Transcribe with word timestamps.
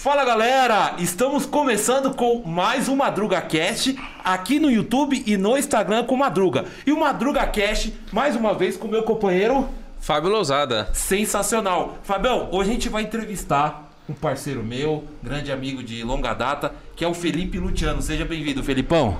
Fala 0.00 0.24
galera, 0.24 0.94
estamos 0.98 1.44
começando 1.44 2.14
com 2.14 2.42
mais 2.42 2.88
um 2.88 2.96
Madruga 2.96 3.38
Cast 3.42 3.94
aqui 4.24 4.58
no 4.58 4.70
YouTube 4.70 5.22
e 5.26 5.36
no 5.36 5.58
Instagram 5.58 6.04
com 6.04 6.16
Madruga. 6.16 6.64
E 6.86 6.90
o 6.90 6.98
Madruga 6.98 7.46
Cast, 7.46 7.92
mais 8.10 8.34
uma 8.34 8.54
vez 8.54 8.78
com 8.78 8.88
meu 8.88 9.02
companheiro 9.02 9.68
Fábio 10.00 10.30
Lousada. 10.30 10.88
Sensacional. 10.94 11.98
Fabião, 12.02 12.48
hoje 12.50 12.70
a 12.70 12.72
gente 12.72 12.88
vai 12.88 13.02
entrevistar 13.02 13.92
um 14.08 14.14
parceiro 14.14 14.64
meu, 14.64 15.04
grande 15.22 15.52
amigo 15.52 15.82
de 15.82 16.02
longa 16.02 16.32
data, 16.32 16.72
que 16.96 17.04
é 17.04 17.06
o 17.06 17.12
Felipe 17.12 17.58
Luciano. 17.58 18.00
Seja 18.00 18.24
bem-vindo, 18.24 18.64
Felipão. 18.64 19.18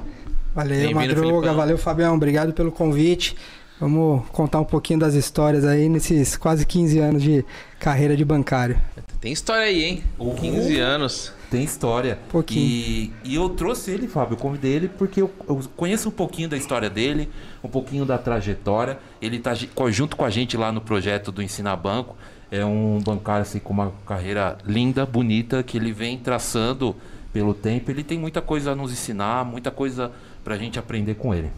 Valeu, 0.55 0.95
Madruga, 0.95 1.21
Felipão. 1.21 1.55
valeu, 1.57 1.77
Fabião. 1.77 2.15
Obrigado 2.15 2.55
pelo 2.55 2.73
convite. 2.73 3.37
Vamos 3.81 4.29
contar 4.29 4.61
um 4.61 4.65
pouquinho 4.65 5.01
das 5.01 5.15
histórias 5.15 5.65
aí 5.65 5.89
nesses 5.89 6.37
quase 6.37 6.67
15 6.67 6.99
anos 6.99 7.23
de 7.23 7.43
carreira 7.79 8.15
de 8.15 8.23
bancário. 8.27 8.79
Tem 9.19 9.33
história 9.33 9.65
aí, 9.65 9.83
hein? 9.83 10.05
Uhum. 10.19 10.35
15 10.35 10.79
anos. 10.79 11.33
Tem 11.51 11.65
história. 11.65 12.19
Pouquinho. 12.29 12.63
E, 12.63 13.13
e 13.25 13.35
eu 13.35 13.49
trouxe 13.49 13.91
ele, 13.91 14.07
Fábio, 14.07 14.35
eu 14.35 14.37
convidei 14.37 14.73
ele 14.73 14.89
porque 14.89 15.23
eu, 15.23 15.31
eu, 15.49 15.63
conheço 15.77 16.11
um 16.11 16.13
pouquinho 16.13 16.47
da 16.47 16.59
história 16.59 16.91
dele, 16.91 17.31
um 17.65 17.69
pouquinho 17.69 18.05
da 18.05 18.19
trajetória. 18.19 18.99
Ele 19.21 19.39
está 19.39 19.55
junto 19.89 20.15
com 20.15 20.27
a 20.27 20.31
gente 20.31 20.59
lá 20.59 20.71
no 20.71 20.83
projeto 20.83 21.33
do 21.33 21.43
Ensina 21.43 21.75
Banco. 21.75 22.17
É 22.51 22.63
um 22.65 23.01
bancário 23.03 23.43
assim, 23.43 23.59
com 23.59 23.73
uma 23.73 23.93
carreira 24.07 24.59
linda, 24.65 25.07
bonita, 25.07 25.63
que 25.63 25.79
ele 25.79 25.91
vem 25.91 26.19
traçando 26.19 26.95
pelo 27.33 27.55
tempo. 27.55 27.91
Ele 27.91 28.05
tem 28.05 28.19
muita 28.19 28.43
coisa 28.43 28.73
a 28.73 28.75
nos 28.75 28.93
ensinar, 28.93 29.43
muita 29.45 29.71
coisa 29.71 30.13
para 30.45 30.55
a 30.55 30.59
gente 30.59 30.79
aprender 30.79 31.15
com 31.15 31.35
ele. 31.35 31.51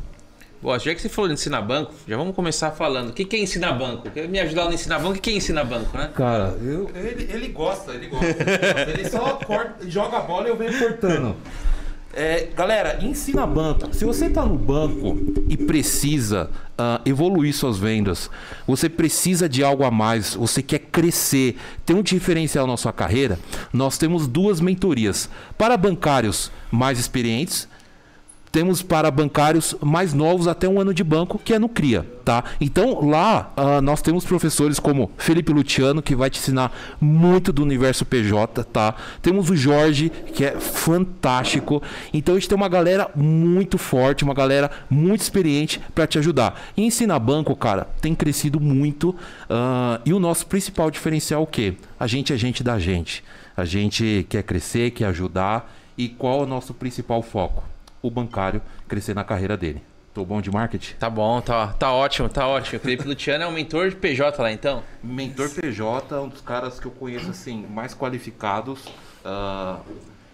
Bom, 0.62 0.78
já 0.78 0.94
que 0.94 1.02
você 1.02 1.08
falou 1.08 1.26
de 1.26 1.34
ensinar 1.34 1.60
banco, 1.60 1.92
já 2.06 2.16
vamos 2.16 2.36
começar 2.36 2.70
falando. 2.70 3.10
O 3.10 3.12
que, 3.12 3.24
que 3.24 3.34
é 3.34 3.40
ensinar 3.40 3.72
banco? 3.72 4.08
Quer 4.08 4.28
me 4.28 4.38
ajudar 4.38 4.66
no 4.66 4.72
ensinar 4.72 5.00
banco? 5.00 5.10
O 5.10 5.14
que, 5.14 5.20
que 5.20 5.30
é 5.30 5.34
ensinar 5.34 5.64
banco, 5.64 5.98
né? 5.98 6.10
Cara, 6.14 6.56
eu, 6.62 6.88
ele, 6.94 7.28
ele 7.32 7.48
gosta, 7.48 7.92
ele 7.92 8.06
gosta. 8.06 8.26
Ele, 8.88 9.08
só 9.08 9.34
corta, 9.44 9.90
joga 9.90 10.18
a 10.18 10.20
bola 10.20 10.46
e 10.46 10.50
eu 10.50 10.56
venho 10.56 10.78
cortando. 10.78 11.34
É, 12.14 12.48
galera, 12.54 13.02
ensina 13.02 13.44
banco. 13.44 13.92
Se 13.92 14.04
você 14.04 14.26
está 14.26 14.44
no 14.44 14.56
banco 14.56 15.18
e 15.48 15.56
precisa 15.56 16.48
uh, 16.78 17.00
evoluir 17.04 17.52
suas 17.54 17.78
vendas, 17.78 18.30
você 18.64 18.88
precisa 18.88 19.48
de 19.48 19.64
algo 19.64 19.82
a 19.82 19.90
mais, 19.90 20.34
você 20.34 20.62
quer 20.62 20.78
crescer, 20.78 21.56
ter 21.84 21.94
um 21.94 22.02
diferencial 22.02 22.68
na 22.68 22.76
sua 22.76 22.92
carreira, 22.92 23.36
nós 23.72 23.98
temos 23.98 24.28
duas 24.28 24.60
mentorias. 24.60 25.28
Para 25.58 25.76
bancários 25.76 26.52
mais 26.70 27.00
experientes 27.00 27.66
temos 28.52 28.82
para 28.82 29.10
bancários 29.10 29.74
mais 29.80 30.12
novos 30.12 30.46
até 30.46 30.68
um 30.68 30.78
ano 30.78 30.92
de 30.92 31.02
banco, 31.02 31.40
que 31.42 31.54
é 31.54 31.58
no 31.58 31.70
CRIA, 31.70 32.06
tá? 32.22 32.44
Então 32.60 33.08
lá 33.08 33.50
uh, 33.56 33.80
nós 33.80 34.02
temos 34.02 34.26
professores 34.26 34.78
como 34.78 35.10
Felipe 35.16 35.50
Luciano, 35.50 36.02
que 36.02 36.14
vai 36.14 36.28
te 36.28 36.38
ensinar 36.38 36.70
muito 37.00 37.50
do 37.50 37.62
universo 37.62 38.04
PJ, 38.04 38.62
tá? 38.64 38.94
Temos 39.22 39.48
o 39.48 39.56
Jorge, 39.56 40.10
que 40.34 40.44
é 40.44 40.60
fantástico. 40.60 41.82
Então 42.12 42.34
a 42.34 42.38
gente 42.38 42.48
tem 42.50 42.56
uma 42.56 42.68
galera 42.68 43.10
muito 43.16 43.78
forte, 43.78 44.22
uma 44.22 44.34
galera 44.34 44.70
muito 44.90 45.22
experiente 45.22 45.80
para 45.94 46.06
te 46.06 46.18
ajudar. 46.18 46.60
E 46.76 46.84
ensinar 46.84 47.18
banco, 47.18 47.56
cara, 47.56 47.88
tem 48.02 48.14
crescido 48.14 48.60
muito. 48.60 49.10
Uh, 49.10 49.98
e 50.04 50.12
o 50.12 50.20
nosso 50.20 50.46
principal 50.46 50.90
diferencial 50.90 51.40
é 51.40 51.44
o 51.44 51.46
quê? 51.46 51.74
A 51.98 52.06
gente 52.06 52.34
é 52.34 52.36
gente 52.36 52.62
da 52.62 52.78
gente. 52.78 53.24
A 53.56 53.64
gente 53.64 54.26
quer 54.28 54.42
crescer, 54.42 54.90
quer 54.90 55.06
ajudar. 55.06 55.72
E 55.96 56.08
qual 56.08 56.40
é 56.40 56.42
o 56.44 56.46
nosso 56.46 56.74
principal 56.74 57.22
foco? 57.22 57.71
O 58.02 58.10
bancário 58.10 58.60
crescer 58.88 59.14
na 59.14 59.24
carreira 59.24 59.56
dele. 59.56 59.82
Tô 60.12 60.26
bom 60.26 60.42
de 60.42 60.50
marketing? 60.50 60.94
Tá 60.96 61.08
bom, 61.08 61.40
tá, 61.40 61.68
tá 61.68 61.90
ótimo, 61.90 62.28
tá 62.28 62.46
ótimo. 62.46 62.78
Felipe 62.78 63.08
Luciano 63.08 63.44
é 63.44 63.46
um 63.46 63.52
mentor 63.52 63.88
de 63.88 63.96
PJ 63.96 64.42
lá, 64.42 64.52
então? 64.52 64.82
Mentor 65.02 65.48
PJ, 65.48 66.20
um 66.20 66.28
dos 66.28 66.42
caras 66.42 66.78
que 66.78 66.84
eu 66.84 66.90
conheço 66.90 67.30
assim 67.30 67.66
mais 67.66 67.94
qualificados. 67.94 68.84
Uh, 69.24 69.80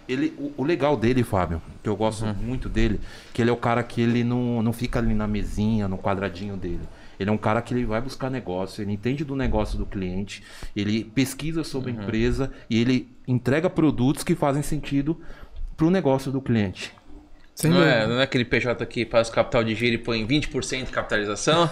ele, 0.08 0.34
o, 0.36 0.52
o, 0.56 0.64
legal 0.64 0.96
dele, 0.96 1.22
Fábio, 1.22 1.62
que 1.80 1.88
eu 1.88 1.94
gosto 1.94 2.24
uhum. 2.24 2.34
muito 2.34 2.68
dele, 2.68 2.98
que 3.32 3.40
ele 3.40 3.50
é 3.50 3.52
o 3.52 3.56
cara 3.56 3.82
que 3.84 4.00
ele 4.00 4.24
não, 4.24 4.62
não 4.62 4.72
fica 4.72 4.98
ali 4.98 5.14
na 5.14 5.28
mesinha, 5.28 5.86
no 5.86 5.96
quadradinho 5.98 6.56
dele. 6.56 6.80
Ele 7.20 7.30
é 7.30 7.32
um 7.32 7.38
cara 7.38 7.62
que 7.62 7.72
ele 7.72 7.84
vai 7.84 8.00
buscar 8.00 8.30
negócio, 8.30 8.82
ele 8.82 8.92
entende 8.92 9.24
do 9.24 9.36
negócio 9.36 9.78
do 9.78 9.86
cliente, 9.86 10.42
ele 10.74 11.04
pesquisa 11.04 11.62
sobre 11.62 11.92
uhum. 11.92 12.00
a 12.00 12.02
empresa 12.02 12.52
e 12.68 12.80
ele 12.80 13.08
entrega 13.28 13.70
produtos 13.70 14.24
que 14.24 14.34
fazem 14.34 14.62
sentido 14.62 15.20
para 15.76 15.86
o 15.86 15.90
negócio 15.90 16.32
do 16.32 16.40
cliente. 16.40 16.92
Não 17.64 17.82
é, 17.82 18.06
não 18.06 18.20
é 18.20 18.22
aquele 18.22 18.44
PJ 18.44 18.86
que 18.86 19.04
faz 19.04 19.28
o 19.28 19.32
capital 19.32 19.64
de 19.64 19.74
giro 19.74 19.94
e 19.94 19.98
põe 19.98 20.24
20% 20.24 20.84
de 20.84 20.92
capitalização? 20.92 21.68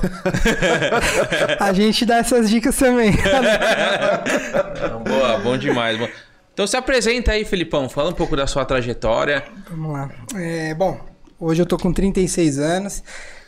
a 1.60 1.72
gente 1.72 2.04
dá 2.04 2.16
essas 2.16 2.50
dicas 2.50 2.76
também. 2.76 3.12
não, 4.90 5.04
boa, 5.04 5.38
bom 5.38 5.56
demais. 5.56 5.96
Bom. 5.96 6.08
Então 6.52 6.66
se 6.66 6.76
apresenta 6.76 7.32
aí, 7.32 7.44
Felipão. 7.44 7.88
Fala 7.88 8.10
um 8.10 8.14
pouco 8.14 8.34
da 8.34 8.48
sua 8.48 8.64
trajetória. 8.64 9.44
Vamos 9.70 9.92
lá. 9.92 10.10
É, 10.34 10.74
bom, 10.74 10.98
hoje 11.38 11.62
eu 11.62 11.66
tô 11.66 11.76
com 11.76 11.92
36 11.92 12.58
anos. 12.58 13.04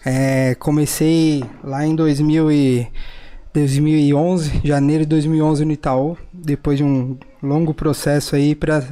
É, 0.06 0.55
comecei 0.60 1.43
lá 1.65 1.84
em 1.84 1.97
2000 1.97 2.53
e 2.53 2.88
2011, 3.59 4.61
janeiro 4.65 5.05
de 5.05 5.09
2011 5.11 5.65
no 5.65 5.73
Itaú, 5.73 6.17
depois 6.33 6.79
de 6.79 6.85
um 6.85 7.17
longo 7.43 7.75
processo 7.75 8.37
aí 8.37 8.55
para 8.55 8.85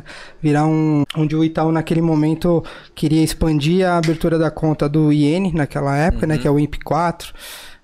virar 0.42 0.66
um 0.66 1.04
onde 1.16 1.34
o 1.36 1.44
Itaú 1.44 1.72
naquele 1.72 2.00
momento 2.00 2.64
queria 2.94 3.22
expandir 3.22 3.86
a 3.86 3.98
abertura 3.98 4.38
da 4.38 4.50
conta 4.50 4.88
do 4.88 5.12
IN 5.12 5.52
naquela 5.52 5.96
época, 5.96 6.26
né, 6.26 6.34
uhum. 6.34 6.38
né, 6.38 6.42
que 6.42 6.48
é 6.48 6.50
o 6.50 6.58
IMP 6.58 6.76
4, 6.84 7.32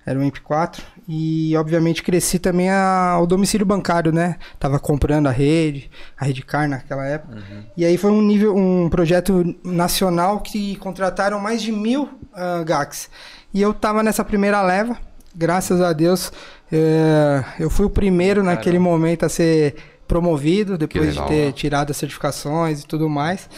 era 0.05 0.19
o 0.19 0.23
IMP 0.23 0.39
4 0.39 0.83
e 1.07 1.55
obviamente 1.57 2.01
cresci 2.01 2.39
também 2.39 2.69
a, 2.69 3.17
o 3.21 3.25
domicílio 3.25 3.65
bancário, 3.65 4.11
né? 4.11 4.37
Tava 4.57 4.79
comprando 4.79 5.27
a 5.27 5.31
rede, 5.31 5.89
a 6.17 6.25
Redcar 6.25 6.67
naquela 6.67 7.05
época. 7.05 7.35
Uhum. 7.35 7.63
E 7.75 7.85
aí 7.85 7.97
foi 7.97 8.11
um 8.11 8.21
nível, 8.21 8.55
um 8.55 8.89
projeto 8.89 9.55
nacional 9.63 10.39
que 10.39 10.75
contrataram 10.77 11.39
mais 11.39 11.61
de 11.61 11.71
mil 11.71 12.03
uh, 12.03 12.63
GACs. 12.65 13.09
E 13.53 13.61
eu 13.61 13.73
tava 13.73 14.01
nessa 14.01 14.23
primeira 14.23 14.61
leva, 14.61 14.97
graças 15.35 15.81
a 15.81 15.93
Deus, 15.93 16.31
é, 16.71 17.43
eu 17.59 17.69
fui 17.69 17.85
o 17.85 17.89
primeiro 17.89 18.41
Caramba. 18.41 18.55
naquele 18.55 18.79
momento 18.79 19.25
a 19.25 19.29
ser 19.29 19.75
promovido, 20.07 20.77
depois 20.77 21.07
legal, 21.07 21.27
de 21.27 21.33
ter 21.33 21.53
tirado 21.53 21.91
as 21.91 21.97
certificações 21.97 22.81
e 22.81 22.87
tudo 22.87 23.09
mais. 23.09 23.49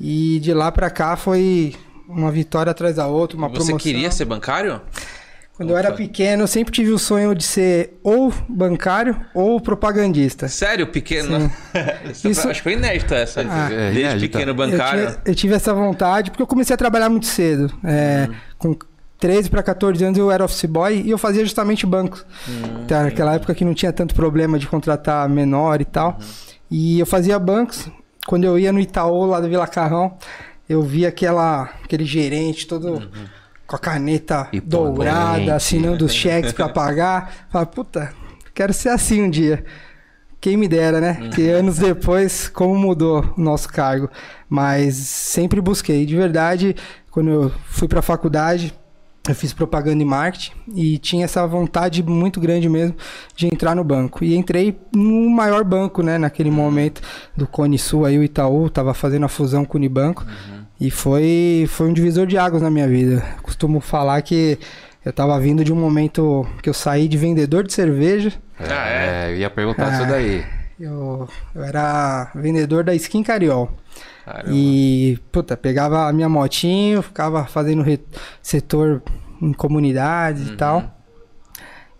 E 0.00 0.40
de 0.40 0.52
lá 0.52 0.72
para 0.72 0.90
cá 0.90 1.16
foi 1.16 1.74
uma 2.08 2.30
vitória 2.30 2.70
atrás 2.70 2.96
da 2.96 3.06
outra, 3.06 3.36
uma 3.36 3.48
Você 3.48 3.54
promoção. 3.54 3.78
Você 3.78 3.82
queria 3.82 4.10
ser 4.10 4.24
bancário? 4.24 4.80
Quando 5.56 5.70
Opa. 5.70 5.78
eu 5.78 5.86
era 5.86 5.92
pequeno, 5.92 6.42
eu 6.42 6.46
sempre 6.48 6.72
tive 6.72 6.90
o 6.90 6.98
sonho 6.98 7.32
de 7.32 7.44
ser 7.44 8.00
ou 8.02 8.34
bancário 8.48 9.16
ou 9.32 9.60
propagandista. 9.60 10.48
Sério, 10.48 10.88
pequeno? 10.88 11.50
Isso... 12.24 12.48
Acho 12.48 12.58
que 12.58 12.62
foi 12.62 12.72
inédito 12.72 13.14
essa. 13.14 13.42
Ah, 13.42 13.68
Desde 13.68 14.00
inédito. 14.00 14.32
pequeno 14.32 14.52
bancário. 14.52 15.04
Eu, 15.04 15.16
eu, 15.26 15.34
tive 15.34 15.54
essa 15.54 15.72
vontade 15.72 16.32
porque 16.32 16.42
eu 16.42 16.46
comecei 16.46 16.74
a 16.74 16.76
trabalhar 16.76 17.08
muito 17.08 17.26
cedo. 17.26 17.72
É, 17.84 18.26
uhum. 18.28 18.34
Com 18.58 18.78
13 19.24 19.48
para 19.48 19.62
14 19.62 20.04
anos 20.04 20.18
eu 20.18 20.30
era 20.30 20.44
office 20.44 20.66
boy 20.66 21.00
e 21.00 21.08
eu 21.08 21.16
fazia 21.16 21.42
justamente 21.42 21.86
bancos. 21.86 22.26
Uhum. 22.46 22.82
Então, 22.84 23.04
naquela 23.04 23.32
época 23.32 23.54
que 23.54 23.64
não 23.64 23.72
tinha 23.72 23.90
tanto 23.90 24.14
problema 24.14 24.58
de 24.58 24.66
contratar 24.66 25.26
menor 25.30 25.80
e 25.80 25.86
tal. 25.86 26.18
Uhum. 26.20 26.26
E 26.70 27.00
eu 27.00 27.06
fazia 27.06 27.38
bancos. 27.38 27.88
Quando 28.26 28.44
eu 28.44 28.58
ia 28.58 28.70
no 28.70 28.78
Itaú, 28.78 29.24
lá 29.24 29.40
do 29.40 29.48
Vila 29.48 29.66
Carrão, 29.66 30.18
eu 30.68 30.82
via 30.82 31.08
aquela, 31.08 31.70
aquele 31.82 32.04
gerente 32.04 32.66
todo 32.66 32.86
uhum. 32.88 33.08
com 33.66 33.76
a 33.76 33.78
caneta 33.78 34.46
e 34.52 34.60
dourada, 34.60 35.54
assinando 35.54 36.04
os 36.04 36.12
cheques 36.12 36.52
para 36.52 36.68
pagar. 36.68 37.46
Falei, 37.48 37.66
puta, 37.66 38.12
quero 38.52 38.74
ser 38.74 38.90
assim 38.90 39.22
um 39.22 39.30
dia. 39.30 39.64
Quem 40.38 40.58
me 40.58 40.68
dera, 40.68 41.00
né? 41.00 41.16
Uhum. 41.18 41.30
Que 41.30 41.48
anos 41.48 41.78
depois, 41.78 42.46
como 42.46 42.76
mudou 42.76 43.32
o 43.38 43.40
nosso 43.40 43.70
cargo. 43.70 44.10
Mas 44.50 44.96
sempre 44.96 45.62
busquei. 45.62 46.04
De 46.04 46.14
verdade, 46.14 46.76
quando 47.10 47.30
eu 47.30 47.52
fui 47.70 47.88
para 47.88 48.00
a 48.00 48.02
faculdade, 48.02 48.74
eu 49.26 49.34
fiz 49.34 49.54
propaganda 49.54 50.02
e 50.02 50.04
marketing 50.04 50.52
e 50.74 50.98
tinha 50.98 51.24
essa 51.24 51.46
vontade 51.46 52.02
muito 52.02 52.38
grande 52.38 52.68
mesmo 52.68 52.94
de 53.34 53.46
entrar 53.46 53.74
no 53.74 53.82
banco. 53.82 54.22
E 54.22 54.36
entrei 54.36 54.78
no 54.94 55.30
maior 55.30 55.64
banco, 55.64 56.02
né, 56.02 56.18
naquele 56.18 56.50
momento 56.50 57.00
do 57.34 57.46
Cone 57.46 57.78
Sul, 57.78 58.04
aí 58.04 58.18
o 58.18 58.22
Itaú 58.22 58.66
estava 58.66 58.92
fazendo 58.92 59.24
a 59.24 59.28
fusão 59.28 59.64
com 59.64 59.78
o 59.78 59.80
Unibanco. 59.80 60.22
Uhum. 60.24 60.64
E 60.78 60.90
foi, 60.90 61.66
foi 61.68 61.88
um 61.88 61.92
divisor 61.92 62.26
de 62.26 62.36
águas 62.36 62.60
na 62.60 62.70
minha 62.70 62.86
vida. 62.86 63.24
Costumo 63.42 63.80
falar 63.80 64.20
que 64.20 64.58
eu 65.04 65.10
estava 65.10 65.38
vindo 65.40 65.64
de 65.64 65.72
um 65.72 65.76
momento 65.76 66.46
que 66.62 66.68
eu 66.68 66.74
saí 66.74 67.08
de 67.08 67.16
vendedor 67.16 67.64
de 67.64 67.72
cerveja. 67.72 68.32
Ah, 68.58 68.88
é? 68.88 69.30
Eu 69.30 69.36
ia 69.36 69.50
perguntar 69.50 69.92
isso 69.92 70.06
daí. 70.06 70.44
Eu, 70.78 71.28
eu 71.54 71.62
era 71.62 72.30
vendedor 72.34 72.84
da 72.84 72.94
Skin 72.94 73.22
Cariol. 73.22 73.70
Caramba. 74.24 74.50
E, 74.52 75.18
puta, 75.30 75.56
pegava 75.56 76.08
a 76.08 76.12
minha 76.12 76.28
motinho, 76.28 77.02
ficava 77.02 77.44
fazendo 77.44 77.84
setor 78.42 79.02
em 79.44 79.52
comunidades 79.52 80.48
uhum. 80.48 80.54
e 80.54 80.56
tal. 80.56 80.94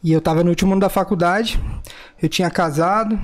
E 0.03 0.13
eu 0.13 0.21
tava 0.21 0.43
no 0.43 0.51
último 0.51 0.73
ano 0.73 0.81
da 0.81 0.91
faculdade, 0.91 1.59
eu 2.21 2.29
tinha 2.29 2.51
casado, 2.51 3.19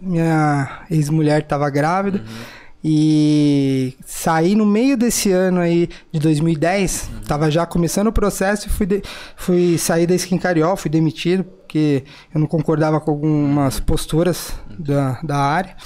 minha 0.00 0.82
ex-mulher 0.90 1.42
tava 1.46 1.68
grávida. 1.70 2.18
Uhum. 2.18 2.58
E 2.84 3.96
saí 4.06 4.54
no 4.54 4.64
meio 4.64 4.96
desse 4.96 5.32
ano 5.32 5.60
aí 5.60 5.88
de 6.12 6.20
2010, 6.20 7.10
uhum. 7.12 7.20
tava 7.22 7.50
já 7.50 7.66
começando 7.66 8.08
o 8.08 8.12
processo 8.12 8.68
e 8.68 8.70
fui, 8.70 8.86
de, 8.86 9.02
fui 9.36 9.78
sair 9.78 10.06
da 10.06 10.14
Skin 10.14 10.38
Cariol, 10.38 10.76
fui 10.76 10.90
demitido, 10.90 11.42
porque 11.42 12.04
eu 12.32 12.40
não 12.40 12.46
concordava 12.46 13.00
com 13.00 13.10
algumas 13.10 13.80
posturas 13.80 14.54
da, 14.78 15.18
da 15.22 15.36
área. 15.36 15.76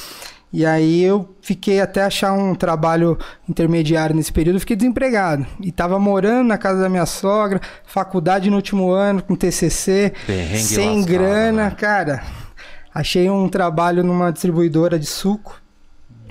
E 0.52 0.66
aí 0.66 1.02
eu 1.02 1.34
fiquei 1.40 1.81
até 1.81 2.02
achar 2.02 2.32
um 2.34 2.54
trabalho 2.54 3.19
intermediário 3.49 4.14
nesse 4.14 4.31
período, 4.31 4.60
fiquei 4.60 4.76
desempregado. 4.76 5.46
E 5.60 5.72
tava 5.72 5.99
morando 5.99 6.46
na 6.49 6.58
casa 6.58 6.82
da 6.82 6.88
minha 6.90 7.06
sogra, 7.06 7.58
faculdade 7.87 8.50
no 8.50 8.56
último 8.56 8.90
ano, 8.90 9.22
com 9.22 9.34
TCC, 9.34 10.12
Perrengue 10.26 10.58
sem 10.58 10.96
lascado, 10.99 11.10
grana, 11.12 11.64
né? 11.64 11.70
cara. 11.70 12.22
Achei 12.94 13.31
um 13.31 13.49
trabalho 13.49 14.04
numa 14.04 14.31
distribuidora 14.31 14.99
de 14.99 15.06
suco. 15.06 15.58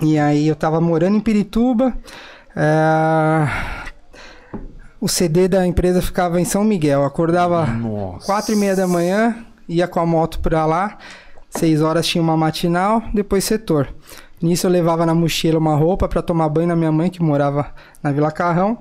E 0.03 0.19
aí 0.19 0.47
eu 0.47 0.55
tava 0.55 0.79
morando 0.79 1.17
em 1.17 1.19
Pirituba. 1.19 1.91
é, 2.55 3.47
O 4.99 5.07
CD 5.07 5.47
da 5.47 5.65
empresa 5.65 5.99
ficava 6.01 6.39
em 6.39 6.45
São 6.45 6.63
Miguel. 6.63 7.03
Acordava 7.03 7.65
Nossa. 7.65 8.25
quatro 8.27 8.53
e 8.53 8.55
meia 8.55 8.75
da 8.75 8.87
manhã, 8.87 9.35
ia 9.67 9.87
com 9.87 9.99
a 9.99 10.05
moto 10.05 10.39
pra 10.39 10.65
lá. 10.67 10.97
Seis 11.51 11.81
horas 11.81 12.07
tinha 12.07 12.21
uma 12.21 12.35
matinal, 12.35 13.03
depois 13.13 13.43
setor. 13.43 13.93
Nisso 14.41 14.65
eu 14.65 14.71
levava 14.71 15.05
na 15.05 15.13
mochila 15.13 15.59
uma 15.59 15.75
roupa 15.75 16.07
pra 16.07 16.21
tomar 16.21 16.49
banho 16.49 16.67
na 16.67 16.75
minha 16.75 16.91
mãe, 16.91 17.09
que 17.09 17.21
morava 17.21 17.73
na 18.01 18.11
Vila 18.11 18.31
Carrão. 18.31 18.79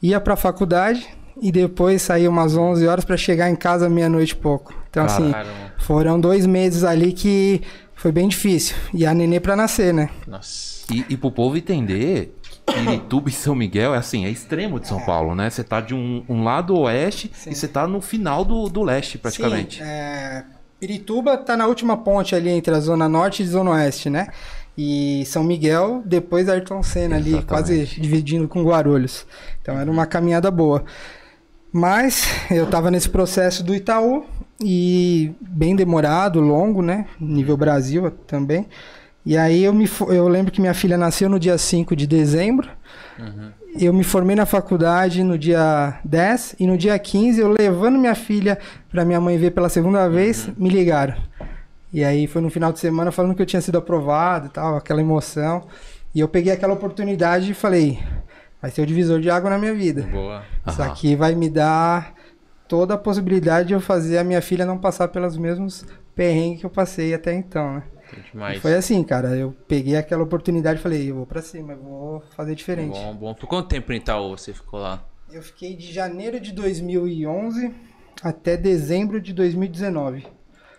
Ia 0.00 0.20
pra 0.20 0.36
faculdade 0.36 1.06
e 1.40 1.52
depois 1.52 2.02
saía 2.02 2.30
umas 2.30 2.56
11 2.56 2.86
horas 2.86 3.04
pra 3.04 3.16
chegar 3.16 3.50
em 3.50 3.56
casa 3.56 3.88
meia-noite 3.88 4.32
e 4.32 4.36
pouco. 4.36 4.72
Então, 4.88 5.04
assim, 5.04 5.30
Caramba. 5.30 5.74
foram 5.78 6.18
dois 6.18 6.46
meses 6.46 6.84
ali 6.84 7.12
que 7.12 7.60
foi 7.94 8.12
bem 8.12 8.28
difícil. 8.28 8.76
E 8.94 9.04
a 9.04 9.12
nenê 9.12 9.40
pra 9.40 9.54
nascer, 9.54 9.92
né? 9.92 10.08
Nossa. 10.26 10.84
E, 10.92 11.04
e 11.10 11.16
pro 11.16 11.30
povo 11.30 11.56
entender, 11.56 12.34
Pirituba 12.66 13.28
e 13.28 13.32
São 13.32 13.54
Miguel 13.54 13.94
é 13.94 13.98
assim, 13.98 14.24
é 14.24 14.30
extremo 14.30 14.78
de 14.80 14.88
São 14.88 15.00
Paulo, 15.04 15.34
né? 15.34 15.50
Você 15.50 15.64
tá 15.64 15.80
de 15.80 15.94
um, 15.94 16.24
um 16.28 16.44
lado 16.44 16.76
oeste 16.78 17.30
Sim. 17.34 17.50
e 17.50 17.54
você 17.54 17.68
tá 17.68 17.86
no 17.86 18.00
final 18.00 18.44
do, 18.44 18.68
do 18.68 18.82
leste, 18.82 19.18
praticamente. 19.18 19.78
Sim, 19.78 19.88
é, 19.88 20.44
Pirituba 20.82 21.36
tá 21.36 21.56
na 21.56 21.68
última 21.68 21.96
ponte 21.96 22.34
ali 22.34 22.50
entre 22.50 22.74
a 22.74 22.80
Zona 22.80 23.08
Norte 23.08 23.40
e 23.40 23.46
Zona 23.46 23.70
Oeste, 23.70 24.10
né? 24.10 24.26
E 24.76 25.22
São 25.26 25.44
Miguel, 25.44 26.02
depois 26.04 26.48
Ayrton 26.48 26.82
Senna 26.82 27.14
ali, 27.14 27.34
Exatamente. 27.34 27.46
quase 27.46 27.84
dividindo 28.00 28.48
com 28.48 28.64
Guarulhos. 28.64 29.24
Então 29.60 29.78
era 29.78 29.88
uma 29.88 30.06
caminhada 30.06 30.50
boa. 30.50 30.82
Mas 31.72 32.26
eu 32.50 32.66
tava 32.66 32.90
nesse 32.90 33.08
processo 33.08 33.62
do 33.62 33.72
Itaú 33.72 34.24
e 34.60 35.32
bem 35.40 35.76
demorado, 35.76 36.40
longo, 36.40 36.82
né? 36.82 37.06
Nível 37.20 37.56
Brasil 37.56 38.10
também. 38.26 38.66
E 39.24 39.36
aí 39.36 39.62
eu 39.62 39.72
me 39.72 39.88
eu 40.08 40.26
lembro 40.26 40.50
que 40.50 40.60
minha 40.60 40.74
filha 40.74 40.98
nasceu 40.98 41.28
no 41.28 41.38
dia 41.38 41.56
5 41.56 41.94
de 41.94 42.08
dezembro. 42.08 42.68
Eu 43.78 43.92
me 43.92 44.04
formei 44.04 44.36
na 44.36 44.44
faculdade 44.44 45.24
no 45.24 45.38
dia 45.38 45.98
10 46.04 46.56
e 46.60 46.66
no 46.66 46.76
dia 46.76 46.98
15 46.98 47.40
eu 47.40 47.48
levando 47.48 47.98
minha 47.98 48.14
filha 48.14 48.58
pra 48.90 49.04
minha 49.04 49.20
mãe 49.20 49.38
ver 49.38 49.50
pela 49.52 49.68
segunda 49.68 50.08
vez, 50.08 50.48
me 50.58 50.68
ligaram. 50.68 51.14
E 51.92 52.04
aí 52.04 52.26
foi 52.26 52.42
no 52.42 52.50
final 52.50 52.72
de 52.72 52.78
semana 52.78 53.10
falando 53.10 53.34
que 53.34 53.42
eu 53.42 53.46
tinha 53.46 53.62
sido 53.62 53.78
aprovado 53.78 54.46
e 54.46 54.50
tal, 54.50 54.76
aquela 54.76 55.00
emoção. 55.00 55.66
E 56.14 56.20
eu 56.20 56.28
peguei 56.28 56.52
aquela 56.52 56.74
oportunidade 56.74 57.50
e 57.50 57.54
falei, 57.54 57.98
vai 58.60 58.70
ser 58.70 58.82
o 58.82 58.86
divisor 58.86 59.20
de 59.20 59.30
água 59.30 59.50
na 59.50 59.58
minha 59.58 59.74
vida. 59.74 60.02
Boa. 60.02 60.42
Isso 60.66 60.80
Aham. 60.82 60.90
aqui 60.90 61.16
vai 61.16 61.34
me 61.34 61.48
dar 61.48 62.14
toda 62.68 62.94
a 62.94 62.98
possibilidade 62.98 63.68
de 63.68 63.74
eu 63.74 63.80
fazer 63.80 64.18
a 64.18 64.24
minha 64.24 64.42
filha 64.42 64.66
não 64.66 64.78
passar 64.78 65.08
pelos 65.08 65.36
mesmos 65.36 65.84
perrengues 66.14 66.60
que 66.60 66.66
eu 66.66 66.70
passei 66.70 67.14
até 67.14 67.32
então, 67.32 67.74
né? 67.74 67.82
E 68.16 68.30
Demais. 68.30 68.60
foi 68.60 68.74
assim, 68.74 69.02
cara, 69.02 69.28
eu 69.36 69.54
peguei 69.66 69.96
aquela 69.96 70.22
oportunidade 70.22 70.78
e 70.80 70.82
falei, 70.82 71.10
eu 71.10 71.16
vou 71.16 71.26
pra 71.26 71.40
cima, 71.42 71.72
eu 71.72 71.82
vou 71.82 72.22
fazer 72.36 72.54
diferente. 72.54 72.92
Bom, 72.92 73.14
bom. 73.14 73.34
Por 73.34 73.46
quanto 73.46 73.68
tempo 73.68 73.92
em 73.92 73.96
Itaú 73.96 74.36
você 74.36 74.52
ficou 74.52 74.80
lá? 74.80 75.04
Eu 75.30 75.42
fiquei 75.42 75.74
de 75.74 75.90
janeiro 75.92 76.38
de 76.38 76.52
2011 76.52 77.74
até 78.22 78.56
dezembro 78.56 79.20
de 79.20 79.32
2019. 79.32 80.26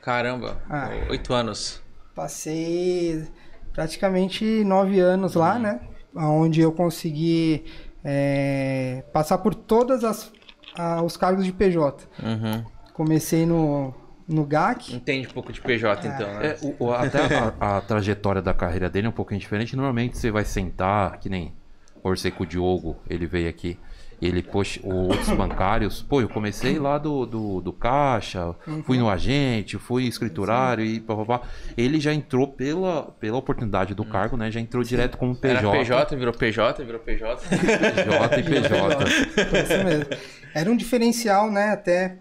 Caramba, 0.01 0.62
Ah. 0.69 0.89
oito 1.09 1.33
anos. 1.33 1.81
Passei 2.13 3.25
praticamente 3.74 4.63
nove 4.63 5.00
anos 5.00 5.33
lá, 5.33 5.57
né? 5.57 5.80
Onde 6.15 6.62
eu 6.62 6.71
consegui 6.71 7.65
é, 8.03 9.03
passar 9.12 9.39
por 9.39 9.56
todas 9.56 10.03
as 10.03 10.31
ah, 10.77 11.01
os 11.01 11.18
cargos 11.18 11.45
de 11.45 11.51
PJ. 11.51 12.07
Uhum. 12.21 12.63
Comecei 12.94 13.45
no, 13.45 13.94
no 14.28 14.46
GAC. 14.46 14.94
Entende 14.96 15.28
um 15.28 15.31
pouco 15.31 15.52
de 15.52 15.60
PJ, 15.62 16.08
então, 16.08 16.28
né? 16.40 16.48
É, 16.48 16.58
o- 16.62 16.75
o- 16.86 16.94
até 16.94 17.20
a, 17.36 17.78
a 17.78 17.81
trajetória 17.81 18.42
da 18.42 18.54
carreira 18.54 18.90
dele 18.90 19.08
é 19.08 19.10
um 19.10 19.14
pouquinho 19.14 19.40
diferente. 19.40 19.75
Normalmente 19.75 20.18
você 20.18 20.31
vai 20.31 20.46
sentar, 20.46 21.18
que 21.20 21.30
nem 21.30 21.54
Orcei 22.02 22.31
com 22.31 22.44
o 22.44 22.46
Diogo, 22.46 22.98
ele 23.10 23.25
veio 23.25 23.48
aqui. 23.50 23.78
Ele, 24.22 24.42
poxa, 24.42 24.80
o- 24.84 25.08
outros 25.10 25.30
bancários, 25.36 26.02
pô, 26.02 26.22
eu 26.22 26.30
comecei 26.30 26.80
lá 26.80 26.98
do, 26.98 27.25
do, 27.25 27.62
do 27.62 27.74
caixa, 27.74 28.56
fui 28.86 28.98
no 28.98 29.10
agente, 29.10 29.78
fui 29.78 30.06
escriturário 30.06 30.84
e 30.86 31.00
papapá. 31.02 31.42
Ele 31.78 32.00
já 32.00 32.14
entrou 32.14 32.48
pela, 32.48 33.04
pela 33.19 33.38
oportunidade 33.38 33.94
do 33.94 34.06
cargo, 34.06 34.38
né? 34.38 34.50
Já 34.52 34.60
entrou 34.62 34.81
direto 34.84 35.18
como 35.18 35.36
PJ. 35.36 35.58
Era 35.68 35.72
PJ, 35.72 36.16
virou 36.16 36.34
PJ, 36.34 36.84
virou 36.86 37.00
PJ. 37.02 37.42
PJ 37.50 38.40
e 38.40 38.44
PJ. 38.44 39.06
Foi 39.50 39.60
isso 39.62 39.84
mesmo. 39.84 40.06
Era 40.54 40.69
um 40.72 40.78
diferencial, 40.78 41.52
né? 41.52 41.72
Até 41.72 42.18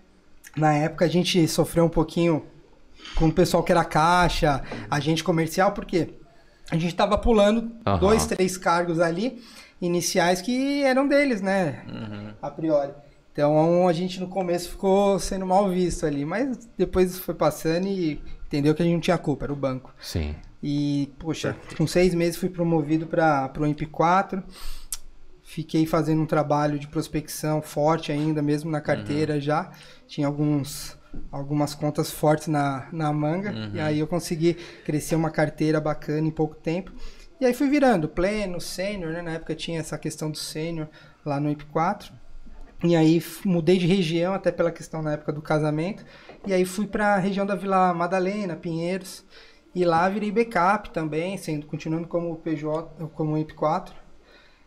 na 0.56 0.72
época 0.75 1.04
a 1.04 1.08
gente 1.08 1.46
sofreu 1.49 1.84
um 1.84 1.88
pouquinho 1.88 2.44
com 3.14 3.26
o 3.26 3.32
pessoal 3.32 3.62
que 3.62 3.72
era 3.72 3.84
caixa, 3.84 4.62
agente 4.90 5.25
comercial, 5.25 5.72
porque 5.72 6.14
a 6.70 6.76
gente 6.76 6.94
tava 6.94 7.19
pulando 7.19 7.72
Aham. 7.87 7.99
dois, 7.99 8.26
três 8.26 8.56
cargos 8.56 9.00
ali 9.00 9.43
iniciais 9.81 10.40
que 10.40 10.82
eram 10.84 11.08
deles, 11.08 11.40
né? 11.40 11.84
A 12.40 12.50
priori. 12.50 12.93
Então 13.32 13.88
a 13.88 13.93
gente 13.93 14.20
no 14.20 14.28
começo 14.28 14.70
ficou 14.70 15.19
sendo 15.19 15.46
mal 15.46 15.69
visto 15.69 16.06
ali, 16.06 16.25
mas 16.25 16.69
depois 16.76 17.19
foi 17.19 17.34
passando 17.34 17.87
e 17.87 18.22
entendeu 18.46 18.75
que 18.75 18.82
a 18.82 18.84
gente 18.84 18.94
não 18.94 19.00
tinha 19.00 19.19
culpa, 19.19 19.46
era 19.46 19.52
o 19.52 19.56
banco. 19.56 19.93
Sim. 20.00 20.34
E, 20.62 21.10
poxa, 21.19 21.56
com 21.76 21.87
seis 21.87 22.14
meses 22.14 22.37
fui 22.37 22.48
promovido 22.48 23.06
para 23.06 23.50
o 23.56 23.62
MP4. 23.62 24.43
Fiquei 25.52 25.84
fazendo 25.84 26.22
um 26.22 26.25
trabalho 26.25 26.78
de 26.78 26.88
prospecção 26.88 27.60
forte 27.60 28.10
ainda, 28.10 28.40
mesmo 28.40 28.70
na 28.70 28.81
carteira 28.81 29.38
já. 29.38 29.70
Tinha 30.06 30.26
alguns, 30.26 30.96
algumas 31.31 31.75
contas 31.75 32.10
fortes 32.10 32.49
na, 32.49 32.88
na 32.90 33.12
manga. 33.12 33.52
E 33.75 33.78
aí 33.78 33.99
eu 33.99 34.06
consegui 34.06 34.54
crescer 34.82 35.14
uma 35.14 35.31
carteira 35.31 35.78
bacana 35.78 36.26
em 36.26 36.31
pouco 36.31 36.54
tempo. 36.54 36.90
E 37.38 37.44
aí 37.44 37.52
fui 37.52 37.69
virando 37.69 38.08
pleno, 38.08 38.62
sênior, 38.62 39.12
né? 39.12 39.20
Na 39.20 39.32
época 39.32 39.54
tinha 39.54 39.78
essa 39.78 39.99
questão 39.99 40.31
do 40.31 40.38
sênior 40.38 40.88
lá 41.22 41.38
no 41.38 41.55
IP4. 41.55 42.10
E 42.82 42.96
aí 42.96 43.22
mudei 43.44 43.76
de 43.76 43.87
região, 43.87 44.32
até 44.32 44.50
pela 44.50 44.72
questão 44.72 45.02
na 45.02 45.12
época 45.12 45.34
do 45.34 45.43
casamento. 45.43 46.02
E 46.46 46.55
aí 46.55 46.64
fui 46.64 46.87
para 46.87 47.16
a 47.16 47.19
região 47.19 47.44
da 47.44 47.55
Vila 47.55 47.93
Madalena, 47.93 48.56
Pinheiros. 48.56 49.22
E 49.75 49.84
lá 49.84 50.08
virei 50.08 50.32
backup 50.32 50.88
também, 50.93 51.37
sendo 51.37 51.66
continuando 51.66 52.08
como 52.08 52.34
PJ, 52.37 53.06
como 53.08 53.37
IP4. 53.37 54.00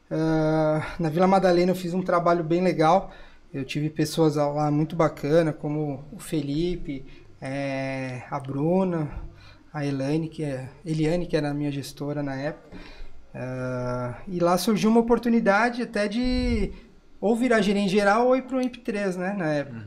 Ah, 0.09 0.95
na 0.99 1.09
Vila 1.09 1.27
Madalena 1.27 1.71
eu 1.71 1.75
fiz 1.75 1.93
um 1.93 2.01
trabalho 2.01 2.43
bem 2.43 2.61
legal. 2.61 3.11
Eu 3.53 3.63
tive 3.63 3.89
pessoas 3.89 4.35
lá 4.35 4.69
muito 4.69 4.95
bacana, 4.95 5.53
como 5.53 6.03
o 6.11 6.19
Felipe, 6.19 7.05
eh, 7.41 8.23
a 8.29 8.39
Bruna, 8.39 9.09
a 9.73 9.85
Elaine, 9.85 10.27
que 10.29 10.43
é 10.43 10.69
Eliane, 10.85 11.25
que 11.25 11.37
era 11.37 11.51
a 11.51 11.53
minha 11.53 11.71
gestora 11.71 12.21
na 12.21 12.35
época. 12.35 12.77
Ah, 13.33 14.21
e 14.27 14.39
lá 14.39 14.57
surgiu 14.57 14.89
uma 14.89 15.01
oportunidade 15.01 15.81
até 15.81 16.07
de 16.07 16.71
ou 17.19 17.35
virar 17.35 17.61
gerente 17.61 17.89
geral 17.91 18.27
ou 18.27 18.35
ir 18.35 18.43
para 18.43 18.57
o 18.57 18.61
IP3, 18.61 19.15
né, 19.17 19.33
na 19.33 19.47
época. 19.53 19.85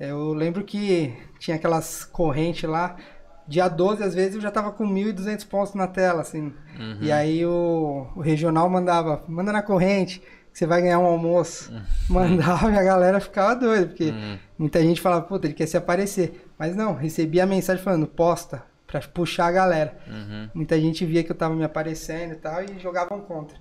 Eu 0.00 0.32
lembro 0.32 0.64
que 0.64 1.14
tinha 1.38 1.56
aquelas 1.56 2.04
correntes 2.04 2.68
lá, 2.68 2.96
dia 3.46 3.68
12 3.68 4.02
às 4.02 4.14
vezes 4.14 4.34
eu 4.36 4.40
já 4.40 4.50
tava 4.50 4.72
com 4.72 4.86
1.200 4.86 5.46
pontos 5.46 5.74
na 5.74 5.86
tela, 5.86 6.22
assim. 6.22 6.52
E 7.00 7.12
aí 7.12 7.44
o, 7.44 8.06
o 8.16 8.20
regional 8.20 8.68
mandava, 8.68 9.22
manda 9.28 9.52
na 9.52 9.62
corrente, 9.62 10.20
que 10.52 10.58
você 10.58 10.66
vai 10.66 10.82
ganhar 10.82 10.98
um 10.98 11.06
almoço. 11.06 11.72
Mandava 12.08 12.70
e 12.70 12.76
a 12.78 12.82
galera 12.82 13.20
ficava 13.20 13.54
doida, 13.54 13.86
porque 13.86 14.12
muita 14.58 14.80
gente 14.82 15.00
falava, 15.00 15.22
puta, 15.22 15.46
ele 15.46 15.54
quer 15.54 15.66
se 15.66 15.76
aparecer. 15.76 16.46
Mas 16.58 16.76
não, 16.76 16.94
recebia 16.94 17.44
a 17.44 17.46
mensagem 17.46 17.82
falando, 17.82 18.06
posta, 18.06 18.62
pra 18.86 19.00
puxar 19.00 19.46
a 19.46 19.52
galera. 19.52 19.96
Muita 20.54 20.78
gente 20.80 21.04
via 21.06 21.24
que 21.24 21.32
eu 21.32 21.36
tava 21.36 21.54
me 21.54 21.64
aparecendo 21.64 22.32
e 22.32 22.36
tal 22.36 22.62
e 22.62 22.78
jogavam 22.78 23.20
contra. 23.20 23.56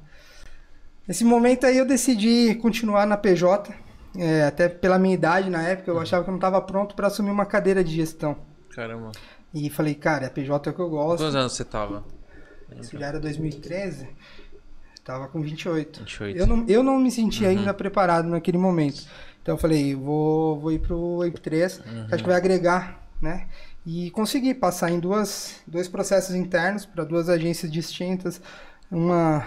Nesse 1.07 1.23
momento 1.23 1.65
aí 1.65 1.77
eu 1.77 1.85
decidi 1.85 2.55
continuar 2.55 3.07
na 3.07 3.17
PJ, 3.17 3.73
é, 4.17 4.43
até 4.43 4.69
pela 4.69 4.99
minha 4.99 5.13
idade 5.13 5.49
na 5.49 5.61
época, 5.63 5.89
eu 5.89 5.99
achava 5.99 6.23
que 6.23 6.29
eu 6.29 6.33
não 6.33 6.37
estava 6.37 6.61
pronto 6.61 6.95
para 6.95 7.07
assumir 7.07 7.31
uma 7.31 7.45
cadeira 7.45 7.83
de 7.83 7.95
gestão. 7.95 8.37
Caramba. 8.75 9.11
E 9.53 9.69
falei, 9.69 9.95
cara, 9.95 10.27
a 10.27 10.29
PJ 10.29 10.69
é 10.69 10.71
o 10.71 10.75
que 10.75 10.81
eu 10.81 10.89
gosto. 10.89 11.23
Quantos 11.23 11.35
anos 11.35 11.53
você 11.53 11.65
tava? 11.65 12.03
Isso 12.79 12.97
já 12.97 13.07
era 13.07 13.19
2013, 13.19 14.07
tava 15.03 15.27
com 15.27 15.41
28. 15.41 15.99
28. 15.99 16.39
Eu 16.39 16.47
não, 16.47 16.65
eu 16.67 16.83
não 16.83 16.99
me 16.99 17.11
sentia 17.11 17.49
ainda 17.49 17.73
preparado 17.73 18.27
naquele 18.27 18.57
momento. 18.57 19.05
Então 19.41 19.55
eu 19.55 19.59
falei, 19.59 19.93
vou, 19.95 20.59
vou 20.59 20.71
ir 20.71 20.79
pro 20.79 21.19
IP3, 21.23 21.81
que 22.07 22.13
acho 22.13 22.23
que 22.23 22.29
vai 22.29 22.37
agregar, 22.37 23.01
né? 23.21 23.47
E 23.85 24.11
consegui 24.11 24.53
passar 24.53 24.91
em 24.91 24.99
duas, 24.99 25.59
dois 25.65 25.87
processos 25.87 26.35
internos 26.35 26.85
para 26.85 27.03
duas 27.03 27.27
agências 27.27 27.71
distintas. 27.71 28.41
Uma 28.89 29.43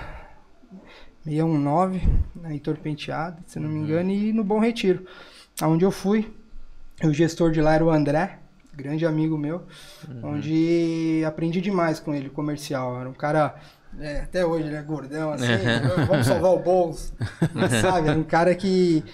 619, 1.25 2.02
na 2.34 2.52
Heitor 2.52 2.76
Penteado, 2.76 3.42
se 3.46 3.58
não 3.58 3.68
me 3.68 3.78
engano, 3.78 4.11
e 4.11 4.32
no 4.32 4.44
Bom 4.44 4.58
Retiro, 4.58 5.06
aonde 5.61 5.84
eu 5.84 5.90
fui. 5.90 6.34
O 7.02 7.12
gestor 7.12 7.50
de 7.50 7.61
lá 7.61 7.75
era 7.75 7.84
o 7.84 7.90
André, 7.90 8.38
grande 8.76 9.06
amigo 9.06 9.36
meu, 9.38 9.62
onde 10.22 11.22
aprendi 11.26 11.60
demais 11.60 12.00
com 12.00 12.14
ele, 12.14 12.28
comercial. 12.28 13.00
Era 13.00 13.08
um 13.08 13.14
cara, 13.14 13.54
é, 13.98 14.20
até 14.20 14.44
hoje 14.44 14.66
ele 14.66 14.76
é 14.76 14.82
gordão, 14.82 15.32
assim, 15.32 15.46
vamos 16.06 16.26
salvar 16.26 16.52
o 16.52 16.58
bolso, 16.58 17.14
sabe? 17.80 18.08
Era 18.08 18.18
um 18.18 18.24
cara 18.24 18.54
que, 18.54 19.04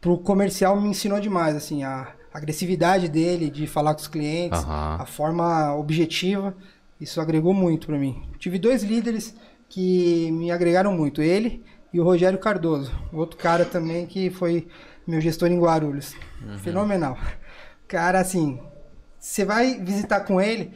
pro 0.00 0.18
comercial, 0.18 0.80
me 0.80 0.88
ensinou 0.88 1.20
demais, 1.20 1.54
assim, 1.54 1.82
a 1.84 2.08
agressividade 2.32 3.08
dele 3.08 3.50
de 3.50 3.66
falar 3.66 3.94
com 3.94 4.00
os 4.00 4.08
clientes, 4.08 4.60
Aham. 4.60 4.96
a 5.00 5.06
forma 5.06 5.74
objetiva, 5.74 6.54
isso 7.00 7.20
agregou 7.20 7.52
muito 7.52 7.86
pra 7.86 7.98
mim. 7.98 8.22
Tive 8.38 8.58
dois 8.58 8.82
líderes 8.82 9.34
que 9.68 10.30
me 10.32 10.50
agregaram 10.50 10.92
muito, 10.92 11.22
ele 11.22 11.64
e 11.92 12.00
o 12.00 12.04
Rogério 12.04 12.38
Cardoso, 12.38 12.92
outro 13.12 13.36
cara 13.36 13.64
também 13.64 14.06
que 14.06 14.30
foi 14.30 14.68
meu 15.06 15.20
gestor 15.20 15.50
em 15.50 15.58
Guarulhos. 15.58 16.14
Fenomenal. 16.58 17.18
Cara, 17.88 18.20
assim, 18.20 18.60
você 19.20 19.44
vai 19.44 19.74
visitar 19.78 20.20
com 20.20 20.40
ele, 20.40 20.72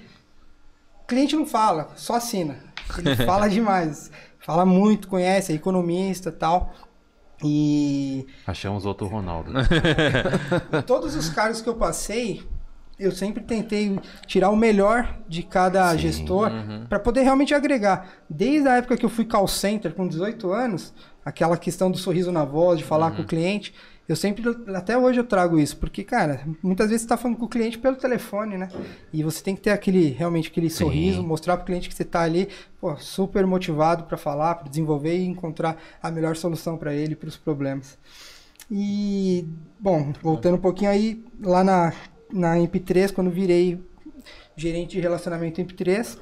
o 1.02 1.06
cliente 1.06 1.34
não 1.34 1.46
fala, 1.46 1.88
só 1.96 2.16
assina. 2.16 2.58
Ele 2.98 3.16
fala 3.24 3.48
demais, 3.48 4.10
fala 4.38 4.66
muito, 4.66 5.08
conhece, 5.08 5.52
é 5.52 5.54
economista 5.54 6.28
e 6.28 6.32
tal. 6.32 6.74
E 7.42 8.26
Achamos 8.46 8.84
outro 8.84 9.06
Ronaldo. 9.06 9.50
todos 10.86 11.16
os 11.16 11.28
cargos 11.28 11.60
que 11.60 11.68
eu 11.68 11.74
passei, 11.74 12.42
eu 12.98 13.10
sempre 13.10 13.42
tentei 13.42 13.98
tirar 14.26 14.50
o 14.50 14.56
melhor 14.56 15.18
de 15.28 15.42
cada 15.42 15.90
Sim, 15.92 15.98
gestor 15.98 16.50
para 16.88 16.98
poder 17.00 17.22
realmente 17.22 17.54
agregar. 17.54 18.08
Desde 18.30 18.68
a 18.68 18.76
época 18.76 18.96
que 18.96 19.04
eu 19.04 19.10
fui 19.10 19.24
call 19.24 19.48
center 19.48 19.92
com 19.94 20.06
18 20.06 20.52
anos, 20.52 20.94
aquela 21.24 21.56
questão 21.56 21.90
do 21.90 21.98
sorriso 21.98 22.30
na 22.30 22.44
voz, 22.44 22.78
de 22.78 22.84
falar 22.84 23.10
com 23.12 23.22
o 23.22 23.26
cliente, 23.26 23.74
eu 24.06 24.14
sempre, 24.14 24.44
até 24.74 24.98
hoje 24.98 25.18
eu 25.18 25.24
trago 25.24 25.58
isso, 25.58 25.78
porque, 25.78 26.04
cara, 26.04 26.46
muitas 26.62 26.90
vezes 26.90 27.02
você 27.02 27.08
tá 27.08 27.16
falando 27.16 27.38
com 27.38 27.46
o 27.46 27.48
cliente 27.48 27.78
pelo 27.78 27.96
telefone, 27.96 28.58
né? 28.58 28.68
E 29.10 29.22
você 29.22 29.42
tem 29.42 29.56
que 29.56 29.62
ter 29.62 29.70
aquele, 29.70 30.10
realmente 30.10 30.50
aquele 30.50 30.68
Sim. 30.68 30.84
sorriso, 30.84 31.22
mostrar 31.22 31.56
pro 31.56 31.64
cliente 31.64 31.88
que 31.88 31.94
você 31.94 32.04
tá 32.04 32.20
ali, 32.20 32.48
pô, 32.78 32.94
super 32.96 33.46
motivado 33.46 34.04
para 34.04 34.18
falar, 34.18 34.56
para 34.56 34.68
desenvolver 34.68 35.16
e 35.16 35.24
encontrar 35.24 35.78
a 36.02 36.10
melhor 36.10 36.36
solução 36.36 36.76
para 36.76 36.92
ele, 36.92 37.16
para 37.16 37.28
os 37.28 37.36
problemas. 37.38 37.96
E, 38.70 39.48
bom, 39.80 40.12
voltando 40.22 40.56
um 40.56 40.60
pouquinho 40.60 40.90
aí, 40.90 41.24
lá 41.42 41.64
na, 41.64 41.92
na 42.30 42.56
MP3, 42.56 43.10
quando 43.10 43.30
virei 43.30 43.80
gerente 44.54 44.92
de 44.92 45.00
relacionamento 45.00 45.62
MP3, 45.62 46.18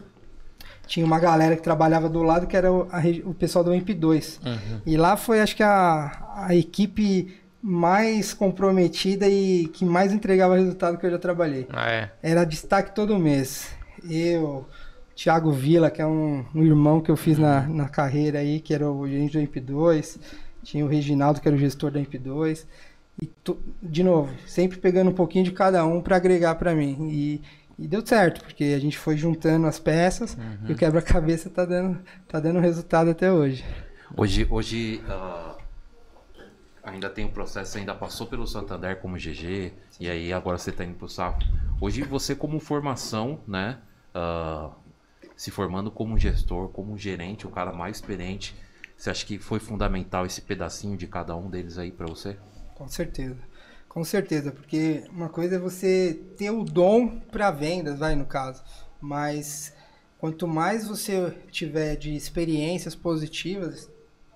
tinha 0.86 1.04
uma 1.04 1.18
galera 1.18 1.56
que 1.56 1.62
trabalhava 1.62 2.08
do 2.08 2.22
lado 2.22 2.46
que 2.46 2.56
era 2.56 2.72
o, 2.72 2.88
a 2.92 3.00
o 3.24 3.34
pessoal 3.34 3.64
do 3.64 3.72
MP2. 3.72 4.38
E 4.86 4.96
lá 4.96 5.16
foi, 5.16 5.40
acho 5.40 5.56
que, 5.56 5.62
a, 5.62 6.44
a 6.46 6.54
equipe 6.54 7.41
mais 7.62 8.34
comprometida 8.34 9.28
e 9.28 9.68
que 9.68 9.84
mais 9.84 10.12
entregava 10.12 10.56
resultado 10.56 10.98
que 10.98 11.06
eu 11.06 11.10
já 11.12 11.18
trabalhei. 11.18 11.66
Ah, 11.70 11.90
é. 11.90 12.12
Era 12.22 12.44
destaque 12.44 12.94
todo 12.94 13.18
mês. 13.18 13.68
Eu, 14.10 14.66
Thiago 15.14 15.52
Vila, 15.52 15.90
que 15.90 16.02
é 16.02 16.06
um, 16.06 16.44
um 16.54 16.62
irmão 16.64 17.00
que 17.00 17.10
eu 17.10 17.16
fiz 17.16 17.38
na, 17.38 17.60
na 17.68 17.88
carreira 17.88 18.40
aí, 18.40 18.58
que 18.60 18.74
era 18.74 18.90
o 18.90 19.06
gerente 19.06 19.38
do 19.38 19.46
MP2. 19.46 20.18
Tinha 20.64 20.84
o 20.84 20.88
Reginaldo, 20.88 21.40
que 21.40 21.46
era 21.46 21.56
o 21.56 21.60
gestor 21.60 21.90
da 21.92 22.00
MP2. 22.00 22.66
E, 23.20 23.26
to- 23.26 23.60
de 23.80 24.02
novo, 24.02 24.32
sempre 24.46 24.78
pegando 24.78 25.10
um 25.10 25.14
pouquinho 25.14 25.44
de 25.44 25.52
cada 25.52 25.84
um 25.86 26.00
para 26.00 26.16
agregar 26.16 26.56
para 26.56 26.74
mim. 26.74 27.08
E, 27.12 27.42
e 27.78 27.86
deu 27.86 28.04
certo, 28.04 28.42
porque 28.42 28.64
a 28.76 28.78
gente 28.80 28.98
foi 28.98 29.16
juntando 29.16 29.66
as 29.68 29.78
peças 29.78 30.36
e 30.68 30.72
o 30.72 30.76
quebra-cabeça 30.76 31.48
tá 31.48 31.64
dando, 31.64 31.98
tá 32.26 32.40
dando 32.40 32.58
resultado 32.58 33.10
até 33.10 33.30
hoje. 33.30 33.64
Hoje, 34.16 34.46
hoje 34.50 35.00
ah, 35.08 35.51
ainda 36.82 37.08
tem 37.08 37.24
o 37.24 37.30
processo, 37.30 37.78
ainda 37.78 37.94
passou 37.94 38.26
pelo 38.26 38.46
Santander 38.46 39.00
como 39.00 39.16
GG, 39.16 39.72
e 40.00 40.08
aí 40.08 40.32
agora 40.32 40.58
você 40.58 40.70
está 40.70 40.84
indo 40.84 40.94
pro 40.94 41.08
Safra. 41.08 41.46
Hoje 41.80 42.02
você 42.02 42.34
como 42.34 42.58
formação, 42.60 43.40
né? 43.46 43.78
ah, 44.14 44.70
se 45.36 45.50
formando 45.50 45.90
como 45.90 46.18
gestor, 46.18 46.68
como 46.68 46.96
gerente, 46.96 47.46
o 47.46 47.50
cara 47.50 47.72
mais 47.72 47.96
experiente, 47.96 48.54
você 48.96 49.10
acha 49.10 49.26
que 49.26 49.38
foi 49.38 49.58
fundamental 49.58 50.24
esse 50.24 50.40
pedacinho 50.40 50.96
de 50.96 51.06
cada 51.06 51.34
um 51.36 51.50
deles 51.50 51.78
aí 51.78 51.90
para 51.90 52.06
você? 52.06 52.36
Com 52.74 52.88
certeza. 52.88 53.38
Com 53.88 54.04
certeza, 54.04 54.50
porque 54.50 55.04
uma 55.10 55.28
coisa 55.28 55.56
é 55.56 55.58
você 55.58 56.18
ter 56.38 56.50
o 56.50 56.64
dom 56.64 57.20
para 57.20 57.50
vendas, 57.50 57.98
vai 57.98 58.14
no 58.14 58.24
caso, 58.24 58.62
mas 59.00 59.74
quanto 60.18 60.48
mais 60.48 60.86
você 60.86 61.30
tiver 61.50 61.96
de 61.96 62.14
experiências 62.14 62.94
positivas 62.94 63.90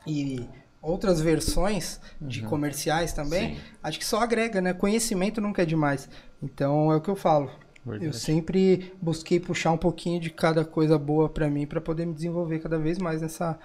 e 0.06 0.46
outras 0.86 1.20
versões 1.20 2.00
de 2.20 2.42
comerciais 2.42 3.12
também, 3.12 3.56
Sim. 3.56 3.60
acho 3.82 3.98
que 3.98 4.04
só 4.04 4.20
agrega, 4.20 4.60
né? 4.60 4.72
Conhecimento 4.72 5.40
nunca 5.40 5.62
é 5.62 5.66
demais. 5.66 6.08
Então 6.42 6.92
é 6.92 6.96
o 6.96 7.00
que 7.00 7.10
eu 7.10 7.16
falo. 7.16 7.50
Verdade. 7.84 8.06
Eu 8.06 8.12
sempre 8.12 8.92
busquei 9.00 9.38
puxar 9.38 9.72
um 9.72 9.76
pouquinho 9.76 10.20
de 10.20 10.30
cada 10.30 10.64
coisa 10.64 10.98
boa 10.98 11.28
para 11.28 11.48
mim 11.48 11.66
para 11.66 11.80
poder 11.80 12.06
me 12.06 12.14
desenvolver 12.14 12.58
cada 12.58 12.78
vez 12.78 12.98
mais 12.98 13.20
nessa 13.20 13.58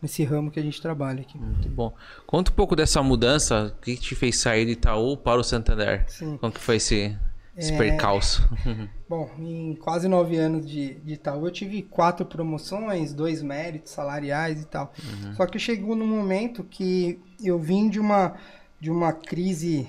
nesse 0.00 0.22
ramo 0.22 0.50
que 0.50 0.60
a 0.60 0.62
gente 0.62 0.82
trabalha 0.82 1.22
aqui. 1.22 1.38
Muito 1.38 1.68
bom. 1.68 1.94
Conta 2.26 2.50
um 2.50 2.54
pouco 2.54 2.76
dessa 2.76 3.02
mudança, 3.02 3.74
o 3.74 3.80
que 3.80 3.96
te 3.96 4.14
fez 4.14 4.38
sair 4.38 4.66
do 4.66 4.70
Itaú 4.72 5.16
para 5.16 5.40
o 5.40 5.44
Santander? 5.44 6.04
Sim. 6.08 6.36
Como 6.36 6.52
que 6.52 6.60
foi 6.60 6.76
esse, 6.76 7.16
esse 7.56 7.72
É. 7.72 7.76
percalço? 7.78 8.48
Bom, 9.08 9.30
em 9.38 9.74
quase 9.76 10.08
nove 10.08 10.36
anos 10.36 10.68
de, 10.68 10.94
de 10.94 11.14
Itaú, 11.14 11.46
eu 11.46 11.50
tive 11.52 11.82
quatro 11.82 12.26
promoções, 12.26 13.12
dois 13.12 13.42
méritos 13.42 13.92
salariais 13.92 14.62
e 14.62 14.66
tal. 14.66 14.92
Só 15.36 15.46
que 15.46 15.58
chegou 15.58 15.94
num 15.94 16.06
momento 16.06 16.64
que 16.64 17.20
eu 17.42 17.58
vim 17.58 17.88
de 17.88 18.00
uma, 18.00 18.34
de 18.80 18.90
uma 18.90 19.12
crise 19.12 19.88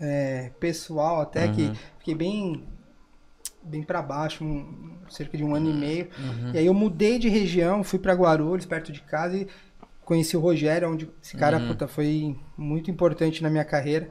é, 0.00 0.50
pessoal, 0.60 1.20
até 1.20 1.48
que 1.48 1.72
fiquei 1.98 2.14
bem 2.14 2.64
bem 3.62 3.82
para 3.82 4.00
baixo, 4.00 4.44
um- 4.44 4.96
cerca 5.10 5.36
de 5.36 5.42
um 5.42 5.52
ano 5.54 5.68
e 5.70 5.72
meio. 5.72 6.08
E 6.54 6.58
aí 6.58 6.66
eu 6.66 6.74
mudei 6.74 7.18
de 7.18 7.28
região, 7.28 7.82
fui 7.82 7.98
para 7.98 8.12
Guarulhos, 8.14 8.64
perto 8.64 8.92
de 8.92 9.00
casa, 9.02 9.36
e 9.36 9.48
conheci 10.04 10.36
o 10.36 10.40
Rogério, 10.40 10.88
onde 10.88 11.10
esse 11.20 11.36
cara 11.36 11.58
puta, 11.58 11.88
foi 11.88 12.36
muito 12.56 12.90
importante 12.92 13.42
na 13.42 13.50
minha 13.50 13.64
carreira. 13.64 14.08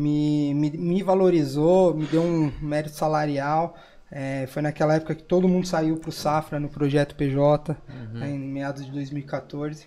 Me, 0.00 0.54
me, 0.54 0.70
me 0.70 1.02
valorizou, 1.02 1.94
me 1.94 2.06
deu 2.06 2.22
um 2.22 2.52
mérito 2.60 2.96
salarial. 2.96 3.76
É, 4.10 4.46
foi 4.48 4.62
naquela 4.62 4.94
época 4.94 5.14
que 5.14 5.22
todo 5.22 5.46
mundo 5.46 5.66
saiu 5.66 5.96
pro 5.96 6.10
Safra 6.10 6.58
no 6.58 6.68
projeto 6.68 7.14
PJ, 7.14 7.76
né, 8.12 8.30
em 8.30 8.38
meados 8.38 8.84
de 8.84 8.90
2014. 8.90 9.86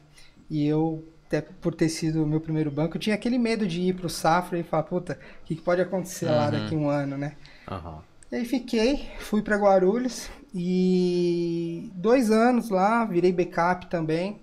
E 0.49 0.65
eu, 0.65 1.03
até 1.27 1.41
por 1.41 1.75
ter 1.75 1.89
sido 1.89 2.23
o 2.23 2.27
meu 2.27 2.39
primeiro 2.39 2.71
banco, 2.71 2.95
eu 2.95 3.01
tinha 3.01 3.15
aquele 3.15 3.37
medo 3.37 3.67
de 3.67 3.81
ir 3.81 3.95
pro 3.95 4.09
Safra 4.09 4.57
e 4.57 4.63
falar, 4.63 4.83
puta, 4.83 5.19
o 5.41 5.45
que, 5.45 5.55
que 5.55 5.61
pode 5.61 5.81
acontecer 5.81 6.27
lá 6.27 6.49
daqui 6.49 6.73
a 6.73 6.77
um 6.77 6.89
ano, 6.89 7.17
né? 7.17 7.33
Aham. 7.69 8.01
E 8.31 8.35
aí 8.37 8.45
fiquei, 8.45 9.09
fui 9.19 9.41
para 9.43 9.57
Guarulhos 9.57 10.29
e 10.55 11.91
dois 11.93 12.31
anos 12.31 12.69
lá, 12.69 13.05
virei 13.05 13.31
backup 13.31 13.87
também, 13.87 14.39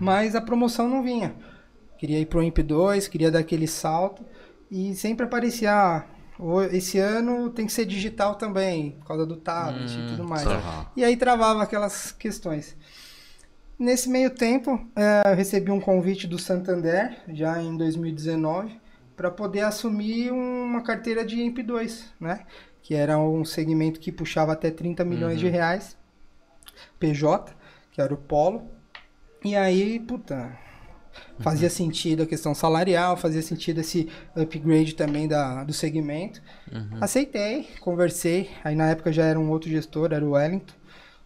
mas 0.00 0.34
a 0.34 0.40
promoção 0.40 0.88
não 0.88 1.02
vinha. 1.02 1.34
Queria 1.98 2.18
ir 2.18 2.26
pro 2.26 2.40
MP2, 2.40 3.08
queria 3.08 3.30
dar 3.30 3.38
aquele 3.38 3.68
salto 3.68 4.24
e 4.72 4.94
sempre 4.94 5.26
aparecia, 5.26 5.70
ah, 5.70 6.04
esse 6.70 6.98
ano 6.98 7.50
tem 7.50 7.66
que 7.66 7.72
ser 7.72 7.84
digital 7.84 8.36
também, 8.36 8.92
por 8.92 9.06
causa 9.06 9.26
do 9.26 9.36
tablet 9.36 9.92
e 9.92 10.06
tudo 10.08 10.24
mais. 10.24 10.44
E 10.96 11.04
aí 11.04 11.14
travava 11.14 11.62
aquelas 11.62 12.10
questões. 12.10 12.74
Nesse 13.78 14.08
meio 14.08 14.30
tempo, 14.30 14.80
eh, 14.96 15.24
eu 15.26 15.36
recebi 15.36 15.70
um 15.70 15.78
convite 15.78 16.26
do 16.26 16.38
Santander, 16.38 17.20
já 17.28 17.60
em 17.62 17.76
2019, 17.76 18.80
para 19.14 19.30
poder 19.30 19.60
assumir 19.60 20.32
uma 20.32 20.82
carteira 20.82 21.22
de 21.22 21.36
MP2, 21.36 22.04
né? 22.18 22.46
Que 22.80 22.94
era 22.94 23.18
um 23.18 23.44
segmento 23.44 24.00
que 24.00 24.10
puxava 24.10 24.52
até 24.54 24.70
30 24.70 25.04
milhões 25.04 25.38
de 25.38 25.48
reais, 25.50 25.98
PJ, 26.98 27.54
que 27.90 28.00
era 28.00 28.14
o 28.14 28.16
Polo. 28.16 28.70
E 29.44 29.54
aí, 29.54 30.00
puta, 30.00 30.56
fazia 31.40 31.68
sentido 31.70 32.22
a 32.22 32.26
questão 32.26 32.54
salarial, 32.54 33.16
fazia 33.16 33.42
sentido 33.42 33.80
esse 33.80 34.08
upgrade 34.36 34.94
também 34.94 35.28
da, 35.28 35.64
do 35.64 35.72
segmento. 35.72 36.40
Aceitei, 37.00 37.68
conversei. 37.80 38.50
Aí 38.64 38.74
na 38.74 38.90
época 38.90 39.12
já 39.12 39.24
era 39.24 39.38
um 39.38 39.50
outro 39.50 39.68
gestor, 39.68 40.12
era 40.12 40.24
o 40.24 40.30
Wellington. 40.32 40.74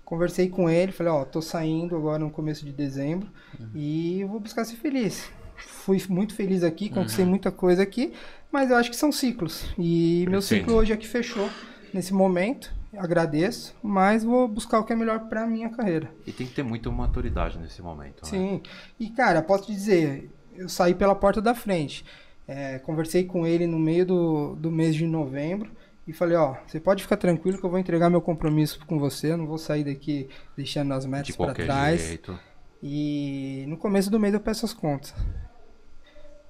Conversei 0.05 0.49
com 0.49 0.71
ele, 0.71 0.93
falei, 0.93 1.12
ó, 1.12 1.25
tô 1.25 1.43
saindo 1.43 1.97
agora 1.97 2.21
no 2.21 2.31
começo 2.31 2.64
de 2.64 2.73
dezembro 2.73 3.28
e 3.75 4.21
eu 4.21 4.28
vou 4.28 4.38
buscar 4.38 4.64
ser 4.64 4.76
feliz. 4.76 5.28
Fui 5.57 6.00
muito 6.09 6.35
feliz 6.35 6.62
aqui, 6.62 6.88
conquistei 6.88 7.25
muita 7.25 7.50
coisa 7.50 7.83
aqui, 7.83 8.12
mas 8.52 8.71
eu 8.71 8.76
acho 8.76 8.90
que 8.90 8.97
são 8.97 9.11
ciclos. 9.11 9.64
E 9.76 10.25
meu 10.28 10.38
Perfeito. 10.40 10.62
ciclo 10.62 10.76
hoje 10.76 10.93
é 10.93 10.97
que 10.97 11.09
fechou 11.09 11.50
nesse 11.93 12.14
momento. 12.14 12.73
Agradeço, 12.99 13.75
mas 13.83 14.25
vou 14.25 14.49
buscar 14.49 14.79
o 14.81 14.85
que 14.85 14.93
é 14.93 14.97
melhor 14.97 15.29
pra 15.29 15.47
minha 15.47 15.69
carreira. 15.71 16.11
E 16.26 16.33
tem 16.33 16.47
que 16.47 16.55
ter 16.55 16.62
muita 16.62 16.91
maturidade 16.91 17.59
nesse 17.59 17.83
momento. 17.83 18.23
né? 18.25 18.29
Sim. 18.31 18.62
E, 18.99 19.11
cara, 19.11 19.43
posso 19.43 19.67
te 19.67 19.73
dizer, 19.73 20.31
eu 20.55 20.69
saí 20.69 20.95
pela 20.95 21.15
porta 21.15 21.41
da 21.41 21.55
frente. 21.55 22.05
É, 22.49 22.79
conversei 22.79 23.25
com 23.25 23.47
ele 23.47 23.67
no 23.67 23.79
meio 23.79 24.07
do, 24.07 24.55
do 24.57 24.71
mês 24.71 24.95
de 24.95 25.07
novembro 25.07 25.71
e 26.07 26.12
falei, 26.12 26.37
ó, 26.37 26.55
você 26.67 26.79
pode 26.79 27.03
ficar 27.03 27.17
tranquilo 27.17 27.59
que 27.59 27.65
eu 27.65 27.71
vou 27.71 27.79
entregar 27.79 28.09
meu 28.09 28.21
compromisso 28.21 28.79
com 28.87 28.99
você, 28.99 29.33
eu 29.33 29.37
não 29.37 29.47
vou 29.47 29.59
sair 29.59 29.83
daqui 29.85 30.29
deixando 30.57 30.93
as 30.95 31.05
metas 31.05 31.35
para 31.35 31.53
trás. 31.53 32.00
jeito. 32.00 32.38
E 32.83 33.65
no 33.67 33.76
começo 33.76 34.11
do 34.11 34.21
mês 34.21 34.33
eu 34.33 34.41
peço 34.41 34.65
as 34.65 34.73
contas. 34.73 35.12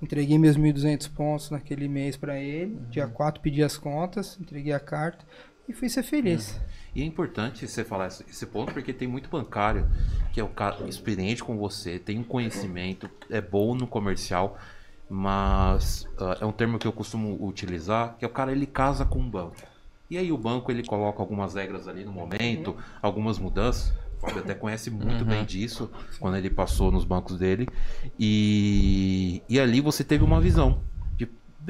Entreguei 0.03 0.39
meus 0.39 0.59
1.200 0.59 1.11
pontos 1.15 1.51
naquele 1.51 1.89
mês 1.89 2.19
para 2.19 2.39
ele. 2.39 2.79
Dia 2.91 3.07
4 3.07 3.41
pedi 3.41 3.63
as 3.63 3.79
contas, 3.79 4.39
entreguei 4.39 4.75
a 4.75 4.81
carta. 4.81 5.25
E 5.69 5.73
fui 5.73 5.89
ser 5.89 6.03
feliz. 6.03 6.59
E 6.95 7.03
é 7.03 7.05
importante 7.05 7.69
você 7.69 7.85
falar 7.85 8.07
esse, 8.07 8.47
ponto 8.47 8.73
porque 8.73 8.93
tem 8.93 9.07
muito 9.07 9.29
bancário 9.29 9.87
que 10.33 10.41
é 10.41 10.45
o 10.45 10.49
cara 10.49 10.89
experiente 10.89 11.45
com 11.45 11.57
você, 11.59 11.99
tem 11.99 12.19
um 12.19 12.25
conhecimento, 12.25 13.11
é 13.29 13.41
bom 13.41 13.75
no 13.75 13.87
comercial, 13.87 14.59
mas 15.09 16.09
uh, 16.19 16.43
é 16.43 16.47
um 16.47 16.53
termo 16.53 16.79
que 16.79 16.87
eu 16.87 16.93
costumo 16.93 17.37
utilizar, 17.47 18.17
que 18.19 18.25
é 18.25 18.29
o 18.29 18.31
cara 18.31 18.51
ele 18.51 18.67
casa 18.67 19.05
com 19.05 19.19
um 19.19 19.29
banco. 19.29 19.57
E 20.09 20.17
aí 20.17 20.33
o 20.33 20.39
banco 20.39 20.71
ele 20.71 20.85
coloca 20.85 21.21
algumas 21.21 21.55
regras 21.55 21.87
ali 21.89 22.05
no 22.05 22.13
momento, 22.13 22.71
uhum. 22.71 22.77
algumas 23.03 23.39
mudanças. 23.39 23.93
O 24.17 24.21
Fábio 24.21 24.41
até 24.41 24.55
conhece 24.55 24.91
muito 24.91 25.23
uhum. 25.23 25.29
bem 25.29 25.45
disso 25.45 25.91
quando 26.19 26.37
ele 26.37 26.49
passou 26.49 26.91
nos 26.91 27.05
bancos 27.05 27.39
dele. 27.39 27.69
E, 28.19 29.43
e 29.49 29.61
ali 29.61 29.81
você 29.81 30.03
teve 30.03 30.25
uma 30.25 30.41
visão 30.41 30.81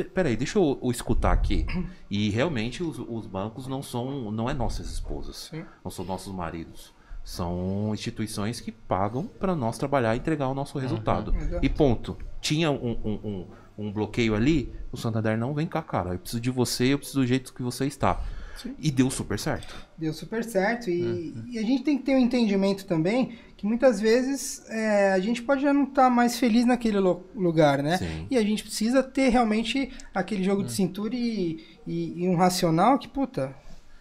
peraí, 0.05 0.37
deixa 0.37 0.59
eu, 0.59 0.79
eu 0.83 0.91
escutar 0.91 1.33
aqui. 1.33 1.67
E 2.11 2.31
realmente 2.31 2.83
os, 2.83 2.99
os, 2.99 3.27
bancos 3.27 3.67
não 3.67 3.83
são, 3.83 4.31
não 4.31 4.49
é 4.49 4.55
nossas 4.55 4.91
esposas, 4.91 5.49
Sim. 5.51 5.65
não 5.85 5.91
são 5.91 6.05
nossos 6.05 6.33
maridos. 6.33 6.95
São 7.25 7.93
instituições 7.93 8.61
que 8.61 8.71
pagam 8.71 9.27
para 9.27 9.57
nós 9.57 9.77
trabalhar 9.77 10.15
e 10.15 10.19
entregar 10.19 10.49
o 10.49 10.55
nosso 10.55 10.79
resultado. 10.79 11.33
Uhum. 11.33 11.59
E 11.61 11.69
ponto. 11.69 12.17
Tinha 12.41 12.71
um, 12.71 12.93
um, 13.05 13.21
um 13.25 13.47
um 13.79 13.93
bloqueio 13.93 14.35
ali, 14.35 14.73
o 14.91 14.97
Santander 14.97 15.37
não 15.37 15.53
vem 15.53 15.67
cá, 15.67 15.83
cara. 15.83 16.15
Eu 16.15 16.19
preciso 16.19 16.41
de 16.41 16.51
você, 16.51 16.95
eu 16.95 16.99
preciso 16.99 17.21
do 17.21 17.27
jeito 17.27 17.53
que 17.53 17.63
você 17.63 17.87
está. 17.87 18.23
Sim. 18.57 18.75
E 18.79 18.91
deu 18.91 19.11
super 19.11 19.39
certo. 19.39 19.75
Deu 19.99 20.15
super 20.15 20.43
certo. 20.43 20.89
E, 20.89 21.03
uhum. 21.03 21.45
e, 21.47 21.59
a 21.59 21.63
gente 21.63 21.85
tem 21.85 21.99
que 21.99 22.05
ter 22.05 22.15
um 22.15 22.19
entendimento 22.19 22.87
também 22.87 23.39
que 23.57 23.67
muitas 23.67 24.01
vezes 24.01 24.63
é, 24.69 25.13
a 25.13 25.19
gente 25.19 25.43
pode 25.43 25.63
já 25.63 25.73
não 25.73 25.85
estar 25.85 26.05
tá 26.05 26.11
mais 26.11 26.39
feliz 26.39 26.67
naquele 26.67 26.99
lugar, 26.99 27.83
né? 27.83 27.97
Sim. 27.97 28.27
E 28.31 28.37
a 28.37 28.43
gente 28.43 28.63
precisa 28.63 29.03
ter 29.03 29.31
realmente 29.31 29.91
aquele 30.15 30.45
jogo 30.45 30.63
de 30.63 30.73
cintura 30.73 31.15
e, 31.15 31.65
e, 31.87 32.25
e, 32.25 32.29
um 32.29 32.37
racional 32.37 32.99
que, 32.99 33.09
puta, 33.09 33.55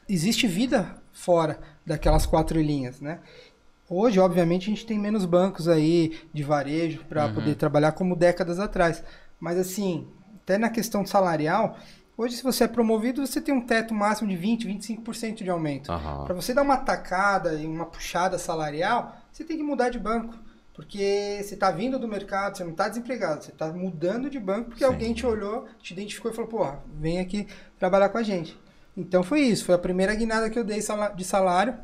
existe 0.09 0.45
vida 0.45 1.01
fora 1.13 1.59
daquelas 1.85 2.25
quatro 2.25 2.61
linhas, 2.61 2.99
né? 2.99 3.19
Hoje, 3.89 4.19
obviamente, 4.19 4.63
a 4.63 4.73
gente 4.73 4.85
tem 4.85 4.99
menos 4.99 5.25
bancos 5.25 5.67
aí 5.67 6.19
de 6.33 6.43
varejo 6.43 7.05
para 7.07 7.27
uhum. 7.27 7.35
poder 7.35 7.55
trabalhar 7.55 7.93
como 7.93 8.15
décadas 8.15 8.59
atrás. 8.59 9.03
Mas 9.39 9.57
assim, 9.57 10.07
até 10.41 10.57
na 10.57 10.69
questão 10.69 11.05
salarial, 11.05 11.77
hoje 12.17 12.37
se 12.37 12.43
você 12.43 12.63
é 12.65 12.67
promovido, 12.67 13.25
você 13.25 13.41
tem 13.41 13.53
um 13.53 13.61
teto 13.61 13.93
máximo 13.93 14.29
de 14.29 14.35
20, 14.35 14.67
25% 14.67 15.43
de 15.43 15.49
aumento. 15.49 15.91
Uhum. 15.91 16.25
Para 16.25 16.33
você 16.33 16.53
dar 16.53 16.61
uma 16.61 16.77
tacada 16.77 17.53
e 17.55 17.65
uma 17.65 17.85
puxada 17.85 18.37
salarial, 18.37 19.15
você 19.31 19.43
tem 19.43 19.57
que 19.57 19.63
mudar 19.63 19.89
de 19.89 19.99
banco. 19.99 20.37
Porque 20.73 21.39
você 21.41 21.53
está 21.53 21.71
vindo 21.71 21.97
do 21.97 22.05
mercado, 22.05 22.57
você 22.57 22.63
não 22.65 22.71
está 22.71 22.89
desempregado, 22.89 23.45
você 23.45 23.51
está 23.51 23.71
mudando 23.71 24.29
de 24.29 24.37
banco 24.37 24.71
porque 24.71 24.83
Sim. 24.83 24.91
alguém 24.91 25.13
te 25.13 25.25
olhou, 25.25 25.65
te 25.81 25.93
identificou 25.93 26.31
e 26.31 26.33
falou, 26.33 26.49
pô, 26.49 26.67
vem 26.99 27.19
aqui 27.19 27.47
trabalhar 27.79 28.09
com 28.09 28.17
a 28.17 28.23
gente. 28.23 28.59
Então 28.95 29.23
foi 29.23 29.39
isso, 29.39 29.63
foi 29.63 29.75
a 29.75 29.79
primeira 29.79 30.13
guinada 30.13 30.49
que 30.49 30.59
eu 30.59 30.65
dei 30.65 30.81
de 31.15 31.23
salário, 31.23 31.75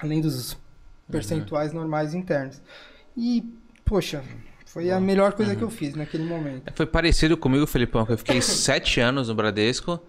além 0.00 0.22
dos 0.22 0.52
uhum. 0.52 0.58
percentuais 1.10 1.72
uhum. 1.72 1.80
normais 1.80 2.14
internos. 2.14 2.62
E, 3.14 3.44
poxa, 3.84 4.24
foi 4.74 4.90
a 4.90 4.98
melhor 4.98 5.34
coisa 5.34 5.52
uhum. 5.52 5.58
que 5.58 5.62
eu 5.62 5.70
fiz 5.70 5.94
naquele 5.94 6.24
momento. 6.24 6.72
Foi 6.74 6.84
parecido 6.84 7.36
comigo, 7.36 7.64
Felipão, 7.64 8.04
que 8.04 8.12
eu 8.12 8.18
fiquei 8.18 8.42
sete 8.42 8.98
anos 8.98 9.28
no 9.28 9.34
Bradesco. 9.34 10.00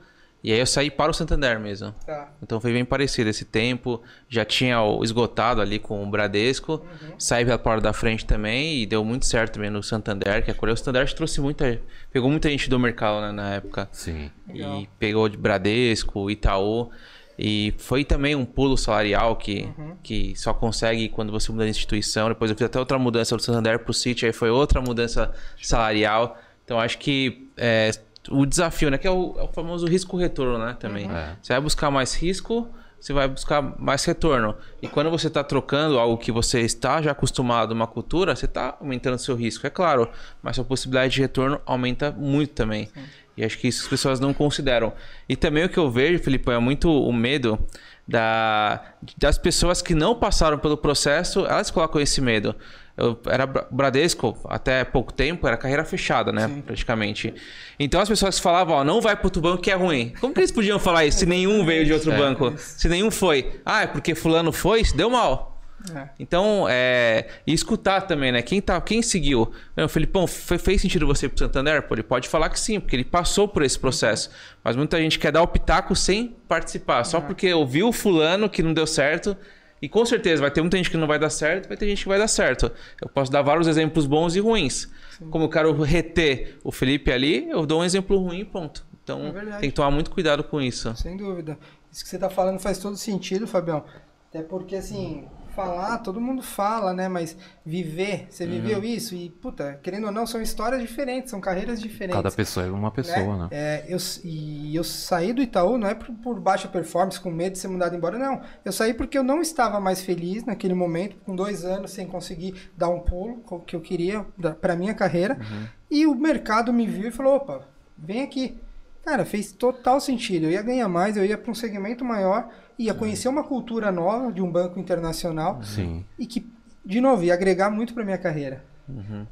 E 0.43 0.51
aí 0.51 0.59
eu 0.59 0.65
saí 0.65 0.89
para 0.89 1.11
o 1.11 1.13
Santander 1.13 1.59
mesmo. 1.59 1.93
Tá. 2.03 2.31
Então 2.41 2.59
foi 2.59 2.73
bem 2.73 2.83
parecido 2.83 3.29
esse 3.29 3.45
tempo. 3.45 4.01
Já 4.27 4.43
tinha 4.43 4.77
esgotado 5.03 5.61
ali 5.61 5.77
com 5.77 6.03
o 6.03 6.09
Bradesco. 6.09 6.73
Uhum. 6.73 7.13
Saí 7.19 7.45
pela 7.45 7.59
porta 7.59 7.81
da 7.81 7.93
frente 7.93 8.25
também 8.25 8.81
e 8.81 8.87
deu 8.87 9.05
muito 9.05 9.27
certo 9.27 9.53
também 9.53 9.69
no 9.69 9.83
Santander, 9.83 10.43
que 10.43 10.49
acolheu. 10.49 10.73
O 10.73 10.77
Santander 10.77 11.13
trouxe 11.13 11.39
muita. 11.39 11.79
Pegou 12.11 12.31
muita 12.31 12.49
gente 12.49 12.67
do 12.67 12.79
mercado 12.79 13.21
né, 13.21 13.31
na 13.31 13.53
época. 13.53 13.87
Sim. 13.91 14.31
Legal. 14.47 14.81
E 14.81 14.89
pegou 14.97 15.29
de 15.29 15.37
Bradesco, 15.37 16.27
Itaú. 16.31 16.89
E 17.37 17.73
foi 17.77 18.05
também 18.05 18.35
um 18.35 18.45
pulo 18.45 18.77
salarial 18.77 19.35
que, 19.35 19.69
uhum. 19.77 19.95
que 20.01 20.33
só 20.35 20.53
consegue 20.53 21.09
quando 21.09 21.31
você 21.31 21.51
muda 21.51 21.65
de 21.65 21.71
instituição. 21.71 22.29
Depois 22.29 22.49
eu 22.49 22.57
fiz 22.57 22.65
até 22.65 22.79
outra 22.79 22.97
mudança 22.97 23.35
do 23.35 23.41
Santander 23.41 23.79
para 23.79 23.91
o 23.91 23.93
City, 23.93 24.25
aí 24.25 24.33
foi 24.33 24.49
outra 24.49 24.81
mudança 24.81 25.33
salarial. 25.61 26.37
Então 26.63 26.79
acho 26.79 26.97
que 26.97 27.49
é, 27.57 27.91
o 28.29 28.45
desafio, 28.45 28.89
né? 28.89 28.97
Que 28.97 29.07
é 29.07 29.11
o, 29.11 29.35
é 29.37 29.43
o 29.43 29.47
famoso 29.49 29.85
risco-retorno, 29.85 30.57
né? 30.57 30.77
Também. 30.79 31.05
Uhum. 31.05 31.15
É. 31.15 31.35
Você 31.41 31.53
vai 31.53 31.61
buscar 31.61 31.91
mais 31.91 32.15
risco, 32.15 32.67
você 32.99 33.13
vai 33.13 33.27
buscar 33.27 33.61
mais 33.79 34.03
retorno. 34.05 34.55
E 34.81 34.87
quando 34.87 35.11
você 35.11 35.27
está 35.27 35.43
trocando 35.43 35.99
algo 35.99 36.17
que 36.17 36.31
você 36.31 36.61
está 36.61 37.01
já 37.01 37.11
acostumado, 37.11 37.71
uma 37.73 37.87
cultura, 37.87 38.35
você 38.35 38.45
está 38.45 38.77
aumentando 38.79 39.17
seu 39.19 39.35
risco, 39.35 39.67
é 39.67 39.69
claro. 39.69 40.09
Mas 40.41 40.55
sua 40.55 40.65
possibilidade 40.65 41.13
de 41.13 41.21
retorno 41.21 41.61
aumenta 41.65 42.11
muito 42.11 42.53
também. 42.53 42.87
Sim. 42.87 43.03
E 43.37 43.43
acho 43.43 43.57
que 43.57 43.67
isso 43.67 43.83
as 43.83 43.87
pessoas 43.87 44.19
não 44.19 44.33
consideram. 44.33 44.93
E 45.27 45.35
também 45.35 45.65
o 45.65 45.69
que 45.69 45.77
eu 45.77 45.89
vejo, 45.89 46.23
Felipe, 46.23 46.49
é 46.51 46.59
muito 46.59 46.89
o 46.89 47.11
medo 47.11 47.59
da, 48.07 48.93
das 49.17 49.37
pessoas 49.37 49.81
que 49.81 49.93
não 49.93 50.15
passaram 50.15 50.57
pelo 50.57 50.77
processo, 50.77 51.45
elas 51.45 51.71
colocam 51.71 52.01
esse 52.01 52.21
medo. 52.21 52.55
Eu 52.97 53.19
era 53.25 53.45
Bradesco 53.45 54.37
até 54.45 54.85
pouco 54.85 55.11
tempo, 55.11 55.45
era 55.45 55.57
carreira 55.57 55.83
fechada, 55.83 56.31
né? 56.31 56.47
Sim. 56.47 56.61
Praticamente. 56.61 57.33
Então 57.77 57.99
as 57.99 58.07
pessoas 58.07 58.39
falavam, 58.39 58.77
ó, 58.77 58.83
não 58.85 59.01
vai 59.01 59.17
para 59.17 59.27
outro 59.27 59.41
banco 59.41 59.61
que 59.61 59.69
é 59.69 59.75
ruim. 59.75 60.13
Como 60.21 60.33
que 60.33 60.39
eles 60.39 60.51
podiam 60.51 60.79
falar 60.79 61.05
isso 61.05 61.19
se 61.19 61.25
nenhum 61.25 61.65
veio 61.65 61.83
de 61.83 61.91
outro 61.91 62.11
é. 62.13 62.17
banco? 62.17 62.53
Se 62.57 62.87
nenhum 62.87 63.11
foi. 63.11 63.59
Ah, 63.65 63.83
é 63.83 63.87
porque 63.87 64.15
fulano 64.15 64.53
foi, 64.53 64.85
se 64.85 64.95
deu 64.95 65.09
mal. 65.09 65.54
É. 65.93 66.09
Então, 66.19 66.65
é, 66.69 67.27
e 67.45 67.53
escutar 67.53 68.01
também, 68.01 68.31
né? 68.31 68.41
Quem, 68.41 68.61
tá, 68.61 68.79
quem 68.81 69.01
seguiu? 69.01 69.51
O 69.77 69.87
Felipão, 69.87 70.25
fez 70.27 70.81
sentido 70.81 71.05
você 71.05 71.25
ir 71.25 71.29
pro 71.29 71.39
Santander? 71.39 71.81
Pô, 71.83 71.95
ele 71.95 72.03
pode 72.03 72.29
falar 72.29 72.49
que 72.49 72.59
sim, 72.59 72.79
porque 72.79 72.95
ele 72.95 73.03
passou 73.03 73.47
por 73.47 73.63
esse 73.63 73.77
processo. 73.77 74.29
Mas 74.63 74.75
muita 74.75 74.97
gente 74.99 75.19
quer 75.19 75.31
dar 75.31 75.41
o 75.41 75.47
pitaco 75.47 75.95
sem 75.95 76.35
participar, 76.47 77.03
só 77.03 77.17
é. 77.17 77.21
porque 77.21 77.53
ouviu 77.53 77.89
o 77.89 77.93
fulano 77.93 78.49
que 78.49 78.63
não 78.63 78.73
deu 78.73 78.87
certo. 78.87 79.35
E 79.81 79.89
com 79.89 80.05
certeza 80.05 80.41
vai 80.41 80.49
ter 80.49 80.61
muita 80.61 80.77
gente 80.77 80.89
que 80.89 80.97
não 80.97 81.05
vai 81.05 81.19
dar 81.19 81.29
certo, 81.29 81.67
vai 81.67 81.77
ter 81.77 81.87
gente 81.87 82.03
que 82.03 82.07
vai 82.07 82.17
dar 82.17 82.27
certo. 82.27 82.71
Eu 83.01 83.09
posso 83.09 83.31
dar 83.31 83.41
vários 83.41 83.67
exemplos 83.67 84.07
bons 84.07 84.35
e 84.35 84.39
ruins. 84.39 84.89
Sim. 85.17 85.29
Como 85.29 85.45
eu 85.45 85.49
quero 85.49 85.71
reter 85.81 86.57
o 86.63 86.71
Felipe 86.71 87.11
ali, 87.11 87.49
eu 87.49 87.65
dou 87.65 87.81
um 87.81 87.83
exemplo 87.83 88.17
ruim 88.17 88.39
e 88.39 88.45
ponto. 88.45 88.85
Então 89.03 89.27
é 89.27 89.59
tem 89.59 89.69
que 89.69 89.75
tomar 89.75 89.91
muito 89.91 90.09
cuidado 90.09 90.43
com 90.43 90.59
isso. 90.59 90.95
Sem 90.95 91.15
dúvida. 91.15 91.59
Isso 91.91 92.03
que 92.03 92.09
você 92.09 92.15
está 92.15 92.29
falando 92.29 92.59
faz 92.59 92.77
todo 92.79 92.97
sentido, 92.97 93.45
Fabião. 93.45 93.85
Até 94.29 94.41
porque, 94.41 94.75
assim, 94.75 95.25
falar, 95.55 95.99
todo 95.99 96.19
mundo 96.19 96.43
fala, 96.43 96.93
né? 96.93 97.07
Mas 97.07 97.35
viver, 97.65 98.27
você 98.29 98.43
uhum. 98.43 98.51
viveu 98.51 98.83
isso 98.83 99.15
e, 99.15 99.29
puta, 99.29 99.79
querendo 99.81 100.07
ou 100.07 100.11
não, 100.11 100.27
são 100.27 100.41
histórias 100.41 100.81
diferentes, 100.81 101.31
são 101.31 101.39
carreiras 101.39 101.79
diferentes. 101.81 102.15
Cada 102.15 102.29
pessoa 102.29 102.65
é 102.65 102.69
uma 102.69 102.91
pessoa, 102.91 103.37
né? 103.37 103.43
né? 103.43 103.47
É, 103.51 103.85
eu, 103.87 103.97
e 104.23 104.75
eu 104.75 104.83
saí 104.83 105.31
do 105.31 105.41
Itaú 105.41 105.77
não 105.77 105.87
é 105.87 105.95
por, 105.95 106.13
por, 106.15 106.39
baixa 106.39 106.67
performance, 106.67 107.19
com 107.19 107.31
medo 107.31 107.53
de 107.53 107.59
ser 107.59 107.69
mudado 107.69 107.95
embora, 107.95 108.19
não. 108.19 108.41
Eu 108.63 108.71
saí 108.71 108.93
porque 108.93 109.17
eu 109.17 109.23
não 109.23 109.41
estava 109.41 109.79
mais 109.79 110.01
feliz 110.01 110.43
naquele 110.43 110.73
momento, 110.73 111.15
com 111.25 111.35
dois 111.35 111.63
anos 111.63 111.91
sem 111.91 112.05
conseguir 112.05 112.69
dar 112.75 112.89
um 112.89 112.99
pulo 112.99 113.43
que 113.65 113.75
eu 113.75 113.81
queria 113.81 114.25
para 114.59 114.75
minha 114.75 114.93
carreira. 114.93 115.35
Uhum. 115.35 115.67
E 115.89 116.05
o 116.05 116.13
mercado 116.13 116.73
me 116.73 116.85
viu 116.85 117.07
e 117.07 117.11
falou: 117.11 117.35
opa, 117.37 117.67
vem 117.97 118.21
aqui. 118.21 118.59
Cara, 119.05 119.23
fez 119.23 119.51
total 119.51 120.01
sentido. 120.01 120.45
Eu 120.45 120.51
ia 120.51 120.63
ganhar 120.63 120.89
mais, 120.89 121.15
eu 121.15 121.23
ia 121.23 121.37
para 121.37 121.51
um 121.51 121.55
segmento 121.55 122.03
maior 122.03 122.49
ia 122.77 122.93
conhecer 122.93 123.27
uma 123.27 123.43
cultura 123.43 123.91
nova 123.91 124.31
de 124.31 124.41
um 124.41 124.51
banco 124.51 124.79
internacional 124.79 125.61
Sim. 125.63 126.05
e 126.17 126.25
que, 126.25 126.45
de 126.85 126.99
novo, 126.99 127.23
ia 127.23 127.33
agregar 127.33 127.69
muito 127.69 127.93
para 127.93 128.03
minha 128.03 128.17
carreira. 128.17 128.63
Uhum. 128.87 129.25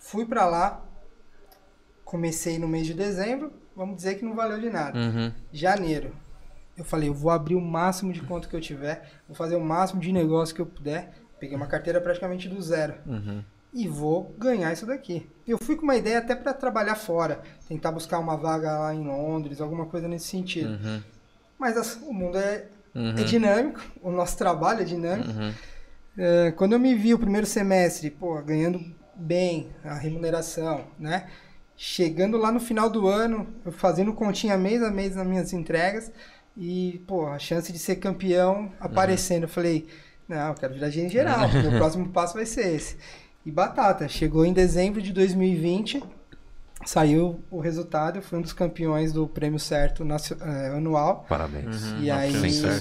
Fui 0.00 0.26
para 0.26 0.46
lá, 0.46 0.82
comecei 2.04 2.58
no 2.58 2.66
mês 2.66 2.86
de 2.86 2.94
dezembro, 2.94 3.52
vamos 3.76 3.96
dizer 3.96 4.16
que 4.16 4.24
não 4.24 4.34
valeu 4.34 4.60
de 4.60 4.70
nada. 4.70 4.98
Uhum. 4.98 5.32
Janeiro, 5.52 6.12
eu 6.76 6.84
falei, 6.84 7.08
eu 7.08 7.14
vou 7.14 7.30
abrir 7.30 7.54
o 7.54 7.60
máximo 7.60 8.12
de 8.12 8.22
conta 8.22 8.48
que 8.48 8.56
eu 8.56 8.60
tiver, 8.60 9.10
vou 9.28 9.36
fazer 9.36 9.56
o 9.56 9.60
máximo 9.60 10.00
de 10.00 10.12
negócio 10.12 10.54
que 10.54 10.60
eu 10.60 10.66
puder. 10.66 11.12
Peguei 11.38 11.56
uma 11.56 11.66
carteira 11.66 12.00
praticamente 12.00 12.48
do 12.48 12.60
zero. 12.62 12.94
Uhum. 13.06 13.42
E 13.74 13.88
vou 13.88 14.34
ganhar 14.38 14.72
isso 14.72 14.86
daqui. 14.86 15.26
Eu 15.46 15.58
fui 15.58 15.76
com 15.76 15.82
uma 15.82 15.96
ideia 15.96 16.18
até 16.18 16.34
para 16.34 16.52
trabalhar 16.52 16.94
fora, 16.94 17.42
tentar 17.66 17.90
buscar 17.90 18.18
uma 18.18 18.36
vaga 18.36 18.78
lá 18.78 18.94
em 18.94 19.02
Londres, 19.02 19.60
alguma 19.60 19.86
coisa 19.86 20.06
nesse 20.06 20.26
sentido. 20.26 20.70
Uhum. 20.70 21.02
Mas 21.62 21.76
as, 21.76 21.94
o 22.02 22.12
mundo 22.12 22.36
é, 22.36 22.64
uhum. 22.92 23.10
é, 23.16 23.22
dinâmico, 23.22 23.80
o 24.02 24.10
nosso 24.10 24.36
trabalho 24.36 24.80
é 24.80 24.84
dinâmico. 24.84 25.30
Uhum. 25.30 25.52
É, 26.18 26.50
quando 26.56 26.72
eu 26.72 26.80
me 26.80 26.92
vi 26.92 27.14
o 27.14 27.18
primeiro 27.20 27.46
semestre, 27.46 28.10
pô, 28.10 28.34
ganhando 28.42 28.84
bem 29.14 29.70
a 29.84 29.94
remuneração, 29.94 30.88
né? 30.98 31.28
Chegando 31.76 32.36
lá 32.36 32.50
no 32.50 32.58
final 32.58 32.90
do 32.90 33.06
ano, 33.06 33.46
eu 33.64 33.70
fazendo 33.70 34.12
continha 34.12 34.56
mês 34.56 34.82
a 34.82 34.90
mês 34.90 35.14
nas 35.14 35.24
minhas 35.24 35.52
entregas 35.52 36.10
e, 36.56 37.00
pô, 37.06 37.28
a 37.28 37.38
chance 37.38 37.72
de 37.72 37.78
ser 37.78 37.96
campeão 37.96 38.72
aparecendo. 38.80 39.44
Uhum. 39.44 39.48
Eu 39.48 39.54
falei, 39.54 39.86
não, 40.28 40.48
eu 40.48 40.54
quero 40.54 40.74
virar 40.74 40.90
gerente 40.90 41.12
geral, 41.12 41.48
meu 41.62 41.78
próximo 41.78 42.08
passo 42.08 42.34
vai 42.34 42.44
ser 42.44 42.74
esse. 42.74 42.96
E 43.46 43.52
batata, 43.52 44.08
chegou 44.08 44.44
em 44.44 44.52
dezembro 44.52 45.00
de 45.00 45.12
2020 45.12 46.02
saiu 46.84 47.40
o 47.50 47.60
resultado, 47.60 48.18
eu 48.18 48.22
fui 48.22 48.38
um 48.38 48.42
dos 48.42 48.52
campeões 48.52 49.12
do 49.12 49.26
prêmio 49.26 49.58
certo 49.58 50.04
é, 50.40 50.68
anual. 50.68 51.24
Parabéns. 51.28 51.92
Uhum, 51.92 52.00
e 52.00 52.10
aí, 52.10 52.32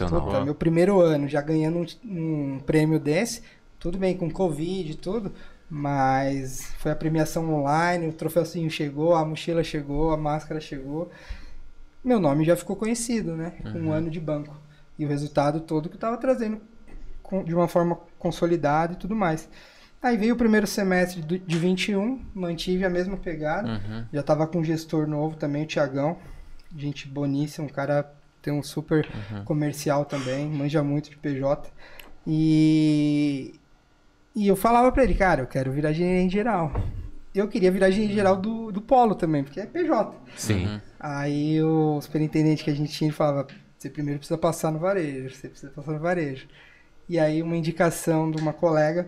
puta, 0.10 0.44
meu 0.44 0.56
primeiro 0.56 1.00
ano, 1.00 1.28
já 1.28 1.42
ganhando 1.42 1.80
um, 1.80 2.56
um, 2.56 2.60
prêmio 2.60 3.00
desse, 3.00 3.42
tudo 3.80 3.98
bem 3.98 4.18
com 4.18 4.30
Covid 4.30 4.92
e 4.92 4.96
tudo, 4.96 5.32
mas 5.70 6.72
foi 6.80 6.92
a 6.92 6.96
premiação 6.96 7.54
online, 7.54 8.08
o 8.08 8.14
troféuzinho 8.14 8.70
chegou, 8.70 9.16
a 9.16 9.24
mochila 9.24 9.64
chegou, 9.64 10.12
a 10.12 10.18
máscara 10.18 10.60
chegou. 10.60 11.10
meu 12.04 12.20
nome 12.20 12.44
já 12.44 12.56
ficou 12.56 12.76
conhecido, 12.76 13.36
né? 13.36 13.54
Com 13.72 13.80
um 13.80 13.92
ano 13.92 14.10
de 14.10 14.20
banco. 14.20 14.56
E 14.98 15.06
o 15.06 15.08
resultado 15.08 15.62
todo 15.62 15.88
que 15.88 15.96
eu 15.96 15.98
estava 15.98 16.18
trazendo 16.18 16.60
com- 17.24 17.44
de 17.44 17.56
uma 17.56 17.68
forma 17.68 17.98
consolidada 18.20 18.94
e 18.94 18.96
tudo 18.98 19.16
mais. 19.16 19.48
Aí 20.02 20.18
veio 20.18 20.34
o 20.34 20.38
primeiro 20.38 20.66
semestre 20.66 21.22
de 21.22 21.58
21, 21.58 22.20
mantive 22.34 22.84
a 22.84 22.90
mesma 22.90 23.18
pegada. 23.18 23.82
Já 24.12 24.22
estava 24.22 24.48
com 24.48 24.60
um 24.60 24.64
gestor 24.64 25.08
novo 25.08 25.36
também, 25.36 25.64
o 25.64 25.68
Tiagão. 25.68 26.18
Gente 26.76 27.08
boníssima, 27.08 27.68
um 27.68 27.70
cara 27.70 28.12
tem 28.42 28.52
um 28.52 28.64
super 28.64 29.08
comercial 29.46 30.04
também, 30.06 30.50
manja 30.50 30.82
muito 30.82 31.12
de 31.12 31.18
PJ. 31.18 31.70
E, 32.26 33.54
e 34.36 34.48
eu 34.48 34.56
falava 34.56 34.92
pra 34.92 35.04
ele, 35.04 35.14
cara, 35.14 35.42
eu 35.42 35.48
quero 35.48 35.72
virar 35.72 35.94
gerente 35.94 36.34
geral. 36.34 36.74
Eu 37.34 37.48
queria 37.48 37.72
virar 37.72 37.92
gerente 37.92 38.14
geral 38.14 38.36
do, 38.36 38.72
do 38.72 38.82
Polo 38.82 39.14
também, 39.14 39.44
porque 39.44 39.60
é 39.60 39.66
PJ. 39.66 40.16
Sim. 40.36 40.82
Aí 41.00 41.62
o 41.62 42.02
superintendente 42.02 42.64
que 42.64 42.72
a 42.72 42.76
gente 42.76 42.92
tinha 42.92 43.14
falava: 43.14 43.48
você 43.78 43.90
primeiro 43.90 44.18
precisa 44.18 44.38
passar 44.38 44.72
no 44.72 44.80
varejo, 44.80 45.36
você 45.36 45.48
precisa 45.48 45.72
passar 45.72 45.92
no 45.92 46.00
varejo. 46.00 46.48
E 47.08 47.20
aí 47.20 47.42
uma 47.42 47.56
indicação 47.56 48.32
de 48.32 48.42
uma 48.42 48.54
colega 48.54 49.08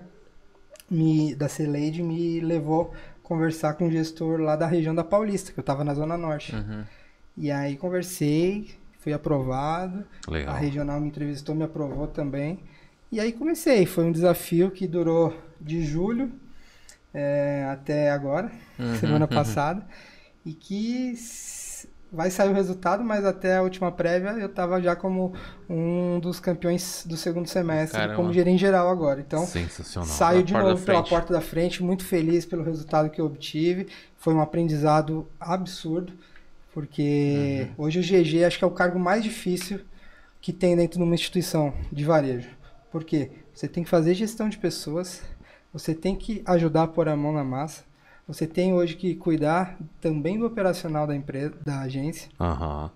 me, 0.93 1.36
da 1.36 1.49
Celeide 1.49 2.03
me 2.03 2.39
levou 2.39 2.93
a 2.93 3.27
conversar 3.27 3.73
com 3.73 3.88
um 3.88 3.91
gestor 3.91 4.39
lá 4.39 4.56
da 4.56 4.67
região 4.67 4.93
da 4.93 5.03
Paulista, 5.03 5.51
que 5.51 5.60
eu 5.60 5.62
estava 5.62 5.84
na 5.84 5.93
Zona 5.93 6.17
Norte. 6.17 6.53
E 7.36 7.49
aí 7.51 7.75
conversei, 7.75 8.75
fui 8.99 9.12
aprovado. 9.12 10.06
Legal. 10.27 10.53
A 10.53 10.58
regional 10.58 10.99
me 11.01 11.08
entrevistou, 11.08 11.56
me 11.56 11.63
aprovou 11.63 12.08
também. 12.08 12.60
E 13.12 13.19
aí 13.19 13.32
comecei. 13.32 13.86
Foi 13.86 14.06
um 14.06 14.12
desafio 14.12 14.71
que 14.71 14.88
durou 14.88 15.36
de 15.60 15.84
julho 15.84 16.32
é, 17.13 17.67
até 17.71 18.12
agora, 18.12 18.51
semana 18.99 19.27
passada. 19.27 19.86
E 20.45 20.53
que 20.53 21.15
vai 22.13 22.30
sair 22.30 22.49
o 22.49 22.54
resultado, 22.54 23.04
mas 23.04 23.26
até 23.26 23.58
a 23.58 23.63
última 23.63 23.91
prévia 23.91 24.30
eu 24.39 24.45
estava 24.45 24.80
já 24.80 24.95
como 24.95 25.34
um 25.67 26.19
dos 26.19 26.39
campeões 26.39 27.04
do 27.08 27.17
segundo 27.17 27.47
semestre, 27.47 27.97
Caramba. 27.97 28.15
como 28.15 28.32
gerente 28.32 28.60
geral 28.60 28.88
agora. 28.88 29.19
Então. 29.19 29.45
Saio 29.47 30.43
Pela 30.43 30.43
de 30.43 30.54
novo 30.54 30.86
pela 30.86 31.04
porta 31.04 31.34
da 31.34 31.41
frente, 31.41 31.82
muito 31.82 32.06
feliz 32.06 32.45
pelo 32.45 32.63
resultado 32.63 33.10
que 33.10 33.19
eu 33.19 33.26
obtive. 33.26 33.88
Foi 34.17 34.32
um 34.34 34.39
aprendizado 34.41 35.28
absurdo, 35.39 36.13
porque 36.71 37.67
Uhum. 37.78 37.86
hoje 37.86 37.99
o 37.99 38.04
GG 38.04 38.45
acho 38.45 38.58
que 38.60 38.63
é 38.63 38.67
o 38.67 38.71
cargo 38.71 38.99
mais 38.99 39.23
difícil 39.23 39.80
que 40.39 40.54
tem 40.54 40.76
dentro 40.76 40.99
de 40.99 41.04
uma 41.04 41.15
instituição 41.15 41.73
de 41.91 42.06
varejo. 42.06 42.49
Por 42.91 43.04
quê? 43.04 43.32
Você 43.54 43.67
tem 43.67 43.84
que 43.84 43.89
fazer 43.89 44.13
gestão 44.13 44.49
de 44.49 44.58
pessoas, 44.58 45.21
você 45.73 45.95
tem 45.95 46.15
que 46.15 46.43
ajudar 46.45 46.84
a 46.84 46.88
pôr 46.88 47.08
a 47.10 47.15
mão 47.15 47.32
na 47.34 47.43
massa, 47.43 47.84
você 48.27 48.47
tem 48.47 48.73
hoje 48.73 48.95
que 48.95 49.15
cuidar 49.15 49.77
também 49.99 50.38
do 50.39 50.45
operacional 50.45 51.05
da 51.07 51.15
empresa, 51.15 51.53
da 51.65 51.81
agência. 51.81 52.29
Aham. 52.39 52.89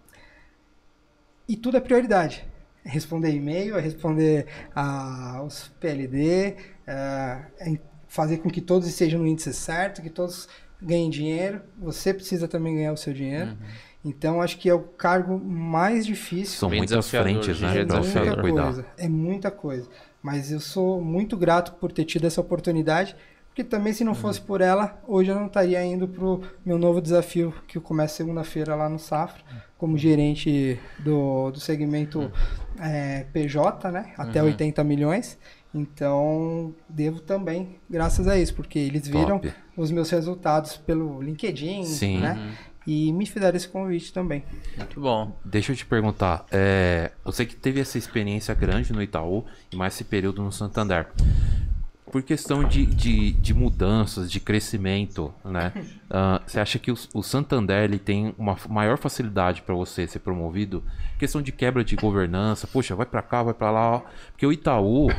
E 1.48 1.56
tudo 1.56 1.78
é 1.78 1.80
prioridade. 1.80 2.46
É 2.86 2.90
responder 2.90 3.32
e-mail, 3.32 3.78
é 3.78 3.82
responder 3.82 4.48
a- 4.76 5.38
aos 5.38 5.68
PLD, 5.80 6.56
é, 6.86 7.42
é 7.60 7.80
fazer 8.08 8.38
com 8.38 8.50
que 8.50 8.62
todos 8.62 8.88
estejam 8.88 9.20
no 9.20 9.28
índice 9.28 9.54
certo, 9.54 10.02
que 10.02 10.10
todos 10.10 10.48
ganhem 10.82 11.10
dinheiro. 11.10 11.62
Você 11.80 12.13
precisa 12.13 12.48
também 12.48 12.76
ganhar 12.76 12.94
o 12.94 12.98
seu 12.98 13.13
dinheiro. 13.13 13.58
Então, 14.06 14.42
acho 14.42 14.58
que 14.58 14.70
é 14.70 14.74
o 14.74 14.80
cargo 14.80 15.38
mais 15.38 16.06
difícil. 16.06 16.58
São 16.58 16.70
muitas 16.70 17.10
frentes, 17.10 17.60
né? 17.60 17.80
É 17.80 17.84
desafiador. 17.86 18.40
cuidar. 18.42 18.63
coisa. 18.63 18.86
É 18.98 19.10
muita 19.10 19.52
coisa. 19.52 19.90
Mas 20.22 20.52
eu 20.52 20.60
sou 20.62 21.02
muito 21.02 21.36
grato 21.36 21.74
por 21.74 21.92
ter 21.92 22.06
tido 22.06 22.26
essa 22.26 22.40
oportunidade, 22.40 23.16
porque 23.58 23.63
também 23.63 23.91
se 23.91 24.04
não 24.04 24.13
fosse 24.13 24.39
por 24.39 24.62
ela, 24.62 25.02
hoje 25.08 25.32
eu 25.32 25.36
não 25.36 25.48
estaria 25.48 25.84
indo 25.84 26.08
pro 26.08 26.43
meu 26.63 26.78
novo 26.78 27.02
desafio, 27.02 27.52
que 27.67 27.80
eu 27.80 27.82
começo 27.82 28.15
segunda-feira 28.15 28.76
lá 28.76 28.88
no 28.88 29.00
Safra, 29.00 29.41
como 29.80 29.98
gerente 29.98 30.80
do, 31.00 31.50
do 31.50 31.60
segmento 31.60 32.32
é, 32.80 33.26
PJ, 33.34 33.89
né? 33.89 34.13
Até 34.15 34.43
80 34.43 34.84
milhões. 34.84 35.39
Então, 35.74 36.72
devo 36.88 37.20
também, 37.20 37.80
graças 37.89 38.28
a 38.28 38.38
isso, 38.38 38.54
porque 38.54 38.78
eles 38.78 39.08
viram 39.08 39.39
Top. 39.39 39.52
os 39.76 39.89
meus 39.89 40.12
resultados 40.12 40.78
pelo 40.78 41.20
LinkedIn, 41.20 41.84
Sim. 41.84 42.20
né? 42.20 42.56
E 42.86 43.12
me 43.12 43.26
fizeram 43.26 43.58
esse 43.58 43.67
convite 43.67 44.13
também. 44.13 44.43
Muito 44.78 45.02
bom. 45.02 45.36
Deixa 45.43 45.72
eu 45.72 45.76
te 45.76 45.84
perguntar, 45.84 46.46
é, 46.52 47.12
eu 47.26 47.32
sei 47.32 47.48
que 47.48 47.56
teve 47.56 47.82
essa 47.82 47.98
experiência 47.98 48.54
grande 48.54 48.93
no 48.93 49.02
Itaú 49.02 49.46
e 49.72 49.76
mais 49.76 49.96
esse 49.96 50.04
período 50.04 50.43
no 50.43 50.52
Santander. 50.52 51.08
Por 52.12 52.24
questão 52.24 52.63
de, 52.63 52.86
de, 52.86 53.32
de 53.34 53.54
mudanças, 53.54 54.32
de 54.32 54.39
crescimento, 54.39 55.34
né? 55.43 55.74
ah, 56.10 56.41
você 56.46 56.60
acha 56.60 56.80
que 56.80 56.91
o, 56.91 56.96
o 57.13 57.22
Santander 57.22 57.84
ele 57.84 58.00
tem 58.00 58.34
uma 58.38 58.56
maior 58.70 58.98
facilidade 58.98 59.62
para 59.62 59.76
você 59.76 60.08
ser 60.08 60.20
promovido? 60.20 60.84
Questão 61.20 61.41
de 61.41 61.52
quebra 61.52 61.84
de 61.84 61.96
governança, 61.96 62.67
poxa, 62.67 62.96
vai 62.96 63.06
para 63.06 63.22
cá, 63.22 63.43
vai 63.43 63.54
para 63.54 63.72
lá. 63.72 63.96
ó. 63.96 64.02
Porque 64.32 64.46
o 64.46 64.52
Itaú, 64.52 65.10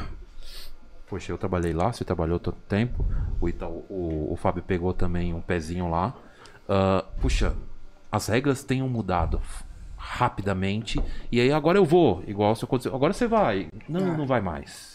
poxa, 1.09 1.33
eu 1.33 1.39
trabalhei 1.39 1.73
lá, 1.73 1.93
você 1.93 2.05
trabalhou 2.05 2.39
tanto 2.39 2.59
tempo. 2.69 3.05
O 3.41 3.49
Itaú, 3.49 3.85
o, 3.89 4.33
o 4.33 4.37
Fábio 4.37 4.63
pegou 4.63 4.93
também 4.93 5.35
um 5.35 5.41
pezinho 5.41 5.91
lá. 5.91 6.15
Ah, 6.69 7.05
puxa, 7.21 7.55
as 8.11 8.27
regras 8.29 8.63
tenham 8.65 8.89
mudado 8.89 9.41
rapidamente. 9.97 11.01
E 11.31 11.41
aí 11.41 11.53
agora 11.53 11.79
eu 11.79 11.85
vou, 11.85 12.23
igual 12.27 12.55
se 12.55 12.65
aconteceu. 12.65 12.95
Agora 12.95 13.13
você 13.13 13.27
vai. 13.27 13.69
Não, 13.89 14.17
não 14.17 14.27
vai 14.27 14.41
mais. 14.41 14.88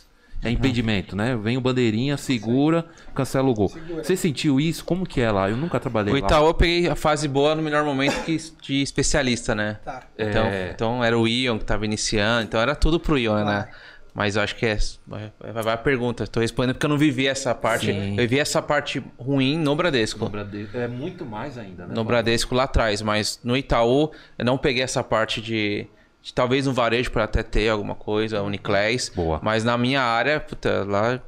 É 0.43 0.49
impedimento, 0.49 1.15
né? 1.15 1.35
Vem 1.35 1.57
o 1.57 1.61
bandeirinha, 1.61 2.17
segura, 2.17 2.85
cancela 3.15 3.47
o 3.49 3.53
gol. 3.53 3.71
Você 3.97 4.15
sentiu 4.15 4.59
isso? 4.59 4.83
Como 4.83 5.05
que 5.05 5.21
é 5.21 5.31
lá? 5.31 5.49
Eu 5.49 5.55
nunca 5.57 5.79
trabalhei 5.79 6.13
O 6.13 6.19
lá. 6.19 6.25
Itaú 6.25 6.47
eu 6.47 6.53
peguei 6.53 6.89
a 6.89 6.95
fase 6.95 7.27
boa 7.27 7.55
no 7.55 7.61
melhor 7.61 7.83
momento 7.83 8.23
que 8.23 8.37
de 8.61 8.81
especialista, 8.81 9.55
né? 9.55 9.79
Tá. 9.85 10.03
Então, 10.17 10.45
É. 10.45 10.71
então 10.73 11.03
era 11.03 11.17
o 11.17 11.27
Ion 11.27 11.57
que 11.57 11.65
tava 11.65 11.85
iniciando, 11.85 12.43
então 12.43 12.59
era 12.59 12.75
tudo 12.75 12.99
pro 12.99 13.17
Ion, 13.17 13.43
né? 13.45 13.67
Mas 14.13 14.35
eu 14.35 14.43
acho 14.43 14.55
que 14.55 14.65
é. 14.65 14.77
Vai, 15.07 15.31
vai 15.63 15.73
a 15.73 15.77
pergunta. 15.77 16.27
Tô 16.27 16.39
respondendo 16.39 16.75
porque 16.75 16.85
eu 16.85 16.89
não 16.89 16.99
vivi 16.99 17.25
essa 17.25 17.55
parte. 17.55 17.87
Sim. 17.87 18.11
Eu 18.11 18.17
vivi 18.17 18.37
essa 18.37 18.61
parte 18.61 19.03
ruim 19.17 19.57
no 19.57 19.75
Bradesco. 19.75 20.25
No 20.25 20.29
Bradesco. 20.29 20.77
É 20.77 20.87
muito 20.87 21.25
mais 21.25 21.57
ainda, 21.57 21.87
né? 21.87 21.95
No 21.95 22.03
Bradesco 22.03 22.53
lá 22.53 22.63
atrás, 22.63 23.01
mas 23.01 23.39
no 23.43 23.57
Itaú 23.57 24.11
eu 24.37 24.45
não 24.45 24.57
peguei 24.57 24.83
essa 24.83 25.03
parte 25.03 25.41
de. 25.41 25.87
De 26.23 26.33
talvez 26.33 26.65
no 26.65 26.73
varejo 26.73 27.11
para 27.11 27.25
até 27.25 27.43
ter 27.43 27.67
alguma 27.69 27.93
coisa, 27.95 28.41
Uniclass. 28.41 29.09
Boa. 29.13 29.39
Mas 29.43 29.63
na 29.63 29.77
minha 29.77 30.01
área, 30.01 30.39
puta, 30.39 30.83
lá. 30.87 31.21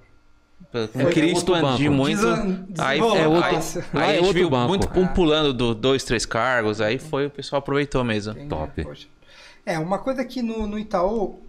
Eu 0.73 0.89
não 0.95 1.08
É 1.10 1.12
queria 1.12 1.31
expandir 1.34 1.89
banco. 1.89 1.91
muito. 2.01 2.17
Desan- 2.17 2.65
Aí, 2.79 2.99
é 2.99 3.03
outro, 3.03 3.43
Aí- 3.43 3.55
aí, 3.55 3.55
é 3.55 3.60
a 3.60 4.13
gente 4.13 4.19
outro 4.21 4.34
viu 4.34 4.49
banco. 4.49 4.67
muito 4.69 4.99
um 4.99 5.08
pulando 5.08 5.53
do 5.53 5.75
dois, 5.75 6.03
três 6.03 6.25
cargos. 6.25 6.79
Aí 6.81 6.97
foi, 6.97 7.27
o 7.27 7.29
pessoal 7.29 7.60
aproveitou 7.60 8.03
mesmo. 8.03 8.31
Entendi, 8.34 8.47
Top. 8.49 8.84
poxa. 8.84 9.08
É, 9.65 9.77
uma 9.79 9.99
coisa 9.99 10.23
que 10.25 10.41
no, 10.41 10.65
no 10.67 10.77
Itaú 10.79 11.41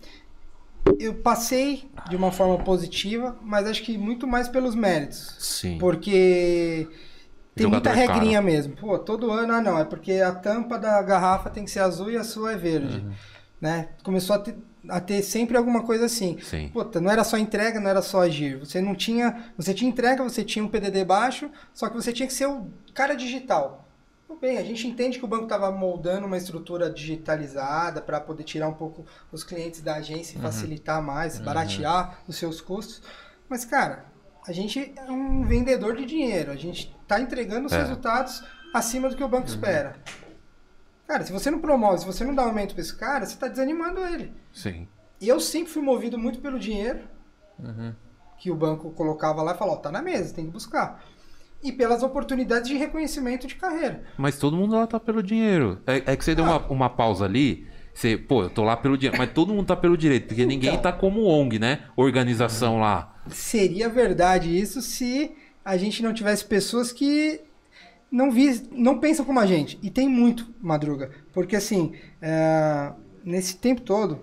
eu 0.99 1.15
passei 1.15 1.89
de 2.09 2.17
uma 2.17 2.31
forma 2.33 2.59
positiva, 2.65 3.37
mas 3.43 3.67
acho 3.67 3.83
que 3.83 3.97
muito 3.99 4.27
mais 4.27 4.49
pelos 4.49 4.75
méritos. 4.75 5.35
Sim. 5.39 5.77
Porque 5.79 6.89
tem 7.55 7.65
Jogador 7.65 7.89
muita 7.91 7.91
é 8.03 8.07
caro. 8.07 8.19
regrinha 8.19 8.41
mesmo. 8.43 8.75
Pô, 8.77 8.99
todo 8.99 9.31
ano, 9.33 9.53
ah 9.55 9.61
não, 9.61 9.79
é 9.79 9.85
porque 9.85 10.13
a 10.15 10.33
tampa 10.33 10.79
da 10.79 11.01
garrafa 11.03 11.51
tem 11.51 11.65
que 11.65 11.71
ser 11.71 11.81
azul 11.81 12.11
e 12.11 12.17
a 12.17 12.25
sua 12.25 12.53
é 12.53 12.57
verde. 12.57 12.99
Uhum. 12.99 13.13
Né? 13.61 13.89
Começou 14.03 14.37
a 14.37 14.39
ter, 14.39 14.57
a 14.89 15.01
ter 15.01 15.23
sempre 15.23 15.57
alguma 15.57 15.83
coisa 15.83 16.05
assim. 16.07 16.39
Sim. 16.43 16.69
Puta, 16.69 17.01
não 17.01 17.11
era 17.11 17.25
só 17.25 17.39
entrega, 17.39 17.81
não 17.81 17.89
era 17.91 18.03
só 18.03 18.23
agir. 18.23 18.59
Você 18.59 18.81
não 18.81 18.95
tinha. 18.95 19.51
Você 19.57 19.73
tinha 19.73 19.91
entrega, 19.91 20.23
você 20.23 20.45
tinha 20.45 20.65
um 20.65 20.69
PDD 20.69 21.05
baixo, 21.05 21.51
só 21.73 21.89
que 21.89 21.95
você 21.95 22.13
tinha 22.13 22.27
que 22.27 22.35
ser 22.35 22.47
o 22.47 22.67
cara 22.95 23.15
digital. 23.15 23.85
Tudo 24.27 24.41
bem, 24.41 24.59
a 24.59 24.63
gente 24.65 24.87
entende 24.87 25.19
que 25.19 25.25
o 25.25 25.29
banco 25.29 25.45
estava 25.45 25.71
moldando 25.71 26.27
uma 26.27 26.37
estrutura 26.37 26.91
digitalizada 26.91 28.01
para 28.03 28.21
poder 28.21 28.43
tirar 28.43 28.69
um 28.69 28.75
pouco 28.75 29.07
os 29.33 29.43
clientes 29.45 29.81
da 29.81 29.95
agência 29.97 30.37
e 30.37 30.41
facilitar 30.43 31.01
mais, 31.03 31.39
baratear 31.39 32.19
os 32.29 32.37
seus 32.37 32.61
custos. 32.61 33.01
Mas, 33.49 33.65
cara, 33.65 34.05
a 34.47 34.53
gente 34.53 34.93
é 34.97 35.11
um 35.11 35.45
vendedor 35.45 35.97
de 35.97 36.05
dinheiro. 36.05 36.51
A 36.51 36.57
gente 36.57 36.95
está 37.03 37.21
entregando 37.21 37.67
os 37.67 37.73
É. 37.73 37.79
resultados 37.79 38.43
acima 38.75 39.09
do 39.09 39.17
que 39.17 39.23
o 39.25 39.29
banco 39.29 39.47
espera. 39.49 39.97
Cara, 41.07 41.25
se 41.25 41.33
você 41.33 41.51
não 41.51 41.61
promove, 41.61 41.99
se 42.01 42.07
você 42.07 42.25
não 42.25 42.35
dá 42.35 42.43
aumento 42.43 42.75
para 42.75 42.83
esse 42.83 42.95
cara, 42.97 43.25
você 43.25 43.35
está 43.35 43.49
desanimando 43.49 44.01
ele. 44.01 44.33
Sim. 44.53 44.89
E 45.21 45.29
eu 45.29 45.39
sempre 45.41 45.73
fui 45.73 45.83
movido 45.83 46.19
muito 46.19 46.41
pelo 46.41 46.59
dinheiro 46.59 47.01
que 48.39 48.51
o 48.51 48.55
banco 48.55 48.91
colocava 48.91 49.43
lá 49.43 49.55
e 49.55 49.57
falava, 49.59 49.79
ó, 49.79 49.81
tá 49.81 49.91
na 49.91 50.03
mesa, 50.03 50.35
tem 50.35 50.45
que 50.45 50.51
buscar. 50.51 51.03
E 51.63 51.73
pelas 51.73 52.03
oportunidades 52.03 52.69
de 52.69 52.77
reconhecimento 52.77 53.47
de 53.47 53.55
carreira. 53.55 54.03
Mas 54.19 54.39
todo 54.39 54.57
mundo 54.57 54.75
lá 54.77 54.87
tá 54.87 55.01
pelo 55.01 55.23
dinheiro. 55.23 55.81
É, 55.87 56.13
é 56.13 56.17
que 56.17 56.25
você 56.25 56.35
deu 56.35 56.45
uma, 56.45 56.59
uma 56.69 56.91
pausa 56.91 57.25
ali. 57.25 57.67
Você, 57.95 58.17
pô, 58.19 58.43
eu 58.43 58.51
tô 58.51 58.63
lá 58.63 58.77
pelo 58.77 58.99
dinheiro. 58.99 59.17
Mas 59.17 59.33
todo 59.33 59.55
mundo 59.55 59.67
tá 59.67 59.75
pelo 59.77 59.97
direito. 59.97 60.29
Porque 60.29 60.45
ninguém 60.45 60.71
Então. 60.71 60.83
tá 60.83 60.93
como 60.93 61.25
ONG, 61.25 61.59
né? 61.59 61.85
Organização 61.97 62.79
lá. 62.79 63.17
Seria 63.29 63.89
verdade 63.89 64.55
isso 64.57 64.83
se 64.83 65.35
a 65.65 65.77
gente 65.79 66.03
não 66.03 66.13
tivesse 66.13 66.45
pessoas 66.45 66.93
que 66.93 67.41
não, 68.11 68.31
vi, 68.31 68.69
não 68.73 68.99
pensam 68.99 69.25
como 69.25 69.41
a 69.41 69.47
gente. 69.47 69.79
E 69.83 69.91
tem 69.91 70.09
muito, 70.09 70.47
Madruga. 70.61 71.11
Porque 71.33 71.57
assim, 71.57 71.93
é, 72.21 72.93
nesse 73.25 73.57
tempo 73.57 73.81
todo, 73.81 74.21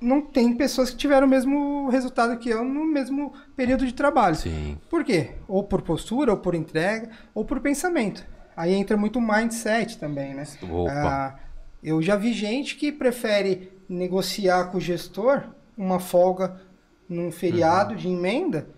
não 0.00 0.22
tem 0.22 0.56
pessoas 0.56 0.90
que 0.90 0.96
tiveram 0.96 1.26
o 1.26 1.30
mesmo 1.30 1.88
resultado 1.90 2.38
que 2.38 2.48
eu 2.48 2.64
no 2.64 2.84
mesmo 2.84 3.32
período 3.54 3.86
de 3.86 3.92
trabalho. 3.92 4.36
Sim. 4.36 4.78
Por 4.88 5.04
quê? 5.04 5.32
Ou 5.46 5.62
por 5.62 5.82
postura, 5.82 6.32
ou 6.32 6.38
por 6.38 6.54
entrega, 6.54 7.10
ou 7.34 7.44
por 7.44 7.60
pensamento. 7.60 8.26
aí 8.56 8.72
entra 8.74 8.96
muito 8.96 9.20
mindset 9.20 9.98
também, 9.98 10.34
né? 10.34 10.44
Opa. 10.62 10.92
Ah, 10.92 11.38
eu 11.82 12.00
já 12.00 12.16
vi 12.16 12.32
gente 12.32 12.76
que 12.76 12.90
prefere 12.90 13.72
negociar 13.88 14.70
com 14.70 14.78
o 14.78 14.80
gestor 14.80 15.44
uma 15.76 15.98
folga 15.98 16.60
num 17.08 17.30
feriado 17.30 17.96
de 17.96 18.08
emenda. 18.08 18.68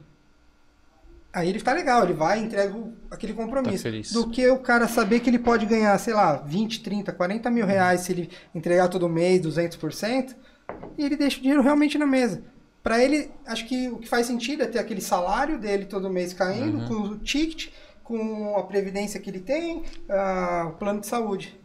Aí 1.32 1.48
ele 1.48 1.58
fica 1.58 1.72
legal, 1.72 2.04
ele 2.04 2.12
vai 2.12 2.40
e 2.40 2.44
entrega 2.44 2.74
aquele 3.10 3.32
compromisso. 3.32 3.84
Tá 3.84 3.90
do 4.12 4.28
que 4.28 4.46
o 4.48 4.58
cara 4.58 4.86
saber 4.86 5.20
que 5.20 5.30
ele 5.30 5.38
pode 5.38 5.64
ganhar, 5.64 5.96
sei 5.98 6.12
lá, 6.12 6.36
20, 6.36 6.82
30, 6.82 7.10
40 7.10 7.50
mil 7.50 7.64
reais 7.64 8.02
se 8.02 8.12
ele 8.12 8.30
entregar 8.54 8.88
todo 8.88 9.08
mês 9.08 9.40
200%, 9.40 10.36
e 10.98 11.04
ele 11.04 11.16
deixa 11.16 11.38
o 11.38 11.40
dinheiro 11.40 11.62
realmente 11.62 11.96
na 11.96 12.06
mesa. 12.06 12.44
Pra 12.82 13.02
ele, 13.02 13.30
acho 13.46 13.66
que 13.66 13.88
o 13.88 13.98
que 13.98 14.08
faz 14.08 14.26
sentido 14.26 14.62
é 14.62 14.66
ter 14.66 14.78
aquele 14.78 15.00
salário 15.00 15.58
dele 15.58 15.86
todo 15.86 16.10
mês 16.10 16.34
caindo, 16.34 16.86
com 16.86 16.94
o 16.94 17.18
ticket, 17.18 17.72
com 18.02 18.56
a 18.58 18.64
previdência 18.64 19.18
que 19.20 19.30
ele 19.30 19.40
tem, 19.40 19.84
o 20.66 20.72
plano 20.72 21.00
de 21.00 21.06
saúde. 21.06 21.58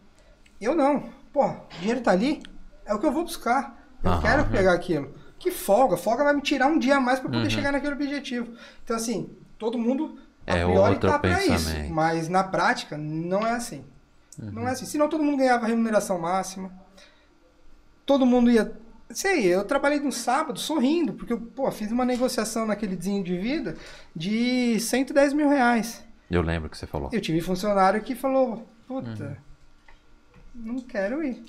Eu 0.61 0.75
não. 0.75 1.09
Pô, 1.33 1.45
o 1.45 1.61
dinheiro 1.79 2.01
tá 2.01 2.11
ali, 2.11 2.41
é 2.85 2.93
o 2.93 2.99
que 2.99 3.05
eu 3.05 3.11
vou 3.11 3.23
buscar. 3.23 3.83
Eu 4.03 4.11
Aham. 4.11 4.21
quero 4.21 4.45
pegar 4.45 4.73
aquilo. 4.73 5.13
Que 5.39 5.51
folga, 5.51 5.97
folga 5.97 6.23
vai 6.23 6.33
me 6.33 6.41
tirar 6.41 6.67
um 6.67 6.79
dia 6.79 6.95
a 6.97 7.01
mais 7.01 7.19
pra 7.19 7.29
poder 7.29 7.49
chegar 7.49 7.71
naquele 7.71 7.95
objetivo. 7.95 8.53
Então, 8.83 8.95
assim, 8.95 9.35
todo 9.57 9.77
mundo 9.77 10.17
a 10.45 10.55
É 10.55 10.63
priori 10.63 10.93
outro 10.93 11.09
tá 11.09 11.19
pra 11.19 11.45
isso. 11.45 11.69
Mas 11.89 12.29
na 12.29 12.43
prática, 12.43 12.97
não 12.97 13.45
é 13.45 13.51
assim. 13.51 13.83
Não 14.37 14.67
é 14.67 14.71
assim. 14.71 14.85
Senão 14.85 15.09
todo 15.09 15.23
mundo 15.23 15.37
ganhava 15.37 15.67
remuneração 15.67 16.17
máxima. 16.19 16.71
Todo 18.05 18.25
mundo 18.25 18.49
ia. 18.49 18.71
Sei, 19.09 19.45
eu 19.45 19.63
trabalhei 19.63 19.99
no 19.99 20.11
sábado 20.11 20.59
sorrindo, 20.59 21.13
porque 21.13 21.33
eu 21.33 21.39
pô, 21.39 21.69
fiz 21.71 21.91
uma 21.91 22.05
negociação 22.05 22.65
naquele 22.65 22.95
desenho 22.95 23.23
de 23.23 23.37
vida 23.37 23.75
de 24.15 24.79
110 24.79 25.33
mil 25.33 25.49
reais. 25.49 26.05
Eu 26.29 26.41
lembro 26.41 26.69
que 26.69 26.77
você 26.77 26.85
falou. 26.85 27.09
Eu 27.11 27.21
tive 27.21 27.39
funcionário 27.41 28.01
que 28.01 28.15
falou, 28.15 28.67
puta, 28.85 29.37
não 30.53 30.79
quero 30.79 31.23
ir. 31.23 31.43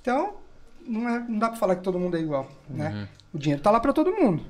Então, 0.00 0.36
não, 0.86 1.08
é, 1.08 1.18
não 1.28 1.38
dá 1.38 1.48
pra 1.50 1.58
falar 1.58 1.76
que 1.76 1.82
todo 1.82 1.98
mundo 1.98 2.16
é 2.16 2.20
igual, 2.20 2.48
né? 2.68 3.08
O 3.34 3.38
dinheiro 3.38 3.62
tá 3.62 3.70
lá 3.70 3.78
pra 3.78 3.92
todo 3.92 4.12
mundo. 4.12 4.42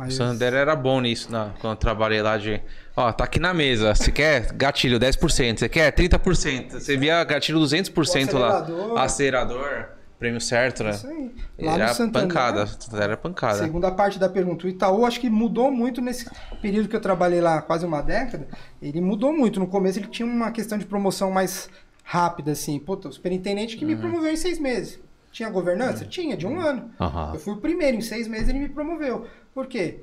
O 0.00 0.04
Mas 0.06 0.14
Sander 0.14 0.54
era 0.54 0.74
bom 0.74 1.00
nisso, 1.00 1.30
na, 1.30 1.50
quando 1.60 1.74
eu 1.74 1.76
trabalhei 1.76 2.22
lá 2.22 2.36
de. 2.38 2.60
Ó, 2.96 3.12
tá 3.12 3.24
aqui 3.24 3.38
na 3.38 3.52
mesa. 3.54 3.94
Você 3.94 4.10
quer 4.10 4.52
gatilho 4.52 4.98
10%? 4.98 5.58
Você 5.58 5.68
quer 5.68 5.92
30%? 5.92 6.70
Você 6.72 6.96
via 6.96 7.22
gatilho 7.24 7.58
200% 7.60 8.32
lá. 8.38 8.58
acelerador. 8.58 8.98
Acelerador. 8.98 9.84
Prêmio 10.18 10.40
certo, 10.40 10.84
né? 10.84 10.90
isso 10.90 11.06
aí. 11.06 11.34
Lá 11.60 11.76
no 11.78 11.82
Era 11.82 11.94
Santander, 11.94 12.28
pancada. 12.28 12.66
Santander 12.66 13.02
Era 13.04 13.16
pancada. 13.16 13.58
Segunda 13.58 13.90
parte 13.90 14.18
da 14.18 14.28
pergunta. 14.28 14.66
O 14.66 14.68
Itaú 14.68 15.06
acho 15.06 15.18
que 15.18 15.30
mudou 15.30 15.70
muito 15.70 16.02
nesse 16.02 16.28
período 16.60 16.88
que 16.90 16.96
eu 16.96 17.00
trabalhei 17.00 17.40
lá, 17.40 17.62
quase 17.62 17.86
uma 17.86 18.02
década. 18.02 18.46
Ele 18.82 19.00
mudou 19.00 19.32
muito. 19.32 19.58
No 19.58 19.66
começo 19.66 19.98
ele 19.98 20.08
tinha 20.08 20.26
uma 20.26 20.50
questão 20.50 20.76
de 20.76 20.84
promoção 20.84 21.30
mais 21.30 21.70
rápida, 22.04 22.52
assim. 22.52 22.78
Puta, 22.78 23.08
o 23.08 23.12
superintendente 23.12 23.78
que 23.78 23.84
me 23.86 23.94
Uhum. 23.94 24.00
promoveu 24.00 24.30
em 24.30 24.36
seis 24.36 24.58
meses. 24.58 25.00
Tinha 25.32 25.48
governança? 25.48 26.04
Tinha, 26.04 26.36
de 26.36 26.46
um 26.46 26.60
ano. 26.60 26.90
Aham. 27.00 27.30
Eu 27.32 27.40
fui 27.40 27.54
o 27.54 27.56
primeiro, 27.58 27.96
em 27.96 28.00
seis 28.02 28.26
meses 28.28 28.48
ele 28.48 28.58
me 28.58 28.68
promoveu. 28.68 29.26
Por 29.54 29.66
quê? 29.66 30.00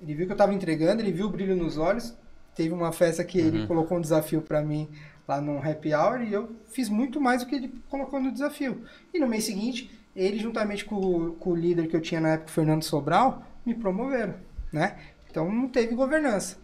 Ele 0.00 0.14
viu 0.14 0.26
que 0.26 0.32
eu 0.32 0.36
tava 0.36 0.54
entregando, 0.54 1.02
ele 1.02 1.12
viu 1.12 1.26
o 1.26 1.30
brilho 1.30 1.56
nos 1.56 1.76
olhos. 1.76 2.14
Teve 2.54 2.72
uma 2.74 2.92
festa 2.92 3.22
que 3.24 3.40
Uhum. 3.40 3.46
ele 3.46 3.66
colocou 3.66 3.98
um 3.98 4.00
desafio 4.00 4.42
pra 4.42 4.62
mim 4.62 4.88
lá 5.28 5.40
no 5.40 5.58
happy 5.58 5.94
hour 5.94 6.20
e 6.22 6.32
eu 6.32 6.50
fiz 6.70 6.88
muito 6.88 7.20
mais 7.20 7.42
do 7.42 7.48
que 7.48 7.54
ele 7.54 7.74
colocou 7.88 8.20
no 8.20 8.32
desafio. 8.32 8.82
E 9.14 9.20
no 9.20 9.26
mês 9.28 9.44
seguinte, 9.44 9.90
ele 10.16 10.38
juntamente 10.38 10.84
com, 10.84 10.96
o- 10.96 11.32
com 11.34 11.50
o 11.50 11.56
líder 11.56 11.86
que 11.86 11.94
eu 11.96 12.00
tinha 12.00 12.20
na 12.20 12.30
época, 12.30 12.50
o 12.50 12.52
Fernando 12.52 12.82
Sobral, 12.82 13.44
me 13.64 13.74
promoveram, 13.74 14.34
né? 14.72 14.96
Então 15.30 15.50
não 15.52 15.68
teve 15.68 15.94
governança. 15.94 16.56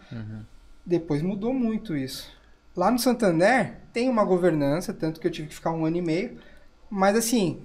Depois 0.85 1.23
mudou 1.23 1.53
muito 1.55 1.97
isso. 1.97 2.31
Lá 2.77 2.91
no 2.91 2.99
Santander 2.99 3.77
tem 3.93 4.09
uma 4.09 4.25
governança, 4.25 4.93
tanto 4.93 5.21
que 5.21 5.27
eu 5.27 5.31
tive 5.31 5.49
que 5.49 5.55
ficar 5.55 5.71
um 5.73 5.85
ano 5.85 5.97
e 5.97 6.03
meio. 6.03 6.39
Mas 6.91 7.17
assim, 7.17 7.63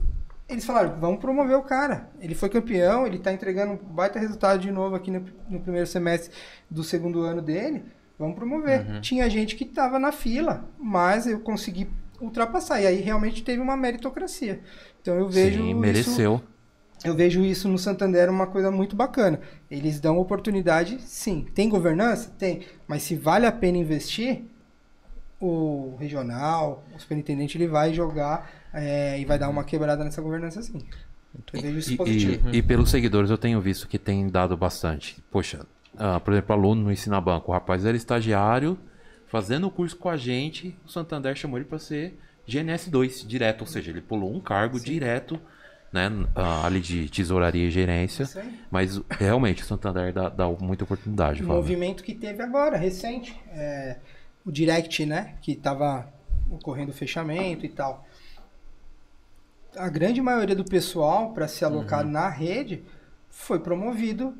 eles 0.51 0.65
falaram, 0.65 0.99
vamos 0.99 1.19
promover 1.19 1.55
o 1.57 1.63
cara. 1.63 2.09
Ele 2.19 2.35
foi 2.35 2.49
campeão, 2.49 3.07
ele 3.07 3.19
tá 3.19 3.31
entregando 3.31 3.73
um 3.73 3.77
baita 3.77 4.19
resultado 4.19 4.59
de 4.59 4.71
novo 4.71 4.95
aqui 4.95 5.09
no, 5.09 5.25
no 5.49 5.59
primeiro 5.59 5.87
semestre 5.87 6.31
do 6.69 6.83
segundo 6.83 7.21
ano 7.21 7.41
dele. 7.41 7.83
Vamos 8.19 8.35
promover. 8.35 9.01
Tinha 9.01 9.29
gente 9.29 9.55
que 9.55 9.65
tava 9.65 9.97
na 9.97 10.11
fila, 10.11 10.65
mas 10.77 11.25
eu 11.25 11.39
consegui 11.39 11.89
ultrapassar. 12.19 12.81
E 12.81 12.85
aí 12.85 13.01
realmente 13.01 13.43
teve 13.43 13.59
uma 13.61 13.75
meritocracia. 13.75 14.61
Então 15.01 15.15
eu 15.15 15.27
vejo 15.27 15.61
Sim, 15.61 15.69
isso 15.69 15.79
mereceu. 15.79 16.41
eu 17.03 17.15
vejo 17.15 17.43
isso 17.43 17.67
no 17.67 17.79
Santander 17.79 18.29
uma 18.29 18.45
coisa 18.45 18.69
muito 18.69 18.95
bacana. 18.95 19.39
Eles 19.71 19.99
dão 19.99 20.19
oportunidade, 20.19 21.01
sim. 21.01 21.47
Tem 21.55 21.67
governança? 21.67 22.31
Tem. 22.37 22.61
Mas 22.87 23.01
se 23.01 23.15
vale 23.15 23.47
a 23.47 23.51
pena 23.51 23.79
investir, 23.79 24.43
o 25.41 25.95
regional, 25.99 26.83
o 26.95 26.99
superintendente, 26.99 27.57
ele 27.57 27.67
vai 27.67 27.91
jogar 27.91 28.60
é, 28.73 29.19
e 29.19 29.25
vai 29.25 29.37
dar 29.39 29.49
uma 29.49 29.63
quebrada 29.63 30.03
nessa 30.03 30.21
governança, 30.21 30.61
sim. 30.61 30.81
Eu 31.53 31.61
vejo 31.61 31.77
isso 31.79 31.93
E, 31.93 31.97
positivo. 31.97 32.49
e- 32.49 32.57
e 32.57 32.61
pelos 32.61 32.89
seguidores 32.89 33.29
eu 33.29 33.37
tenho 33.37 33.59
visto 33.61 33.87
que 33.87 33.97
tem 33.97 34.27
dado 34.29 34.55
bastante. 34.57 35.17
Poxa, 35.31 35.65
ah, 35.97 36.19
por 36.19 36.33
exemplo, 36.33 36.53
aluno 36.53 36.83
no 36.83 36.91
Ensina 36.91 37.21
Banco. 37.21 37.51
O 37.51 37.53
rapaz 37.53 37.85
era 37.85 37.95
estagiário, 37.95 38.77
fazendo 39.27 39.67
o 39.67 39.71
curso 39.71 39.95
com 39.95 40.09
a 40.09 40.17
gente. 40.17 40.75
O 40.85 40.89
Santander 40.89 41.33
chamou 41.35 41.57
ele 41.57 41.65
para 41.65 41.79
ser 41.79 42.17
GNS2 42.47 43.25
direto, 43.25 43.61
ou 43.61 43.67
seja, 43.67 43.91
ele 43.91 44.01
pulou 44.01 44.33
um 44.35 44.41
cargo 44.41 44.77
direto, 44.79 45.39
né, 45.91 46.09
ah, 46.35 46.65
ali 46.65 46.81
de 46.81 47.07
tesouraria 47.09 47.65
e 47.67 47.71
gerência. 47.71 48.27
Mas 48.69 49.01
realmente 49.09 49.63
o 49.63 49.65
Santander 49.65 50.11
dá, 50.13 50.27
dá 50.27 50.47
muita 50.49 50.83
oportunidade. 50.83 51.41
O 51.43 51.45
Fábio. 51.45 51.61
movimento 51.61 52.03
que 52.03 52.13
teve 52.13 52.41
agora, 52.43 52.75
recente, 52.77 53.33
é, 53.53 53.97
o 54.45 54.51
Direct, 54.51 55.05
né, 55.05 55.35
que 55.41 55.53
estava 55.53 56.07
ocorrendo 56.49 56.91
o 56.91 56.93
fechamento 56.93 57.65
e 57.65 57.69
tal. 57.69 58.05
A 59.75 59.89
grande 59.89 60.21
maioria 60.21 60.55
do 60.55 60.65
pessoal, 60.65 61.31
para 61.33 61.47
ser 61.47 61.65
alocado 61.65 62.09
na 62.09 62.27
rede, 62.27 62.83
foi 63.29 63.59
promovido. 63.59 64.33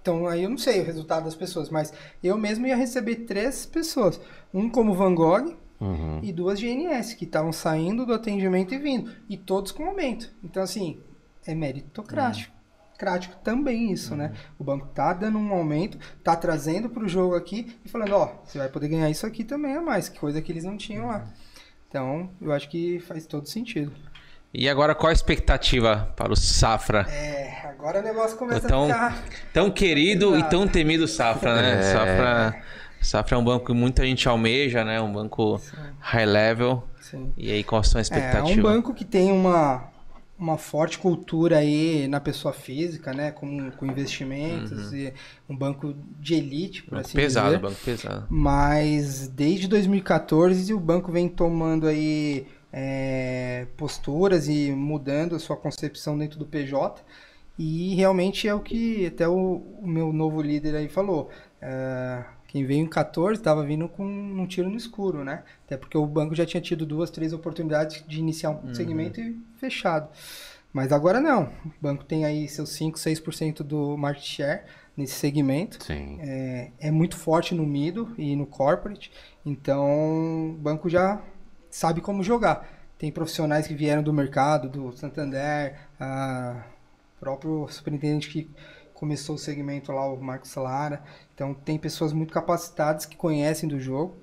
Então, 0.00 0.28
aí 0.28 0.44
eu 0.44 0.50
não 0.50 0.58
sei 0.58 0.80
o 0.80 0.84
resultado 0.84 1.24
das 1.24 1.34
pessoas, 1.34 1.68
mas 1.68 1.92
eu 2.22 2.38
mesmo 2.38 2.66
ia 2.66 2.76
receber 2.76 3.16
três 3.26 3.66
pessoas. 3.66 4.20
Um 4.54 4.68
como 4.70 4.94
Van 4.94 5.14
Gogh 5.14 5.56
Uhum. 5.78 6.20
e 6.22 6.32
duas 6.32 6.58
GNS, 6.58 7.14
que 7.16 7.24
estavam 7.24 7.52
saindo 7.52 8.06
do 8.06 8.14
atendimento 8.14 8.72
e 8.72 8.78
vindo. 8.78 9.10
E 9.28 9.36
todos 9.36 9.72
com 9.72 9.84
aumento. 9.84 10.30
Então, 10.42 10.62
assim, 10.62 11.00
é 11.44 11.54
meritocrático. 11.54 12.54
Crático 12.96 13.36
também 13.44 13.92
isso, 13.92 14.16
né? 14.16 14.32
O 14.58 14.64
banco 14.64 14.86
tá 14.94 15.12
dando 15.12 15.38
um 15.38 15.52
aumento, 15.52 15.98
tá 16.24 16.34
trazendo 16.34 16.88
pro 16.88 17.06
jogo 17.06 17.34
aqui 17.34 17.76
e 17.84 17.88
falando, 17.90 18.12
ó, 18.14 18.36
você 18.42 18.56
vai 18.56 18.70
poder 18.70 18.88
ganhar 18.88 19.10
isso 19.10 19.26
aqui 19.26 19.44
também 19.44 19.76
a 19.76 19.82
mais, 19.82 20.08
que 20.08 20.18
coisa 20.18 20.40
que 20.40 20.50
eles 20.50 20.64
não 20.64 20.78
tinham 20.78 21.08
lá. 21.08 21.28
Então, 21.88 22.30
eu 22.40 22.52
acho 22.52 22.70
que 22.70 22.98
faz 23.00 23.26
todo 23.26 23.46
sentido. 23.46 23.92
E 24.58 24.68
agora 24.70 24.94
qual 24.94 25.10
a 25.10 25.12
expectativa 25.12 26.12
para 26.16 26.32
o 26.32 26.36
Safra? 26.36 27.02
É, 27.10 27.60
agora 27.68 28.00
o 28.00 28.02
negócio 28.02 28.38
começa 28.38 28.66
Tão, 28.66 28.84
a 28.90 29.10
ficar... 29.10 29.24
tão 29.52 29.70
querido 29.70 30.30
e 30.34 30.38
Exato. 30.38 30.50
tão 30.50 30.66
temido 30.66 31.06
Safra, 31.06 31.54
né? 31.60 31.78
É. 31.78 31.82
Safra, 31.82 32.62
Safra 33.02 33.36
é 33.36 33.38
um 33.38 33.44
banco 33.44 33.66
que 33.66 33.72
muita 33.74 34.02
gente 34.04 34.26
almeja, 34.26 34.82
né? 34.82 34.98
Um 35.00 35.12
banco 35.12 35.60
high 36.00 36.24
level. 36.24 36.82
Sim. 37.00 37.32
E 37.36 37.52
aí, 37.52 37.62
qual 37.62 37.80
a 37.80 37.84
sua 37.84 37.98
É, 37.98 38.00
é 38.00 38.02
expectativa? 38.02 38.58
um 38.58 38.62
banco 38.62 38.94
que 38.94 39.04
tem 39.04 39.30
uma, 39.30 39.84
uma 40.38 40.56
forte 40.56 40.98
cultura 40.98 41.58
aí 41.58 42.08
na 42.08 42.18
pessoa 42.18 42.54
física, 42.54 43.12
né? 43.12 43.32
Com, 43.32 43.70
com 43.72 43.84
investimentos 43.86 44.92
e 44.94 45.12
um 45.48 45.54
banco 45.56 45.94
de 46.18 46.34
elite, 46.34 46.82
por 46.82 46.92
Uhum. 46.94 46.98
Banco 46.98 47.08
assim 47.08 47.16
pesado, 47.16 47.46
dizer. 47.48 47.58
banco 47.60 47.76
pesado. 47.84 48.26
Mas 48.30 49.28
desde 49.28 49.68
2014 49.68 50.72
o 50.72 50.80
banco 50.80 51.12
vem 51.12 51.28
tomando 51.28 51.86
aí 51.86 52.46
é, 52.78 53.66
posturas 53.74 54.48
e 54.48 54.70
mudando 54.70 55.34
a 55.34 55.38
sua 55.38 55.56
concepção 55.56 56.18
dentro 56.18 56.38
do 56.38 56.44
PJ. 56.44 57.02
E 57.58 57.94
realmente 57.94 58.46
é 58.46 58.54
o 58.54 58.60
que 58.60 59.06
até 59.06 59.26
o, 59.26 59.62
o 59.80 59.86
meu 59.86 60.12
novo 60.12 60.42
líder 60.42 60.76
aí 60.76 60.86
falou. 60.86 61.30
É, 61.60 62.22
quem 62.46 62.66
veio 62.66 62.84
em 62.84 62.86
14 62.86 63.40
estava 63.40 63.64
vindo 63.64 63.88
com 63.88 64.04
um 64.04 64.46
tiro 64.46 64.68
no 64.68 64.76
escuro, 64.76 65.24
né? 65.24 65.42
Até 65.64 65.78
porque 65.78 65.96
o 65.96 66.06
banco 66.06 66.34
já 66.34 66.44
tinha 66.44 66.60
tido 66.60 66.84
duas, 66.84 67.10
três 67.10 67.32
oportunidades 67.32 68.04
de 68.06 68.18
iniciar 68.18 68.50
um 68.50 68.74
segmento 68.74 69.22
e 69.22 69.40
fechado. 69.56 70.10
Mas 70.70 70.92
agora 70.92 71.18
não. 71.18 71.44
O 71.64 71.72
banco 71.80 72.04
tem 72.04 72.26
aí 72.26 72.46
seus 72.46 72.68
5, 72.70 72.98
6% 72.98 73.62
do 73.62 73.96
market 73.96 74.22
share 74.22 74.64
nesse 74.94 75.14
segmento. 75.14 75.82
Sim. 75.82 76.18
É, 76.20 76.72
é 76.78 76.90
muito 76.90 77.16
forte 77.16 77.54
no 77.54 77.64
middle 77.64 78.10
e 78.18 78.36
no 78.36 78.46
corporate, 78.46 79.10
então 79.46 80.50
o 80.50 80.58
banco 80.58 80.90
já 80.90 81.22
sabe 81.70 82.00
como 82.00 82.22
jogar. 82.22 82.68
Tem 82.98 83.12
profissionais 83.12 83.66
que 83.66 83.74
vieram 83.74 84.02
do 84.02 84.12
mercado, 84.12 84.68
do 84.68 84.92
Santander, 84.96 85.78
a 86.00 86.64
próprio 87.20 87.66
superintendente 87.68 88.28
que 88.28 88.50
começou 88.94 89.36
o 89.36 89.38
segmento 89.38 89.92
lá, 89.92 90.06
o 90.10 90.16
Marcos 90.20 90.54
Lara. 90.54 91.02
Então 91.34 91.52
tem 91.52 91.78
pessoas 91.78 92.12
muito 92.12 92.32
capacitadas 92.32 93.04
que 93.04 93.16
conhecem 93.16 93.68
do 93.68 93.78
jogo 93.78 94.16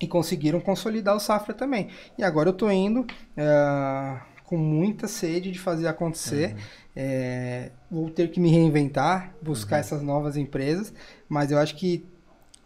e 0.00 0.06
conseguiram 0.06 0.60
consolidar 0.60 1.16
o 1.16 1.20
Safra 1.20 1.54
também. 1.54 1.88
E 2.18 2.22
agora 2.22 2.48
eu 2.48 2.52
tô 2.52 2.70
indo 2.70 3.06
ah, 3.36 4.22
com 4.44 4.56
muita 4.56 5.06
sede 5.06 5.50
de 5.50 5.58
fazer 5.58 5.86
acontecer. 5.86 6.56
É, 6.94 7.70
vou 7.90 8.10
ter 8.10 8.30
que 8.30 8.40
me 8.40 8.50
reinventar, 8.50 9.32
buscar 9.40 9.78
essas 9.78 10.02
novas 10.02 10.36
empresas, 10.36 10.92
mas 11.28 11.50
eu 11.52 11.58
acho 11.58 11.76
que 11.76 12.04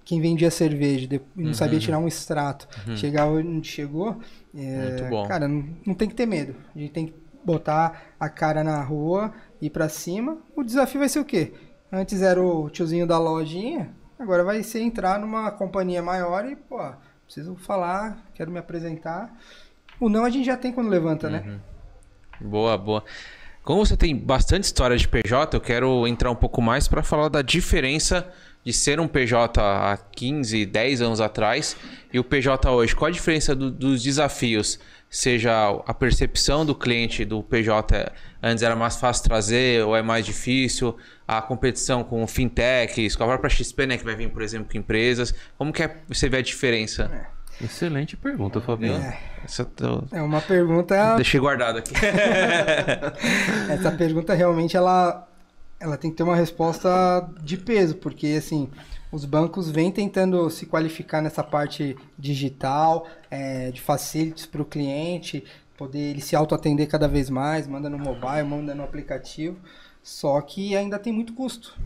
quem 0.05 0.21
vendia 0.21 0.51
cerveja 0.51 1.09
e 1.14 1.21
não 1.35 1.55
sabia 1.55 1.79
tirar 1.79 1.99
um 1.99 2.07
extrato, 2.07 2.69
chegar 2.97 3.27
onde 3.27 3.67
chegou, 3.69 4.19
é, 4.55 5.09
Uhum. 5.11 5.27
Cara, 5.27 5.49
não, 5.49 5.64
não 5.87 5.95
tem 5.95 6.09
que 6.09 6.14
ter 6.14 6.27
medo. 6.27 6.55
A 6.75 6.79
gente 6.79 6.93
tem 6.93 7.07
que 7.07 7.14
botar 7.45 8.03
a 8.21 8.29
cara 8.29 8.62
na 8.62 8.83
rua, 8.83 9.33
ir 9.61 9.71
pra 9.71 9.88
cima. 9.88 10.38
O 10.55 10.62
desafio 10.62 11.01
vai 11.01 11.09
ser 11.09 11.19
o 11.21 11.25
quê? 11.25 11.53
Antes 11.93 12.23
era 12.23 12.40
o 12.43 12.69
tiozinho 12.71 13.07
da 13.07 13.19
lojinha, 13.19 13.90
agora 14.19 14.45
vai 14.45 14.62
ser 14.62 14.81
entrar 14.81 15.19
numa 15.19 15.51
companhia 15.51 16.03
maior 16.03 16.45
e, 16.47 16.55
pô, 16.57 16.79
preciso 17.25 17.55
falar, 17.57 18.25
quero 18.35 18.51
me 18.51 18.59
apresentar. 18.59 19.33
O 20.01 20.09
não 20.09 20.25
a 20.25 20.31
gente 20.31 20.45
já 20.47 20.57
tem 20.57 20.73
quando 20.73 20.88
levanta, 20.88 21.27
Uhum. 21.29 21.33
né? 21.33 21.61
Boa, 22.40 22.77
boa. 22.77 23.05
Como 23.62 23.85
você 23.85 23.97
tem 23.97 24.14
bastante 24.17 24.64
história 24.64 24.97
de 24.97 25.09
PJ, 25.09 25.57
eu 25.57 25.61
quero 25.61 26.07
entrar 26.07 26.31
um 26.31 26.35
pouco 26.37 26.61
mais 26.61 26.87
para 26.87 27.03
falar 27.03 27.29
da 27.29 27.40
diferença 27.43 28.31
de 28.64 28.72
ser 28.72 28.98
um 28.98 29.07
PJ 29.07 29.61
há 29.61 29.96
15, 30.12 30.64
10 30.66 31.03
anos 31.03 31.20
atrás 31.20 31.77
e 32.12 32.18
o 32.18 32.24
PJ 32.24 32.70
hoje. 32.70 32.96
Qual 32.96 33.09
a 33.09 33.12
diferença 33.12 33.55
do- 33.55 33.70
dos 33.70 34.03
desafios? 34.03 34.79
Seja 35.11 35.53
a 35.87 35.94
percepção 35.94 36.66
do 36.66 36.74
cliente 36.74 37.24
do 37.24 37.40
PJ 37.42 38.11
antes 38.42 38.64
era 38.64 38.74
mais 38.74 38.96
fácil 38.96 39.22
trazer 39.24 39.85
ou 39.85 39.94
é 39.94 40.03
mais 40.03 40.24
difícil? 40.27 40.96
A 41.29 41.40
competição 41.40 42.03
com 42.03 42.27
fintechs, 42.27 43.14
com 43.14 43.22
a 43.22 43.27
própria 43.27 43.48
XP, 43.48 43.87
né, 43.87 43.96
que 43.96 44.05
vai 44.05 44.16
vir, 44.16 44.29
por 44.31 44.42
exemplo, 44.42 44.68
com 44.72 44.77
empresas. 44.79 45.33
Como 45.57 45.72
que 45.72 45.83
é, 45.85 45.96
você 46.09 46.29
vê 46.29 46.38
a 46.38 46.42
diferença? 46.42 47.29
Excelente 47.62 48.16
pergunta, 48.16 48.61
Fabiano. 48.61 49.05
Essa 49.44 49.62
eu 49.62 49.66
tô- 49.66 50.05
É 50.11 50.20
uma 50.20 50.40
pergunta. 50.40 51.14
Deixei 51.14 51.38
guardado 51.38 51.79
aqui. 51.79 51.92
Essa 53.70 53.92
pergunta 53.92 54.35
realmente 54.35 54.77
ela, 54.77 55.29
ela 55.85 55.99
tem 55.99 56.11
que 56.11 56.16
ter 56.16 56.23
uma 56.23 56.35
resposta 56.35 57.29
de 57.42 57.59
peso, 57.59 57.97
porque 57.97 58.29
assim, 58.38 58.70
os 59.12 59.27
bancos 59.27 59.70
vêm 59.70 59.92
tentando 59.92 60.49
se 60.49 60.64
qualificar 60.64 61.20
nessa 61.20 61.44
parte 61.44 61.94
digital, 62.18 63.07
é, 63.31 63.70
de 63.70 63.83
facilities 63.83 64.47
para 64.47 64.62
o 64.62 64.64
cliente, 64.64 65.44
poder 65.77 65.99
ele 65.99 66.23
se 66.23 66.35
autoatender 66.35 66.88
cada 66.88 67.07
vez 67.07 67.29
mais, 67.29 67.66
manda 67.66 67.90
no 67.90 67.99
mobile, 67.99 68.44
manda 68.49 68.75
no 68.75 68.83
aplicativo, 68.83 69.59
só 70.03 70.40
que 70.40 70.75
ainda 70.75 70.99
tem 70.99 71.12
muito 71.12 71.35
custo 71.35 71.79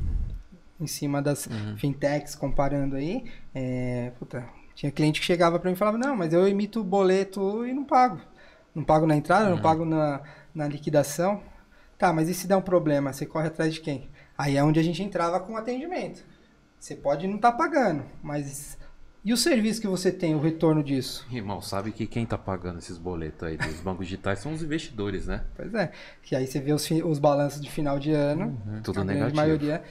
em 0.81 0.87
cima 0.87 1.21
das 1.21 1.49
fintechs, 1.77 2.37
comparando 2.37 2.95
aí. 2.95 3.25
É, 3.53 4.13
puta, 4.17 4.47
tinha 4.77 4.93
cliente 4.93 5.19
que 5.19 5.27
chegava 5.27 5.59
para 5.59 5.69
mim 5.69 5.75
e 5.75 5.79
falava, 5.79 5.99
não, 5.99 6.15
mas 6.15 6.33
eu 6.33 6.47
emito 6.47 6.85
boleto 6.85 7.67
e 7.67 7.73
não 7.73 7.83
pago. 7.83 8.21
Não 8.73 8.85
pago 8.85 9.09
na 9.09 9.17
entrada, 9.17 9.51
não 9.51 9.61
pago 9.61 9.85
na, 9.85 10.21
na 10.55 10.69
liquidação. 10.69 11.43
Tá, 11.99 12.13
mas 12.13 12.29
e 12.29 12.35
se 12.35 12.47
der 12.47 12.57
um 12.57 12.63
problema? 12.63 13.13
Você 13.13 13.27
corre 13.27 13.49
atrás 13.49 13.75
de 13.75 13.81
quem? 13.81 14.09
Aí 14.37 14.57
é 14.57 14.63
onde 14.63 14.79
a 14.79 14.83
gente 14.83 15.03
entrava 15.03 15.41
com 15.41 15.57
atendimento. 15.57 16.25
Você 16.79 16.95
pode 16.95 17.27
não 17.27 17.37
estar 17.37 17.53
pagando, 17.53 18.05
mas 18.23 18.79
e 19.25 19.33
o 19.33 19.37
serviço 19.37 19.81
que 19.81 19.87
você 19.89 20.13
tem, 20.13 20.35
o 20.35 20.41
retorno 20.41 20.83
disso? 20.83 21.27
Irmão, 21.31 21.61
sabe 21.61 21.91
que 21.91 22.07
quem 22.07 22.25
tá 22.25 22.39
pagando 22.39 22.79
esses 22.79 22.97
boletos 22.97 23.43
aí 23.43 23.57
dos 23.57 23.81
bancos 23.81 24.07
digitais 24.07 24.39
são 24.39 24.53
os 24.53 24.63
investidores, 24.63 25.27
né? 25.27 25.45
Pois 25.57 25.75
é. 25.75 25.91
Que 26.23 26.37
aí 26.37 26.47
você 26.47 26.61
vê 26.61 26.73
os, 26.73 26.89
os 27.05 27.19
balanços 27.19 27.61
de 27.61 27.71
final 27.71 27.99
de 27.99 28.13
ano, 28.13 28.57
Tudo 28.85 29.01
a 29.01 29.05
negativo. 29.05 29.37
maioria 29.37 29.83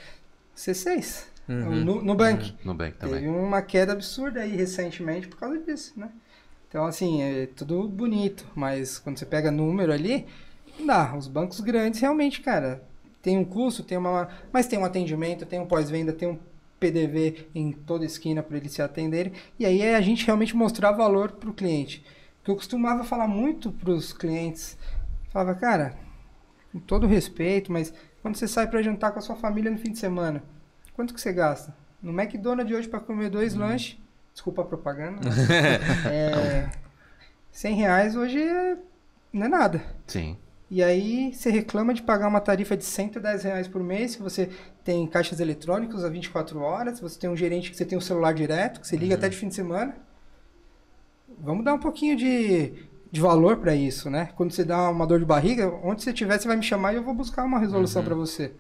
C6. 0.56 1.26
No, 1.48 2.02
Nubank. 2.02 2.58
Nubank 2.64 2.98
Teve 2.98 3.14
também. 3.14 3.30
uma 3.30 3.62
queda 3.62 3.94
absurda 3.94 4.42
aí 4.42 4.56
recentemente 4.56 5.28
por 5.28 5.38
causa 5.38 5.58
disso, 5.60 5.94
né? 5.98 6.10
Então, 6.68 6.86
assim, 6.86 7.22
é 7.22 7.46
tudo 7.48 7.88
bonito, 7.88 8.46
mas 8.56 8.98
quando 8.98 9.18
você 9.18 9.26
pega 9.26 9.50
número 9.52 9.94
ali, 9.94 10.26
dá. 10.86 11.16
Os 11.16 11.28
bancos 11.28 11.60
grandes 11.60 12.00
realmente, 12.00 12.42
cara, 12.42 12.84
tem 13.22 13.38
um 13.38 13.46
custo, 13.46 13.84
tem 13.84 13.98
uma. 13.98 14.30
Mas 14.52 14.68
tem 14.68 14.78
um 14.78 14.86
atendimento, 14.86 15.46
tem 15.46 15.60
um 15.60 15.66
pós-venda, 15.66 16.14
tem 16.14 16.28
um 16.28 16.38
PDV 16.80 17.48
em 17.56 17.72
toda 17.72 18.06
esquina 18.06 18.44
para 18.44 18.58
eles 18.58 18.72
se 18.72 18.82
atenderem. 18.82 19.34
E 19.58 19.66
aí 19.66 19.82
é 19.82 19.96
a 19.96 20.02
gente 20.02 20.26
realmente 20.26 20.56
mostrar 20.56 20.92
valor 20.92 21.32
para 21.32 21.50
o 21.50 21.54
cliente. 21.54 22.04
Que 22.44 22.52
eu 22.52 22.56
costumava 22.56 23.04
falar 23.04 23.28
muito 23.28 23.72
para 23.72 23.92
os 23.92 24.14
clientes. 24.14 24.78
Falava, 25.32 25.56
cara, 25.56 25.96
com 26.72 26.80
todo 26.80 27.08
respeito, 27.08 27.72
mas 27.72 27.94
quando 28.22 28.36
você 28.36 28.48
sai 28.48 28.68
para 28.68 28.82
jantar 28.82 29.12
com 29.12 29.20
a 29.20 29.22
sua 29.22 29.36
família 29.36 29.72
no 29.72 29.78
fim 29.78 29.92
de 29.92 29.98
semana, 30.00 30.44
quanto 30.94 31.14
que 31.14 31.20
você 31.22 31.34
gasta? 31.34 31.76
No 32.02 32.12
McDonald's 32.18 32.76
hoje 32.78 32.88
para 32.88 33.00
comer 33.00 33.30
dois 33.30 33.56
lanches, 33.56 33.98
desculpa 34.34 34.62
a 34.62 34.66
propaganda, 34.66 35.22
é, 36.10 36.70
100 37.52 37.76
reais 37.76 38.16
hoje 38.16 38.40
é- 38.42 38.78
não 39.34 39.46
é 39.46 39.50
nada. 39.50 39.84
Sim. 40.06 40.38
E 40.70 40.84
aí 40.84 41.34
você 41.34 41.50
reclama 41.50 41.94
de 41.94 42.02
pagar 42.02 42.28
uma 42.28 42.42
tarifa 42.42 42.76
de 42.76 42.84
110 42.84 43.44
reais 43.44 43.68
por 43.68 43.82
mês, 43.82 44.18
que 44.18 44.22
você 44.22 44.50
tem 44.84 45.08
caixas 45.08 45.40
eletrônicos 45.40 46.04
a 46.04 46.10
24 46.10 46.60
horas, 46.60 47.00
você 47.00 47.18
tem 47.18 47.30
um 47.30 47.38
gerente 47.38 47.72
que 47.72 47.78
você 47.78 47.86
tem 47.86 47.98
um 47.98 48.02
celular 48.02 48.34
direto, 48.34 48.82
que 48.82 48.88
você 48.88 48.98
liga 48.98 49.16
até 49.16 49.30
de 49.30 49.38
fim 49.38 49.48
de 49.48 49.56
semana. 49.56 49.96
Vamos 51.40 51.64
dar 51.64 51.74
um 51.74 51.80
pouquinho 51.80 52.18
de, 52.18 52.74
de 53.10 53.22
valor 53.22 53.58
para 53.58 53.76
isso, 53.76 54.10
né? 54.10 54.30
Quando 54.36 54.52
você 54.52 54.66
dá 54.66 54.90
uma 54.90 55.08
dor 55.08 55.20
de 55.20 55.26
barriga, 55.26 55.70
onde 55.84 56.04
você 56.04 56.10
estiver, 56.10 56.38
você 56.38 56.48
vai 56.48 56.58
me 56.58 56.64
chamar 56.64 56.94
e 56.94 56.98
eu 56.98 57.04
vou 57.04 57.14
buscar 57.14 57.46
uma 57.46 57.60
resolução 57.60 58.04
para 58.04 58.16
você. 58.16 58.52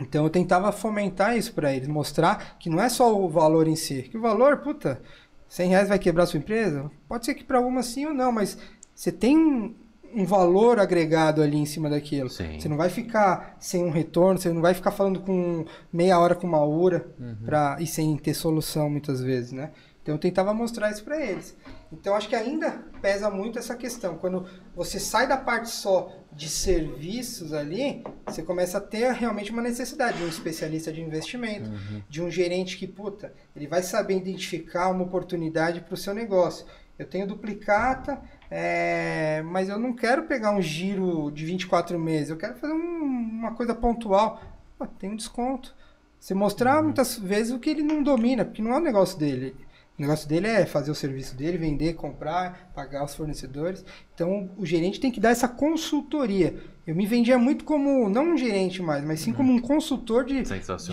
Então 0.00 0.24
eu 0.24 0.30
tentava 0.30 0.72
fomentar 0.72 1.36
isso 1.36 1.52
para 1.52 1.74
eles, 1.74 1.88
mostrar 1.88 2.56
que 2.58 2.70
não 2.70 2.80
é 2.80 2.88
só 2.88 3.14
o 3.14 3.28
valor 3.28 3.66
em 3.66 3.76
si, 3.76 4.04
que 4.04 4.16
o 4.16 4.20
valor, 4.20 4.58
puta, 4.58 5.02
100 5.48 5.68
reais 5.68 5.88
vai 5.88 5.98
quebrar 5.98 6.24
sua 6.26 6.38
empresa? 6.38 6.90
Pode 7.08 7.26
ser 7.26 7.34
que 7.34 7.44
para 7.44 7.58
algumas 7.58 7.86
sim 7.86 8.06
ou 8.06 8.14
não, 8.14 8.30
mas 8.30 8.56
você 8.94 9.10
tem 9.10 9.74
um, 10.14 10.24
valor 10.24 10.78
agregado 10.78 11.42
ali 11.42 11.56
em 11.56 11.66
cima 11.66 11.88
daquilo. 11.88 12.28
Sim. 12.28 12.58
Você 12.60 12.68
não 12.68 12.76
vai 12.76 12.88
ficar 12.88 13.56
sem 13.58 13.84
um 13.84 13.90
retorno, 13.90 14.38
você 14.38 14.52
não 14.52 14.62
vai 14.62 14.74
ficar 14.74 14.90
falando 14.90 15.20
com 15.20 15.64
meia 15.92 16.18
hora 16.18 16.34
com 16.34 16.46
uma 16.46 16.64
hora 16.64 17.08
pra, 17.44 17.76
e 17.80 17.86
sem 17.86 18.16
ter 18.16 18.34
solução 18.34 18.88
muitas 18.90 19.20
vezes, 19.20 19.52
né? 19.52 19.70
Então 20.08 20.14
eu 20.14 20.18
tentava 20.18 20.54
mostrar 20.54 20.90
isso 20.90 21.04
para 21.04 21.20
eles. 21.20 21.54
Então 21.92 22.14
acho 22.14 22.30
que 22.30 22.34
ainda 22.34 22.82
pesa 23.02 23.30
muito 23.30 23.58
essa 23.58 23.76
questão. 23.76 24.16
Quando 24.16 24.46
você 24.74 24.98
sai 24.98 25.26
da 25.26 25.36
parte 25.36 25.68
só 25.68 26.10
de 26.32 26.48
serviços 26.48 27.52
ali, 27.52 28.02
você 28.24 28.42
começa 28.42 28.78
a 28.78 28.80
ter 28.80 29.12
realmente 29.12 29.50
uma 29.50 29.60
necessidade 29.60 30.16
de 30.16 30.24
um 30.24 30.28
especialista 30.28 30.90
de 30.90 31.02
investimento, 31.02 31.70
de 32.08 32.22
um 32.22 32.30
gerente 32.30 32.78
que, 32.78 32.86
puta, 32.86 33.34
ele 33.54 33.66
vai 33.66 33.82
saber 33.82 34.16
identificar 34.16 34.88
uma 34.88 35.04
oportunidade 35.04 35.82
para 35.82 35.92
o 35.92 35.96
seu 35.96 36.14
negócio. 36.14 36.64
Eu 36.98 37.06
tenho 37.06 37.26
duplicata, 37.26 38.20
é, 38.50 39.42
mas 39.42 39.68
eu 39.68 39.78
não 39.78 39.92
quero 39.92 40.24
pegar 40.24 40.52
um 40.52 40.60
giro 40.62 41.30
de 41.30 41.44
24 41.44 41.98
meses, 41.98 42.30
eu 42.30 42.36
quero 42.36 42.56
fazer 42.56 42.72
um- 42.72 43.02
uma 43.38 43.52
coisa 43.54 43.74
pontual. 43.74 44.40
Pô, 44.78 44.86
tem 44.86 45.10
um 45.10 45.16
desconto. 45.16 45.74
Você 46.18 46.34
mostrar 46.34 46.82
muitas 46.82 47.18
vezes 47.18 47.52
o 47.52 47.58
que 47.58 47.70
ele 47.70 47.82
não 47.82 48.02
domina, 48.02 48.44
porque 48.44 48.62
não 48.62 48.72
é 48.72 48.76
o 48.76 48.80
negócio 48.80 49.18
dele. 49.18 49.54
O 49.98 50.02
negócio 50.02 50.28
dele 50.28 50.46
é 50.46 50.64
fazer 50.64 50.90
o 50.90 50.94
serviço 50.94 51.36
dele, 51.36 51.58
vender, 51.58 51.94
comprar, 51.94 52.70
pagar 52.74 53.04
os 53.04 53.14
fornecedores. 53.14 53.84
Então 54.14 54.48
o 54.56 54.64
gerente 54.64 55.00
tem 55.00 55.10
que 55.10 55.18
dar 55.20 55.30
essa 55.30 55.48
consultoria. 55.48 56.54
Eu 56.86 56.94
me 56.94 57.04
vendia 57.06 57.36
muito 57.38 57.64
como, 57.64 58.08
não 58.08 58.32
um 58.32 58.36
gerente 58.36 58.80
mais, 58.80 59.04
mas 59.04 59.20
sim 59.20 59.32
como 59.32 59.52
um 59.52 59.60
consultor 59.60 60.24
de, 60.24 60.42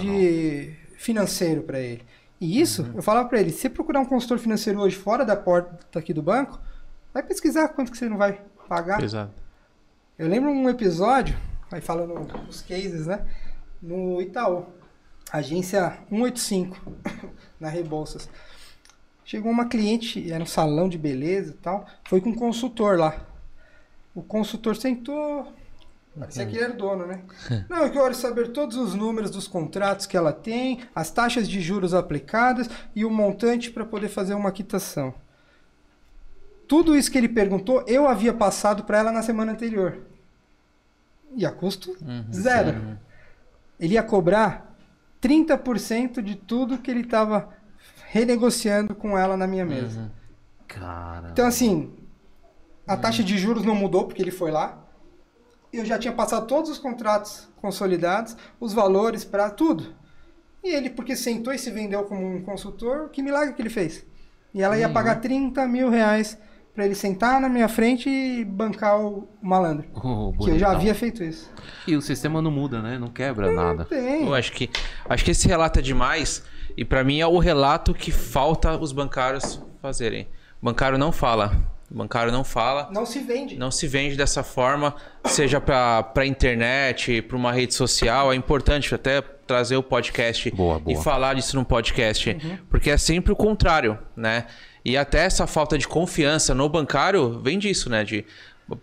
de 0.01 0.73
financeiro 0.97 1.61
para 1.63 1.79
ele. 1.79 2.01
E 2.41 2.59
isso, 2.59 2.91
eu 2.95 3.01
falava 3.01 3.29
para 3.29 3.39
ele, 3.39 3.51
se 3.51 3.59
você 3.61 3.69
procurar 3.69 3.99
um 3.99 4.05
consultor 4.05 4.37
financeiro 4.39 4.79
hoje 4.79 4.95
fora 4.95 5.23
da 5.23 5.35
porta 5.35 5.99
aqui 5.99 6.13
do 6.13 6.21
banco, 6.21 6.59
vai 7.15 7.23
pesquisar 7.23 7.69
quanto 7.69 7.93
que 7.93 7.97
você 7.97 8.09
não 8.09 8.17
vai 8.17 8.41
pagar. 8.67 9.01
Exato. 9.01 9.31
Eu 10.19 10.27
lembro 10.27 10.51
um 10.51 10.69
episódio, 10.69 11.37
aí 11.71 11.79
falando 11.79 12.13
os 12.49 12.61
cases, 12.61 13.07
né? 13.07 13.25
No 13.81 14.21
Itaú, 14.21 14.65
agência 15.31 15.97
185, 16.09 16.77
na 17.57 17.69
Rebouças. 17.69 18.29
Chegou 19.23 19.49
uma 19.49 19.69
cliente, 19.69 20.29
era 20.29 20.43
um 20.43 20.45
salão 20.45 20.89
de 20.89 20.97
beleza 20.97 21.51
e 21.51 21.55
tal, 21.55 21.85
foi 22.03 22.19
com 22.19 22.31
um 22.31 22.35
consultor 22.35 22.99
lá. 22.99 23.25
O 24.13 24.21
consultor 24.21 24.75
sentou, 24.75 25.53
que 26.45 26.57
ele 26.57 26.59
era 26.59 26.73
o 26.73 26.77
dono, 26.77 27.07
né? 27.07 27.21
Não, 27.69 27.83
eu 27.83 27.91
quero 27.91 28.13
saber 28.13 28.49
todos 28.49 28.75
os 28.75 28.93
números 28.93 29.31
dos 29.31 29.47
contratos 29.47 30.05
que 30.05 30.17
ela 30.17 30.33
tem, 30.33 30.81
as 30.93 31.11
taxas 31.11 31.47
de 31.47 31.61
juros 31.61 31.93
aplicadas 31.93 32.69
e 32.93 33.05
o 33.05 33.09
montante 33.09 33.71
para 33.71 33.85
poder 33.85 34.09
fazer 34.09 34.33
uma 34.33 34.51
quitação. 34.51 35.13
Tudo 36.67 36.95
isso 36.95 37.11
que 37.11 37.17
ele 37.17 37.29
perguntou, 37.29 37.83
eu 37.87 38.07
havia 38.07 38.33
passado 38.33 38.83
para 38.83 38.97
ela 38.97 39.11
na 39.11 39.21
semana 39.21 39.51
anterior. 39.51 40.01
E 41.35 41.45
a 41.45 41.51
custo 41.51 41.95
zero. 42.33 42.97
Ele 43.79 43.95
ia 43.95 44.03
cobrar 44.03 44.75
30% 45.21 46.21
de 46.21 46.35
tudo 46.35 46.77
que 46.77 46.89
ele 46.89 47.01
estava 47.01 47.49
renegociando 48.07 48.95
com 48.95 49.17
ela 49.17 49.35
na 49.35 49.45
minha 49.45 49.65
mesa. 49.65 50.11
Cara. 50.67 51.29
Então, 51.31 51.45
assim, 51.45 51.93
a 52.87 52.95
taxa 52.95 53.23
de 53.23 53.37
juros 53.37 53.65
não 53.65 53.75
mudou 53.75 54.05
porque 54.05 54.21
ele 54.21 54.31
foi 54.31 54.51
lá. 54.51 54.81
Eu 55.73 55.83
já 55.83 55.99
tinha 55.99 56.13
passado 56.13 56.47
todos 56.47 56.71
os 56.71 56.77
contratos 56.77 57.49
consolidados, 57.57 58.37
os 58.59 58.73
valores 58.73 59.25
para 59.25 59.49
tudo. 59.49 59.93
E 60.63 60.73
ele, 60.73 60.89
porque 60.89 61.15
sentou 61.15 61.53
e 61.53 61.59
se 61.59 61.69
vendeu 61.69 62.03
como 62.05 62.25
um 62.25 62.41
consultor, 62.41 63.09
que 63.09 63.21
milagre 63.21 63.53
que 63.53 63.61
ele 63.61 63.69
fez. 63.69 64.05
E 64.53 64.61
ela 64.61 64.77
ia 64.77 64.89
pagar 64.89 65.15
30 65.19 65.67
mil 65.67 65.89
reais 65.89 66.37
para 66.75 66.85
ele 66.85 66.93
sentar 66.93 67.39
na 67.39 67.47
minha 67.47 67.69
frente 67.69 68.09
e 68.09 68.43
bancar 68.43 68.99
o 68.99 69.29
malandro. 69.41 69.87
Oh, 69.95 70.33
Que 70.43 70.51
eu 70.51 70.59
já 70.59 70.71
havia 70.71 70.93
feito 70.93 71.23
isso. 71.23 71.49
E 71.87 71.95
o 71.95 72.01
sistema 72.01 72.41
não 72.41 72.51
muda, 72.51 72.81
né? 72.81 72.99
Não 72.99 73.07
quebra 73.07 73.49
nada. 73.49 73.85
Tem. 73.85 74.27
Eu 74.27 74.33
acho 74.33 74.51
que, 74.51 74.69
acho 75.07 75.23
que 75.23 75.31
esse 75.31 75.47
relato 75.47 75.79
é 75.79 75.81
demais. 75.81 76.43
E 76.75 76.83
para 76.83 77.01
mim 77.01 77.21
é 77.21 77.27
o 77.27 77.39
relato 77.39 77.93
que 77.93 78.11
falta 78.11 78.77
os 78.77 78.91
bancários 78.91 79.61
fazerem. 79.81 80.27
O 80.61 80.65
bancário 80.65 80.97
não 80.97 81.13
fala. 81.13 81.55
O 81.89 81.95
bancário 81.95 82.31
não 82.31 82.43
fala. 82.43 82.89
Não 82.91 83.05
se 83.05 83.19
vende. 83.19 83.57
Não 83.57 83.71
se 83.71 83.87
vende 83.87 84.17
dessa 84.17 84.43
forma, 84.43 84.93
seja 85.25 85.61
para 85.61 86.25
internet, 86.25 87.21
para 87.21 87.37
uma 87.37 87.53
rede 87.53 87.73
social. 87.73 88.33
É 88.33 88.35
importante 88.35 88.93
até 88.93 89.21
trazer 89.21 89.77
o 89.77 89.83
podcast 89.83 90.51
boa, 90.51 90.79
boa. 90.79 90.99
e 90.99 91.01
falar 91.01 91.35
disso 91.35 91.55
no 91.55 91.63
podcast, 91.63 92.31
uhum. 92.31 92.57
porque 92.69 92.89
é 92.89 92.97
sempre 92.97 93.31
o 93.31 93.35
contrário, 93.35 93.97
né? 94.15 94.47
E 94.85 94.95
até 94.95 95.25
essa 95.25 95.47
falta 95.47 95.77
de 95.77 95.87
confiança 95.87 96.53
no 96.53 96.69
bancário 96.69 97.39
vem 97.41 97.57
disso, 97.57 97.89
né? 97.89 98.03
De 98.03 98.23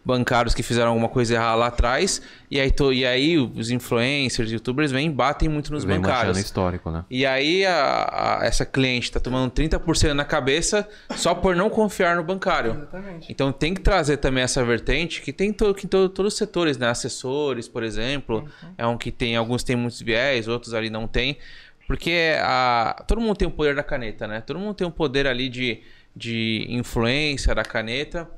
bancários 0.04 0.54
que 0.54 0.62
fizeram 0.62 0.90
alguma 0.90 1.08
coisa 1.08 1.34
errada 1.34 1.56
lá 1.56 1.66
atrás 1.66 2.22
e 2.52 2.60
aí, 2.60 2.70
to, 2.70 2.92
e 2.92 3.06
aí 3.06 3.38
os 3.38 3.70
influencers, 3.70 4.52
youtubers 4.52 4.92
vêm 4.92 5.06
e 5.06 5.10
batem 5.10 5.48
muito 5.48 5.72
nos 5.72 5.84
Vem 5.84 5.96
bancários. 5.96 6.36
histórico, 6.36 6.90
né? 6.90 7.02
E 7.10 7.24
aí 7.24 7.64
a, 7.64 8.40
a, 8.40 8.44
essa 8.44 8.66
cliente 8.66 9.04
está 9.04 9.18
tomando 9.18 9.50
30% 9.50 10.12
na 10.12 10.24
cabeça 10.24 10.86
só 11.16 11.34
por 11.34 11.56
não 11.56 11.70
confiar 11.70 12.14
no 12.16 12.22
bancário. 12.22 12.72
Exatamente. 12.72 13.32
Então 13.32 13.50
tem 13.50 13.72
que 13.72 13.80
trazer 13.80 14.18
também 14.18 14.44
essa 14.44 14.62
vertente 14.62 15.22
que 15.22 15.32
tem 15.32 15.50
to, 15.50 15.74
que 15.74 15.86
to, 15.86 16.10
todos 16.10 16.34
os 16.34 16.38
setores, 16.38 16.76
né? 16.76 16.88
Assessores, 16.88 17.68
por 17.68 17.82
exemplo, 17.82 18.40
uhum. 18.62 18.74
é 18.76 18.86
um 18.86 18.98
que 18.98 19.10
tem 19.10 19.34
alguns 19.34 19.64
têm 19.64 19.74
muitos 19.74 20.02
viés, 20.02 20.46
outros 20.46 20.74
ali 20.74 20.90
não 20.90 21.08
tem. 21.08 21.38
Porque 21.86 22.36
a, 22.40 23.04
todo 23.06 23.20
mundo 23.20 23.36
tem 23.36 23.48
o 23.48 23.50
poder 23.50 23.74
da 23.74 23.82
caneta, 23.82 24.26
né? 24.26 24.40
Todo 24.40 24.58
mundo 24.58 24.74
tem 24.74 24.86
o 24.86 24.90
poder 24.90 25.26
ali 25.26 25.48
de, 25.48 25.82
de 26.14 26.66
influência 26.68 27.54
da 27.54 27.64
caneta. 27.64 28.30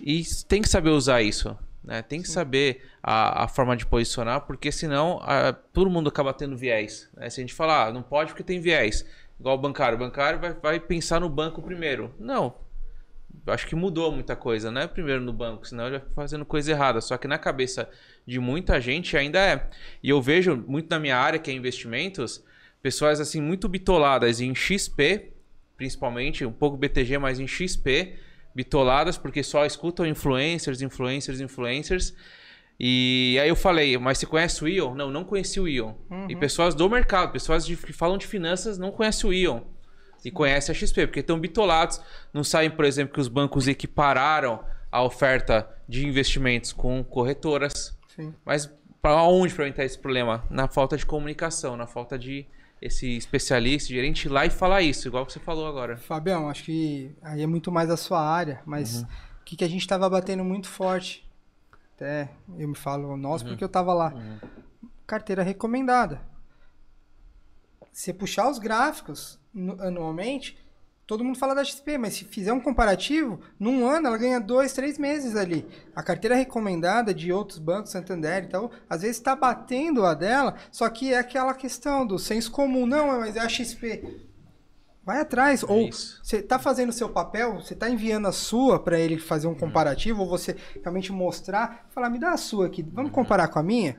E 0.00 0.22
tem 0.46 0.60
que 0.60 0.68
saber 0.68 0.90
usar 0.90 1.22
isso. 1.22 1.56
Né? 1.82 2.02
Tem 2.02 2.20
que 2.20 2.28
Sim. 2.28 2.34
saber 2.34 2.82
a, 3.02 3.44
a, 3.44 3.48
forma 3.48 3.76
de 3.76 3.86
posicionar, 3.86 4.42
porque 4.42 4.72
senão 4.72 5.20
a, 5.22 5.52
todo 5.52 5.88
mundo 5.88 6.08
acaba 6.08 6.34
tendo 6.34 6.56
viés. 6.56 7.08
Né? 7.16 7.30
Se 7.30 7.40
a 7.40 7.42
gente 7.42 7.54
falar, 7.54 7.86
ah, 7.86 7.92
não 7.92 8.02
pode 8.02 8.30
porque 8.30 8.42
tem 8.42 8.60
viés. 8.60 9.06
Igual 9.38 9.56
o 9.56 9.60
bancário. 9.60 9.96
O 9.96 9.98
bancário 9.98 10.40
vai, 10.40 10.52
vai 10.52 10.80
pensar 10.80 11.20
no 11.20 11.28
banco 11.28 11.62
primeiro. 11.62 12.12
Não. 12.18 12.54
Acho 13.46 13.66
que 13.66 13.76
mudou 13.76 14.10
muita 14.10 14.34
coisa, 14.34 14.72
não 14.72 14.80
é 14.80 14.88
primeiro 14.88 15.20
no 15.20 15.32
banco, 15.32 15.68
senão 15.68 15.86
ele 15.86 15.98
vai 15.98 16.08
fazendo 16.16 16.44
coisa 16.44 16.72
errada. 16.72 17.00
Só 17.00 17.16
que 17.16 17.28
na 17.28 17.38
cabeça 17.38 17.88
de 18.26 18.40
muita 18.40 18.80
gente 18.80 19.16
ainda 19.16 19.38
é. 19.38 19.68
E 20.02 20.10
eu 20.10 20.20
vejo 20.20 20.56
muito 20.66 20.90
na 20.90 20.98
minha 20.98 21.16
área, 21.16 21.38
que 21.38 21.50
é 21.50 21.54
investimentos, 21.54 22.44
pessoas 22.86 23.20
assim 23.20 23.40
muito 23.40 23.68
bitoladas 23.68 24.40
em 24.40 24.54
XP, 24.54 25.32
principalmente, 25.76 26.46
um 26.46 26.52
pouco 26.52 26.76
BTG, 26.76 27.18
mas 27.18 27.40
em 27.40 27.46
XP, 27.48 28.14
bitoladas 28.54 29.18
porque 29.18 29.42
só 29.42 29.66
escutam 29.66 30.06
influencers, 30.06 30.80
influencers, 30.80 31.40
influencers. 31.40 32.14
E 32.78 33.36
aí 33.42 33.48
eu 33.48 33.56
falei, 33.56 33.98
mas 33.98 34.18
você 34.18 34.26
conhece 34.26 34.62
o 34.62 34.68
Ion? 34.68 34.94
Não, 34.94 35.10
não 35.10 35.24
conheci 35.24 35.58
o 35.58 35.66
Ion. 35.66 35.94
Uhum. 36.08 36.30
E 36.30 36.36
pessoas 36.36 36.76
do 36.76 36.88
mercado, 36.88 37.32
pessoas 37.32 37.66
de, 37.66 37.76
que 37.76 37.92
falam 37.92 38.16
de 38.16 38.24
finanças, 38.24 38.78
não 38.78 38.92
conhecem 38.92 39.28
o 39.28 39.32
Ion. 39.32 39.62
E 40.24 40.30
conhecem 40.30 40.72
a 40.72 40.78
XP, 40.78 41.08
porque 41.08 41.18
estão 41.18 41.40
bitolados. 41.40 42.00
Não 42.32 42.44
sabem, 42.44 42.70
por 42.70 42.84
exemplo, 42.84 43.12
que 43.12 43.20
os 43.20 43.26
bancos 43.26 43.66
equipararam 43.66 44.64
a 44.92 45.02
oferta 45.02 45.68
de 45.88 46.06
investimentos 46.06 46.72
com 46.72 47.02
corretoras. 47.02 47.98
Sim. 48.14 48.32
Mas 48.44 48.72
para 49.02 49.24
onde 49.24 49.52
para 49.52 49.66
entrar 49.66 49.84
esse 49.84 49.98
problema? 49.98 50.44
Na 50.48 50.68
falta 50.68 50.96
de 50.96 51.04
comunicação, 51.04 51.76
na 51.76 51.88
falta 51.88 52.16
de 52.16 52.46
esse 52.80 53.16
especialista, 53.16 53.88
gerente 53.88 54.26
ir 54.26 54.28
lá 54.28 54.44
e 54.44 54.50
falar 54.50 54.82
isso, 54.82 55.08
igual 55.08 55.24
que 55.24 55.32
você 55.32 55.40
falou 55.40 55.66
agora. 55.66 55.96
Fabião, 55.96 56.48
acho 56.48 56.64
que 56.64 57.14
aí 57.22 57.42
é 57.42 57.46
muito 57.46 57.72
mais 57.72 57.90
a 57.90 57.96
sua 57.96 58.20
área, 58.20 58.62
mas 58.66 59.02
uhum. 59.02 59.08
o 59.40 59.44
que, 59.44 59.56
que 59.56 59.64
a 59.64 59.68
gente 59.68 59.80
estava 59.80 60.08
batendo 60.08 60.44
muito 60.44 60.68
forte, 60.68 61.28
até 61.94 62.30
eu 62.58 62.68
me 62.68 62.76
falo 62.76 63.16
nós 63.16 63.42
uhum. 63.42 63.48
porque 63.48 63.64
eu 63.64 63.66
estava 63.66 63.94
lá, 63.94 64.12
uhum. 64.14 64.38
carteira 65.06 65.42
recomendada. 65.42 66.20
Se 67.92 68.12
puxar 68.12 68.50
os 68.50 68.58
gráficos 68.58 69.40
anualmente, 69.80 70.58
Todo 71.06 71.22
mundo 71.22 71.38
fala 71.38 71.54
da 71.54 71.62
XP, 71.62 71.98
mas 71.98 72.14
se 72.14 72.24
fizer 72.24 72.52
um 72.52 72.58
comparativo, 72.58 73.38
num 73.60 73.86
ano 73.86 74.08
ela 74.08 74.18
ganha 74.18 74.40
dois, 74.40 74.72
três 74.72 74.98
meses 74.98 75.36
ali. 75.36 75.64
A 75.94 76.02
carteira 76.02 76.34
recomendada 76.34 77.14
de 77.14 77.32
outros 77.32 77.60
bancos, 77.60 77.92
Santander 77.92 78.42
e 78.42 78.48
tal, 78.48 78.72
às 78.90 79.02
vezes 79.02 79.18
está 79.18 79.36
batendo 79.36 80.04
a 80.04 80.14
dela, 80.14 80.56
só 80.72 80.88
que 80.88 81.14
é 81.14 81.18
aquela 81.18 81.54
questão 81.54 82.04
do 82.04 82.18
senso 82.18 82.50
comum. 82.50 82.86
Não, 82.86 83.20
mas 83.20 83.36
é 83.36 83.40
a 83.40 83.48
XP. 83.48 84.26
Vai 85.04 85.20
atrás. 85.20 85.62
É 85.62 85.66
ou 85.70 85.92
você 85.92 86.38
está 86.38 86.58
fazendo 86.58 86.88
o 86.88 86.92
seu 86.92 87.08
papel, 87.08 87.54
você 87.54 87.74
está 87.74 87.88
enviando 87.88 88.26
a 88.26 88.32
sua 88.32 88.80
para 88.80 88.98
ele 88.98 89.16
fazer 89.16 89.46
um 89.46 89.50
uhum. 89.50 89.56
comparativo, 89.56 90.22
ou 90.22 90.28
você 90.28 90.56
realmente 90.82 91.12
mostrar, 91.12 91.86
falar, 91.90 92.10
me 92.10 92.18
dá 92.18 92.32
a 92.32 92.36
sua 92.36 92.66
aqui, 92.66 92.82
vamos 92.82 93.10
uhum. 93.10 93.14
comparar 93.14 93.46
com 93.46 93.60
a 93.60 93.62
minha? 93.62 93.96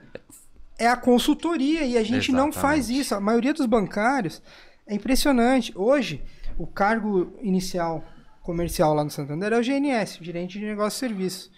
É 0.77 0.89
a 0.89 0.97
consultoria 0.97 1.85
e 1.85 1.97
a 1.97 2.03
gente 2.03 2.31
Exatamente. 2.31 2.33
não 2.33 2.51
faz 2.51 2.89
isso. 2.89 3.15
A 3.15 3.21
maioria 3.21 3.53
dos 3.53 3.65
bancários 3.65 4.41
é 4.85 4.93
impressionante. 4.93 5.71
Hoje 5.73 6.21
o 6.57 6.65
cargo 6.65 7.37
inicial 7.41 8.03
comercial 8.41 8.93
lá 8.93 9.03
no 9.03 9.11
Santander 9.11 9.53
é 9.53 9.59
o 9.59 9.63
GNS, 9.63 10.19
Gerente 10.21 10.57
de 10.59 10.65
Negócio 10.65 10.97
e 10.97 10.99
Serviço. 10.99 11.51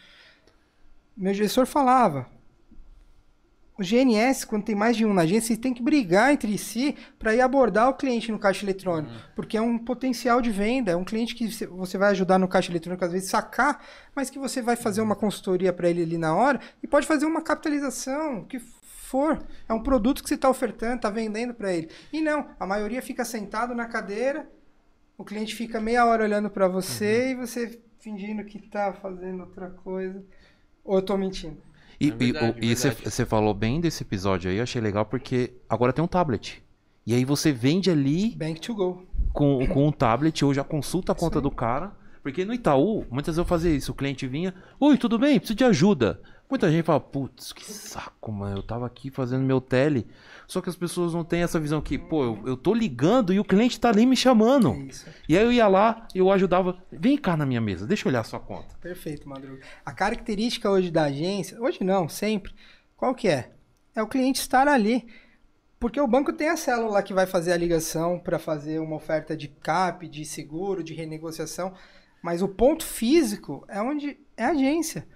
Meu 1.16 1.34
gestor 1.34 1.66
falava, 1.66 2.28
o 3.78 3.84
GNS, 3.84 4.46
quando 4.46 4.66
tem 4.66 4.76
mais 4.76 4.98
de 4.98 5.06
um 5.06 5.14
na 5.14 5.22
agência, 5.22 5.56
tem 5.56 5.74
que 5.74 5.82
brigar 5.82 6.34
entre 6.34 6.58
si 6.58 6.98
para 7.18 7.34
ir 7.34 7.42
abordar 7.42 7.90
o 7.90 7.94
cliente 7.94 8.32
no 8.32 8.38
caixa 8.38 8.66
eletrônico, 8.66 9.14
uhum. 9.14 9.20
porque 9.36 9.56
é 9.56 9.62
um 9.62 9.78
potencial 9.78 10.42
de 10.42 10.52
venda, 10.52 10.92
é 10.92 10.96
um 10.96 11.06
cliente 11.06 11.34
que 11.34 11.48
você 11.68 11.98
vai 11.98 12.10
ajudar 12.10 12.38
no 12.38 12.48
caixa 12.48 12.72
eletrônico 12.72 13.06
às 13.06 13.12
vezes 13.12 13.30
sacar, 13.30 13.82
mas 14.14 14.30
que 14.30 14.38
você 14.38 14.62
vai 14.62 14.76
fazer 14.76 15.02
uma 15.02 15.16
consultoria 15.16 15.72
para 15.72 15.90
ele 15.90 16.04
ali 16.04 16.18
na 16.18 16.36
hora 16.36 16.60
e 16.84 16.88
pode 16.88 17.08
fazer 17.08 17.26
uma 17.26 17.42
capitalização, 17.42 18.44
que 18.44 18.60
for. 19.10 19.42
É 19.68 19.74
um 19.74 19.82
produto 19.82 20.22
que 20.22 20.30
você 20.30 20.36
está 20.36 20.50
ofertando, 20.50 20.98
está 20.98 21.10
vendendo 21.10 21.54
para 21.54 21.74
ele. 21.74 21.90
E 22.12 22.20
não, 22.20 22.50
a 22.60 22.66
maioria 22.66 23.02
fica 23.02 23.24
sentado 23.24 23.74
na 23.74 23.86
cadeira 23.86 24.48
o 25.20 25.26
cliente 25.26 25.54
fica 25.54 25.82
meia 25.82 26.06
hora 26.06 26.24
olhando 26.24 26.50
para 26.50 26.66
você 26.70 27.26
uhum. 27.26 27.32
e 27.32 27.36
você 27.36 27.80
fingindo 28.00 28.42
que 28.46 28.58
tá 28.58 28.94
fazendo 28.94 29.42
outra 29.42 29.70
coisa. 29.70 30.24
Ou 30.82 30.96
eu 30.96 31.02
tô 31.02 31.18
mentindo. 31.18 31.58
E 32.00 32.10
você 32.74 33.24
é 33.24 33.26
falou 33.26 33.54
bem 33.54 33.82
desse 33.82 34.02
episódio 34.02 34.50
aí, 34.50 34.56
eu 34.56 34.64
achei 34.64 34.82
legal 34.82 35.06
porque 35.06 35.52
agora 35.68 35.92
tem 35.92 36.02
um 36.02 36.08
tablet. 36.08 36.64
E 37.06 37.14
aí 37.14 37.26
você 37.26 37.52
vende 37.52 37.92
ali. 37.92 38.34
Bank 38.34 38.62
to 38.62 38.74
go. 38.74 39.04
Com, 39.34 39.68
com 39.68 39.88
um 39.88 39.92
tablet 39.92 40.46
ou 40.46 40.54
já 40.54 40.64
consulta 40.64 41.12
a 41.12 41.16
conta 41.16 41.42
do 41.42 41.52
cara. 41.52 41.92
Porque 42.24 42.46
no 42.46 42.54
Itaú, 42.54 43.06
muitas 43.12 43.36
vezes 43.36 43.40
eu 43.40 43.46
fazia 43.46 43.72
isso. 43.72 43.92
O 43.92 43.96
cliente 43.96 44.26
vinha, 44.26 44.54
oi, 44.80 44.98
tudo 44.98 45.20
bem? 45.20 45.38
Preciso 45.38 45.58
de 45.58 45.66
ajuda. 45.66 46.22
Muita 46.50 46.72
gente 46.72 46.84
fala, 46.84 47.00
putz, 47.00 47.54
que 47.54 47.64
saco, 47.64 48.32
mano. 48.32 48.58
Eu 48.58 48.64
tava 48.64 48.88
aqui 48.88 49.12
fazendo 49.12 49.44
meu 49.44 49.62
tele. 49.62 50.08
Só 50.48 50.60
que 50.62 50.70
as 50.70 50.76
pessoas 50.76 51.14
não 51.14 51.24
têm 51.24 51.44
essa 51.44 51.60
visão 51.60 51.80
que, 51.80 51.96
pô, 51.96 52.24
eu, 52.24 52.48
eu 52.48 52.58
tô 52.58 52.74
ligando 52.74 53.32
e 53.32 53.40
o 53.40 53.46
cliente 53.46 53.80
tá 53.80 53.90
ali 53.90 54.04
me 54.04 54.16
chamando. 54.16 54.72
É 54.72 55.12
e 55.30 55.38
aí 55.38 55.44
eu 55.44 55.52
ia 55.52 55.68
lá, 55.68 56.08
eu 56.16 56.32
ajudava. 56.32 56.76
Vem 56.92 57.16
cá 57.20 57.38
na 57.38 57.46
minha 57.46 57.62
mesa, 57.62 57.86
deixa 57.86 58.08
eu 58.08 58.10
olhar 58.10 58.22
a 58.22 58.24
sua 58.24 58.40
conta. 58.40 58.76
Perfeito, 58.82 59.30
Madruga. 59.30 59.62
A 59.86 59.92
característica 59.92 60.68
hoje 60.68 60.90
da 60.90 61.04
agência, 61.04 61.62
hoje 61.62 61.84
não, 61.84 62.10
sempre, 62.10 62.52
qual 62.98 63.14
que 63.14 63.28
é? 63.28 63.52
É 63.96 64.02
o 64.02 64.08
cliente 64.08 64.40
estar 64.40 64.68
ali. 64.68 65.08
Porque 65.80 66.02
o 66.02 66.08
banco 66.08 66.34
tem 66.34 66.50
a 66.50 66.58
célula 66.58 67.04
que 67.04 67.14
vai 67.14 67.28
fazer 67.28 67.54
a 67.54 67.58
ligação 67.58 68.18
para 68.18 68.40
fazer 68.40 68.80
uma 68.80 68.96
oferta 68.96 69.38
de 69.38 69.50
CAP, 69.50 70.08
de 70.10 70.26
seguro, 70.26 70.84
de 70.84 70.96
renegociação. 70.96 71.76
Mas 72.24 72.42
o 72.42 72.48
ponto 72.50 72.84
físico 72.84 73.64
é 73.68 73.80
onde 73.80 74.20
é 74.36 74.46
a 74.46 74.50
agência. 74.50 75.08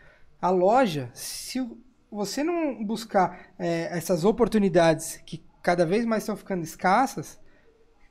A 0.43 0.49
loja, 0.49 1.09
se 1.13 1.65
você 2.11 2.43
não 2.43 2.83
buscar 2.83 3.53
é, 3.57 3.97
essas 3.97 4.25
oportunidades 4.25 5.15
que 5.25 5.41
cada 5.61 5.85
vez 5.85 6.03
mais 6.03 6.23
estão 6.23 6.35
ficando 6.35 6.65
escassas, 6.65 7.39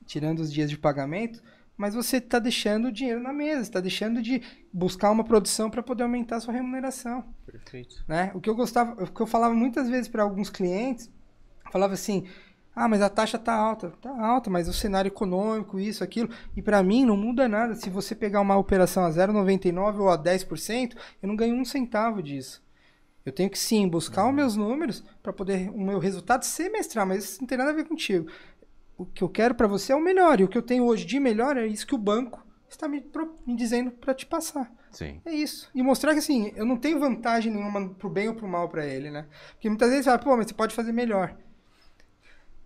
tirando 0.03 0.39
os 0.39 0.51
dias 0.51 0.67
de 0.67 0.75
pagamento, 0.75 1.43
mas 1.77 1.93
você 1.93 2.17
está 2.17 2.39
deixando 2.39 2.87
o 2.87 2.91
dinheiro 2.91 3.21
na 3.21 3.31
mesa, 3.31 3.61
está 3.61 3.79
deixando 3.79 4.19
de 4.19 4.41
buscar 4.73 5.11
uma 5.11 5.23
produção 5.23 5.69
para 5.69 5.83
poder 5.83 6.01
aumentar 6.01 6.37
a 6.37 6.39
sua 6.39 6.55
remuneração. 6.55 7.23
Perfeito. 7.45 8.03
Né? 8.07 8.31
O 8.33 8.41
que 8.41 8.49
eu 8.49 8.55
gostava, 8.55 9.03
o 9.03 9.13
que 9.13 9.21
eu 9.21 9.27
falava 9.27 9.53
muitas 9.53 9.87
vezes 9.87 10.07
para 10.07 10.23
alguns 10.23 10.49
clientes, 10.49 11.11
falava 11.71 11.93
assim: 11.93 12.25
"Ah, 12.75 12.87
mas 12.87 13.01
a 13.01 13.09
taxa 13.09 13.37
está 13.37 13.53
alta, 13.53 13.87
está 13.87 14.09
alta, 14.09 14.49
mas 14.49 14.67
o 14.67 14.73
cenário 14.73 15.09
econômico, 15.09 15.79
isso, 15.79 16.03
aquilo". 16.03 16.29
E 16.55 16.61
para 16.61 16.81
mim 16.83 17.05
não 17.05 17.17
muda 17.17 17.47
nada. 17.47 17.75
Se 17.75 17.89
você 17.89 18.15
pegar 18.15 18.41
uma 18.41 18.57
operação 18.57 19.05
a 19.05 19.09
0,99 19.09 19.99
ou 19.99 20.09
a 20.09 20.17
10%, 20.17 20.95
eu 21.21 21.27
não 21.27 21.35
ganho 21.35 21.55
um 21.55 21.65
centavo 21.65 22.21
disso. 22.21 22.63
Eu 23.25 23.31
tenho 23.31 23.49
que 23.49 23.57
sim 23.57 23.87
buscar 23.87 24.23
uhum. 24.23 24.29
os 24.29 24.35
meus 24.35 24.55
números 24.55 25.03
para 25.21 25.31
poder 25.31 25.69
o 25.69 25.79
meu 25.79 25.99
resultado 25.99 26.43
semestral, 26.43 27.05
mas 27.05 27.23
isso 27.23 27.41
não 27.41 27.47
tem 27.47 27.57
nada 27.57 27.71
a 27.71 27.73
ver 27.73 27.85
contigo. 27.85 28.29
O 28.97 29.05
que 29.05 29.23
eu 29.23 29.29
quero 29.29 29.55
para 29.55 29.67
você 29.67 29.93
é 29.93 29.95
o 29.95 30.03
melhor, 30.03 30.39
e 30.39 30.43
o 30.43 30.47
que 30.47 30.57
eu 30.57 30.61
tenho 30.61 30.85
hoje 30.85 31.05
de 31.05 31.19
melhor 31.19 31.57
é 31.57 31.65
isso 31.65 31.87
que 31.87 31.95
o 31.95 31.97
banco 31.97 32.45
está 32.69 32.87
me, 32.87 33.03
me 33.45 33.55
dizendo 33.55 33.91
para 33.91 34.13
te 34.13 34.25
passar. 34.25 34.71
Sim. 34.91 35.21
É 35.25 35.33
isso. 35.33 35.69
E 35.73 35.81
mostrar 35.81 36.13
que 36.13 36.19
assim, 36.19 36.51
eu 36.55 36.65
não 36.65 36.77
tenho 36.77 36.99
vantagem 36.99 37.51
nenhuma 37.51 37.89
pro 37.95 38.09
bem 38.09 38.27
ou 38.27 38.35
pro 38.35 38.47
mal 38.47 38.69
para 38.69 38.85
ele, 38.85 39.09
né? 39.09 39.25
Porque 39.53 39.69
muitas 39.69 39.89
vezes 39.89 40.05
fala, 40.05 40.19
pô, 40.19 40.35
mas 40.37 40.47
você 40.47 40.53
pode 40.53 40.75
fazer 40.75 40.91
melhor. 40.91 41.35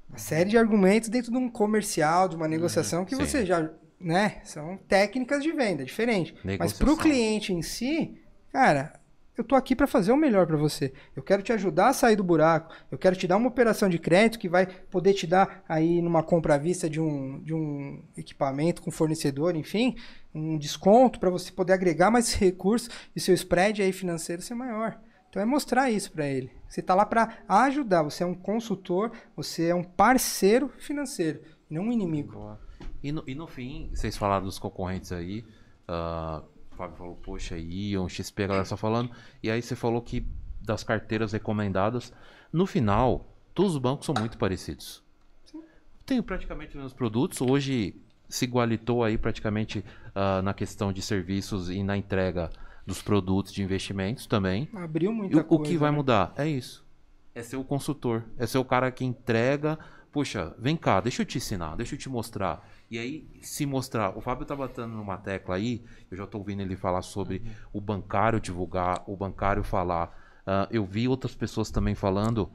Uma 0.10 0.18
série 0.18 0.49
de 0.49 0.58
argumentos 0.58 1.10
dentro 1.10 1.32
de 1.32 1.38
um 1.38 1.49
comercial, 1.49 2.28
de 2.28 2.36
uma 2.36 2.47
negociação, 2.47 2.99
uhum. 2.99 3.05
que 3.05 3.16
Sim. 3.16 3.26
você 3.26 3.45
já, 3.45 3.70
né? 3.99 4.41
São 4.43 4.78
técnicas 4.88 5.43
de 5.43 5.51
venda, 5.51 5.84
diferente. 5.84 6.36
Mas 6.58 6.74
para 6.74 6.91
o 6.91 6.97
cliente 6.97 7.53
em 7.53 7.62
si, 7.62 8.16
cara, 8.51 8.93
eu 9.38 9.43
tô 9.43 9.55
aqui 9.55 9.76
para 9.76 9.86
fazer 9.86 10.12
o 10.12 10.18
melhor 10.18 10.47
para 10.47 10.58
você. 10.58 10.91
Eu 11.16 11.22
quero 11.22 11.43
te 11.43 11.53
ajudar 11.53 11.89
a 11.89 11.93
sair 11.93 12.16
do 12.16 12.24
buraco. 12.24 12.74
Eu 12.89 12.97
quero 12.97 13.16
te 13.16 13.28
dar 13.28 13.38
uma 13.38 13.47
operação 13.47 13.88
de 13.88 13.99
crédito 13.99 14.39
que 14.39 14.49
vai 14.49 14.66
poder 14.66 15.14
te 15.14 15.28
dar 15.28 15.64
aí 15.70 16.01
numa 16.01 16.24
compra 16.24 16.55
à 16.55 16.58
vista 16.58 16.89
de 16.89 16.99
um, 16.99 17.39
de 17.43 17.53
um 17.53 18.01
equipamento 18.18 18.82
com 18.82 18.89
fornecedor, 18.89 19.55
enfim, 19.55 19.95
um 20.34 20.58
desconto 20.58 21.20
para 21.20 21.30
você 21.30 21.51
poder 21.51 21.74
agregar 21.74 22.10
mais 22.10 22.34
recursos 22.36 22.89
e 23.16 23.20
seu 23.20 23.36
spread 23.36 23.82
aí 23.84 23.91
financeiro 23.91 24.41
ser 24.41 24.55
maior. 24.55 24.99
Então 25.30 25.41
é 25.41 25.45
mostrar 25.45 25.89
isso 25.91 26.11
para 26.11 26.25
ele. 26.25 26.51
Você 26.67 26.80
está 26.80 26.95
lá 26.95 27.05
para 27.05 27.39
ajudar. 27.47 28.03
Você 28.03 28.23
é 28.23 28.25
um 28.25 28.34
consultor, 28.34 29.11
você 29.36 29.67
é 29.67 29.75
um 29.75 29.84
parceiro 29.84 30.69
financeiro, 30.80 31.41
não 31.69 31.84
um 31.84 31.91
inimigo. 31.91 32.34
Boa. 32.34 32.59
E 33.03 33.11
no, 33.11 33.23
e 33.28 33.36
no 33.36 33.47
fim, 33.47 33.89
vocês 33.93 34.17
falaram 34.17 34.45
dos 34.45 34.59
concorrentes 34.59 35.11
aí. 35.11 35.45
Uh, 35.88 36.43
o 36.71 36.75
Fábio 36.75 36.97
falou, 36.97 37.15
poxa, 37.15 37.57
Ion, 37.57 38.07
XP, 38.09 38.43
a 38.43 38.47
galera 38.47 38.65
só 38.65 38.78
falando. 38.78 39.11
E 39.41 39.49
aí 39.49 39.61
você 39.61 39.75
falou 39.75 40.01
que 40.01 40.28
das 40.61 40.84
carteiras 40.84 41.32
recomendadas. 41.32 42.13
No 42.51 42.65
final, 42.65 43.34
todos 43.53 43.73
os 43.73 43.78
bancos 43.78 44.05
são 44.05 44.15
muito 44.19 44.38
parecidos. 44.38 45.03
Sim. 45.45 45.61
Tenho 46.05 46.21
praticamente 46.21 46.69
os 46.69 46.75
mesmos 46.75 46.93
produtos. 46.93 47.41
Hoje 47.41 47.95
se 48.28 48.45
igualitou 48.45 49.03
aí 49.03 49.17
praticamente 49.17 49.80
uh, 49.80 50.41
na 50.41 50.53
questão 50.53 50.91
de 50.91 51.01
serviços 51.01 51.69
e 51.69 51.82
na 51.82 51.95
entrega 51.95 52.49
dos 52.88 53.01
produtos 53.01 53.51
de 53.51 53.61
investimentos 53.61 54.25
também. 54.25 54.69
Abriu 54.73 55.11
muita 55.11 55.41
e 55.41 55.43
coisa. 55.43 55.61
O 55.61 55.65
que 55.65 55.77
vai 55.77 55.91
né? 55.91 55.97
mudar 55.97 56.33
é 56.38 56.47
isso. 56.47 56.88
É 57.35 57.43
ser 57.43 57.57
o 57.57 57.63
consultor. 57.63 58.23
É 58.38 58.47
ser 58.47 58.57
o 58.59 58.63
cara 58.63 58.89
que 58.89 59.03
entrega. 59.03 59.77
Puxa, 60.09 60.55
vem 60.57 60.77
cá, 60.77 61.01
deixa 61.01 61.21
eu 61.21 61.25
te 61.25 61.38
ensinar, 61.38 61.75
deixa 61.75 61.95
eu 61.95 61.99
te 61.99 62.07
mostrar. 62.07 62.65
E 62.89 62.97
aí, 62.97 63.27
se 63.41 63.65
mostrar. 63.65 64.17
O 64.17 64.21
Fábio 64.21 64.45
tá 64.45 64.55
batendo 64.55 64.88
numa 64.88 65.17
tecla 65.17 65.55
aí, 65.55 65.83
eu 66.09 66.15
já 66.15 66.25
tô 66.25 66.38
ouvindo 66.38 66.61
ele 66.61 66.77
falar 66.77 67.01
sobre 67.01 67.39
uhum. 67.45 67.51
o 67.73 67.81
bancário 67.81 68.39
divulgar, 68.39 69.03
o 69.05 69.17
bancário 69.17 69.63
falar. 69.63 70.07
Uh, 70.47 70.71
eu 70.71 70.85
vi 70.85 71.09
outras 71.09 71.35
pessoas 71.35 71.69
também 71.69 71.93
falando. 71.93 72.49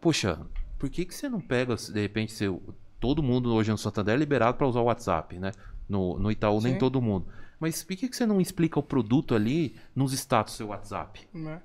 Poxa, 0.00 0.40
por 0.78 0.88
que, 0.88 1.04
que 1.04 1.14
você 1.14 1.28
não 1.28 1.42
pega, 1.42 1.76
de 1.76 2.00
repente, 2.00 2.32
seu, 2.32 2.74
todo 2.98 3.22
mundo 3.22 3.54
hoje 3.54 3.70
no 3.70 3.76
Santander 3.76 4.14
é 4.14 4.18
liberado 4.18 4.56
para 4.56 4.66
usar 4.66 4.80
o 4.80 4.84
WhatsApp, 4.84 5.38
né? 5.38 5.52
No, 5.86 6.18
no 6.18 6.30
Itaú, 6.30 6.58
Sim. 6.62 6.68
nem 6.68 6.78
todo 6.78 7.02
mundo. 7.02 7.26
Mas 7.58 7.82
por 7.82 7.96
que, 7.96 8.08
que 8.08 8.16
você 8.16 8.26
não 8.26 8.40
explica 8.40 8.78
o 8.78 8.82
produto 8.82 9.34
ali 9.34 9.76
nos 9.94 10.12
status 10.12 10.54
do 10.54 10.56
seu 10.56 10.66
WhatsApp? 10.68 11.26
É. 11.34 11.58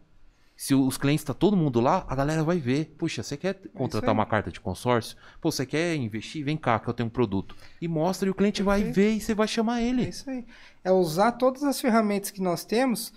Se 0.59 0.75
os 0.75 0.97
clientes 0.97 1.23
tá 1.23 1.33
todo 1.33 1.55
mundo 1.55 1.79
lá, 1.79 2.05
a 2.05 2.13
galera 2.13 2.43
vai 2.43 2.57
ver. 2.57 2.93
Puxa, 2.97 3.23
você 3.23 3.37
quer 3.37 3.53
contratar 3.73 4.09
é 4.09 4.11
uma 4.11 4.25
carta 4.25 4.51
de 4.51 4.59
consórcio? 4.59 5.15
Pô, 5.39 5.49
você 5.49 5.65
quer 5.65 5.95
investir? 5.95 6.43
Vem 6.43 6.57
cá 6.57 6.77
que 6.77 6.89
eu 6.89 6.93
tenho 6.93 7.07
um 7.07 7.09
produto. 7.09 7.55
E 7.81 7.87
mostra 7.87 8.27
e 8.27 8.29
o 8.29 8.35
cliente 8.35 8.61
vai 8.61 8.83
ver 8.83 9.13
e 9.13 9.21
você 9.21 9.33
vai 9.33 9.47
chamar 9.47 9.81
ele. 9.81 10.03
É 10.03 10.09
isso 10.09 10.29
aí. 10.29 10.45
É 10.83 10.91
usar 10.91 11.31
todas 11.31 11.63
as 11.63 11.79
ferramentas 11.79 12.29
que 12.29 12.41
nós 12.41 12.65
temos 12.65 13.13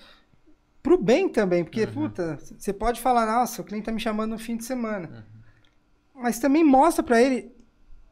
pro 0.83 0.97
bem 0.97 1.29
também. 1.29 1.64
Porque, 1.64 1.83
uhum. 1.83 1.93
puta, 1.93 2.39
você 2.57 2.73
pode 2.73 3.01
falar, 3.01 3.27
nossa, 3.27 3.61
o 3.61 3.64
cliente 3.64 3.87
tá 3.87 3.93
me 3.93 3.99
chamando 3.99 4.31
no 4.31 4.39
fim 4.39 4.57
de 4.57 4.64
semana. 4.64 5.09
Uhum. 6.14 6.23
Mas 6.23 6.39
também 6.39 6.62
mostra 6.62 7.03
para 7.03 7.20
ele, 7.20 7.51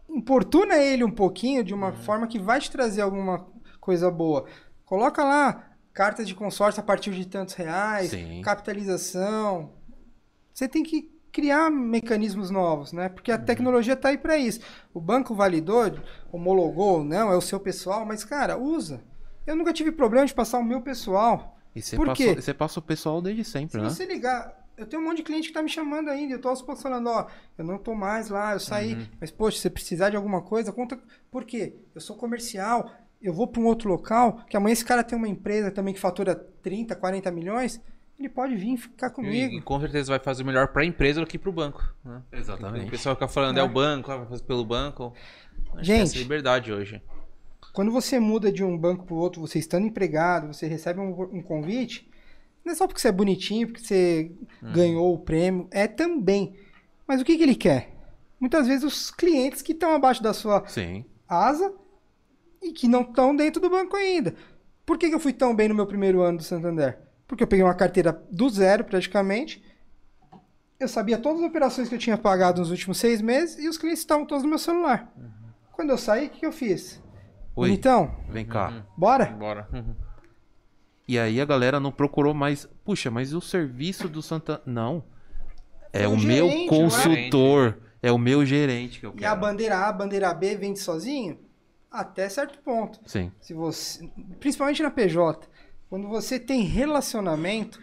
importuna 0.09 0.77
ele 0.77 1.05
um 1.05 1.11
pouquinho 1.11 1.63
de 1.63 1.73
uma 1.73 1.91
uhum. 1.91 1.97
forma 1.99 2.27
que 2.27 2.41
vai 2.41 2.59
te 2.59 2.69
trazer 2.69 3.03
alguma 3.03 3.47
coisa 3.81 4.11
boa. 4.11 4.47
Coloca 4.85 5.24
lá 5.24 5.70
cartas 5.93 6.26
de 6.26 6.35
consórcio 6.35 6.81
a 6.81 6.85
partir 6.85 7.12
de 7.12 7.26
tantos 7.26 7.55
reais, 7.55 8.11
Sim. 8.11 8.43
capitalização. 8.43 9.72
Você 10.53 10.68
tem 10.68 10.83
que 10.83 11.11
criar 11.33 11.70
mecanismos 11.70 12.51
novos, 12.51 12.93
né? 12.93 13.09
Porque 13.09 13.31
a 13.31 13.37
uhum. 13.37 13.45
tecnologia 13.45 13.95
está 13.95 14.09
aí 14.09 14.18
para 14.18 14.37
isso. 14.37 14.61
O 14.93 15.01
banco 15.01 15.35
validou, 15.35 15.93
homologou, 16.33 17.05
não, 17.05 17.33
é 17.33 17.37
o 17.37 17.41
seu 17.41 17.61
pessoal, 17.61 18.05
mas 18.05 18.24
cara, 18.24 18.59
usa. 18.59 19.03
Eu 19.47 19.57
nunca 19.57 19.72
tive 19.72 19.93
problema 19.93 20.26
de 20.26 20.35
passar 20.35 20.59
o 20.59 20.64
meu 20.64 20.81
pessoal. 20.81 21.57
E 21.74 21.81
você 21.81 21.97
Por 21.97 22.07
passou, 22.07 22.35
você 22.35 22.53
passa 22.55 22.81
o 22.81 22.83
pessoal 22.83 23.22
desde 23.22 23.45
sempre, 23.45 23.72
Se 23.72 23.78
né? 23.78 23.89
você 23.89 24.05
ligar, 24.05 24.61
eu 24.76 24.87
tenho 24.87 25.01
um 25.01 25.05
monte 25.05 25.18
de 25.18 25.22
cliente 25.22 25.49
que 25.49 25.55
tá 25.55 25.62
me 25.62 25.68
chamando 25.68 26.09
ainda, 26.09 26.35
eu 26.35 26.41
tô 26.41 26.49
aos 26.49 26.62
poucos 26.62 26.83
falando, 26.83 27.09
ó, 27.09 27.26
eu 27.57 27.64
não 27.64 27.78
tô 27.78 27.95
mais 27.95 28.28
lá, 28.28 28.55
eu 28.55 28.61
saí, 28.61 28.95
Uhum. 28.95 29.07
mas 29.20 29.31
poxa, 29.31 29.57
se 29.57 29.62
você 29.62 29.70
precisar 29.70 30.11
de 30.11 30.16
alguma 30.16 30.43
coisa, 30.43 30.72
conta. 30.72 30.99
Por 31.31 31.45
quê? 31.45 31.76
Eu 31.95 32.01
sou 32.01 32.16
comercial, 32.16 32.91
eu 33.23 33.33
vou 33.35 33.47
para 33.47 33.61
um 33.61 33.66
outro 33.66 33.89
local, 33.89 34.45
que 34.49 34.57
amanhã 34.57 34.73
esse 34.73 34.85
cara 34.85 35.05
tem 35.05 35.16
uma 35.16 35.29
empresa 35.29 35.71
também 35.71 35.93
que 35.95 36.01
fatura 36.01 36.35
30, 36.62 36.95
40 36.97 37.31
milhões, 37.31 37.81
ele 38.18 38.29
pode 38.29 38.55
vir 38.55 38.77
ficar 38.77 39.11
comigo. 39.11 39.55
E, 39.55 39.59
e 39.59 39.62
com 39.62 39.81
certeza 39.81 40.11
vai 40.12 40.18
fazer 40.18 40.45
melhor 40.45 40.68
para 40.68 40.83
a 40.83 40.85
empresa 40.85 41.21
do 41.21 41.27
que 41.27 41.39
para 41.39 41.51
o 41.51 41.53
banco. 41.53 41.83
Né? 42.05 42.23
Exatamente. 42.33 42.87
O 42.87 42.91
pessoal 42.91 43.14
fica 43.14 43.29
falando, 43.29 43.59
é, 43.59 43.61
É. 43.61 43.64
o 43.64 43.68
banco, 43.68 44.11
ah, 44.11 44.16
vai 44.18 44.27
fazer 44.27 44.43
pelo 44.45 44.64
banco. 44.64 45.12
Acho 45.75 45.85
Gente. 45.85 45.87
que 45.87 45.93
é 45.93 46.03
essa 46.03 46.18
liberdade 46.18 46.73
hoje. 46.73 47.03
Quando 47.73 47.91
você 47.93 48.18
muda 48.18 48.51
de 48.51 48.64
um 48.64 48.77
banco 48.77 49.05
para 49.07 49.14
o 49.14 49.18
outro, 49.18 49.41
você 49.41 49.59
estando 49.59 49.87
empregado, 49.87 50.53
você 50.53 50.66
recebe 50.66 51.01
um, 51.01 51.11
um 51.33 51.43
convite, 51.43 52.11
não 52.64 52.73
é 52.73 52.75
só 52.77 52.87
porque 52.87 53.01
você 53.01 53.09
é 53.09 53.12
bonitinho, 53.12 53.68
porque 53.68 53.81
você 53.83 54.33
ganhou 54.75 55.14
o 55.14 55.18
prêmio, 55.18 55.68
é 55.71 55.87
também. 55.87 56.55
Mas 57.07 57.21
o 57.21 57.25
que, 57.25 57.37
que 57.37 57.43
ele 57.43 57.55
quer? 57.55 57.91
Muitas 58.39 58.66
vezes 58.66 58.85
os 58.85 59.11
clientes 59.11 59.62
que 59.62 59.73
estão 59.73 59.95
abaixo 59.95 60.23
da 60.23 60.35
sua 60.35 60.66
Sim. 60.66 61.05
asa 61.29 61.73
e 62.63 62.73
que 62.73 62.87
não 62.89 63.03
estão 63.03 63.35
dentro 63.35 63.61
do 63.61 63.71
banco 63.71 63.97
ainda. 63.97 64.35
Por 64.85 64.99
que, 64.99 65.09
que 65.09 65.15
eu 65.15 65.21
fui 65.21 65.33
tão 65.33 65.55
bem 65.55 65.69
no 65.69 65.75
meu 65.75 65.87
primeiro 65.87 66.21
ano 66.23 66.39
do 66.39 66.45
Santander? 66.45 66.99
Porque 67.27 67.43
eu 67.45 67.47
peguei 67.49 67.65
uma 67.65 67.75
carteira 67.75 68.13
do 68.31 68.49
zero, 68.51 68.85
praticamente. 68.85 69.65
Eu 70.79 70.89
sabia 70.89 71.19
todas 71.19 71.41
as 71.43 71.49
operações 71.49 71.89
que 71.89 71.95
eu 71.95 71.99
tinha 71.99 72.17
pagado 72.19 72.61
nos 72.61 72.71
últimos 72.71 72.99
seis 72.99 73.21
meses 73.21 73.59
e 73.63 73.69
os 73.69 73.77
clientes 73.79 74.01
estavam 74.01 74.25
todos 74.27 74.43
no 74.43 74.49
meu 74.49 74.59
celular. 74.59 75.13
Quando 75.73 75.91
eu 75.91 75.99
saí, 75.99 76.27
o 76.27 76.31
que, 76.31 76.41
que 76.41 76.47
eu 76.47 76.53
fiz? 76.53 77.01
Oi, 77.55 77.71
Então, 77.71 78.15
vem 78.29 78.45
cá. 78.47 78.85
bora? 78.97 79.27
Bora. 79.27 79.69
Uhum. 79.73 79.95
E 81.07 81.19
aí 81.19 81.41
a 81.41 81.45
galera 81.45 81.79
não 81.81 81.91
procurou 81.93 82.33
mais. 82.33 82.67
Puxa, 82.85 83.11
mas 83.11 83.33
o 83.35 83.41
serviço 83.41 84.09
do 84.09 84.23
Santa. 84.23 84.63
Não. 84.65 85.05
É 85.93 86.07
O 86.07 86.13
o 86.13 86.17
meu 86.19 86.49
gerente, 86.49 86.69
consultor. 86.69 87.79
É 88.03 88.11
o 88.13 88.19
meu 88.19 88.47
gerente 88.47 89.01
que 89.01 89.07
eu 89.07 89.11
E 89.19 89.25
a 89.25 89.31
quero. 89.31 89.41
bandeira 89.41 89.77
A, 89.77 89.89
a 89.89 89.93
bandeira 89.93 90.33
B 90.33 90.57
vende 90.57 90.79
sozinho? 90.79 91.39
Até 91.91 92.28
certo 92.28 92.59
ponto. 92.61 93.01
Sim. 93.07 93.32
Se 93.41 93.53
você, 93.53 94.09
principalmente 94.38 94.82
na 94.82 94.91
PJ, 94.91 95.49
quando 95.88 96.09
você 96.09 96.38
tem 96.38 96.62
relacionamento, 96.62 97.80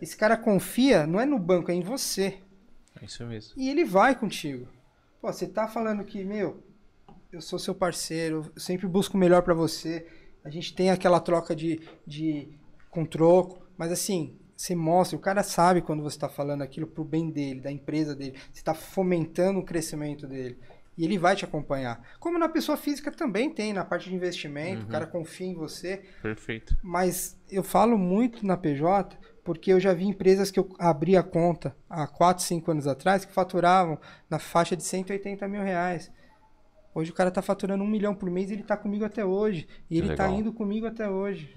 esse 0.00 0.16
cara 0.16 0.36
confia, 0.36 1.06
não 1.06 1.20
é 1.20 1.26
no 1.26 1.38
banco, 1.38 1.70
é 1.70 1.74
em 1.74 1.82
você. 1.82 2.38
É 3.00 3.04
isso 3.04 3.26
mesmo. 3.26 3.54
E 3.56 3.68
ele 3.68 3.84
vai 3.84 4.14
contigo. 4.14 4.68
Pô, 5.20 5.32
você 5.32 5.46
tá 5.46 5.66
falando 5.66 6.04
que, 6.04 6.22
meu, 6.22 6.62
eu 7.32 7.40
sou 7.40 7.58
seu 7.58 7.74
parceiro, 7.74 8.50
eu 8.54 8.60
sempre 8.60 8.86
busco 8.86 9.16
o 9.16 9.20
melhor 9.20 9.42
pra 9.42 9.54
você. 9.54 10.06
A 10.44 10.50
gente 10.50 10.74
tem 10.74 10.90
aquela 10.90 11.20
troca 11.20 11.54
de, 11.54 11.80
de 12.06 12.48
com 12.90 13.04
troco, 13.04 13.66
mas 13.76 13.90
assim, 13.90 14.38
você 14.56 14.74
mostra, 14.74 15.16
o 15.16 15.20
cara 15.20 15.42
sabe 15.42 15.82
quando 15.82 16.02
você 16.02 16.18
tá 16.18 16.28
falando 16.28 16.62
aquilo 16.62 16.86
pro 16.86 17.04
bem 17.04 17.30
dele, 17.30 17.60
da 17.60 17.70
empresa 17.70 18.14
dele. 18.14 18.38
Você 18.52 18.62
tá 18.62 18.74
fomentando 18.74 19.58
o 19.58 19.64
crescimento 19.64 20.26
dele. 20.26 20.58
E 20.98 21.04
ele 21.04 21.16
vai 21.16 21.36
te 21.36 21.44
acompanhar. 21.44 22.02
Como 22.18 22.40
na 22.40 22.48
pessoa 22.48 22.76
física 22.76 23.12
também 23.12 23.48
tem, 23.48 23.72
na 23.72 23.84
parte 23.84 24.08
de 24.10 24.16
investimento, 24.16 24.82
o 24.84 24.88
cara 24.88 25.06
confia 25.06 25.46
em 25.46 25.54
você. 25.54 26.02
Perfeito. 26.20 26.76
Mas 26.82 27.40
eu 27.48 27.62
falo 27.62 27.96
muito 27.96 28.44
na 28.44 28.56
PJ 28.56 29.16
porque 29.44 29.72
eu 29.72 29.78
já 29.78 29.94
vi 29.94 30.04
empresas 30.06 30.50
que 30.50 30.58
eu 30.58 30.68
abri 30.76 31.16
a 31.16 31.22
conta 31.22 31.74
há 31.88 32.04
4, 32.06 32.42
5 32.42 32.70
anos 32.72 32.86
atrás 32.88 33.24
que 33.24 33.32
faturavam 33.32 33.96
na 34.28 34.40
faixa 34.40 34.76
de 34.76 34.82
180 34.82 35.46
mil 35.46 35.62
reais. 35.62 36.10
Hoje 36.92 37.12
o 37.12 37.14
cara 37.14 37.30
tá 37.30 37.40
faturando 37.40 37.84
um 37.84 37.86
milhão 37.86 38.12
por 38.12 38.28
mês 38.28 38.50
e 38.50 38.54
ele 38.54 38.64
tá 38.64 38.76
comigo 38.76 39.04
até 39.04 39.24
hoje. 39.24 39.68
E 39.88 39.98
ele 39.98 40.16
tá 40.16 40.24
legal. 40.24 40.40
indo 40.40 40.52
comigo 40.52 40.84
até 40.84 41.08
hoje. 41.08 41.54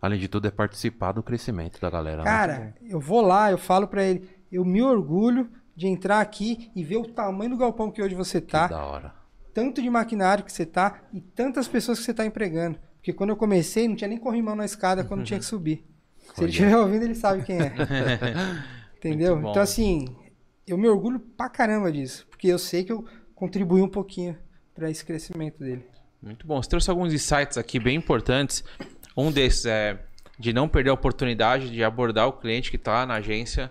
Além 0.00 0.20
de 0.20 0.28
tudo, 0.28 0.46
é 0.46 0.50
participar 0.50 1.12
do 1.12 1.22
crescimento 1.22 1.80
da 1.80 1.88
galera. 1.88 2.18
né? 2.18 2.24
Cara, 2.24 2.74
eu 2.84 3.00
vou 3.00 3.22
lá, 3.22 3.50
eu 3.50 3.56
falo 3.56 3.88
pra 3.88 4.04
ele, 4.04 4.28
eu 4.52 4.62
me 4.62 4.82
orgulho 4.82 5.50
de 5.76 5.86
entrar 5.86 6.20
aqui 6.20 6.70
e 6.74 6.82
ver 6.82 6.96
o 6.96 7.04
tamanho 7.06 7.50
do 7.50 7.56
galpão 7.58 7.90
que 7.90 8.00
hoje 8.02 8.14
você 8.14 8.40
Que 8.40 8.46
tá. 8.48 8.66
da 8.66 8.84
hora. 8.84 9.14
tanto 9.52 9.82
de 9.82 9.90
maquinário 9.90 10.42
que 10.44 10.52
você 10.52 10.64
tá 10.66 11.02
e 11.12 11.20
tantas 11.20 11.68
pessoas 11.68 11.98
que 11.98 12.04
você 12.04 12.14
tá 12.14 12.24
empregando. 12.24 12.78
Porque 12.96 13.12
quando 13.12 13.30
eu 13.30 13.36
comecei, 13.36 13.86
não 13.86 13.94
tinha 13.94 14.08
nem 14.08 14.18
corrimão 14.18 14.56
na 14.56 14.64
escada 14.64 15.04
quando 15.04 15.22
tinha 15.24 15.38
que 15.38 15.44
subir. 15.44 15.84
Se 16.34 16.42
ele 16.42 16.50
estiver 16.50 16.76
ouvindo, 16.76 17.04
ele 17.04 17.14
sabe 17.14 17.42
quem 17.44 17.58
é. 17.60 17.72
Entendeu? 18.96 19.38
Então, 19.38 19.62
assim, 19.62 20.08
eu 20.66 20.76
me 20.76 20.88
orgulho 20.88 21.20
pra 21.20 21.48
caramba 21.48 21.92
disso. 21.92 22.26
Porque 22.28 22.48
eu 22.48 22.58
sei 22.58 22.82
que 22.84 22.92
eu 22.92 23.04
contribuí 23.34 23.80
um 23.80 23.88
pouquinho 23.88 24.36
pra 24.74 24.90
esse 24.90 25.04
crescimento 25.04 25.58
dele. 25.60 25.84
Muito 26.22 26.46
bom. 26.46 26.60
Você 26.60 26.68
trouxe 26.68 26.90
alguns 26.90 27.12
insights 27.12 27.56
aqui 27.56 27.78
bem 27.78 27.96
importantes. 27.96 28.64
Um 29.16 29.30
desses 29.30 29.66
é 29.66 30.02
de 30.38 30.52
não 30.52 30.68
perder 30.68 30.90
a 30.90 30.94
oportunidade 30.94 31.70
de 31.70 31.84
abordar 31.84 32.26
o 32.26 32.32
cliente 32.32 32.70
que 32.70 32.76
está 32.76 33.06
na 33.06 33.14
agência. 33.14 33.70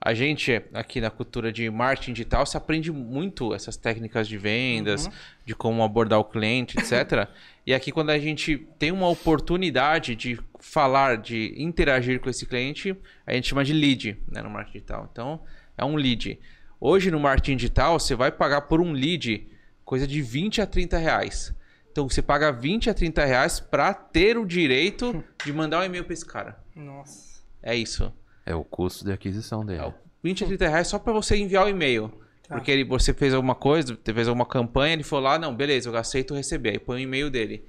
A 0.00 0.14
gente, 0.14 0.62
aqui 0.72 1.00
na 1.00 1.10
cultura 1.10 1.52
de 1.52 1.68
marketing 1.68 2.12
digital, 2.12 2.46
se 2.46 2.56
aprende 2.56 2.92
muito 2.92 3.52
essas 3.52 3.76
técnicas 3.76 4.28
de 4.28 4.38
vendas, 4.38 5.10
de 5.44 5.56
como 5.56 5.82
abordar 5.82 6.20
o 6.20 6.24
cliente, 6.24 6.78
etc. 6.78 7.28
e 7.66 7.74
aqui, 7.74 7.90
quando 7.90 8.10
a 8.10 8.18
gente 8.18 8.58
tem 8.78 8.92
uma 8.92 9.08
oportunidade 9.08 10.14
de 10.14 10.38
falar, 10.60 11.16
de 11.16 11.52
interagir 11.56 12.20
com 12.20 12.30
esse 12.30 12.46
cliente, 12.46 12.96
a 13.26 13.32
gente 13.32 13.48
chama 13.48 13.64
de 13.64 13.72
lead 13.72 14.16
né, 14.28 14.40
no 14.40 14.48
marketing 14.48 14.78
digital. 14.78 15.08
Então, 15.10 15.40
é 15.76 15.84
um 15.84 15.96
lead. 15.96 16.38
Hoje, 16.80 17.10
no 17.10 17.18
marketing 17.18 17.56
digital, 17.56 17.98
você 17.98 18.14
vai 18.14 18.30
pagar 18.30 18.62
por 18.62 18.80
um 18.80 18.92
lead 18.92 19.48
coisa 19.84 20.06
de 20.06 20.22
20 20.22 20.60
a 20.60 20.66
30 20.66 20.96
reais. 20.96 21.52
Então, 21.90 22.08
você 22.08 22.22
paga 22.22 22.52
20 22.52 22.88
a 22.88 22.94
30 22.94 23.24
reais 23.24 23.58
para 23.58 23.92
ter 23.92 24.38
o 24.38 24.46
direito 24.46 25.24
de 25.44 25.52
mandar 25.52 25.80
um 25.80 25.84
e-mail 25.84 26.04
para 26.04 26.12
esse 26.12 26.24
cara. 26.24 26.56
Nossa. 26.76 27.42
É 27.60 27.74
isso. 27.74 28.12
É 28.48 28.54
o 28.54 28.64
custo 28.64 29.04
de 29.04 29.12
aquisição 29.12 29.62
dele. 29.62 29.80
É 29.80 29.86
o 29.86 29.94
20 30.22 30.44
a 30.44 30.46
30 30.46 30.68
reais 30.68 30.88
só 30.88 30.98
pra 30.98 31.12
você 31.12 31.36
enviar 31.36 31.66
o 31.66 31.68
e-mail. 31.68 32.08
Tá. 32.48 32.54
Porque 32.54 32.70
ele, 32.70 32.82
você 32.82 33.12
fez 33.12 33.34
alguma 33.34 33.54
coisa, 33.54 33.96
fez 34.02 34.26
alguma 34.26 34.46
campanha, 34.46 34.94
ele 34.94 35.02
foi 35.02 35.20
lá, 35.20 35.38
não, 35.38 35.54
beleza, 35.54 35.90
eu 35.90 35.96
aceito 35.96 36.34
receber. 36.34 36.70
Aí 36.70 36.78
põe 36.78 36.96
o 36.96 37.02
e-mail 37.02 37.30
dele. 37.30 37.66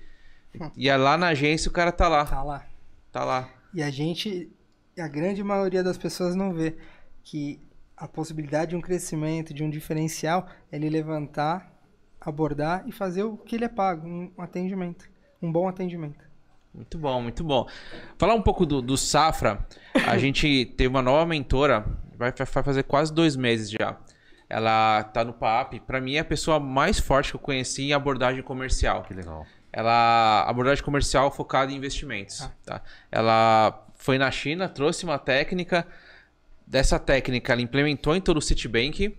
E 0.77 0.89
aí 0.89 0.97
lá 0.97 1.17
na 1.17 1.27
agência 1.27 1.67
o 1.67 1.73
cara 1.73 1.91
tá 1.91 2.07
lá. 2.07 2.25
Tá 2.25 2.41
lá. 2.41 2.65
Tá 3.11 3.25
lá. 3.25 3.49
E 3.73 3.83
a 3.83 3.89
gente, 3.89 4.49
a 4.97 5.07
grande 5.09 5.43
maioria 5.43 5.83
das 5.83 5.97
pessoas 5.97 6.33
não 6.33 6.53
vê 6.53 6.77
que 7.23 7.61
a 7.97 8.07
possibilidade 8.07 8.69
de 8.69 8.77
um 8.77 8.81
crescimento, 8.81 9.53
de 9.53 9.61
um 9.61 9.69
diferencial, 9.69 10.47
é 10.71 10.77
ele 10.77 10.89
levantar, 10.89 11.77
abordar 12.21 12.87
e 12.87 12.93
fazer 12.93 13.23
o 13.23 13.35
que 13.35 13.57
ele 13.57 13.65
é 13.65 13.69
pago, 13.69 14.07
um 14.07 14.31
atendimento, 14.37 15.09
um 15.41 15.51
bom 15.51 15.67
atendimento. 15.67 16.28
Muito 16.73 16.97
bom, 16.97 17.21
muito 17.21 17.43
bom. 17.43 17.67
Falar 18.17 18.35
um 18.35 18.41
pouco 18.41 18.65
do, 18.65 18.81
do 18.81 18.97
Safra. 18.97 19.65
A 20.07 20.17
gente 20.19 20.65
teve 20.77 20.87
uma 20.87 21.01
nova 21.01 21.25
mentora, 21.25 21.85
vai, 22.17 22.31
vai 22.31 22.63
fazer 22.63 22.83
quase 22.83 23.13
dois 23.13 23.35
meses 23.35 23.69
já. 23.69 23.97
Ela 24.49 25.03
tá 25.03 25.23
no 25.23 25.33
PAP. 25.33 25.79
Pra 25.85 26.01
mim 26.01 26.15
é 26.15 26.19
a 26.19 26.25
pessoa 26.25 26.59
mais 26.59 26.99
forte 26.99 27.31
que 27.31 27.35
eu 27.35 27.39
conheci 27.39 27.83
em 27.83 27.93
abordagem 27.93 28.41
comercial. 28.41 29.03
Que 29.03 29.13
legal. 29.13 29.45
Ela 29.71 30.45
abordagem 30.47 30.83
comercial 30.83 31.31
focada 31.31 31.71
em 31.71 31.75
investimentos. 31.75 32.49
Tá? 32.65 32.81
Ela 33.11 33.87
foi 33.95 34.17
na 34.17 34.31
China, 34.31 34.67
trouxe 34.67 35.03
uma 35.05 35.19
técnica. 35.19 35.85
Dessa 36.65 36.99
técnica, 36.99 37.53
ela 37.53 37.61
implementou 37.61 38.15
em 38.15 38.21
todo 38.21 38.37
o 38.37 38.41
Citibank. 38.41 39.17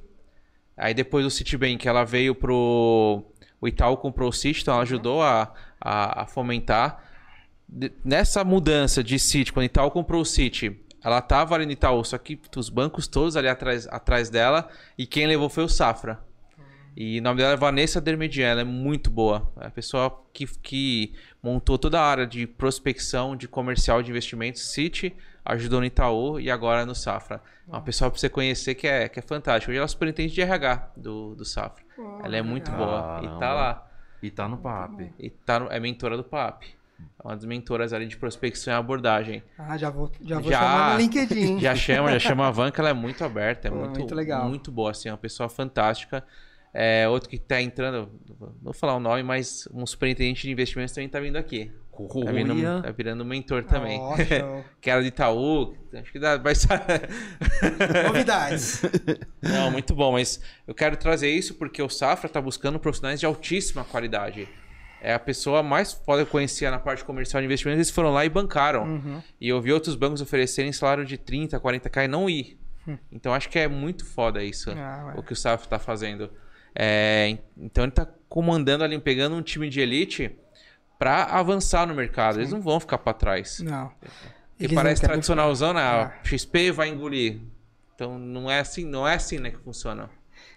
Aí 0.76 0.94
depois 0.94 1.24
do 1.24 1.30
Citibank, 1.30 1.86
ela 1.86 2.04
veio 2.04 2.34
pro 2.34 3.24
o 3.60 3.68
Itaú 3.68 3.96
comprou 3.96 4.30
o 4.30 4.32
Citi, 4.32 4.62
então 4.62 4.74
ela 4.74 4.82
ajudou 4.82 5.22
a, 5.22 5.52
a, 5.80 6.22
a 6.22 6.26
fomentar. 6.26 7.04
Nessa 8.04 8.42
mudança 8.44 9.02
de 9.02 9.18
Citi, 9.18 9.52
quando 9.52 9.62
o 9.62 9.66
Itaú 9.66 9.90
comprou 9.90 10.22
o 10.22 10.24
Citi, 10.24 10.80
ela 11.02 11.18
estava 11.18 11.54
ali 11.54 11.64
no 11.66 11.72
Itaú, 11.72 12.04
só 12.04 12.18
que 12.18 12.38
os 12.56 12.68
bancos 12.68 13.06
todos 13.06 13.36
ali 13.36 13.48
atrás, 13.48 13.86
atrás 13.88 14.28
dela, 14.28 14.68
e 14.98 15.06
quem 15.06 15.26
levou 15.26 15.48
foi 15.48 15.64
o 15.64 15.68
Safra. 15.68 16.20
E 16.96 17.20
o 17.20 17.22
nome 17.22 17.38
dela 17.40 17.52
é 17.52 17.56
Vanessa 17.56 18.00
Dermedian, 18.00 18.48
ela 18.48 18.60
é 18.62 18.64
muito 18.64 19.10
boa. 19.10 19.50
É 19.60 19.66
a 19.68 19.70
pessoa 19.70 20.24
que, 20.32 20.44
que 20.60 21.14
montou 21.40 21.78
toda 21.78 22.00
a 22.00 22.04
área 22.04 22.26
de 22.26 22.46
prospecção, 22.46 23.36
de 23.36 23.46
comercial 23.46 24.02
de 24.02 24.10
investimentos, 24.10 24.72
Citi, 24.72 25.14
ajudou 25.44 25.78
no 25.80 25.86
Itaú 25.86 26.40
e 26.40 26.50
agora 26.50 26.84
no 26.84 26.94
Safra. 26.94 27.40
É 27.68 27.70
uma 27.70 27.80
pessoa 27.80 28.10
para 28.10 28.18
você 28.18 28.28
conhecer 28.28 28.74
que 28.74 28.88
é, 28.88 29.08
que 29.08 29.20
é 29.20 29.22
fantástica. 29.22 29.70
Hoje 29.70 29.78
ela 29.78 29.84
é 29.84 29.88
superintendente 29.88 30.34
de 30.34 30.40
RH 30.42 30.90
do, 30.96 31.36
do 31.36 31.44
Safra. 31.44 31.82
ela 32.24 32.36
é 32.36 32.42
muito 32.42 32.70
boa. 32.72 33.20
E 33.22 33.38
tá 33.38 33.54
lá. 33.54 33.86
E 34.22 34.30
tá 34.30 34.48
no 34.48 34.58
PAP. 34.58 35.00
E 35.18 35.30
tá 35.30 35.60
no- 35.60 35.70
é 35.72 35.78
mentora 35.80 36.16
do 36.16 36.24
PAP. 36.24 36.64
É 37.22 37.26
uma 37.28 37.36
das 37.36 37.44
mentoras 37.44 37.92
ali 37.92 38.06
de 38.06 38.16
prospecção 38.16 38.72
e 38.72 38.76
abordagem. 38.76 39.42
Ah, 39.58 39.76
já 39.76 39.90
vou, 39.90 40.10
já 40.22 40.38
vou 40.38 40.50
Já- 40.50 40.58
chamar 40.60 40.94
no 40.94 41.00
LinkedIn. 41.00 41.58
Já 41.60 41.74
chama, 41.74 42.12
já 42.12 42.18
chama 42.18 42.46
a 42.48 42.50
Van, 42.52 42.70
que 42.70 42.80
ela 42.80 42.90
é 42.90 42.94
muito 42.94 43.22
aberta, 43.24 43.68
é 43.68 43.70
Pô, 43.70 43.76
muito, 43.78 43.98
muito 43.98 44.14
legal. 44.14 44.48
muito 44.48 44.70
boa, 44.72 44.90
assim, 44.92 45.08
é 45.08 45.12
uma 45.12 45.18
pessoa 45.18 45.48
fantástica. 45.48 46.24
É, 46.72 47.08
outro 47.08 47.28
que 47.28 47.36
tá 47.36 47.60
entrando, 47.60 48.08
não 48.38 48.52
vou 48.62 48.72
falar 48.72 48.94
o 48.94 49.00
nome, 49.00 49.22
mas 49.24 49.68
um 49.74 49.84
superintendente 49.84 50.42
de 50.42 50.52
investimentos 50.52 50.94
também 50.94 51.08
tá 51.08 51.18
vindo 51.18 51.36
aqui. 51.36 51.72
Tá, 52.24 52.32
vindo, 52.32 52.82
tá 52.82 52.90
virando 52.92 53.24
mentor 53.26 53.62
também. 53.64 53.98
Show. 53.98 54.64
que 54.80 54.88
era 54.88 55.02
de 55.02 55.08
Itaú, 55.08 55.74
acho 55.92 56.10
que 56.10 56.18
dá, 56.18 56.38
vai. 56.38 56.54
Novidades. 58.06 58.82
Não, 59.42 59.70
muito 59.70 59.94
bom, 59.94 60.12
mas 60.12 60.40
eu 60.66 60.74
quero 60.74 60.96
trazer 60.96 61.28
isso 61.30 61.54
porque 61.56 61.82
o 61.82 61.88
Safra 61.90 62.26
está 62.26 62.40
buscando 62.40 62.78
profissionais 62.78 63.20
de 63.20 63.26
altíssima 63.26 63.84
qualidade. 63.84 64.48
É 65.02 65.14
a 65.14 65.18
pessoa 65.18 65.62
mais 65.62 65.92
foda 65.92 66.22
que 66.22 66.28
eu 66.28 66.32
conhecia 66.32 66.70
na 66.70 66.78
parte 66.78 67.04
comercial 67.04 67.40
de 67.40 67.46
investimentos, 67.46 67.78
eles 67.78 67.90
foram 67.90 68.10
lá 68.12 68.24
e 68.24 68.28
bancaram. 68.28 68.84
Uhum. 68.84 69.22
E 69.40 69.48
eu 69.48 69.60
vi 69.60 69.72
outros 69.72 69.94
bancos 69.94 70.20
oferecerem 70.20 70.72
salário 70.72 71.04
de 71.04 71.16
30, 71.16 71.58
40k 71.58 72.04
e 72.04 72.08
não 72.08 72.28
ir. 72.28 72.58
Então 73.12 73.32
acho 73.32 73.48
que 73.48 73.58
é 73.58 73.68
muito 73.68 74.04
foda 74.04 74.42
isso, 74.42 74.70
Hum. 74.70 74.74
Ah, 74.78 75.14
o 75.16 75.22
que 75.22 75.32
o 75.32 75.36
Safra 75.36 75.64
está 75.64 75.78
fazendo. 75.78 76.30
É, 76.74 77.38
então 77.56 77.84
ele 77.84 77.90
está 77.90 78.06
comandando 78.28 78.84
ali, 78.84 78.98
pegando 78.98 79.36
um 79.36 79.42
time 79.42 79.68
de 79.68 79.80
elite 79.80 80.36
para 80.98 81.24
avançar 81.24 81.86
no 81.86 81.94
mercado. 81.94 82.38
Eles 82.38 82.52
não 82.52 82.60
vão 82.60 82.78
ficar 82.80 82.98
para 82.98 83.12
trás. 83.12 83.60
Não. 83.60 83.90
E 84.58 84.64
Eles 84.64 84.74
parece 84.74 85.02
tradicionalzão, 85.02 85.72
né? 85.72 85.80
Ah. 85.80 86.12
A 86.20 86.24
XP 86.24 86.70
vai 86.70 86.88
engolir. 86.88 87.40
Então 87.94 88.18
não 88.18 88.50
é 88.50 88.60
assim, 88.60 88.84
não 88.84 89.06
é 89.06 89.14
assim, 89.14 89.38
né, 89.38 89.50
que 89.50 89.58
funciona. 89.58 90.08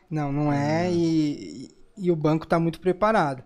Não, 0.09 0.31
não 0.31 0.51
é. 0.51 0.91
E, 0.91 1.75
e 1.97 2.11
o 2.11 2.15
banco 2.15 2.45
está 2.45 2.59
muito 2.59 2.79
preparado. 2.79 3.43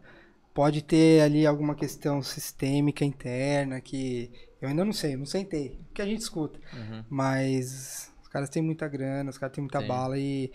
Pode 0.58 0.82
ter 0.84 1.22
ali 1.22 1.46
alguma 1.46 1.76
questão 1.76 2.20
sistêmica 2.24 3.06
interna 3.06 3.80
que 3.80 4.32
eu 4.60 4.68
ainda 4.68 4.84
não 4.84 4.92
sei, 4.92 5.16
não 5.16 5.24
sentei. 5.28 5.78
O 5.92 5.94
que 5.94 6.02
a 6.02 6.06
gente 6.06 6.22
escuta. 6.22 6.60
Mas 7.08 8.12
os 8.24 8.28
caras 8.28 8.50
têm 8.50 8.64
muita 8.64 8.88
grana, 8.88 9.30
os 9.30 9.38
caras 9.38 9.54
têm 9.54 9.62
muita 9.62 9.78
Tem. 9.78 9.88
bala 9.88 10.18
e 10.18 10.52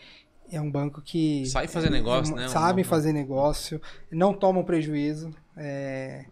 é 0.50 0.60
um 0.60 0.68
banco 0.68 1.00
que. 1.00 1.46
Sabe 1.46 1.68
fazer 1.68 1.88
negócio, 1.88 2.34
né? 2.34 2.48
Sabem 2.48 2.84
Um- 2.84 2.88
fazer 2.88 3.12
negócio, 3.12 3.80
não 4.10 4.34
tomam 4.34 4.64
prejuízo. 4.64 5.32
É, 5.56 6.24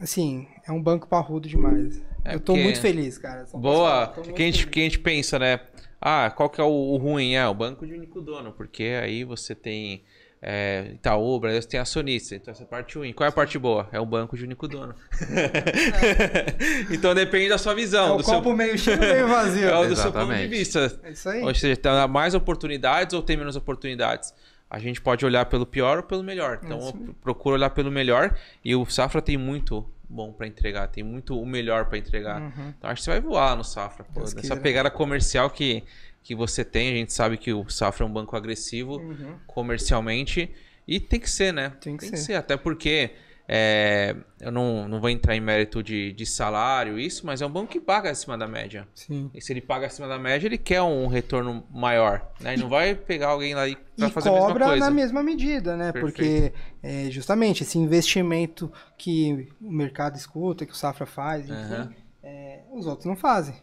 assim, 0.00 0.48
é 0.66 0.72
um 0.72 0.82
banco 0.82 1.06
parrudo 1.08 1.46
demais. 1.46 2.02
É 2.24 2.34
eu 2.34 2.40
tô 2.40 2.52
porque- 2.52 2.62
muito 2.64 2.80
feliz, 2.80 3.18
cara. 3.18 3.44
Boa. 3.52 3.90
falar, 3.90 4.06
tô 4.08 4.20
muito 4.22 4.34
Que 4.34 4.42
a, 4.42 4.46
gente, 4.46 4.66
que 4.68 4.80
a 4.80 4.82
gente 4.84 4.98
pensa, 5.00 5.38
né? 5.38 5.60
Ah, 6.00 6.30
qual 6.30 6.48
que 6.48 6.60
é 6.60 6.64
o, 6.64 6.68
o 6.70 6.96
ruim? 6.96 7.34
É 7.34 7.46
o 7.46 7.54
banco 7.54 7.86
de 7.86 7.92
único 7.92 8.20
dono, 8.22 8.52
porque 8.52 8.84
aí 9.02 9.22
você 9.22 9.54
tem 9.54 10.02
é, 10.44 10.90
Itaú, 10.94 11.38
Brasil, 11.38 11.62
tem 11.68 11.78
acionista. 11.78 12.34
Então 12.34 12.50
essa 12.50 12.62
é 12.62 12.64
a 12.64 12.68
parte 12.68 12.98
ruim. 12.98 13.12
Qual 13.12 13.24
é 13.24 13.28
a 13.28 13.32
parte 13.32 13.56
boa? 13.58 13.88
É 13.92 14.00
o 14.00 14.04
banco 14.04 14.36
de 14.36 14.44
único 14.44 14.66
dono. 14.66 14.92
então 16.90 17.14
depende 17.14 17.48
da 17.48 17.58
sua 17.58 17.72
É 17.72 17.74
visão. 17.76 18.14
o 18.14 18.18
do 18.18 18.24
seu- 18.24 18.34
copo 18.34 18.52
meio 18.54 18.76
cheio 18.78 19.00
ou 19.00 19.06
meio 19.06 19.28
vazio. 19.28 19.68
É 19.72 19.76
o 19.78 19.88
do 19.88 19.96
seu 19.96 20.12
ponto 20.12 20.34
de 20.34 20.46
vista. 20.46 20.98
É 21.04 21.10
isso 21.10 21.28
aí. 21.28 21.42
Ou 21.42 21.54
seja, 21.54 21.76
tem 21.76 21.92
mais 22.08 22.34
oportunidades 22.34 23.14
ou 23.14 23.22
tem 23.22 23.36
menos 23.36 23.56
oportunidades? 23.56 24.34
A 24.68 24.78
gente 24.78 25.00
pode 25.00 25.24
olhar 25.24 25.44
pelo 25.46 25.66
pior 25.66 25.98
ou 25.98 26.02
pelo 26.02 26.22
melhor. 26.22 26.58
Então, 26.62 26.78
É 26.88 27.12
procuro 27.22 27.54
olhar 27.56 27.70
pelo 27.70 27.90
melhor. 27.90 28.36
E 28.64 28.74
o 28.74 28.84
Safra 28.86 29.20
tem 29.20 29.36
muito 29.36 29.86
bom 30.08 30.32
pra 30.32 30.46
entregar. 30.46 30.86
Tem 30.88 31.04
muito 31.04 31.38
o 31.38 31.44
melhor 31.46 31.84
pra 31.86 31.98
entregar. 31.98 32.40
Uhum. 32.40 32.72
Então, 32.78 32.90
acho 32.90 33.00
que 33.00 33.04
você 33.04 33.10
vai 33.10 33.20
voar 33.20 33.50
lá 33.50 33.56
no 33.56 33.64
Safra. 33.64 34.04
Pô, 34.14 34.20
nessa 34.20 34.56
pegada 34.56 34.90
comercial 34.90 35.50
que, 35.50 35.84
que 36.22 36.34
você 36.34 36.64
tem. 36.64 36.90
A 36.92 36.96
gente 36.96 37.12
sabe 37.12 37.36
que 37.36 37.52
o 37.52 37.68
Safra 37.68 38.04
é 38.04 38.08
um 38.08 38.12
banco 38.12 38.36
agressivo 38.36 38.96
Uhum. 38.98 39.36
comercialmente. 39.46 40.50
E 40.86 40.98
tem 41.00 41.20
que 41.20 41.30
ser, 41.30 41.52
né? 41.52 41.70
Tem 41.80 41.96
que 41.96 42.16
ser. 42.16 42.34
Até 42.34 42.56
porque... 42.56 43.10
é, 43.48 44.14
eu 44.40 44.50
não, 44.52 44.88
não 44.88 45.00
vou 45.00 45.10
entrar 45.10 45.34
em 45.36 45.40
mérito 45.40 45.82
de, 45.82 46.12
de 46.12 46.24
salário, 46.24 46.98
isso, 46.98 47.26
mas 47.26 47.42
é 47.42 47.46
um 47.46 47.50
banco 47.50 47.70
que 47.72 47.80
paga 47.80 48.10
acima 48.10 48.38
da 48.38 48.46
média. 48.46 48.88
Sim. 48.94 49.30
E 49.34 49.40
se 49.42 49.52
ele 49.52 49.60
paga 49.60 49.86
acima 49.88 50.06
da 50.08 50.18
média, 50.18 50.46
ele 50.46 50.56
quer 50.56 50.80
um 50.80 51.06
retorno 51.06 51.64
maior. 51.70 52.32
Né? 52.40 52.54
Ele 52.54 52.62
não 52.62 52.68
vai 52.70 52.94
pegar 52.94 53.28
alguém 53.28 53.54
lá 53.54 53.68
e 53.68 53.76
fazer 54.10 54.28
a 54.28 54.32
mesma 54.32 54.46
cobra 54.48 54.66
coisa. 54.66 54.84
na 54.84 54.90
mesma 54.90 55.22
medida, 55.22 55.76
né? 55.76 55.92
Perfeito. 55.92 56.14
Porque 56.14 56.52
é, 56.82 57.10
justamente 57.10 57.62
esse 57.62 57.76
investimento 57.78 58.72
que 58.96 59.48
o 59.60 59.70
mercado 59.70 60.16
escuta, 60.16 60.64
que 60.64 60.72
o 60.72 60.76
Safra 60.76 61.04
faz, 61.04 61.44
enfim, 61.44 61.54
Aham. 61.54 61.92
é, 62.22 62.60
os 62.72 62.86
outros 62.86 63.06
não 63.06 63.16
fazem, 63.16 63.54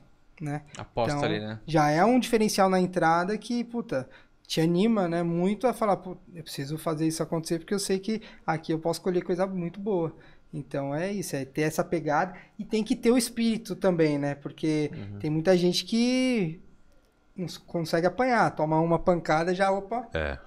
né? 0.42 0.64
Aposta 0.78 1.18
Então, 1.18 1.30
ali, 1.30 1.40
né? 1.40 1.60
Já 1.68 1.90
é 1.90 2.04
um 2.06 2.20
diferencial 2.20 2.70
na 2.70 2.80
entrada 2.80 3.38
que, 3.38 3.64
puta, 3.64 4.10
te 4.48 4.60
anima, 4.62 5.08
né? 5.08 5.22
Muito 5.24 5.68
a 5.68 5.74
falar, 5.74 5.98
pô, 5.98 6.18
eu 6.34 6.44
preciso 6.44 6.78
fazer 6.78 7.08
isso 7.08 7.22
acontecer 7.22 7.60
porque 7.60 7.74
eu 7.74 7.80
sei 7.80 8.00
que 8.00 8.22
aqui 8.46 8.72
eu 8.74 8.80
posso 8.80 9.02
colher 9.02 9.24
coisa 9.24 9.46
muito 9.48 9.80
boa. 9.80 10.16
Então 10.54 10.96
é 10.96 11.12
isso, 11.12 11.36
é 11.36 11.46
ter 11.46 11.62
essa 11.62 11.84
pegada 11.84 12.36
e 12.58 12.66
tem 12.66 12.84
que 12.84 12.96
ter 12.96 13.12
o 13.12 13.18
espírito 13.18 13.76
também, 13.76 14.18
né? 14.18 14.34
Porque 14.36 14.90
Uhum. 14.94 15.20
tem 15.20 15.30
muita 15.30 15.56
gente 15.56 15.86
que 15.86 16.60
não 17.36 17.48
consegue 17.68 18.08
apanhar, 18.08 18.50
toma 18.56 18.80
uma 18.80 19.00
pancada 19.00 19.54
já, 19.56 19.72
opa, 19.72 20.08
É. 20.14 20.38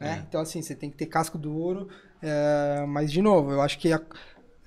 né? 0.00 0.24
Então, 0.28 0.40
assim, 0.40 0.62
você 0.62 0.74
tem 0.74 0.90
que 0.90 0.96
ter 0.96 1.06
casco 1.06 1.38
duro. 1.38 1.88
é, 2.22 2.84
mas, 2.86 3.10
de 3.10 3.22
novo, 3.22 3.50
eu 3.50 3.62
acho 3.62 3.78
que 3.78 3.90
a- 3.92 4.02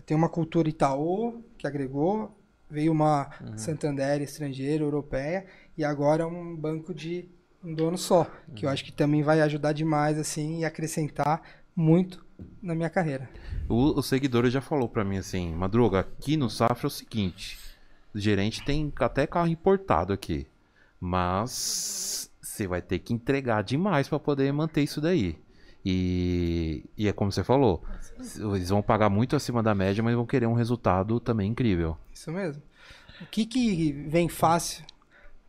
tem 0.08 0.18
uma 0.18 0.28
cultura 0.28 0.68
Itaú 0.68 1.44
que 1.56 1.68
agregou, 1.68 2.36
veio 2.74 2.92
uma 2.92 3.30
Santander 3.56 4.20
estrangeira, 4.22 4.84
europeia, 4.84 5.46
e 5.78 5.84
agora 5.84 6.24
é 6.24 6.26
um 6.26 6.56
banco 6.56 6.94
de 6.94 7.30
um 7.64 7.74
dono 7.74 7.98
só, 7.98 8.28
que 8.56 8.66
eu 8.66 8.70
acho 8.70 8.84
que 8.84 8.92
também 8.92 9.22
vai 9.22 9.40
ajudar 9.42 9.74
demais, 9.74 10.18
assim, 10.18 10.60
e 10.60 10.66
acrescentar 10.66 11.42
muito 11.76 12.26
na 12.62 12.74
minha 12.74 12.90
carreira. 12.90 13.30
O, 13.70 14.00
o 14.00 14.02
seguidor 14.02 14.50
já 14.50 14.60
falou 14.60 14.90
pra 14.90 15.04
mim 15.04 15.18
assim, 15.18 15.54
Madruga, 15.54 16.00
aqui 16.00 16.36
no 16.36 16.50
Safra 16.50 16.88
é 16.88 16.88
o 16.88 16.90
seguinte, 16.90 17.58
o 18.14 18.20
gerente 18.20 18.66
tem 18.66 18.92
até 19.00 19.28
carro 19.28 19.48
importado 19.48 20.12
aqui, 20.12 20.48
mas 21.00 22.30
você 22.42 22.68
vai 22.68 22.82
ter 22.82 23.00
que 23.00 23.14
entregar 23.14 23.64
demais 23.64 24.08
pra 24.08 24.20
poder 24.20 24.52
manter 24.52 24.82
isso 24.82 25.00
daí. 25.00 25.38
E, 25.86 26.86
e 26.98 27.08
é 27.08 27.14
como 27.14 27.32
você 27.32 27.44
falou, 27.44 27.84
eles 28.54 28.70
vão 28.70 28.82
pagar 28.82 29.10
muito 29.10 29.36
acima 29.36 29.62
da 29.62 29.76
média, 29.76 30.04
mas 30.04 30.16
vão 30.16 30.26
querer 30.26 30.46
um 30.48 30.54
resultado 30.54 31.20
também 31.20 31.52
incrível. 31.52 31.98
Isso 32.14 32.32
mesmo. 32.32 32.62
O 33.22 33.26
que 33.26 33.46
que 33.46 33.92
vem 34.08 34.30
fácil? 34.30 34.84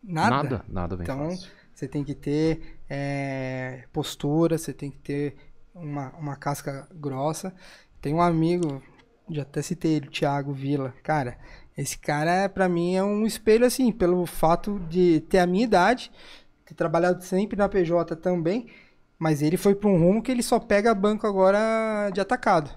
Nada. 0.02 0.42
Nada, 0.42 0.64
nada 0.68 0.96
vem 0.96 1.04
Então, 1.04 1.30
fácil. 1.30 1.50
você 1.74 1.88
tem 1.88 2.04
que 2.04 2.14
ter 2.14 2.78
é, 2.88 3.84
postura, 3.92 4.58
você 4.58 4.72
tem 4.72 4.90
que 4.90 4.98
ter 4.98 5.36
uma, 5.74 6.10
uma 6.16 6.36
casca 6.36 6.88
grossa. 6.94 7.54
Tem 8.00 8.12
um 8.14 8.20
amigo, 8.20 8.82
já 9.30 9.42
até 9.42 9.62
citei 9.62 9.94
ele, 9.94 10.08
o 10.08 10.10
Thiago 10.10 10.52
Vila. 10.52 10.94
Cara, 11.02 11.38
Esse 11.76 11.98
cara, 11.98 12.48
pra 12.48 12.68
mim, 12.68 12.94
é 12.94 13.02
um 13.02 13.26
espelho, 13.26 13.66
assim, 13.66 13.90
pelo 13.92 14.24
fato 14.26 14.78
de 14.88 15.20
ter 15.22 15.38
a 15.38 15.46
minha 15.46 15.64
idade, 15.64 16.10
ter 16.64 16.74
trabalhado 16.74 17.22
sempre 17.24 17.56
na 17.56 17.68
PJ 17.68 18.14
também, 18.16 18.68
mas 19.18 19.42
ele 19.42 19.56
foi 19.56 19.74
pra 19.74 19.88
um 19.88 19.98
rumo 19.98 20.22
que 20.22 20.30
ele 20.30 20.42
só 20.42 20.58
pega 20.58 20.94
banco 20.94 21.26
agora 21.26 22.10
de 22.12 22.20
atacado. 22.20 22.70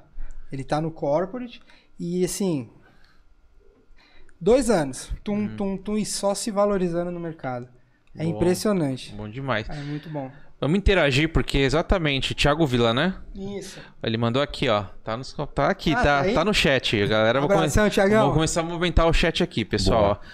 Ele 0.51 0.63
tá 0.63 0.79
no 0.79 0.91
corporate 0.91 1.59
e, 1.99 2.23
assim, 2.23 2.69
dois 4.39 4.69
anos, 4.69 5.11
tum, 5.23 5.47
tum, 5.55 5.77
tum, 5.77 5.97
e 5.97 6.05
só 6.05 6.33
se 6.33 6.51
valorizando 6.51 7.11
no 7.11 7.19
mercado. 7.19 7.67
É 8.15 8.23
Boa. 8.23 8.35
impressionante. 8.35 9.13
Bom 9.13 9.29
demais. 9.29 9.69
É 9.69 9.75
muito 9.83 10.09
bom. 10.09 10.31
Vamos 10.59 10.79
interagir, 10.79 11.31
porque 11.31 11.59
exatamente, 11.59 12.33
Thiago 12.33 12.65
Vila, 12.65 12.91
né? 12.91 13.15
Isso. 13.35 13.79
Ele 14.01 14.17
mandou 14.17 14.41
aqui, 14.41 14.67
ó. 14.69 14.85
Tá, 15.03 15.15
nos- 15.15 15.35
tá 15.53 15.67
aqui, 15.69 15.93
Ah, 15.93 16.01
tá, 16.03 16.23
tá 16.23 16.33
tá 16.33 16.45
no 16.45 16.51
chat. 16.53 17.05
Galera, 17.05 17.39
vou, 17.39 17.51
Abração, 17.51 17.83
come- 17.83 17.91
Thiagão. 17.93 18.25
vou 18.25 18.33
começar 18.33 18.61
a 18.61 18.63
movimentar 18.63 19.05
o 19.07 19.13
chat 19.13 19.43
aqui, 19.43 19.63
pessoal. 19.63 20.19
Ó, 20.19 20.27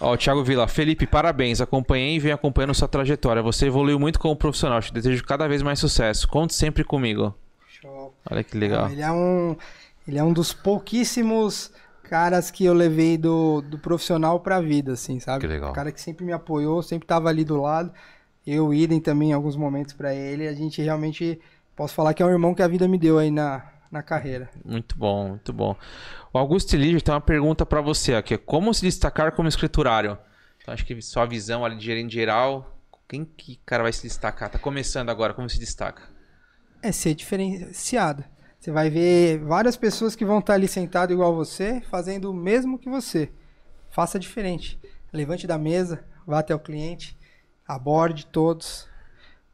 Ó, 0.00 0.16
Thiago 0.16 0.42
Vila, 0.42 0.66
Felipe, 0.66 1.06
parabéns. 1.06 1.60
Acompanhei 1.60 2.16
e 2.16 2.18
venho 2.18 2.34
acompanhando 2.34 2.74
sua 2.74 2.88
trajetória. 2.88 3.42
Você 3.42 3.66
evoluiu 3.66 3.98
muito 3.98 4.18
como 4.18 4.34
profissional. 4.34 4.80
Te 4.80 4.92
desejo 4.92 5.24
cada 5.24 5.46
vez 5.46 5.62
mais 5.62 5.78
sucesso. 5.78 6.26
Conte 6.28 6.54
sempre 6.54 6.82
comigo. 6.82 7.34
Show. 7.68 8.14
Olha 8.30 8.42
que 8.42 8.56
legal. 8.56 8.90
Ele 8.90 9.02
é 9.02 9.10
um, 9.10 9.56
ele 10.06 10.18
é 10.18 10.24
um 10.24 10.32
dos 10.32 10.52
pouquíssimos 10.52 11.70
caras 12.02 12.50
que 12.50 12.64
eu 12.64 12.74
levei 12.74 13.16
do, 13.16 13.62
do 13.62 13.78
profissional 13.78 14.40
pra 14.40 14.60
vida, 14.60 14.92
assim, 14.92 15.18
sabe? 15.18 15.40
Que 15.40 15.46
legal. 15.46 15.70
O 15.70 15.74
cara 15.74 15.90
que 15.90 16.00
sempre 16.00 16.24
me 16.24 16.32
apoiou, 16.32 16.82
sempre 16.82 17.06
tava 17.06 17.28
ali 17.28 17.44
do 17.44 17.60
lado. 17.60 17.92
Eu 18.46 18.74
idem 18.74 19.00
também 19.00 19.30
em 19.30 19.32
alguns 19.32 19.56
momentos 19.56 19.94
pra 19.94 20.14
ele. 20.14 20.48
A 20.48 20.52
gente 20.52 20.82
realmente 20.82 21.40
posso 21.76 21.94
falar 21.94 22.12
que 22.12 22.22
é 22.22 22.26
um 22.26 22.30
irmão 22.30 22.54
que 22.54 22.62
a 22.62 22.68
vida 22.68 22.86
me 22.88 22.98
deu 22.98 23.18
aí 23.18 23.30
na, 23.30 23.64
na 23.92 24.02
carreira. 24.02 24.50
Muito 24.64 24.96
bom, 24.96 25.28
muito 25.28 25.52
bom. 25.52 25.76
O 26.32 26.38
Augusto 26.38 26.74
Líder 26.74 27.02
tem 27.02 27.14
uma 27.14 27.20
pergunta 27.20 27.66
pra 27.66 27.82
você 27.82 28.14
aqui. 28.14 28.38
Como 28.38 28.72
se 28.72 28.80
destacar 28.80 29.32
como 29.32 29.48
escriturário? 29.48 30.18
Então, 30.60 30.72
acho 30.72 30.86
que 30.86 31.00
sua 31.02 31.26
visão 31.26 31.64
ali 31.64 31.76
de 31.76 31.84
gerente 31.84 32.14
geral, 32.14 32.78
quem 33.06 33.24
que 33.24 33.60
cara 33.66 33.82
vai 33.82 33.92
se 33.92 34.02
destacar? 34.02 34.48
Tá 34.48 34.58
começando 34.58 35.10
agora, 35.10 35.34
como 35.34 35.50
se 35.50 35.60
destaca? 35.60 36.02
É 36.80 36.90
ser 36.90 37.14
diferenciado. 37.14 38.24
Você 38.58 38.70
vai 38.70 38.88
ver 38.88 39.38
várias 39.40 39.76
pessoas 39.76 40.16
que 40.16 40.24
vão 40.24 40.38
estar 40.38 40.54
ali 40.54 40.66
sentado 40.66 41.12
igual 41.12 41.34
você, 41.34 41.82
fazendo 41.90 42.30
o 42.30 42.34
mesmo 42.34 42.78
que 42.78 42.88
você. 42.88 43.30
Faça 43.90 44.18
diferente. 44.18 44.80
Levante 45.12 45.46
da 45.46 45.58
mesa, 45.58 46.02
vá 46.26 46.38
até 46.38 46.54
o 46.54 46.60
cliente, 46.60 47.18
aborde 47.68 48.24
todos, 48.24 48.88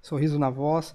sorriso 0.01 0.39
na 0.39 0.51
voz. 0.51 0.95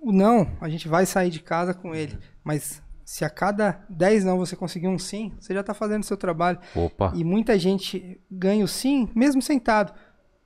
O 0.00 0.12
não, 0.12 0.56
a 0.60 0.68
gente 0.68 0.86
vai 0.86 1.06
sair 1.06 1.30
de 1.30 1.40
casa 1.40 1.74
com 1.74 1.94
ele. 1.94 2.16
Mas 2.44 2.82
se 3.04 3.24
a 3.24 3.30
cada 3.30 3.84
10 3.88 4.24
não 4.24 4.38
você 4.38 4.54
conseguir 4.54 4.88
um 4.88 4.98
sim, 4.98 5.32
você 5.40 5.52
já 5.54 5.60
está 5.60 5.74
fazendo 5.74 6.02
o 6.02 6.06
seu 6.06 6.16
trabalho. 6.16 6.58
Opa. 6.74 7.12
E 7.14 7.24
muita 7.24 7.58
gente 7.58 8.20
ganha 8.30 8.64
o 8.64 8.68
sim, 8.68 9.08
mesmo 9.14 9.42
sentado. 9.42 9.92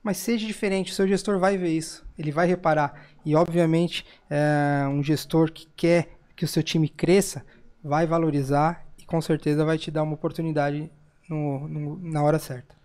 Mas 0.01 0.17
seja 0.17 0.47
diferente, 0.47 0.91
o 0.91 0.95
seu 0.95 1.05
gestor 1.07 1.37
vai 1.39 1.57
ver 1.57 1.69
isso, 1.69 2.05
ele 2.17 2.31
vai 2.31 2.47
reparar. 2.47 3.07
E, 3.25 3.35
obviamente, 3.35 4.05
é, 4.29 4.87
um 4.87 5.03
gestor 5.03 5.51
que 5.51 5.67
quer 5.75 6.17
que 6.37 6.45
o 6.45 6.47
seu 6.47 6.63
time 6.63 6.87
cresça 6.87 7.45
vai 7.83 8.07
valorizar 8.07 8.85
e 8.97 9.05
com 9.05 9.19
certeza 9.21 9.65
vai 9.65 9.77
te 9.77 9.91
dar 9.91 10.03
uma 10.03 10.13
oportunidade 10.13 10.89
no- 11.29 11.67
no- 11.67 11.99
na 12.01 12.23
hora 12.23 12.39
certa. 12.39 12.75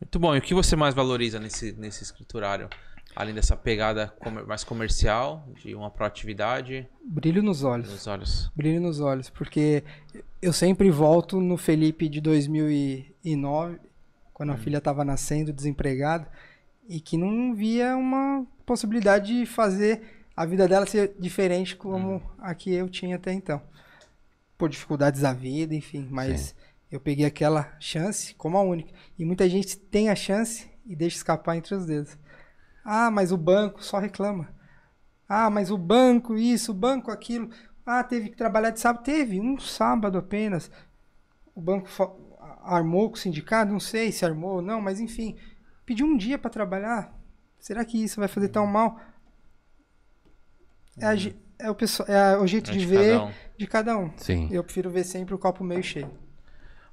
Muito 0.00 0.18
bom. 0.20 0.34
E 0.34 0.38
o 0.38 0.42
que 0.42 0.54
você 0.54 0.76
mais 0.76 0.94
valoriza 0.94 1.38
nesse, 1.40 1.72
nesse 1.72 2.04
escriturário? 2.04 2.68
Além 3.14 3.34
dessa 3.34 3.56
pegada 3.56 4.14
mais 4.46 4.64
comercial, 4.64 5.46
de 5.56 5.74
uma 5.74 5.90
proatividade 5.90 6.88
Brilho 7.04 7.42
nos 7.42 7.62
olhos. 7.62 7.90
nos 7.90 8.06
olhos. 8.06 8.50
Brilho 8.56 8.80
nos 8.80 9.00
olhos, 9.00 9.28
porque 9.28 9.84
eu 10.40 10.52
sempre 10.52 10.90
volto 10.90 11.40
no 11.40 11.56
Felipe 11.56 12.08
de 12.08 12.20
2009, 12.20 13.78
quando 14.32 14.52
a 14.52 14.56
filha 14.56 14.78
estava 14.78 15.04
nascendo, 15.04 15.52
desempregada, 15.52 16.26
e 16.88 17.00
que 17.00 17.16
não 17.16 17.54
via 17.54 17.96
uma 17.96 18.46
possibilidade 18.64 19.40
de 19.40 19.46
fazer 19.46 20.02
a 20.36 20.46
vida 20.46 20.66
dela 20.66 20.86
ser 20.86 21.14
diferente 21.18 21.76
como 21.76 22.22
a 22.38 22.54
que 22.54 22.72
eu 22.72 22.88
tinha 22.88 23.16
até 23.16 23.32
então. 23.32 23.62
Por 24.56 24.68
dificuldades 24.68 25.20
da 25.20 25.32
vida, 25.32 25.74
enfim, 25.74 26.08
mas 26.10 26.40
Sim. 26.40 26.54
eu 26.90 27.00
peguei 27.00 27.26
aquela 27.26 27.76
chance 27.78 28.34
como 28.34 28.56
a 28.56 28.62
única. 28.62 28.92
E 29.18 29.24
muita 29.24 29.48
gente 29.48 29.76
tem 29.76 30.08
a 30.08 30.14
chance 30.14 30.70
e 30.86 30.96
deixa 30.96 31.16
escapar 31.16 31.56
entre 31.56 31.74
os 31.74 31.86
dedos. 31.86 32.16
Ah, 32.84 33.10
mas 33.10 33.32
o 33.32 33.36
banco 33.36 33.82
só 33.84 33.98
reclama. 33.98 34.48
Ah, 35.28 35.50
mas 35.50 35.70
o 35.70 35.78
banco 35.78 36.36
isso, 36.36 36.72
o 36.72 36.74
banco 36.74 37.10
aquilo. 37.10 37.50
Ah, 37.86 38.04
teve 38.04 38.30
que 38.30 38.36
trabalhar 38.36 38.70
de 38.70 38.80
sábado. 38.80 39.04
Teve, 39.04 39.40
um 39.40 39.58
sábado 39.58 40.18
apenas. 40.18 40.70
O 41.54 41.60
banco 41.60 41.88
armou 42.64 43.08
com 43.10 43.16
o 43.16 43.18
sindicato, 43.18 43.72
não 43.72 43.80
sei 43.80 44.12
se 44.12 44.24
armou 44.24 44.56
ou 44.56 44.62
não, 44.62 44.80
mas 44.80 45.00
enfim. 45.00 45.36
Pediu 45.86 46.06
um 46.06 46.16
dia 46.16 46.38
para 46.38 46.50
trabalhar. 46.50 47.14
Será 47.58 47.84
que 47.84 48.02
isso 48.02 48.20
vai 48.20 48.28
fazer 48.28 48.48
tão 48.48 48.66
mal? 48.66 49.00
É, 50.98 51.06
a 51.06 51.16
ge- 51.16 51.36
é 51.58 51.70
o, 51.70 51.74
pessoal, 51.74 52.08
é 52.08 52.36
o 52.38 52.46
jeito 52.46 52.70
É 52.70 52.74
de, 52.74 52.80
de 52.80 52.86
ver 52.86 53.18
cada 53.18 53.24
um. 53.24 53.32
de 53.58 53.66
cada 53.66 53.98
um. 53.98 54.10
Sim. 54.18 54.48
Eu 54.50 54.62
prefiro 54.64 54.90
ver 54.90 55.04
sempre 55.04 55.34
o 55.34 55.38
copo 55.38 55.64
meio 55.64 55.82
cheio. 55.82 56.10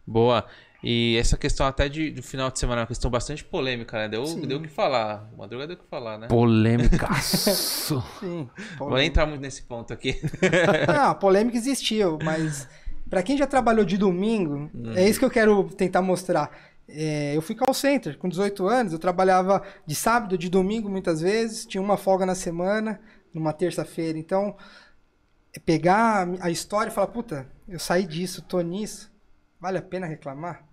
Boa. 0.05 0.45
E 0.81 1.17
essa 1.17 1.37
questão 1.37 1.65
até 1.65 1.89
de, 1.89 2.09
do 2.09 2.23
final 2.23 2.49
de 2.49 2.57
semana 2.57 2.81
é 2.81 2.83
uma 2.83 2.87
questão 2.87 3.11
bastante 3.11 3.43
polêmica, 3.43 3.97
né? 3.97 4.07
Deu, 4.07 4.23
o 4.23 4.61
que 4.61 4.69
falar. 4.69 5.29
Madruga 5.37 5.67
deu 5.67 5.75
o 5.75 5.79
que 5.79 5.85
falar, 5.89 6.17
né? 6.17 6.27
Polêmicaço. 6.27 8.01
Sim. 8.19 8.49
Vou 8.77 8.95
nem 8.95 9.07
entrar 9.07 9.25
muito 9.25 9.41
nesse 9.41 9.63
ponto 9.63 9.91
aqui. 9.91 10.21
Não, 10.87 11.09
a 11.09 11.15
polêmica 11.15 11.57
existiu, 11.57 12.17
mas 12.23 12.67
pra 13.09 13.21
quem 13.21 13.37
já 13.37 13.45
trabalhou 13.45 13.83
de 13.83 13.97
domingo, 13.97 14.71
é 14.95 15.07
isso 15.07 15.19
que 15.19 15.25
eu 15.25 15.29
quero 15.29 15.65
tentar 15.65 16.01
mostrar. 16.01 16.49
É, 16.87 17.35
eu 17.35 17.41
fui 17.41 17.55
call 17.55 17.73
center 17.73 18.17
com 18.17 18.29
18 18.29 18.65
anos, 18.65 18.93
eu 18.93 18.99
trabalhava 18.99 19.61
de 19.85 19.93
sábado, 19.93 20.37
de 20.37 20.49
domingo 20.49 20.89
muitas 20.89 21.21
vezes, 21.21 21.65
tinha 21.65 21.81
uma 21.81 21.97
folga 21.97 22.25
na 22.25 22.35
semana, 22.35 23.01
numa 23.33 23.51
terça-feira. 23.51 24.17
Então, 24.17 24.55
é 25.53 25.59
pegar 25.59 26.27
a 26.39 26.49
história 26.49 26.89
e 26.89 26.93
falar, 26.93 27.07
puta, 27.07 27.47
eu 27.67 27.79
saí 27.79 28.05
disso, 28.07 28.41
tô 28.41 28.61
nisso, 28.61 29.11
vale 29.59 29.77
a 29.77 29.81
pena 29.81 30.07
reclamar? 30.07 30.68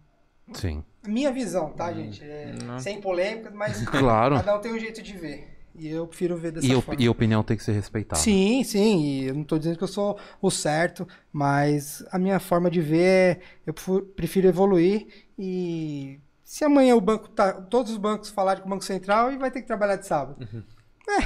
Sim. 0.52 0.84
Minha 1.06 1.32
visão, 1.32 1.70
tá, 1.70 1.92
gente? 1.92 2.22
É, 2.22 2.54
Não. 2.64 2.78
sem 2.78 3.00
polêmicas, 3.00 3.52
mas 3.52 3.82
Claro. 3.88 4.36
cada 4.36 4.56
um 4.56 4.60
tem 4.60 4.72
um 4.72 4.78
jeito 4.78 5.02
de 5.02 5.12
ver. 5.16 5.52
E 5.78 5.88
eu 5.88 6.06
prefiro 6.06 6.36
ver 6.38 6.52
dessa 6.52 6.66
E, 6.66 6.80
forma. 6.80 7.02
e 7.02 7.06
a 7.06 7.10
opinião 7.10 7.42
tem 7.42 7.54
que 7.56 7.62
ser 7.62 7.72
respeitada. 7.72 8.20
Sim, 8.20 8.64
sim, 8.64 9.02
e 9.02 9.24
eu 9.26 9.34
não 9.34 9.42
estou 9.42 9.58
dizendo 9.58 9.76
que 9.76 9.84
eu 9.84 9.88
sou 9.88 10.18
o 10.40 10.50
certo, 10.50 11.06
mas 11.30 12.02
a 12.10 12.18
minha 12.18 12.40
forma 12.40 12.70
de 12.70 12.80
ver 12.80 13.04
é, 13.04 13.40
eu 13.66 13.74
prefiro 14.16 14.48
evoluir 14.48 15.06
e 15.38 16.18
se 16.42 16.64
amanhã 16.64 16.96
o 16.96 17.00
banco 17.00 17.28
tá, 17.28 17.52
todos 17.52 17.92
os 17.92 17.98
bancos 17.98 18.30
falarem 18.30 18.62
com 18.62 18.68
o 18.68 18.70
Banco 18.70 18.84
Central 18.84 19.30
e 19.32 19.36
vai 19.36 19.50
ter 19.50 19.60
que 19.60 19.66
trabalhar 19.66 19.96
de 19.96 20.06
sábado. 20.06 20.48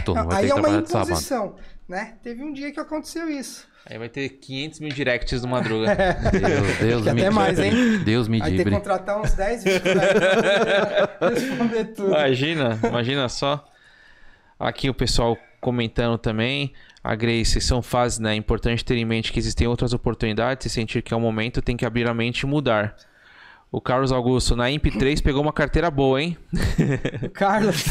Todo 0.05 0.17
mundo 0.17 0.29
vai 0.31 0.45
aí 0.45 0.51
é 0.51 0.55
uma 0.55 0.71
imposição, 0.71 1.57
né? 1.89 2.15
Teve 2.23 2.43
um 2.43 2.53
dia 2.53 2.71
que 2.71 2.81
aconteceu 2.81 3.29
isso. 3.29 3.69
Aí 3.87 3.99
vai 3.99 4.09
ter 4.09 4.29
500 4.29 4.81
mil 4.81 4.91
directs 4.91 5.41
do 5.41 5.49
Madruga. 5.49 5.97
Deus, 6.31 6.79
Deus 6.79 7.03
me 7.05 7.11
até 7.23 7.31
mais, 7.31 7.59
hein? 7.59 7.99
Deus 8.05 8.29
me 8.29 8.39
Vai 8.39 8.53
ter 8.53 8.65
que 8.65 8.71
contratar 8.71 9.21
uns 9.21 9.33
10 9.33 9.65
vídeos 9.65 9.83
pra 11.19 11.29
responder 11.31 11.85
tudo. 11.87 12.09
Imagina, 12.09 12.79
imagina 12.85 13.29
só. 13.29 13.67
Aqui 14.59 14.91
o 14.91 14.95
pessoal 14.95 15.37
comentando 15.61 16.19
também. 16.19 16.73
A 17.03 17.15
Grace, 17.15 17.59
são 17.63 17.81
fases, 17.81 18.19
né? 18.19 18.33
É 18.33 18.37
importante 18.37 18.85
ter 18.85 18.97
em 18.97 19.05
mente 19.07 19.33
que 19.33 19.39
existem 19.39 19.67
outras 19.67 19.95
oportunidades 19.95 20.67
e 20.67 20.71
sentir 20.71 21.01
que 21.03 21.15
é 21.15 21.17
o 21.17 21.21
momento, 21.21 21.63
tem 21.63 21.75
que 21.75 21.87
abrir 21.87 22.07
a 22.07 22.13
mente 22.13 22.41
e 22.41 22.47
mudar. 22.47 22.95
O 23.73 23.81
Carlos 23.81 24.11
Augusto, 24.11 24.57
na 24.57 24.69
Imp 24.71 24.87
3 24.87 25.21
pegou 25.21 25.41
uma 25.41 25.53
carteira 25.53 25.91
boa, 25.91 26.21
hein? 26.21 26.37
Carlos, 27.33 27.85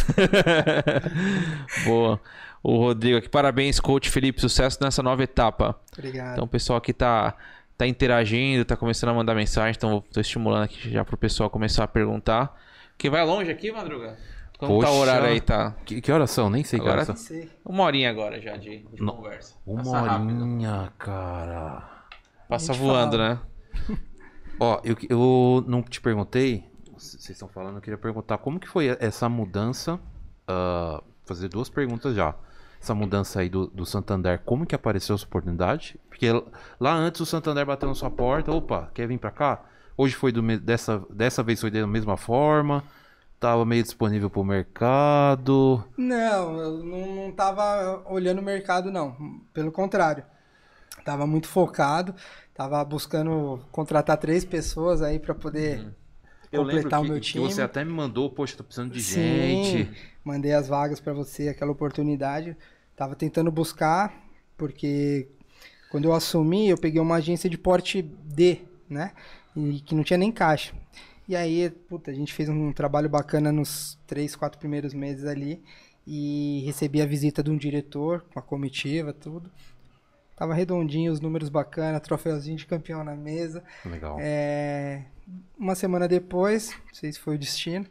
boa. 1.86 2.20
O 2.62 2.78
Rodrigo 2.78 3.18
aqui, 3.18 3.30
parabéns, 3.30 3.80
coach 3.80 4.10
Felipe, 4.10 4.42
sucesso 4.42 4.78
nessa 4.82 5.02
nova 5.02 5.24
etapa. 5.24 5.80
obrigado. 5.98 6.34
Então 6.34 6.44
o 6.44 6.48
pessoal 6.48 6.78
aqui 6.78 6.92
tá, 6.92 7.34
tá 7.78 7.88
interagindo, 7.88 8.66
tá 8.66 8.76
começando 8.76 9.12
a 9.12 9.14
mandar 9.14 9.34
mensagem, 9.34 9.74
então 9.78 10.04
tô 10.12 10.20
estimulando 10.20 10.64
aqui 10.64 10.90
já 10.92 11.06
pro 11.06 11.16
pessoal 11.16 11.50
começar 11.50 11.86
a 11.86 11.88
perguntar. 11.88 12.54
Que 12.98 13.10
vai 13.10 13.24
longe 13.26 13.50
aqui, 13.50 13.72
Madruga? 13.72 14.18
Como 14.58 14.82
tá 14.82 14.90
o 14.90 14.92
Poxa. 14.92 15.00
horário 15.02 15.28
aí, 15.28 15.40
tá? 15.40 15.74
Que, 15.86 16.02
que 16.02 16.12
horas 16.12 16.30
são? 16.32 16.50
Nem 16.50 16.66
sei 16.66 16.78
que 16.80 16.84
Agora- 16.86 16.98
horas 17.04 17.08
Não 17.08 17.16
são. 17.16 17.26
sei. 17.38 17.50
Uma 17.64 17.84
horinha 17.86 18.10
agora 18.10 18.42
já 18.42 18.58
de, 18.58 18.80
de 18.80 19.02
Não. 19.02 19.16
conversa. 19.16 19.56
Uma 19.66 19.78
Passa 19.78 20.02
rápido. 20.02 20.42
horinha, 20.42 20.92
cara. 21.00 21.90
Passa 22.50 22.74
voando, 22.74 23.16
fala. 23.18 23.30
né? 23.30 23.40
Ó, 24.60 24.82
eu, 24.84 24.96
eu 25.10 25.64
não 25.68 25.82
te 25.82 26.02
perguntei, 26.02 26.66
vocês 26.92 27.30
estão 27.30 27.48
falando, 27.48 27.78
eu 27.78 27.82
queria 27.82 27.98
perguntar 27.98 28.38
como 28.40 28.60
que 28.60 28.68
foi 28.68 28.88
essa 29.00 29.30
mudança, 29.30 29.98
ah, 30.48 31.02
fazer 31.26 31.48
duas 31.48 31.70
perguntas 31.70 32.16
já. 32.16 32.36
Essa 32.82 32.94
mudança 32.94 33.42
aí 33.42 33.50
do, 33.50 33.68
do 33.68 33.86
Santander, 33.86 34.40
como 34.46 34.66
que 34.66 34.76
apareceu 34.76 35.16
essa 35.16 35.26
oportunidade? 35.26 36.00
Porque 36.10 36.28
lá 36.80 36.94
antes 36.94 37.22
o 37.22 37.26
Santander 37.26 37.66
bateu 37.66 37.88
na 37.88 37.96
sua 37.96 38.10
porta, 38.10 38.52
opa, 38.52 38.90
quer 38.94 39.08
vir 39.08 39.18
pra 39.18 39.32
cá? 39.32 39.64
Hoje 39.98 40.16
foi 40.16 40.32
do, 40.32 40.42
dessa, 40.60 41.04
dessa 41.10 41.44
vez 41.44 41.60
foi 41.60 41.72
da 41.72 41.86
mesma 41.86 42.16
forma, 42.16 42.84
tava 43.40 43.66
meio 43.66 43.84
disponível 43.84 44.30
pro 44.30 44.44
mercado. 44.44 45.84
Não, 45.98 46.58
eu 46.58 46.84
não, 46.84 47.16
não 47.16 47.32
tava 47.32 48.04
olhando 48.10 48.40
o 48.40 48.44
mercado, 48.44 48.92
não. 48.92 49.16
Pelo 49.54 49.72
contrário. 49.72 50.24
Tava 51.04 51.26
muito 51.26 51.48
focado, 51.48 52.14
tava 52.54 52.84
buscando 52.84 53.60
contratar 53.72 54.18
três 54.18 54.44
pessoas 54.46 55.02
aí 55.02 55.20
para 55.20 55.34
poder 55.34 55.80
Uhum. 55.80 55.92
Eu 56.52 56.64
lembro 56.64 56.78
completar 56.78 57.02
que, 57.02 57.06
o 57.06 57.10
meu 57.10 57.22
que 57.22 57.28
time. 57.28 57.44
você 57.44 57.62
até 57.62 57.86
me 57.86 57.92
mandou, 57.92 58.30
poxa, 58.30 58.58
tô 58.58 58.64
precisando 58.64 58.92
de 58.92 59.02
Sim, 59.02 59.64
gente. 59.64 59.92
Mandei 60.24 60.52
as 60.54 60.68
vagas 60.68 61.00
para 61.00 61.14
você, 61.14 61.48
aquela 61.48 61.72
oportunidade. 61.72 62.58
Tava 62.96 63.16
tentando 63.16 63.52
buscar, 63.52 64.14
porque 64.58 65.28
quando 65.92 66.06
eu 66.06 66.14
assumi, 66.14 66.70
eu 66.70 66.78
peguei 66.78 67.00
uma 67.00 67.16
agência 67.16 67.50
de 67.50 67.58
porte 67.58 68.02
D, 68.02 68.62
né? 68.90 69.12
E 69.56 69.80
que 69.82 69.94
não 69.94 70.04
tinha 70.04 70.18
nem 70.18 70.32
caixa. 70.32 70.74
E 71.28 71.36
aí, 71.36 71.70
puta, 71.88 72.10
a 72.10 72.14
gente 72.14 72.34
fez 72.34 72.50
um 72.50 72.74
trabalho 72.74 73.08
bacana 73.08 73.52
nos 73.52 73.98
três, 74.08 74.36
quatro 74.36 74.60
primeiros 74.60 74.94
meses 74.94 75.26
ali. 75.26 75.62
E 76.06 76.64
recebi 76.66 77.02
a 77.02 77.06
visita 77.06 77.44
de 77.44 77.52
um 77.52 77.58
diretor, 77.58 78.26
com 78.34 78.40
a 78.40 78.42
comitiva, 78.42 79.14
tudo. 79.14 79.52
Tava 80.40 80.54
redondinho, 80.54 81.12
os 81.12 81.20
números 81.20 81.50
bacana, 81.50 82.00
troféuzinho 82.00 82.56
de 82.56 82.66
campeão 82.66 83.04
na 83.04 83.14
mesa. 83.14 83.62
Legal. 83.84 84.16
É, 84.22 85.04
uma 85.58 85.76
semana 85.76 86.08
depois, 86.08 86.70
não 86.88 86.94
sei 86.94 87.12
se 87.12 87.20
foi 87.20 87.36
o 87.36 87.38
destino, 87.38 87.86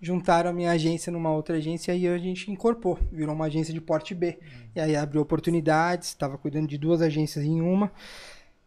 juntaram 0.00 0.48
a 0.48 0.52
minha 0.54 0.70
agência 0.70 1.12
numa 1.12 1.30
outra 1.30 1.58
agência 1.58 1.94
e 1.94 2.08
a 2.08 2.16
gente 2.16 2.50
incorporou, 2.50 2.98
virou 3.12 3.34
uma 3.34 3.44
agência 3.44 3.74
de 3.74 3.82
porte 3.82 4.14
B. 4.14 4.38
E 4.74 4.80
aí 4.80 4.96
abriu 4.96 5.20
oportunidades, 5.20 6.08
estava 6.08 6.38
cuidando 6.38 6.68
de 6.68 6.78
duas 6.78 7.02
agências 7.02 7.44
em 7.44 7.60
uma, 7.60 7.92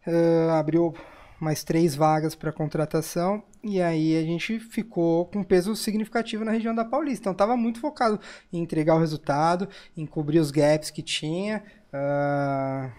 ah, 0.05 0.59
abriu 0.59 0.93
mais 1.39 1.63
três 1.63 1.95
vagas 1.95 2.36
para 2.36 2.51
contratação 2.51 3.43
e 3.63 3.81
aí 3.81 4.15
a 4.15 4.21
gente 4.21 4.59
ficou 4.59 5.25
com 5.25 5.43
peso 5.43 5.75
significativo 5.75 6.45
na 6.45 6.51
região 6.51 6.75
da 6.75 6.86
Paulista. 6.86 7.21
Então 7.21 7.31
estava 7.31 7.57
muito 7.57 7.79
focado 7.79 8.19
em 8.53 8.59
entregar 8.59 8.93
o 8.93 8.99
resultado, 8.99 9.67
em 9.97 10.05
cobrir 10.05 10.38
os 10.38 10.51
gaps 10.51 10.91
que 10.91 11.01
tinha. 11.01 11.63
Ah, 11.93 12.91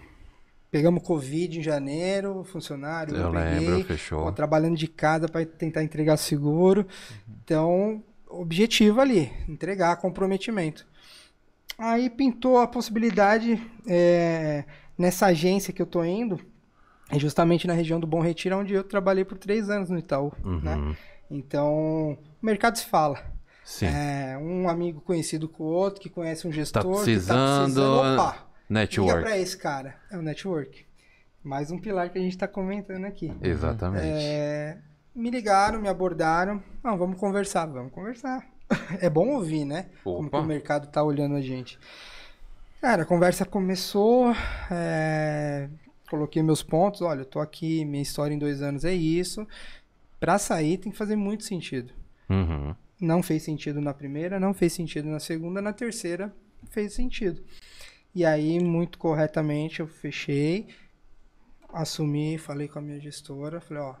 pegamos 0.71 1.03
Covid 1.03 1.59
em 1.59 1.63
janeiro, 1.63 2.43
funcionário. 2.43 3.15
Eu 3.15 3.31
peguei, 3.31 3.69
lembro, 3.69 3.83
fechou. 3.85 4.31
Trabalhando 4.31 4.77
de 4.77 4.87
casa 4.87 5.27
para 5.27 5.45
tentar 5.45 5.83
entregar 5.83 6.17
seguro. 6.17 6.85
Então, 7.43 8.03
objetivo 8.29 9.01
ali, 9.01 9.31
entregar 9.47 9.95
comprometimento. 9.97 10.85
Aí 11.77 12.09
pintou 12.09 12.57
a 12.59 12.67
possibilidade 12.67 13.61
é, 13.87 14.65
nessa 14.97 15.27
agência 15.27 15.71
que 15.71 15.81
eu 15.81 15.85
tô 15.85 16.03
indo, 16.03 16.39
é 17.09 17.19
justamente 17.19 17.67
na 17.67 17.73
região 17.73 17.99
do 17.99 18.07
Bom 18.07 18.19
Retiro, 18.19 18.57
onde 18.57 18.73
eu 18.73 18.83
trabalhei 18.83 19.23
por 19.23 19.37
três 19.37 19.69
anos 19.69 19.89
no 19.89 19.99
Itaú, 19.99 20.33
né? 20.63 20.75
Uhum. 20.75 20.95
Então, 21.29 22.17
o 22.41 22.45
mercado 22.45 22.77
se 22.77 22.85
fala. 22.85 23.23
Sim. 23.63 23.85
É, 23.85 24.37
um 24.41 24.69
amigo 24.69 25.01
conhecido 25.01 25.47
com 25.47 25.63
o 25.63 25.67
outro, 25.67 26.01
que 26.01 26.09
conhece 26.09 26.47
um 26.47 26.51
gestor, 26.51 26.83
Tá 26.83 26.89
que 26.89 26.95
precisando, 26.95 27.77
opa, 27.79 28.46
liga 28.69 28.81
Network. 28.81 29.21
pra 29.21 29.37
esse 29.37 29.57
cara. 29.57 29.95
É 30.11 30.17
o 30.17 30.21
network. 30.21 30.85
Mais 31.43 31.71
um 31.71 31.79
pilar 31.79 32.09
que 32.09 32.17
a 32.17 32.21
gente 32.21 32.37
tá 32.37 32.47
comentando 32.47 33.05
aqui. 33.05 33.33
Exatamente. 33.41 34.03
É, 34.05 34.77
me 35.15 35.29
ligaram, 35.29 35.79
me 35.81 35.87
abordaram. 35.87 36.61
Não, 36.83 36.97
vamos 36.97 37.19
conversar, 37.19 37.65
vamos 37.65 37.91
conversar. 37.91 38.45
É 39.01 39.09
bom 39.09 39.29
ouvir, 39.29 39.63
né? 39.63 39.85
Como 40.03 40.29
que 40.29 40.35
Opa. 40.35 40.39
o 40.39 40.45
mercado 40.45 40.87
tá 40.87 41.01
olhando 41.01 41.35
a 41.35 41.41
gente. 41.41 41.79
Cara, 42.81 43.03
a 43.03 43.05
conversa 43.05 43.45
começou. 43.45 44.33
é, 44.69 45.69
Coloquei 46.09 46.43
meus 46.43 46.63
pontos. 46.63 47.01
Olha, 47.01 47.21
eu 47.21 47.25
tô 47.25 47.39
aqui, 47.39 47.85
minha 47.85 48.03
história 48.03 48.33
em 48.33 48.37
dois 48.37 48.61
anos 48.61 48.83
é 48.83 48.93
isso. 48.93 49.47
Pra 50.19 50.37
sair 50.37 50.77
tem 50.77 50.91
que 50.91 50.97
fazer 50.97 51.15
muito 51.15 51.43
sentido. 51.45 51.93
Uhum. 52.29 52.75
Não 52.99 53.23
fez 53.23 53.43
sentido 53.43 53.79
na 53.79 53.93
primeira, 53.93 54.39
não 54.39 54.53
fez 54.53 54.73
sentido 54.73 55.07
na 55.07 55.19
segunda, 55.19 55.61
na 55.61 55.71
terceira 55.71 56.33
fez 56.69 56.93
sentido. 56.93 57.41
E 58.13 58.25
aí, 58.25 58.59
muito 58.59 58.97
corretamente, 58.97 59.79
eu 59.79 59.87
fechei, 59.87 60.67
assumi, 61.71 62.37
falei 62.37 62.67
com 62.67 62.79
a 62.79 62.81
minha 62.81 62.99
gestora, 62.99 63.61
falei, 63.61 63.83
ó, 63.83 63.95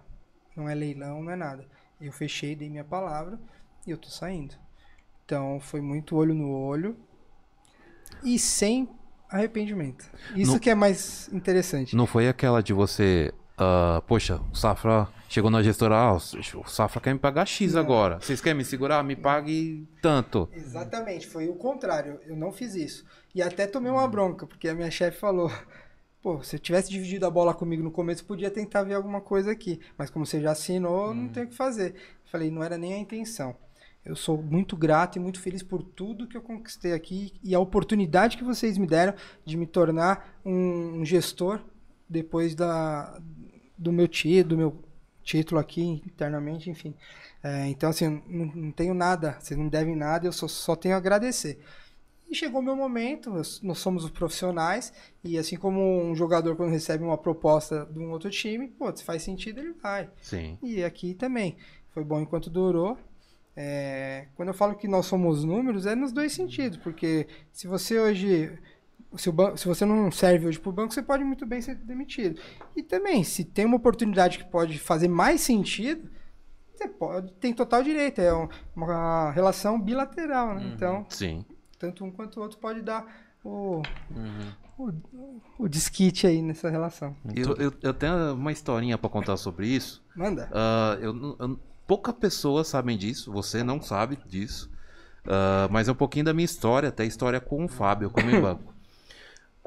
não 0.55 0.67
é 0.67 0.73
leilão, 0.73 1.21
não 1.23 1.31
é 1.31 1.35
nada. 1.35 1.65
Eu 2.01 2.11
fechei, 2.11 2.55
dei 2.55 2.69
minha 2.69 2.83
palavra 2.83 3.39
e 3.85 3.91
eu 3.91 3.97
tô 3.97 4.07
saindo. 4.09 4.55
Então, 5.25 5.59
foi 5.59 5.81
muito 5.81 6.15
olho 6.15 6.33
no 6.33 6.49
olho 6.51 6.97
e 8.23 8.39
sem 8.39 8.89
arrependimento. 9.29 10.09
Isso 10.35 10.53
No- 10.53 10.59
que 10.59 10.69
é 10.69 10.75
mais 10.75 11.27
interessante. 11.33 11.95
Não 11.95 12.07
foi 12.07 12.27
aquela 12.27 12.61
de 12.63 12.73
você. 12.73 13.33
ah, 13.57 14.01
poxa, 14.07 14.39
o 14.51 14.55
Safra 14.55 15.07
chegou 15.29 15.49
na 15.49 15.61
gestora. 15.61 15.95
Ah, 15.95 16.13
o 16.13 16.67
Safra 16.67 17.01
quer 17.01 17.13
me 17.13 17.19
pagar 17.19 17.45
X 17.45 17.75
agora. 17.75 18.19
Vocês 18.19 18.41
querem 18.41 18.57
me 18.57 18.65
segurar? 18.65 19.03
Me 19.03 19.15
pague 19.15 19.87
tanto. 20.01 20.49
Exatamente, 20.53 21.27
foi 21.27 21.47
o 21.47 21.55
contrário. 21.55 22.19
Eu 22.25 22.35
não 22.35 22.51
fiz 22.51 22.75
isso. 22.75 23.05
E 23.33 23.41
até 23.41 23.67
tomei 23.67 23.91
uma 23.91 24.07
bronca, 24.07 24.47
porque 24.47 24.67
a 24.67 24.75
minha 24.75 24.91
chefe 24.91 25.19
falou: 25.19 25.51
pô, 26.21 26.41
se 26.43 26.55
eu 26.55 26.59
tivesse 26.59 26.89
dividido 26.89 27.25
a 27.25 27.29
bola 27.29 27.53
comigo 27.53 27.83
no 27.83 27.91
começo, 27.91 28.25
podia 28.25 28.49
tentar 28.49 28.83
ver 28.83 28.95
alguma 28.95 29.21
coisa 29.21 29.51
aqui. 29.51 29.79
Mas 29.97 30.09
como 30.09 30.25
você 30.25 30.41
já 30.41 30.51
assinou, 30.51 31.13
não 31.13 31.27
tem 31.27 31.43
o 31.43 31.47
que 31.47 31.55
fazer. 31.55 31.93
Eu 31.93 32.31
falei: 32.31 32.49
não 32.49 32.63
era 32.63 32.77
nem 32.77 32.93
a 32.93 32.97
intenção. 32.97 33.55
Eu 34.07 34.15
sou 34.15 34.41
muito 34.41 34.77
grato 34.77 35.17
e 35.17 35.19
muito 35.19 35.41
feliz 35.41 35.61
por 35.61 35.83
tudo 35.83 36.27
que 36.27 36.37
eu 36.37 36.41
conquistei 36.41 36.93
aqui 36.93 37.33
e 37.43 37.53
a 37.53 37.59
oportunidade 37.59 38.37
que 38.37 38.43
vocês 38.43 38.77
me 38.77 38.87
deram 38.87 39.13
de 39.45 39.57
me 39.57 39.67
tornar 39.67 40.39
um, 40.45 41.01
um 41.01 41.05
gestor 41.05 41.59
depois 42.07 42.55
da, 42.55 43.19
do 43.77 43.91
meu 43.91 44.07
título, 44.07 44.49
do 44.49 44.57
meu 44.57 44.86
título 45.27 45.59
aqui 45.59 46.01
internamente, 46.05 46.69
enfim. 46.69 46.95
É, 47.43 47.67
então, 47.67 47.89
assim, 47.89 48.23
não, 48.27 48.45
não 48.45 48.71
tenho 48.71 48.93
nada, 48.93 49.37
vocês 49.39 49.59
não 49.59 49.67
devem 49.67 49.95
nada, 49.95 50.25
eu 50.25 50.31
só, 50.31 50.47
só 50.47 50.75
tenho 50.75 50.95
a 50.95 50.97
agradecer. 50.97 51.59
E 52.29 52.35
chegou 52.35 52.61
o 52.61 52.63
meu 52.63 52.75
momento, 52.75 53.29
nós 53.29 53.61
nós 53.61 53.77
somos 53.77 54.03
os 54.03 54.09
profissionais, 54.09 54.91
e 55.23 55.37
assim 55.37 55.57
como 55.57 55.81
um 56.01 56.15
jogador 56.15 56.55
quando 56.55 56.71
recebe 56.71 57.03
uma 57.03 57.17
proposta 57.17 57.85
de 57.91 57.99
um 57.99 58.11
outro 58.11 58.29
time, 58.29 58.69
pô, 58.69 58.93
se 58.95 59.03
faz 59.03 59.21
sentido, 59.21 59.59
ele 59.59 59.73
vai. 59.73 60.09
Sim. 60.21 60.57
E 60.61 60.83
aqui 60.83 61.13
também. 61.13 61.57
Foi 61.93 62.03
bom 62.03 62.19
enquanto 62.21 62.49
durou. 62.49 62.97
É, 63.55 64.27
quando 64.35 64.49
eu 64.49 64.53
falo 64.53 64.75
que 64.75 64.87
nós 64.87 65.07
somos 65.07 65.43
números, 65.43 65.85
é 65.85 65.95
nos 65.95 66.11
dois 66.11 66.31
sentidos, 66.31 66.77
porque 66.77 67.27
se 67.51 67.67
você 67.67 67.99
hoje. 67.99 68.57
Se, 69.15 69.29
o 69.29 69.33
ban- 69.33 69.55
se 69.55 69.67
você 69.67 69.85
não 69.85 70.11
serve 70.11 70.47
hoje 70.47 70.59
para 70.59 70.69
o 70.69 70.73
banco, 70.73 70.93
você 70.93 71.01
pode 71.01 71.23
muito 71.23 71.45
bem 71.45 71.61
ser 71.61 71.75
demitido. 71.75 72.39
E 72.75 72.83
também, 72.83 73.23
se 73.23 73.43
tem 73.45 73.65
uma 73.65 73.77
oportunidade 73.77 74.37
que 74.37 74.45
pode 74.45 74.77
fazer 74.77 75.07
mais 75.07 75.41
sentido, 75.41 76.09
você 76.75 76.87
pode, 76.87 77.31
tem 77.33 77.53
total 77.53 77.81
direito. 77.81 78.19
É 78.19 78.33
um- 78.33 78.49
uma 78.75 79.31
relação 79.31 79.79
bilateral, 79.79 80.55
né? 80.55 80.71
Então, 80.75 81.05
Sim. 81.09 81.45
tanto 81.79 82.03
um 82.03 82.11
quanto 82.11 82.37
o 82.39 82.43
outro 82.43 82.57
pode 82.59 82.81
dar 82.81 83.05
o, 83.43 83.81
Uhum. 84.11 84.51
o, 85.57 85.63
o 85.63 85.67
desquite 85.69 86.27
aí 86.27 86.41
nessa 86.41 86.69
relação. 86.69 87.15
Eu, 87.33 87.55
eu, 87.55 87.73
eu 87.81 87.93
tenho 87.93 88.33
uma 88.33 88.51
historinha 88.51 88.97
pra 88.97 89.09
contar 89.09 89.37
sobre 89.37 89.67
isso. 89.67 90.03
Manda. 90.15 90.49
Ah, 90.51 90.97
eu, 91.01 91.13
não- 91.13 91.35
eu, 91.39 91.59
poucas 91.87 92.13
pessoas 92.13 92.67
sabem 92.67 92.97
disso, 92.97 93.31
você 93.31 93.63
não 93.63 93.81
sabe 93.81 94.17
disso. 94.27 94.69
Ah, 95.25 95.67
mas 95.71 95.87
é 95.87 95.91
um 95.93 95.95
pouquinho 95.95 96.25
da 96.25 96.33
minha 96.33 96.45
história, 96.45 96.89
até 96.89 97.03
a 97.03 97.07
história 97.07 97.39
com 97.39 97.63
o 97.65 97.67
Fábio, 97.69 98.09
como 98.11 98.29
em 98.29 98.39
banco. 98.41 98.75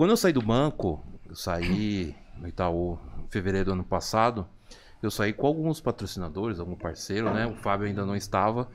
Quando 0.01 0.13
eu 0.13 0.17
saí 0.17 0.33
do 0.33 0.41
banco, 0.41 1.05
eu 1.29 1.37
saí 1.37 2.17
no 2.39 2.49
Itaú 2.49 2.99
em 3.23 3.29
fevereiro 3.29 3.67
do 3.67 3.73
ano 3.73 3.85
passado, 3.85 4.49
eu 5.03 5.11
saí 5.11 5.31
com 5.31 5.47
alguns 5.47 5.79
patrocinadores, 5.79 6.59
algum 6.59 6.75
parceiro, 6.75 7.31
né? 7.35 7.47
O 7.47 7.55
Fábio 7.55 7.87
ainda 7.87 8.07
não 8.07 8.17
estava. 8.17 8.67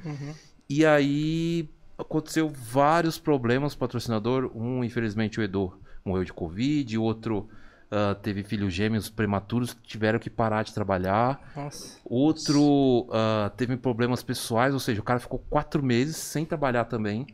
E 0.69 0.86
aí 0.86 1.67
aconteceu 1.97 2.47
vários 2.47 3.17
problemas 3.17 3.73
patrocinador. 3.73 4.51
Um, 4.55 4.84
infelizmente, 4.84 5.39
o 5.39 5.43
Edu 5.43 5.73
morreu 6.05 6.23
de 6.23 6.32
Covid, 6.32 6.95
outro 6.99 7.49
ah, 7.89 8.15
teve 8.21 8.43
filhos 8.43 8.71
gêmeos 8.71 9.09
prematuros 9.09 9.73
que 9.73 9.82
tiveram 9.82 10.19
que 10.19 10.30
parar 10.30 10.61
de 10.61 10.76
trabalhar. 10.76 11.51
Nossa. 11.55 11.97
Outro 12.05 13.09
ah, 13.11 13.51
teve 13.57 13.76
problemas 13.78 14.21
pessoais, 14.21 14.76
ou 14.76 14.80
seja, 14.80 15.01
o 15.01 15.03
cara 15.03 15.19
ficou 15.19 15.39
quatro 15.49 15.82
meses 15.82 16.17
sem 16.17 16.45
trabalhar 16.45 16.86
também. 16.86 17.26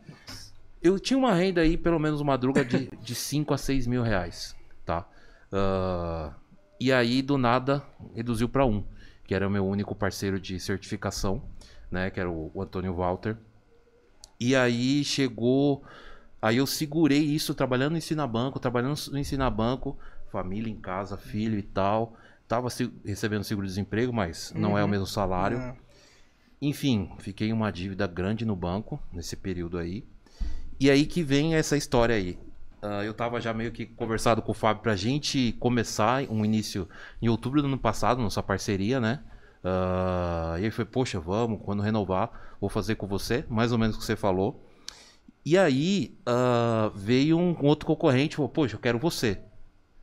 Eu 0.82 1.00
tinha 1.00 1.18
uma 1.18 1.34
renda 1.34 1.62
aí, 1.62 1.78
pelo 1.78 2.00
menos 2.00 2.22
uma 2.22 2.34
madruga, 2.34 2.66
de, 2.66 2.90
de 3.02 3.16
5 3.16 3.54
a 3.54 3.58
6 3.58 3.86
mil 3.88 4.02
reais, 4.02 4.56
tá? 4.86 5.08
Ah, 5.52 6.34
e 6.80 6.92
aí, 6.92 7.22
do 7.22 7.38
nada, 7.38 7.84
reduziu 8.16 8.50
para 8.50 8.66
um, 8.66 8.84
que 9.26 9.36
era 9.36 9.48
o 9.48 9.52
meu 9.52 9.66
único 9.66 9.94
parceiro 9.94 10.40
de 10.40 10.60
certificação, 10.60 11.44
né? 11.92 12.10
Que 12.10 12.20
era 12.20 12.30
o, 12.30 12.52
o 12.54 12.62
Antônio 12.62 12.94
Walter. 12.96 13.38
E 14.40 14.56
aí 14.56 15.04
chegou. 15.04 15.84
Aí 16.42 16.58
eu 16.58 16.66
segurei 16.66 17.20
isso 17.20 17.54
trabalhando 17.54 17.92
no 17.92 17.98
Ensina 18.00 18.26
Banco, 18.26 18.60
trabalhando 18.60 18.98
no 19.12 19.20
Ensina 19.20 19.48
Banco, 19.52 19.96
família 20.32 20.72
em 20.72 20.76
casa, 20.76 21.16
filho 21.16 21.60
e 21.60 21.62
tal. 21.62 22.16
Tava 22.48 22.72
se- 22.72 22.92
recebendo 23.06 23.44
seguro-desemprego, 23.44 24.12
mas 24.12 24.52
não 24.56 24.76
é 24.76 24.84
o 24.84 24.88
mesmo 24.88 25.06
salário. 25.06 25.60
Não. 25.60 25.78
Enfim, 26.60 27.12
fiquei 27.20 27.54
uma 27.54 27.72
dívida 27.72 28.08
grande 28.08 28.44
no 28.46 28.56
banco 28.56 29.00
nesse 29.14 29.36
período 29.36 29.78
aí. 29.78 30.04
E 30.82 30.90
aí 30.90 31.06
que 31.06 31.22
vem 31.22 31.54
essa 31.54 31.78
história 31.78 32.16
aí. 32.16 32.40
Ah, 32.82 33.04
eu 33.04 33.14
tava 33.14 33.40
já 33.40 33.54
meio 33.54 33.72
que 33.72 33.86
conversado 33.86 34.42
com 34.42 34.52
o 34.52 34.56
Fábio 34.56 34.82
pra 34.82 34.96
gente 34.96 35.52
começar 35.60 36.24
um 36.28 36.44
início 36.44 36.90
em 37.22 37.30
outubro 37.30 37.62
do 37.62 37.68
ano 37.68 37.78
passado, 37.78 38.20
nossa 38.20 38.42
parceria, 38.42 39.00
né? 39.00 39.20
Ah, 39.64 40.56
e 40.60 40.64
aí 40.66 40.72
foi, 40.72 40.84
poxa, 40.84 41.20
vamos, 41.20 41.62
quando 41.64 41.84
renovar, 41.84 42.56
vou 42.60 42.68
fazer 42.68 42.96
com 42.96 43.06
você, 43.06 43.46
mais 43.48 43.72
ou 43.72 43.78
menos 43.78 43.96
o 43.96 44.00
que 44.00 44.06
você 44.06 44.16
falou. 44.16 44.60
E 45.46 45.56
aí 45.56 46.18
ah, 46.26 46.92
veio 46.96 47.38
um 47.38 47.56
outro 47.64 47.86
concorrente, 47.86 48.36
falou, 48.36 48.50
poxa, 48.50 48.76
eu 48.76 48.80
quero 48.80 48.98
você. 48.98 49.38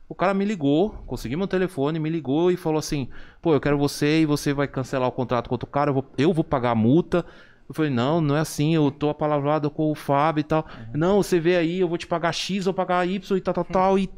O 0.07 0.15
cara 0.15 0.33
me 0.33 0.45
ligou, 0.45 0.91
consegui 1.05 1.35
meu 1.35 1.47
telefone, 1.47 1.99
me 1.99 2.09
ligou 2.09 2.49
e 2.51 2.57
falou 2.57 2.79
assim: 2.79 3.09
pô, 3.41 3.53
eu 3.53 3.59
quero 3.59 3.77
você 3.77 4.21
e 4.21 4.25
você 4.25 4.53
vai 4.53 4.67
cancelar 4.67 5.07
o 5.07 5.11
contrato 5.11 5.49
com 5.49 5.55
outro 5.55 5.67
cara, 5.67 5.91
eu 5.91 5.93
vou, 5.93 6.05
eu 6.17 6.33
vou 6.33 6.43
pagar 6.43 6.71
a 6.71 6.75
multa. 6.75 7.23
Eu 7.69 7.75
falei, 7.75 7.91
não, 7.91 8.19
não 8.19 8.35
é 8.35 8.39
assim, 8.39 8.73
eu 8.73 8.89
tô 8.89 9.09
apalavrado 9.09 9.69
com 9.69 9.91
o 9.91 9.95
Fábio 9.95 10.41
e 10.41 10.43
tal. 10.43 10.65
Não, 10.91 11.21
você 11.21 11.39
vê 11.39 11.55
aí, 11.55 11.79
eu 11.79 11.87
vou 11.87 11.99
te 11.99 12.07
pagar 12.07 12.33
X, 12.33 12.65
eu 12.65 12.73
vou 12.73 12.73
pagar 12.73 13.07
Y 13.07 13.37
e 13.37 13.41
tal, 13.41 13.53
tal, 13.53 13.63
tal. 13.63 13.99
E, 13.99 14.09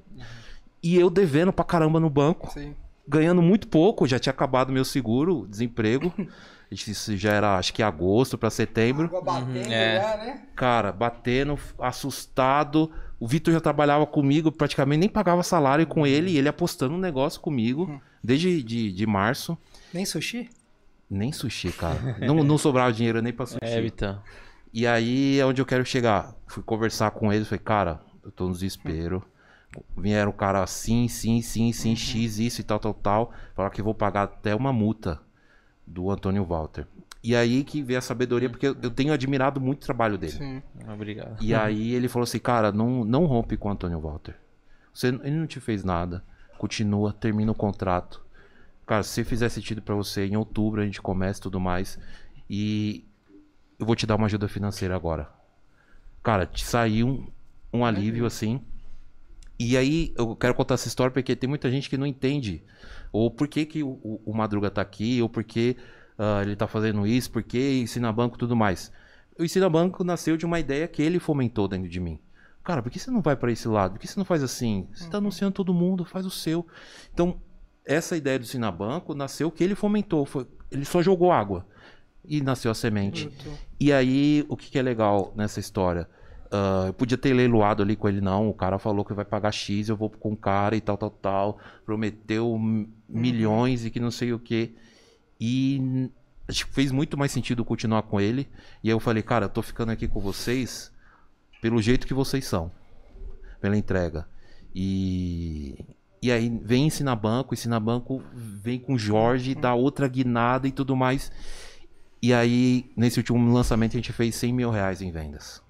e 0.82 0.97
eu 0.97 1.10
devendo 1.10 1.52
pra 1.52 1.66
caramba 1.66 1.99
no 1.99 2.10
banco, 2.10 2.49
Sim. 2.54 2.74
ganhando 3.06 3.41
muito 3.41 3.68
pouco, 3.68 4.08
já 4.08 4.18
tinha 4.18 4.32
acabado 4.32 4.72
meu 4.72 4.86
seguro, 4.86 5.45
desemprego. 5.49 6.14
Isso 6.72 7.18
já 7.18 7.34
era, 7.34 7.58
acho 7.58 7.74
que 7.74 7.84
agosto 7.84 8.38
pra 8.38 8.49
setembro. 8.49 9.08
Água 9.08 9.22
batendo 9.22 9.74
é. 9.74 9.99
já, 9.99 10.18
né? 10.18 10.41
Cara, 10.56 10.93
batendo, 10.93 11.60
assustado. 11.78 12.89
O 13.20 13.28
Vitor 13.28 13.54
já 13.54 13.60
trabalhava 13.60 14.08
comigo, 14.08 14.49
praticamente 14.49 15.02
nem 15.02 15.10
pagava 15.10 15.43
salário 15.43 15.86
com 15.86 16.08
ele, 16.08 16.32
e 16.32 16.38
ele 16.38 16.47
apostando 16.47 16.95
um 16.95 16.97
negócio 16.97 17.41
comigo, 17.41 18.02
desde 18.24 18.64
de, 18.64 18.93
de 18.93 19.06
março. 19.06 19.58
Nem 19.93 20.06
sushi? 20.06 20.49
Nem 21.12 21.34
sushi, 21.34 21.74
cara. 21.74 21.99
não, 22.26 22.41
não 22.41 22.57
sobrava 22.57 22.93
dinheiro 22.93 23.22
nem 23.22 23.34
pra 23.34 23.45
sushi. 23.45 23.59
É, 23.62 23.82
Vitão. 23.82 24.22
E 24.74 24.88
aí 24.88 25.38
é 25.38 25.45
onde 25.45 25.62
eu 25.62 25.66
quero 25.66 25.86
chegar. 25.86 26.34
Fui 26.47 26.64
conversar 26.64 27.12
com 27.12 27.34
eles, 27.34 27.49
falei, 27.49 27.62
cara, 27.64 27.99
eu 28.24 28.32
tô 28.32 28.45
no 28.47 28.53
desespero. 28.53 29.22
Vieram 29.97 30.32
o 30.32 30.34
cara 30.34 30.64
assim, 30.64 31.09
sim, 31.09 31.41
sim, 31.41 31.72
sim, 31.74 31.95
X, 31.95 32.39
isso 32.39 32.62
e 32.62 32.64
tal, 32.64 32.80
tal, 32.80 32.93
tal. 32.93 33.34
Falaram 33.53 33.74
que 33.74 33.82
vou 33.82 33.93
pagar 33.93 34.24
até 34.24 34.55
uma 34.55 34.72
multa 34.72 35.20
do 35.86 36.09
Antônio 36.09 36.45
Walter. 36.45 36.88
E 37.24 37.36
aí 37.36 37.64
que 37.64 37.82
veio 37.82 37.99
a 37.99 38.01
sabedoria, 38.01 38.49
porque 38.49 38.68
eu 38.68 38.76
eu 38.82 38.89
tenho 38.89 39.14
admirado 39.14 39.59
muito 39.59 39.84
o 39.84 39.86
trabalho 39.86 40.18
dele. 40.18 40.34
Sim. 40.34 40.64
Obrigado. 40.91 41.41
E 41.41 41.53
aí 41.53 41.93
ele 41.93 42.07
falou 42.07 42.24
assim, 42.24 42.39
cara, 42.39 42.72
não, 42.72 43.03
não 43.03 43.26
rompe 43.26 43.57
com 43.57 43.68
o 43.68 43.72
Antônio 43.72 43.99
Walter. 43.99 44.36
Você, 44.93 45.07
ele 45.07 45.36
não 45.38 45.47
te 45.47 45.59
fez 45.59 45.84
nada. 45.84 46.24
Continua, 46.57 47.14
termina 47.14 47.51
o 47.51 47.55
contrato. 47.55 48.22
Cara, 48.91 49.03
se 49.03 49.23
fizer 49.23 49.47
sentido 49.47 49.81
pra 49.81 49.95
você, 49.95 50.25
em 50.25 50.35
outubro 50.35 50.81
a 50.81 50.83
gente 50.83 51.01
começa 51.01 51.39
e 51.39 51.43
tudo 51.43 51.61
mais. 51.61 51.97
E 52.49 53.05
eu 53.79 53.85
vou 53.85 53.95
te 53.95 54.05
dar 54.05 54.17
uma 54.17 54.25
ajuda 54.25 54.49
financeira 54.49 54.93
agora. 54.93 55.29
Cara, 56.21 56.45
te 56.45 56.65
saiu 56.65 57.07
um, 57.07 57.27
um 57.71 57.85
alívio 57.85 58.25
assim. 58.25 58.59
E 59.57 59.77
aí 59.77 60.13
eu 60.17 60.35
quero 60.35 60.53
contar 60.53 60.73
essa 60.73 60.89
história 60.89 61.09
porque 61.09 61.37
tem 61.37 61.47
muita 61.49 61.71
gente 61.71 61.89
que 61.89 61.97
não 61.97 62.05
entende. 62.05 62.65
Ou 63.13 63.31
por 63.31 63.47
que, 63.47 63.65
que 63.65 63.81
o, 63.81 63.91
o- 64.03 64.21
o 64.25 64.33
Madruga 64.33 64.69
tá 64.69 64.81
aqui, 64.81 65.21
ou 65.21 65.29
por 65.29 65.45
que 65.45 65.77
ah, 66.19 66.41
ele 66.41 66.57
tá 66.57 66.67
fazendo 66.67 67.07
isso, 67.07 67.31
por 67.31 67.43
que 67.43 67.79
ensina 67.79 68.11
banco 68.11 68.35
e 68.35 68.39
tudo 68.39 68.57
mais. 68.57 68.91
O 69.39 69.43
Ensina 69.45 69.69
Banco 69.69 70.03
nasceu 70.03 70.35
de 70.35 70.45
uma 70.45 70.59
ideia 70.59 70.85
que 70.85 71.01
ele 71.01 71.17
fomentou 71.17 71.65
dentro 71.65 71.87
de 71.87 71.99
mim. 72.01 72.19
Cara, 72.61 72.83
por 72.83 72.91
que 72.91 72.99
você 72.99 73.09
não 73.09 73.21
vai 73.21 73.37
para 73.37 73.53
esse 73.53 73.69
lado? 73.69 73.93
Por 73.93 73.99
que 73.99 74.07
você 74.07 74.19
não 74.19 74.25
faz 74.25 74.43
assim? 74.43 74.85
Você 74.93 75.09
tá 75.09 75.17
anunciando 75.19 75.53
todo 75.53 75.73
mundo, 75.73 76.03
faz 76.03 76.25
o 76.25 76.29
seu. 76.29 76.67
Então, 77.13 77.39
essa 77.86 78.15
ideia 78.17 78.38
do 78.39 78.43
Ensina 78.43 78.71
Banco 78.71 79.13
nasceu 79.13 79.49
que 79.51 79.63
ele 79.63 79.75
fomentou. 79.75 80.25
Foi, 80.25 80.47
ele 80.71 80.86
só 80.86 81.01
jogou 81.01 81.32
água. 81.32 81.65
E 82.23 82.39
nasceu 82.41 82.69
a 82.69 82.75
semente. 82.75 83.27
Bruto. 83.27 83.57
E 83.79 83.91
aí, 83.91 84.45
o 84.47 84.55
que, 84.55 84.69
que 84.69 84.77
é 84.77 84.82
legal 84.82 85.34
nessa 85.36 85.59
história? 85.59 86.07
Ah, 86.51 86.84
eu 86.88 86.93
podia 86.93 87.17
ter 87.17 87.34
leiloado 87.34 87.82
ali 87.82 87.95
com 87.95 88.07
ele, 88.07 88.21
não. 88.21 88.47
O 88.49 88.53
cara 88.53 88.77
falou 88.77 89.03
que 89.03 89.13
vai 89.13 89.25
pagar 89.25 89.51
X, 89.51 89.89
eu 89.89 89.95
vou 89.97 90.09
com 90.09 90.34
o 90.34 90.38
cara 90.38 90.75
e 90.75 90.82
tal, 90.82 90.97
tal, 90.97 91.09
tal. 91.09 91.59
Prometeu 91.86 92.55
m- 92.57 92.88
milhões 93.09 93.86
e 93.86 93.89
que 93.89 93.99
não 93.99 94.11
sei 94.11 94.34
o 94.34 94.39
que. 94.39 94.75
E 95.39 96.09
acho 96.47 96.67
que 96.67 96.73
fez 96.73 96.91
muito 96.91 97.17
mais 97.17 97.32
sentido 97.32 97.65
continuar 97.65 98.03
com 98.03 98.21
ele. 98.21 98.47
E 98.84 98.89
aí 98.89 98.93
eu 98.93 98.99
falei, 98.99 99.23
cara, 99.23 99.45
eu 99.45 99.49
tô 99.49 99.61
ficando 99.63 99.91
aqui 99.91 100.07
com 100.07 100.19
vocês 100.19 100.91
pelo 101.61 101.82
jeito 101.82 102.05
que 102.05 102.13
vocês 102.13 102.45
são. 102.45 102.71
Pela 103.59 103.75
entrega. 103.75 104.27
E. 104.75 105.75
E 106.22 106.32
aí 106.32 106.49
vem 106.63 106.86
ensinar 106.86 107.15
banco, 107.15 107.53
ensinar 107.53 107.80
banco, 107.80 108.22
vem 108.34 108.80
com 108.80 108.93
o 108.93 108.99
Jorge, 108.99 109.55
dá 109.55 109.74
outra 109.74 110.07
guinada 110.07 110.67
e 110.67 110.72
tudo 110.72 110.95
mais. 110.95 111.32
E 112.22 112.32
aí, 112.32 112.91
nesse 112.95 113.17
último 113.17 113.51
lançamento, 113.51 113.93
a 113.93 113.97
gente 113.97 114.13
fez 114.13 114.36
100 114.36 114.53
mil 114.53 114.69
reais 114.69 115.01
em 115.01 115.11
vendas. 115.11 115.63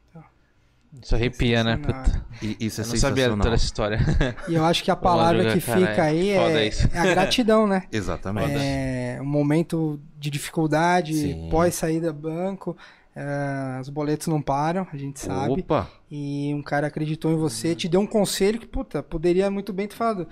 Isso 1.02 1.16
arrepia, 1.16 1.64
né? 1.64 1.78
Puta. 1.78 2.26
E 2.42 2.58
isso 2.60 2.82
é 2.82 2.84
Eu 2.84 2.90
não 2.90 2.98
sabia 2.98 3.30
toda 3.30 3.54
essa 3.54 3.64
história. 3.64 3.98
E 4.50 4.56
eu 4.56 4.66
acho 4.66 4.84
que 4.84 4.92
a 4.92 4.96
palavra 4.96 5.38
Madruga, 5.38 5.60
que 5.60 5.66
cara, 5.66 5.80
fica 5.80 6.06
é 6.06 6.10
aí 6.10 6.30
é, 6.32 6.70
é 6.94 7.00
a 7.00 7.06
gratidão, 7.06 7.66
né? 7.66 7.84
Exatamente. 7.92 8.54
É 8.58 9.20
um 9.22 9.26
momento 9.26 10.02
de 10.20 10.30
dificuldade, 10.30 11.14
Sim. 11.14 11.48
pós 11.50 11.76
saída 11.76 12.12
do 12.12 12.20
banco, 12.20 12.76
é, 13.16 13.80
os 13.82 13.90
boletos 13.90 14.28
não 14.28 14.42
param, 14.42 14.88
a 14.92 14.98
gente 14.98 15.20
sabe. 15.20 15.62
Opa! 15.62 15.90
E 16.10 16.54
um 16.54 16.62
cara 16.62 16.88
acreditou 16.88 17.32
em 17.32 17.36
você, 17.38 17.76
te 17.76 17.88
deu 17.90 18.00
um 18.02 18.08
conselho 18.08 18.60
que, 18.60 18.66
puta, 18.68 19.02
poderia 19.04 19.50
muito 19.52 19.72
bem 19.74 19.88
ter 19.88 19.96
falado. 19.96 20.28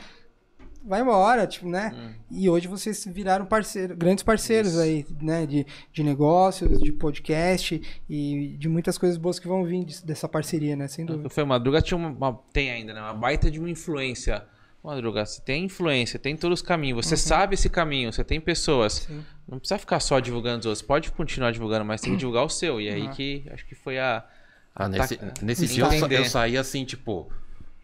Vai 0.86 1.02
embora, 1.02 1.46
tipo, 1.46 1.68
né? 1.68 2.16
E 2.32 2.50
hoje 2.50 2.68
vocês 2.68 3.04
viraram 3.06 3.46
parceiro, 3.46 3.98
grandes 3.98 4.24
parceiros 4.24 4.72
Isso. 4.72 4.82
aí, 4.82 5.06
né? 5.22 5.46
De, 5.46 5.66
de 5.92 6.04
negócios, 6.04 6.80
de 6.80 6.92
podcast 6.94 7.82
e 8.10 8.56
de 8.58 8.70
muitas 8.70 8.98
coisas 8.98 9.18
boas 9.18 9.38
que 9.40 9.48
vão 9.48 9.66
vir 9.66 9.84
disso- 9.84 10.08
dessa 10.08 10.28
parceria, 10.28 10.78
né? 10.78 10.88
Sem 10.88 11.06
dúvida. 11.06 11.30
Foi 11.30 11.44
Madruga 11.44 11.82
tinha 11.82 11.98
uma, 11.98 12.10
uma- 12.10 12.40
tem 12.54 12.72
ainda, 12.72 12.94
né? 12.94 13.02
Uma 13.02 13.14
baita 13.14 13.52
de 13.52 13.60
uma 13.60 13.70
influência. 13.70 14.46
Madruga, 14.82 15.26
você 15.26 15.42
tem 15.42 15.66
influência, 15.66 16.18
tem 16.18 16.38
todos 16.38 16.62
os 16.62 16.66
caminhos, 16.66 17.06
você 17.06 17.18
sabe 17.18 17.56
esse 17.56 17.70
caminho, 17.70 18.14
você 18.14 18.24
tem 18.24 18.40
pessoas. 18.40 18.94
Sim. 19.06 19.22
Não 19.50 19.58
precisa 19.60 19.80
ficar 19.80 20.00
só 20.00 20.20
divulgando 20.20 20.60
os 20.60 20.66
outros, 20.68 20.82
pode 20.82 21.12
continuar 21.12 21.52
divulgando, 21.52 21.84
mas 21.86 22.02
tem 22.02 22.12
que 22.14 22.18
divulgar 22.20 22.44
o 22.46 22.50
seu. 22.50 22.80
E 22.80 22.88
aí 22.90 23.02
Uhum. 23.04 23.12
que 23.14 23.46
acho 23.52 23.66
que 23.66 23.74
foi 23.76 23.98
a. 23.98 24.18
a 24.76 24.86
Ah, 24.86 24.88
nesse 24.88 25.18
ta- 25.18 25.34
nesse 25.42 25.66
dia 25.68 25.84
eu, 25.86 25.92
sa- 26.00 26.08
eu 26.08 26.26
saí 26.26 26.58
assim, 26.58 26.86
tipo, 26.86 27.32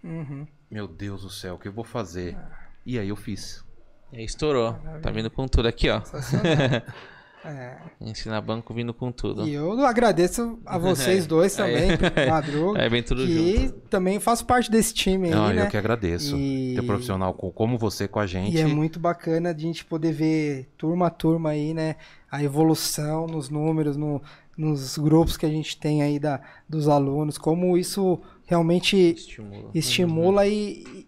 Uhum. 0.04 0.46
meu 0.70 0.88
Deus 0.88 1.24
do 1.24 1.30
céu, 1.30 1.56
o 1.56 1.60
que 1.60 1.68
eu 1.68 1.74
vou 1.74 1.84
fazer? 1.84 2.38
E 2.86 3.00
aí 3.00 3.10
eu 3.10 3.16
fiz. 3.16 3.64
E 4.14 4.18
aí 4.20 4.24
estourou. 4.26 4.74
Tá 5.02 5.10
vindo 5.10 5.30
com 5.32 5.48
tudo 5.48 5.68
aqui, 5.68 5.90
ó. 5.90 6.02
É. 7.46 7.78
Ensina 8.02 8.42
banco 8.42 8.74
vindo 8.74 8.94
com 8.94 9.12
tudo. 9.12 9.48
E 9.48 9.54
eu 9.54 9.86
agradeço 9.86 10.60
a 10.66 10.78
vocês 10.78 11.26
dois 11.28 11.56
também, 11.56 11.90
Madruga. 12.30 12.80
É, 12.84 12.90
vem 12.90 13.04
tudo 13.04 13.26
que 13.26 13.58
junto. 13.68 13.74
também 13.90 14.20
faço 14.20 14.46
parte 14.46 14.70
desse 14.72 14.94
time 14.94 15.28
aí, 15.28 15.34
Não, 15.36 15.48
né? 15.54 15.64
eu 15.64 15.68
que 15.70 15.78
agradeço. 15.78 16.36
E- 16.38 16.74
Ter 16.76 16.82
profissional 16.84 17.34
co- 17.34 17.52
como 17.52 17.78
você 17.78 18.08
com 18.08 18.20
a 18.20 18.26
gente. 18.28 18.56
E 18.56 18.60
é 18.60 18.66
muito 18.66 19.00
bacana 19.00 19.52
a 19.52 19.58
gente 19.58 19.86
poder 19.86 20.12
ver 20.12 20.70
turma 20.78 21.08
a 21.08 21.10
turma 21.10 21.52
aí, 21.52 21.74
né? 21.74 21.96
A 22.32 22.44
evolução 22.44 23.28
nos 23.28 23.50
números, 23.50 23.96
no, 23.96 24.22
nos 24.58 24.98
grupos 24.98 25.38
que 25.38 25.46
a 25.46 25.50
gente 25.50 25.78
tem 25.80 26.02
aí 26.02 26.18
da, 26.20 26.42
dos 26.68 26.88
alunos, 26.90 27.38
como 27.38 27.78
isso 27.78 28.20
realmente 28.46 28.98
Estimula. 28.98 29.70
estimula 29.74 30.48
e, 30.48 30.84
e- 30.84 31.08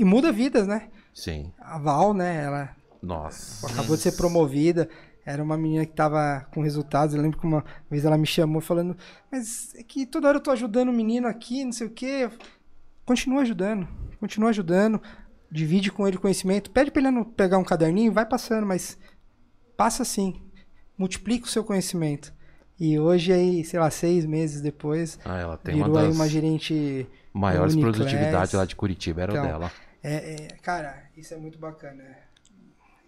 e 0.00 0.04
muda 0.04 0.32
vidas, 0.32 0.66
né? 0.66 0.88
Sim. 1.12 1.52
A 1.60 1.78
Val, 1.78 2.12
né? 2.14 2.42
Ela 2.44 2.70
Nossa. 3.02 3.66
acabou 3.66 3.96
de 3.96 4.02
ser 4.02 4.12
promovida. 4.12 4.88
Era 5.26 5.42
uma 5.42 5.56
menina 5.56 5.86
que 5.86 5.92
tava 5.92 6.46
com 6.52 6.60
resultados. 6.62 7.14
Eu 7.14 7.22
lembro 7.22 7.38
que 7.38 7.46
uma 7.46 7.64
vez 7.90 8.04
ela 8.04 8.18
me 8.18 8.26
chamou 8.26 8.60
falando, 8.60 8.96
mas 9.32 9.74
é 9.74 9.82
que 9.82 10.04
toda 10.06 10.28
hora 10.28 10.36
eu 10.36 10.42
tô 10.42 10.50
ajudando 10.50 10.90
o 10.90 10.92
menino 10.92 11.26
aqui, 11.26 11.64
não 11.64 11.72
sei 11.72 11.86
o 11.86 11.90
quê. 11.90 12.30
Continua 13.06 13.42
ajudando, 13.42 13.88
continua 14.20 14.50
ajudando. 14.50 15.00
Divide 15.50 15.90
com 15.92 16.06
ele 16.06 16.18
conhecimento. 16.18 16.70
Pede 16.70 16.90
pra 16.90 17.00
ele 17.00 17.10
não 17.10 17.24
pegar 17.24 17.58
um 17.58 17.64
caderninho, 17.64 18.12
vai 18.12 18.26
passando, 18.26 18.66
mas 18.66 18.98
passa 19.76 20.02
assim. 20.02 20.42
Multiplica 20.98 21.46
o 21.46 21.48
seu 21.48 21.62
conhecimento. 21.64 22.32
E 22.78 22.98
hoje 22.98 23.32
aí, 23.32 23.64
sei 23.64 23.78
lá, 23.78 23.88
seis 23.90 24.26
meses 24.26 24.60
depois, 24.60 25.18
Ah, 25.24 25.38
ela 25.38 25.56
tem 25.56 25.76
virou 25.76 25.90
uma 25.92 26.00
aí 26.02 26.10
uma 26.10 26.28
gerente 26.28 27.06
maiores 27.32 27.74
Uniclass. 27.74 27.96
produtividades 27.96 28.52
lá 28.52 28.64
de 28.64 28.74
Curitiba, 28.76 29.22
era 29.22 29.32
o 29.32 29.36
Então, 29.36 29.46
dela. 29.46 29.72
É, 30.02 30.34
é, 30.34 30.48
cara, 30.60 31.04
isso 31.16 31.32
é 31.32 31.36
muito 31.36 31.56
bacana. 31.58 32.02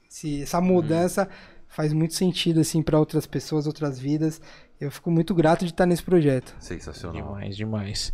Esse- 0.08 0.42
essa 0.42 0.60
mudança 0.60 1.28
faz 1.76 1.92
muito 1.92 2.14
sentido 2.14 2.58
assim 2.60 2.82
para 2.82 2.98
outras 2.98 3.26
pessoas, 3.26 3.66
outras 3.66 3.98
vidas. 3.98 4.40
Eu 4.80 4.90
fico 4.90 5.10
muito 5.10 5.34
grato 5.34 5.66
de 5.66 5.72
estar 5.72 5.84
nesse 5.84 6.02
projeto. 6.02 6.56
Sensacional. 6.58 7.22
Demais, 7.22 7.54
demais. 7.56 8.12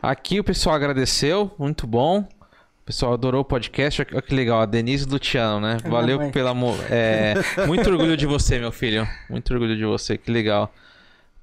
Aqui 0.00 0.40
o 0.40 0.44
pessoal 0.44 0.74
agradeceu, 0.74 1.50
muito 1.58 1.86
bom. 1.86 2.20
O 2.20 2.84
pessoal 2.86 3.12
adorou 3.14 3.42
o 3.42 3.44
podcast. 3.44 4.02
Olha 4.10 4.22
que 4.22 4.34
legal, 4.34 4.60
a 4.60 4.66
Denise 4.66 5.06
Luciano, 5.06 5.60
né? 5.60 5.78
É 5.84 5.88
Valeu 5.88 6.30
pela. 6.30 6.52
mo- 6.54 6.76
É, 6.90 7.34
muito 7.66 7.88
orgulho 7.90 8.16
de 8.16 8.26
você, 8.26 8.58
meu 8.58 8.72
filho. 8.72 9.06
Muito 9.28 9.52
orgulho 9.52 9.76
de 9.76 9.84
você, 9.84 10.16
que 10.18 10.30
legal. 10.30 10.72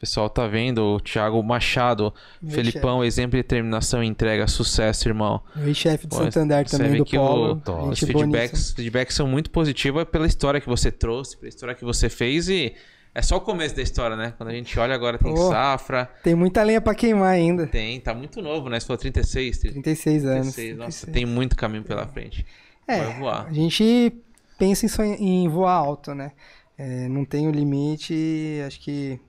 Pessoal 0.01 0.27
tá 0.31 0.47
vendo, 0.47 0.79
o 0.95 0.99
Thiago 0.99 1.43
Machado, 1.43 2.11
Meu 2.41 2.55
Felipão, 2.55 3.03
exemplo 3.03 3.37
de 3.37 3.43
determinação 3.43 4.03
e 4.03 4.07
entrega, 4.07 4.47
sucesso, 4.47 5.07
irmão. 5.07 5.39
O 5.55 5.59
ex-chefe 5.59 6.07
do 6.07 6.15
Pô, 6.15 6.23
Santander 6.23 6.67
também, 6.67 6.97
do 6.97 7.05
que 7.05 7.15
Polo. 7.15 7.61
o-. 7.67 7.89
Os 7.89 7.99
feedbacks, 7.99 8.71
feedbacks 8.71 9.15
são 9.15 9.27
muito 9.27 9.51
positivos 9.51 10.03
pela 10.05 10.25
história 10.25 10.59
que 10.59 10.67
você 10.67 10.91
trouxe, 10.91 11.37
pela 11.37 11.49
história 11.49 11.75
que 11.75 11.85
você 11.85 12.09
fez 12.09 12.49
e 12.49 12.73
é 13.13 13.21
só 13.21 13.37
o 13.37 13.41
começo 13.41 13.75
da 13.75 13.83
história, 13.83 14.15
né? 14.15 14.33
Quando 14.35 14.49
a 14.49 14.53
gente 14.53 14.79
olha 14.79 14.95
agora 14.95 15.19
tem 15.19 15.37
safra, 15.37 16.09
Tem 16.23 16.33
muita 16.33 16.63
lenha 16.63 16.81
para 16.81 16.95
queimar 16.95 17.33
ainda. 17.33 17.67
tem, 17.67 17.99
tá 17.99 18.15
muito 18.15 18.41
novo, 18.41 18.69
né? 18.69 18.79
Você 18.79 18.87
falou 18.87 18.97
36, 18.97 19.59
36 19.59 20.25
anos. 20.25 20.53
36, 20.55 20.77
nossa, 20.77 21.05
36. 21.05 21.13
tem 21.13 21.25
muito 21.27 21.55
caminho 21.55 21.83
pela 21.83 22.07
frente. 22.07 22.43
É, 22.87 23.03
Vai 23.03 23.19
voar. 23.19 23.45
a 23.47 23.53
gente 23.53 24.13
pensa 24.57 25.05
em, 25.05 25.43
em 25.43 25.47
voar 25.47 25.73
alto, 25.73 26.15
né? 26.15 26.31
É, 26.75 27.07
não 27.07 27.23
tem 27.23 27.47
o 27.47 27.51
limite. 27.51 28.59
Acho 28.65 28.79
que 28.79 29.19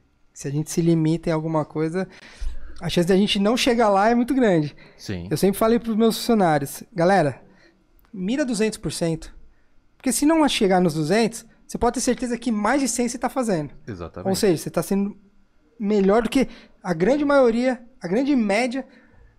se 0.42 0.48
a 0.48 0.50
gente 0.50 0.70
se 0.70 0.80
limita 0.80 1.28
em 1.30 1.32
alguma 1.32 1.64
coisa, 1.64 2.06
a 2.80 2.88
chance 2.88 3.06
de 3.06 3.12
a 3.12 3.16
gente 3.16 3.38
não 3.38 3.56
chegar 3.56 3.88
lá 3.88 4.08
é 4.08 4.14
muito 4.14 4.34
grande. 4.34 4.74
Sim. 4.98 5.28
Eu 5.30 5.36
sempre 5.36 5.58
falei 5.58 5.78
para 5.78 5.90
os 5.90 5.96
meus 5.96 6.16
funcionários, 6.18 6.82
galera, 6.92 7.40
mira 8.12 8.44
200%. 8.44 9.30
Porque 9.96 10.12
se 10.12 10.26
não 10.26 10.46
chegar 10.48 10.80
nos 10.80 10.94
200, 10.94 11.46
você 11.66 11.78
pode 11.78 11.94
ter 11.94 12.00
certeza 12.00 12.36
que 12.36 12.50
mais 12.50 12.80
de 12.80 12.88
100 12.88 13.08
você 13.08 13.16
está 13.16 13.28
fazendo. 13.28 13.70
Exatamente. 13.86 14.28
Ou 14.28 14.34
seja, 14.36 14.60
você 14.60 14.68
está 14.68 14.82
sendo 14.82 15.16
melhor 15.78 16.22
do 16.22 16.28
que 16.28 16.48
a 16.82 16.92
grande 16.92 17.24
maioria, 17.24 17.80
a 18.00 18.08
grande 18.08 18.34
média 18.34 18.84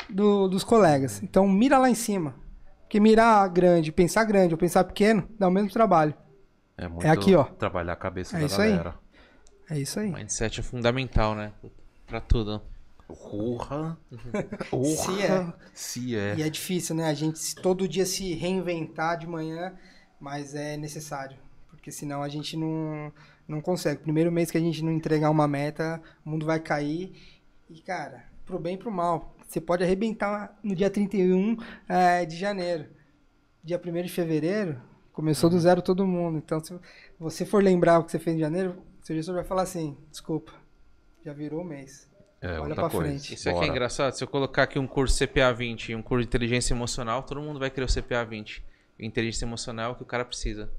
do- 0.10 0.48
dos 0.48 0.64
colegas. 0.64 1.22
Então, 1.22 1.48
mira 1.48 1.78
lá 1.78 1.90
em 1.90 1.96
cima. 1.96 2.36
Porque 2.84 3.00
mirar 3.00 3.48
grande, 3.50 3.92
pensar 3.92 4.24
grande 4.24 4.54
ou 4.54 4.58
pensar 4.58 4.84
pequeno, 4.86 5.28
dá 5.38 5.48
o 5.48 5.52
mesmo 5.52 5.70
trabalho. 5.70 6.14
é, 6.78 6.88
muito 6.88 7.06
é 7.06 7.10
aqui, 7.10 7.36
ó. 7.36 7.44
Trabalhar 7.44 7.94
a 7.94 7.96
cabeça 7.98 8.36
É 8.38 8.40
da 8.40 8.46
isso 8.46 8.62
aí. 8.62 8.72
É 9.74 9.80
isso 9.80 10.00
aí. 10.00 10.12
Mindset 10.12 10.60
é 10.60 10.64
fundamental, 10.64 11.34
né? 11.34 11.52
Pra 12.06 12.22
tudo. 12.22 12.62
Porra. 13.08 13.98
Se 14.86 15.22
é. 15.22 15.54
Se 15.74 16.16
é. 16.16 16.36
E 16.38 16.44
é 16.44 16.50
difícil, 16.50 16.96
né? 16.96 17.06
A 17.06 17.14
gente 17.14 17.56
todo 17.56 17.88
dia 17.88 18.06
se 18.06 18.34
reinventar 18.36 19.18
de 19.18 19.26
manhã, 19.26 19.74
mas 20.20 20.54
é 20.54 20.78
necessário. 20.78 21.38
Porque 21.70 21.92
senão 21.92 22.22
a 22.22 22.30
gente 22.30 22.56
não, 22.56 23.12
não 23.48 23.60
consegue. 23.62 24.02
Primeiro 24.02 24.32
mês 24.32 24.52
que 24.52 24.58
a 24.58 24.62
gente 24.62 24.84
não 24.84 24.92
entregar 24.92 25.32
uma 25.32 25.48
meta, 25.48 26.00
o 26.24 26.30
mundo 26.30 26.46
vai 26.46 26.60
cair. 26.60 27.12
E, 27.68 27.82
cara, 27.82 28.26
pro 28.46 28.60
bem 28.60 28.76
e 28.76 28.78
pro 28.78 28.92
mal. 28.92 29.36
Você 29.48 29.60
pode 29.60 29.84
arrebentar 29.84 30.56
no 30.64 30.76
dia 30.76 30.90
31 30.90 31.58
eh, 31.90 32.26
de 32.26 32.38
janeiro. 32.38 32.86
Dia 33.64 33.82
1 33.84 34.02
de 34.04 34.10
fevereiro, 34.10 34.80
começou 35.14 35.50
do 35.50 35.60
zero 35.60 35.82
todo 35.82 36.06
mundo. 36.06 36.38
Então, 36.38 36.64
se 36.64 36.78
você 37.20 37.46
for 37.46 37.64
lembrar 37.64 38.00
o 38.00 38.04
que 38.04 38.12
você 38.12 38.20
fez 38.20 38.36
em 38.36 38.40
janeiro, 38.40 38.82
seu 39.04 39.16
gestor 39.16 39.36
vai 39.36 39.44
falar 39.44 39.64
assim: 39.64 39.98
desculpa, 40.10 40.54
já 41.26 41.34
virou 41.34 41.62
o 41.62 41.66
mês. 41.66 42.12
É, 42.42 42.60
Olha 42.60 42.76
pra 42.76 42.90
coisa. 42.90 43.08
frente. 43.08 43.34
Isso 43.36 43.48
aqui 43.48 43.58
é 43.58 43.62
Bora. 43.62 43.72
engraçado. 43.72 44.14
Se 44.14 44.24
eu 44.24 44.28
colocar 44.28 44.64
aqui 44.64 44.78
um 44.78 44.88
curso 44.88 45.18
CPA 45.26 45.54
20 45.54 45.90
e 45.90 45.96
um 45.96 46.02
curso 46.02 46.24
de 46.24 46.28
inteligência 46.28 46.74
emocional, 46.74 47.24
todo 47.24 47.42
mundo 47.42 47.58
vai 47.58 47.70
querer 47.70 47.86
o 47.86 47.94
CPA 47.94 48.26
20. 48.26 48.64
E 49.00 49.06
inteligência 49.06 49.46
emocional 49.46 49.92
é 49.92 49.94
o 49.94 49.96
que 49.96 50.04
o 50.04 50.06
cara 50.06 50.26
precisa. 50.26 50.70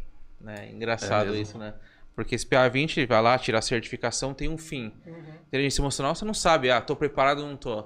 Né? 0.40 0.70
Engraçado 0.70 1.34
É 1.34 1.38
isso, 1.38 1.56
né? 1.56 1.74
Porque 2.14 2.34
esse 2.34 2.46
PA 2.46 2.68
20 2.68 3.06
vai 3.06 3.20
lá, 3.22 3.38
tirar 3.38 3.58
a 3.58 3.62
certificação, 3.62 4.34
tem 4.34 4.48
um 4.48 4.58
fim. 4.58 4.92
Inteligência 5.48 5.80
emocional, 5.80 6.14
você 6.14 6.24
não 6.24 6.34
sabe, 6.34 6.70
ah, 6.70 6.80
tô 6.80 6.94
preparado 6.94 7.40
ou 7.40 7.48
não 7.48 7.56
tô. 7.56 7.78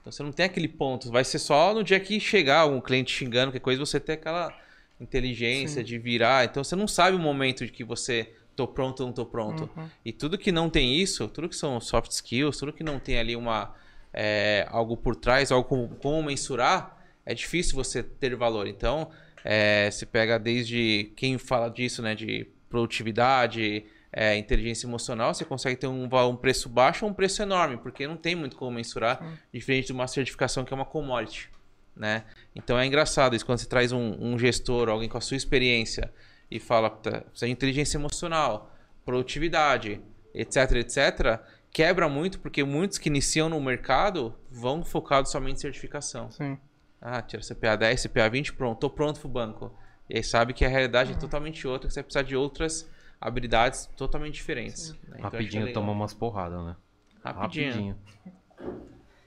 Então 0.00 0.12
você 0.12 0.22
não 0.22 0.32
tem 0.32 0.44
aquele 0.44 0.68
ponto. 0.68 1.10
Vai 1.10 1.24
ser 1.24 1.38
só 1.38 1.72
no 1.72 1.82
dia 1.82 1.98
que 1.98 2.20
chegar 2.20 2.66
um 2.66 2.80
cliente 2.80 3.10
xingando, 3.12 3.46
qualquer 3.46 3.60
coisa, 3.60 3.80
você 3.80 3.98
ter 3.98 4.14
aquela 4.14 4.52
inteligência 5.00 5.82
de 5.82 5.98
virar. 5.98 6.44
Então 6.44 6.62
você 6.62 6.76
não 6.76 6.86
sabe 6.86 7.16
o 7.16 7.20
momento 7.20 7.64
de 7.64 7.72
que 7.72 7.84
você 7.84 8.34
tô 8.54 8.66
pronto 8.66 9.00
ou 9.00 9.06
não 9.06 9.12
tô 9.12 9.26
pronto. 9.26 9.68
E 10.04 10.12
tudo 10.12 10.38
que 10.38 10.52
não 10.52 10.70
tem 10.70 10.94
isso, 10.96 11.28
tudo 11.28 11.48
que 11.48 11.56
são 11.56 11.80
soft 11.80 12.10
skills, 12.10 12.58
tudo 12.58 12.72
que 12.72 12.84
não 12.84 12.98
tem 12.98 13.18
ali 13.18 13.36
uma 13.36 13.74
é, 14.12 14.66
algo 14.70 14.96
por 14.96 15.16
trás, 15.16 15.50
algo 15.50 15.68
como, 15.68 15.88
como 15.96 16.22
mensurar, 16.22 16.96
é 17.26 17.34
difícil 17.34 17.74
você 17.74 18.02
ter 18.02 18.34
valor. 18.36 18.66
Então, 18.66 19.10
é, 19.44 19.90
você 19.90 20.06
pega 20.06 20.38
desde 20.38 21.12
quem 21.16 21.36
fala 21.36 21.68
disso, 21.68 22.00
né, 22.00 22.14
de 22.14 22.46
produtividade, 22.68 23.84
é, 24.12 24.36
inteligência 24.36 24.86
emocional, 24.86 25.34
você 25.34 25.44
consegue 25.44 25.76
ter 25.76 25.88
um, 25.88 26.04
um 26.04 26.36
preço 26.36 26.68
baixo 26.68 27.04
ou 27.04 27.10
um 27.10 27.14
preço 27.14 27.42
enorme, 27.42 27.76
porque 27.78 28.06
não 28.06 28.16
tem 28.16 28.36
muito 28.36 28.56
como 28.56 28.70
mensurar, 28.70 29.40
diferente 29.52 29.86
de 29.86 29.92
uma 29.92 30.06
certificação 30.06 30.64
que 30.64 30.72
é 30.72 30.76
uma 30.76 30.84
commodity, 30.84 31.50
né? 31.96 32.24
Então 32.54 32.78
é 32.78 32.86
engraçado 32.86 33.34
isso 33.34 33.44
quando 33.44 33.58
você 33.58 33.68
traz 33.68 33.90
um, 33.90 34.16
um 34.20 34.38
gestor, 34.38 34.88
alguém 34.88 35.08
com 35.08 35.18
a 35.18 35.20
sua 35.20 35.36
experiência 35.36 36.12
e 36.50 36.60
fala, 36.60 36.90
"Tá, 36.90 37.20
precisa 37.22 37.46
de 37.46 37.52
inteligência 37.52 37.96
emocional, 37.96 38.70
produtividade, 39.04 40.00
etc, 40.34 40.72
etc, 40.76 41.40
quebra 41.70 42.08
muito 42.08 42.40
porque 42.40 42.64
muitos 42.64 42.98
que 42.98 43.08
iniciam 43.08 43.48
no 43.48 43.60
mercado 43.60 44.34
vão 44.50 44.84
focados 44.84 45.30
somente 45.30 45.56
em 45.56 45.60
certificação. 45.60 46.30
Sim. 46.30 46.58
Ah, 47.00 47.20
tira 47.20 47.42
CPA 47.42 47.76
10, 47.76 48.00
CPA 48.02 48.28
20, 48.30 48.52
pronto, 48.54 48.78
tô 48.78 48.88
pronto 48.88 49.20
pro 49.20 49.28
banco. 49.28 49.72
E 50.08 50.16
aí 50.16 50.24
sabe 50.24 50.52
que 50.52 50.64
a 50.64 50.68
realidade 50.68 51.12
é 51.12 51.14
totalmente 51.14 51.66
outra, 51.66 51.88
que 51.88 51.94
você 51.94 52.00
vai 52.00 52.04
precisar 52.04 52.22
de 52.22 52.36
outras 52.36 52.88
habilidades 53.20 53.86
totalmente 53.96 54.34
diferentes. 54.34 54.90
né? 54.90 54.96
Então, 55.04 55.18
é 55.18 55.22
Rapidinho 55.22 55.72
toma 55.72 55.92
umas 55.92 56.14
porradas, 56.14 56.64
né? 56.64 56.76
Rapidinho. 57.22 57.98
É, 58.26 58.30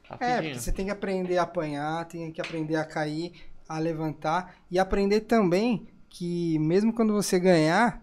Rapidinho. 0.10 0.44
porque 0.44 0.60
você 0.60 0.72
tem 0.72 0.86
que 0.86 0.92
aprender 0.92 1.38
a 1.38 1.44
apanhar, 1.44 2.06
tem 2.06 2.32
que 2.32 2.40
aprender 2.40 2.76
a 2.76 2.86
cair, 2.86 3.34
a 3.68 3.80
levantar 3.80 4.56
e 4.70 4.80
aprender 4.80 5.22
também 5.22 5.88
que 6.10 6.58
mesmo 6.60 6.94
quando 6.94 7.14
você 7.14 7.40
ganhar, 7.40 8.02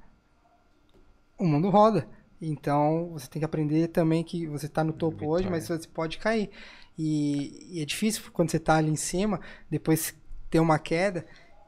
o 1.38 1.46
mundo 1.46 1.68
roda. 1.70 2.06
Então 2.40 3.10
você 3.12 3.26
tem 3.28 3.40
que 3.40 3.46
aprender 3.46 3.88
também 3.88 4.22
que 4.22 4.46
você 4.46 4.66
está 4.66 4.84
no 4.84 4.92
topo 4.92 5.26
hoje, 5.26 5.48
mas 5.48 5.66
você 5.66 5.88
pode 5.88 6.18
cair. 6.18 6.50
E, 6.98 7.76
e 7.78 7.82
é 7.82 7.84
difícil 7.84 8.22
quando 8.32 8.50
você 8.50 8.56
está 8.58 8.76
ali 8.76 8.90
em 8.90 8.96
cima, 8.96 9.40
depois 9.70 10.14
ter 10.50 10.60
uma 10.60 10.78
queda, 10.78 11.26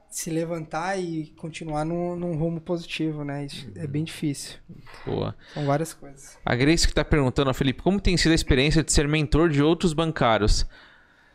se 0.08 0.30
levantar 0.30 0.96
e 0.98 1.26
continuar 1.36 1.84
num, 1.84 2.14
num 2.14 2.36
rumo 2.36 2.60
positivo, 2.60 3.24
né? 3.24 3.44
Isso 3.44 3.68
é 3.74 3.86
bem 3.86 4.04
difícil. 4.04 4.56
Boa. 5.04 5.34
São 5.52 5.66
várias 5.66 5.92
coisas. 5.92 6.38
A 6.44 6.54
Grace 6.54 6.86
que 6.86 6.94
tá 6.94 7.04
perguntando, 7.04 7.52
Felipe, 7.52 7.82
como 7.82 8.00
tem 8.00 8.16
sido 8.16 8.32
a 8.32 8.34
experiência 8.34 8.84
de 8.84 8.92
ser 8.92 9.08
mentor 9.08 9.48
de 9.48 9.62
outros 9.62 9.92
bancários? 9.92 10.66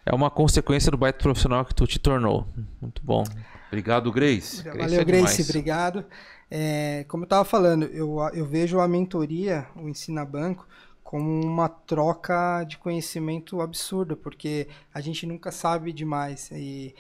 É 0.06 0.16
uma 0.16 0.32
consequência 0.32 0.89
do 0.89 0.97
baita 0.97 1.20
profissional 1.20 1.64
que 1.66 1.76
tu 1.76 1.86
te 1.86 1.99
tornou. 1.99 2.47
Muito 2.82 3.04
bom. 3.04 3.24
Obrigado, 3.72 4.11
Grace. 4.11 4.61
Grace 4.63 4.78
Valeu, 4.80 4.99
é 4.99 5.05
Grace, 5.05 5.38
demais. 5.38 5.49
obrigado. 5.49 6.05
É, 6.49 7.05
como 7.07 7.24
eu 7.24 7.26
estava 7.26 7.45
falando, 7.45 7.86
eu, 7.86 8.17
eu 8.34 8.45
vejo 8.45 8.82
a 8.82 8.88
mentoria, 8.88 9.65
o 9.78 9.88
Ensina 9.88 10.26
Banco, 10.26 10.67
como 11.01 11.41
uma 11.41 11.69
troca 11.69 12.65
de 12.65 12.78
conhecimento 12.78 13.61
absurda, 13.61 14.13
porque 14.15 14.67
a 14.93 14.99
gente 14.99 15.26
nunca 15.26 15.51
sabe 15.53 15.93
demais. 15.93 16.51
E 16.51 16.93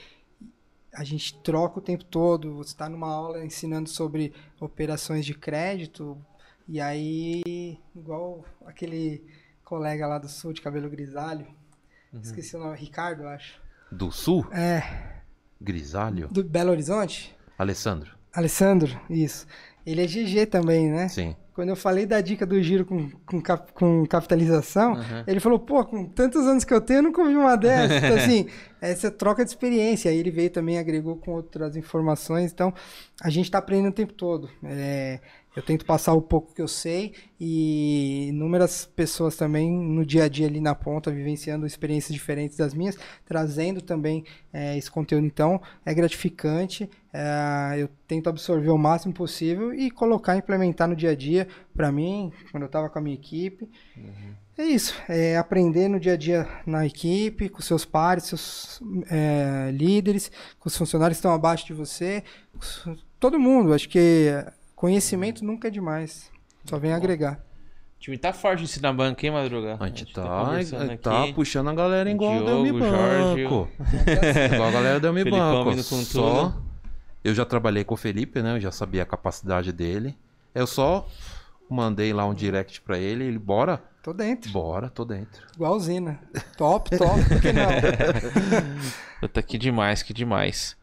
a 0.93 1.03
gente 1.03 1.37
troca 1.41 1.79
o 1.79 1.81
tempo 1.81 2.05
todo. 2.05 2.55
Você 2.55 2.69
está 2.71 2.87
numa 2.87 3.11
aula 3.13 3.43
ensinando 3.43 3.89
sobre 3.89 4.33
operações 4.57 5.25
de 5.25 5.33
crédito, 5.33 6.17
e 6.67 6.79
aí, 6.79 7.77
igual 7.93 8.45
aquele 8.65 9.21
colega 9.65 10.07
lá 10.07 10.17
do 10.17 10.29
sul 10.29 10.53
de 10.53 10.61
cabelo 10.61 10.89
grisalho, 10.89 11.45
esqueci 12.23 12.55
o 12.55 12.59
nome, 12.59 12.77
Ricardo, 12.77 13.23
eu 13.23 13.27
acho. 13.27 13.59
Do 13.91 14.09
Sul, 14.09 14.47
É, 14.53 15.20
Grisalho. 15.61 16.27
do 16.29 16.43
Belo 16.43 16.71
Horizonte? 16.71 17.35
Alessandro. 17.57 18.11
Alessandro, 18.33 18.99
isso. 19.09 19.45
Ele 19.85 20.01
é 20.01 20.05
GG 20.05 20.45
também, 20.47 20.89
né? 20.89 21.07
Sim. 21.07 21.35
Quando 21.53 21.69
eu 21.69 21.75
falei 21.75 22.05
da 22.05 22.21
dica 22.21 22.45
do 22.45 22.61
giro 22.61 22.85
com, 22.85 23.09
com, 23.25 23.41
cap- 23.41 23.73
com 23.73 24.05
capitalização, 24.05 24.95
ele 25.27 25.39
falou, 25.39 25.59
pô, 25.59 25.83
com 25.83 26.05
tantos 26.05 26.47
anos 26.47 26.63
que 26.63 26.73
eu 26.73 26.79
tenho, 26.79 26.99
eu 26.99 27.03
nunca 27.03 27.21
ouvi 27.21 27.35
uma 27.35 27.55
dessa. 27.57 27.97
Então, 27.97 28.15
assim, 28.17 28.47
essa 28.79 29.11
troca 29.11 29.43
de 29.43 29.51
experiência. 29.51 30.09
Aí 30.09 30.17
ele 30.17 30.31
veio 30.31 30.49
também, 30.49 30.77
agregou 30.79 31.17
com 31.17 31.31
outras 31.31 31.75
informações. 31.75 32.51
Então, 32.53 32.73
a 33.21 33.29
gente 33.29 33.45
está 33.45 33.57
aprendendo 33.57 33.89
o 33.91 33.95
tempo 33.95 34.13
todo. 34.13 34.49
É, 34.63 35.19
eu 35.55 35.61
tento 35.61 35.85
passar 35.85 36.13
o 36.13 36.21
pouco 36.21 36.53
que 36.53 36.61
eu 36.61 36.67
sei 36.67 37.13
e 37.39 38.27
inúmeras 38.29 38.85
pessoas 38.85 39.35
também 39.35 39.69
no 39.69 40.05
dia 40.05 40.23
a 40.23 40.29
dia 40.29 40.47
ali 40.47 40.61
na 40.61 40.73
ponta, 40.73 41.11
vivenciando 41.11 41.65
experiências 41.65 42.13
diferentes 42.13 42.57
das 42.57 42.73
minhas, 42.73 42.97
trazendo 43.25 43.81
também 43.81 44.23
é, 44.53 44.77
esse 44.77 44.89
conteúdo. 44.89 45.25
Então, 45.25 45.61
é 45.85 45.93
gratificante. 45.93 46.89
é, 47.11 47.81
eu 47.81 47.89
tento 48.07 48.29
absorver 48.29 48.69
o 48.69 48.77
máximo 48.77 49.13
possível 49.13 49.73
e 49.73 49.91
colocar, 49.91 50.37
implementar 50.37 50.87
no 50.87 50.95
dia 50.95 51.11
a 51.11 51.15
dia. 51.15 51.47
Para 51.75 51.91
mim, 51.91 52.31
quando 52.51 52.63
eu 52.63 52.67
estava 52.67 52.89
com 52.89 52.99
a 52.99 53.01
minha 53.01 53.15
equipe. 53.15 53.69
É 54.57 54.63
isso, 54.63 54.93
é 55.09 55.37
aprender 55.37 55.87
no 55.87 55.99
dia 55.99 56.13
a 56.13 56.17
dia 56.17 56.47
na 56.67 56.85
equipe, 56.85 57.49
com 57.49 57.61
seus 57.61 57.83
pares, 57.83 58.25
seus 58.25 58.81
é, 59.09 59.71
líderes, 59.71 60.31
com 60.59 60.69
os 60.69 60.77
funcionários 60.77 61.17
que 61.17 61.19
estão 61.19 61.33
abaixo 61.33 61.65
de 61.65 61.73
você, 61.73 62.23
todo 63.19 63.39
mundo. 63.39 63.73
Acho 63.73 63.89
que 63.89 64.29
conhecimento 64.81 65.45
nunca 65.45 65.67
é 65.67 65.71
demais, 65.71 66.31
só 66.65 66.79
vem 66.79 66.91
agregar. 66.91 67.39
O 67.97 67.99
time 68.01 68.17
tá 68.17 68.33
forte 68.33 68.59
de 68.59 68.65
ensinar 68.65 68.91
banco, 68.93 69.23
hein, 69.23 69.31
Madruga? 69.31 69.77
A 69.79 69.87
gente 69.87 70.11
tá, 70.11 70.43
conversando 70.43 70.97
tá 70.97 71.23
aqui. 71.23 71.33
puxando 71.33 71.69
a 71.69 71.73
galera 71.75 72.09
igual 72.09 72.31
Diogo, 72.33 72.49
o 72.49 72.63
Delmi 72.63 72.79
Jorge. 72.79 73.43
Banco. 73.43 73.69
igual 74.55 74.67
a 74.67 74.71
galera 74.73 74.99
Felipão 74.99 75.65
Banco. 75.65 75.83
Só 75.83 76.59
eu 77.23 77.35
já 77.35 77.45
trabalhei 77.45 77.83
com 77.83 77.93
o 77.93 77.97
Felipe, 77.97 78.41
né? 78.41 78.55
Eu 78.55 78.59
já 78.59 78.71
sabia 78.71 79.03
a 79.03 79.05
capacidade 79.05 79.71
dele. 79.71 80.17
Eu 80.55 80.65
só 80.65 81.07
mandei 81.69 82.11
lá 82.11 82.25
um 82.25 82.33
direct 82.33 82.81
pra 82.81 82.97
ele, 82.97 83.23
ele 83.25 83.37
bora, 83.37 83.79
Tô 84.01 84.11
dentro, 84.13 84.51
bora, 84.51 84.89
tô 84.89 85.05
dentro. 85.05 85.45
igual 85.53 85.75
usina. 85.75 86.19
Top, 86.57 86.89
top, 86.97 87.23
por 87.23 87.39
que 87.39 87.53
não? 87.53 87.69
Tá 89.29 89.39
aqui 89.39 89.59
demais, 89.59 90.01
que 90.01 90.11
demais. 90.11 90.75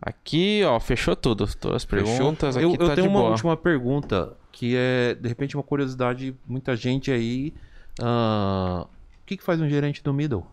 Aqui, 0.00 0.62
ó, 0.64 0.78
fechou 0.80 1.16
tudo. 1.16 1.46
Todas 1.56 1.76
as 1.76 1.84
perguntas. 1.84 2.56
eu, 2.56 2.70
aqui 2.72 2.82
eu 2.82 2.88
tá 2.88 2.94
tenho 2.94 3.06
de 3.08 3.12
uma 3.14 3.20
boa. 3.20 3.30
última 3.30 3.56
pergunta, 3.56 4.36
que 4.52 4.74
é, 4.76 5.14
de 5.14 5.28
repente, 5.28 5.56
uma 5.56 5.62
curiosidade, 5.62 6.34
muita 6.46 6.76
gente 6.76 7.10
aí. 7.10 7.54
ah, 8.02 8.86
o 8.86 9.26
que, 9.26 9.36
que 9.38 9.42
faz 9.42 9.60
um 9.60 9.68
gerente 9.68 10.02
do 10.02 10.12
Middle? 10.12 10.46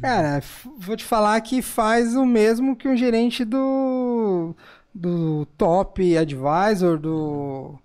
Cara, 0.00 0.42
vou 0.78 0.96
te 0.96 1.04
falar 1.04 1.40
que 1.40 1.62
faz 1.62 2.16
o 2.16 2.24
mesmo 2.26 2.74
que 2.74 2.88
um 2.88 2.96
gerente 2.96 3.44
do, 3.44 4.54
do 4.92 5.46
top 5.56 6.16
advisor, 6.16 6.98
do. 6.98 7.78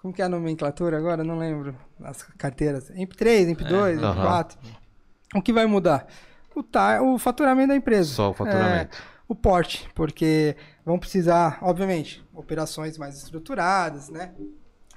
Como 0.00 0.14
que 0.14 0.22
é 0.22 0.24
a 0.24 0.28
nomenclatura 0.28 0.96
agora? 0.96 1.22
Não 1.22 1.36
lembro. 1.36 1.74
As 2.02 2.22
carteiras. 2.22 2.90
EMP3, 2.92 3.54
EMP2, 3.54 4.02
aham. 4.02 4.42
EMP4. 4.44 4.56
O 5.34 5.42
que 5.42 5.52
vai 5.52 5.66
mudar? 5.66 6.06
O, 6.54 6.62
ta- 6.62 7.02
o 7.02 7.18
faturamento 7.18 7.68
da 7.68 7.76
empresa. 7.76 8.14
Só 8.14 8.30
o 8.30 8.34
faturamento. 8.34 8.96
É, 8.96 9.09
o 9.32 9.34
porte, 9.36 9.88
porque 9.94 10.56
vão 10.84 10.98
precisar, 10.98 11.60
obviamente, 11.62 12.20
operações 12.34 12.98
mais 12.98 13.16
estruturadas, 13.16 14.08
né? 14.08 14.32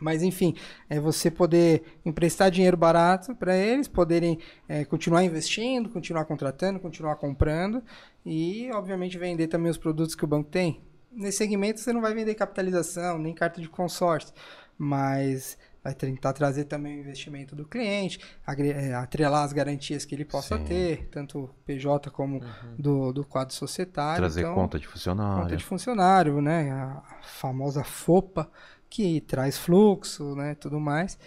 Mas 0.01 0.23
enfim, 0.23 0.55
é 0.89 0.99
você 0.99 1.29
poder 1.29 1.99
emprestar 2.03 2.49
dinheiro 2.49 2.75
barato 2.75 3.35
para 3.35 3.55
eles, 3.55 3.87
poderem 3.87 4.39
é, 4.67 4.83
continuar 4.85 5.23
investindo, 5.23 5.87
continuar 5.87 6.25
contratando, 6.25 6.79
continuar 6.79 7.15
comprando 7.17 7.83
e, 8.25 8.71
obviamente, 8.73 9.19
vender 9.19 9.47
também 9.47 9.69
os 9.69 9.77
produtos 9.77 10.15
que 10.15 10.25
o 10.25 10.27
banco 10.27 10.49
tem. 10.49 10.81
Nesse 11.11 11.37
segmento 11.37 11.79
você 11.79 11.93
não 11.93 12.01
vai 12.01 12.15
vender 12.15 12.33
capitalização, 12.33 13.19
nem 13.19 13.35
carta 13.35 13.61
de 13.61 13.69
consórcio, 13.69 14.33
mas 14.75 15.59
vai 15.83 15.93
tentar 15.93 16.31
trazer 16.31 16.65
também 16.65 16.97
o 16.97 16.99
investimento 17.01 17.55
do 17.55 17.65
cliente, 17.65 18.19
é, 18.47 18.93
atrelar 18.93 19.43
as 19.43 19.51
garantias 19.51 20.05
que 20.05 20.15
ele 20.15 20.23
possa 20.23 20.57
Sim. 20.57 20.63
ter, 20.63 21.09
tanto 21.11 21.49
PJ 21.65 22.09
como 22.09 22.37
uhum. 22.37 22.75
do, 22.79 23.11
do 23.11 23.25
quadro 23.25 23.53
societário. 23.53 24.17
Trazer 24.17 24.41
então, 24.41 24.55
conta 24.55 24.79
de 24.79 24.87
funcionário. 24.87 25.43
Conta 25.43 25.57
de 25.57 25.63
funcionário, 25.63 26.41
né? 26.41 26.71
A 26.71 27.03
famosa 27.21 27.83
FOPA 27.83 28.49
que 28.89 29.19
traz 29.21 29.57
fluxo, 29.57 30.35
né, 30.35 30.55
tudo 30.55 30.79
mais. 30.79 31.17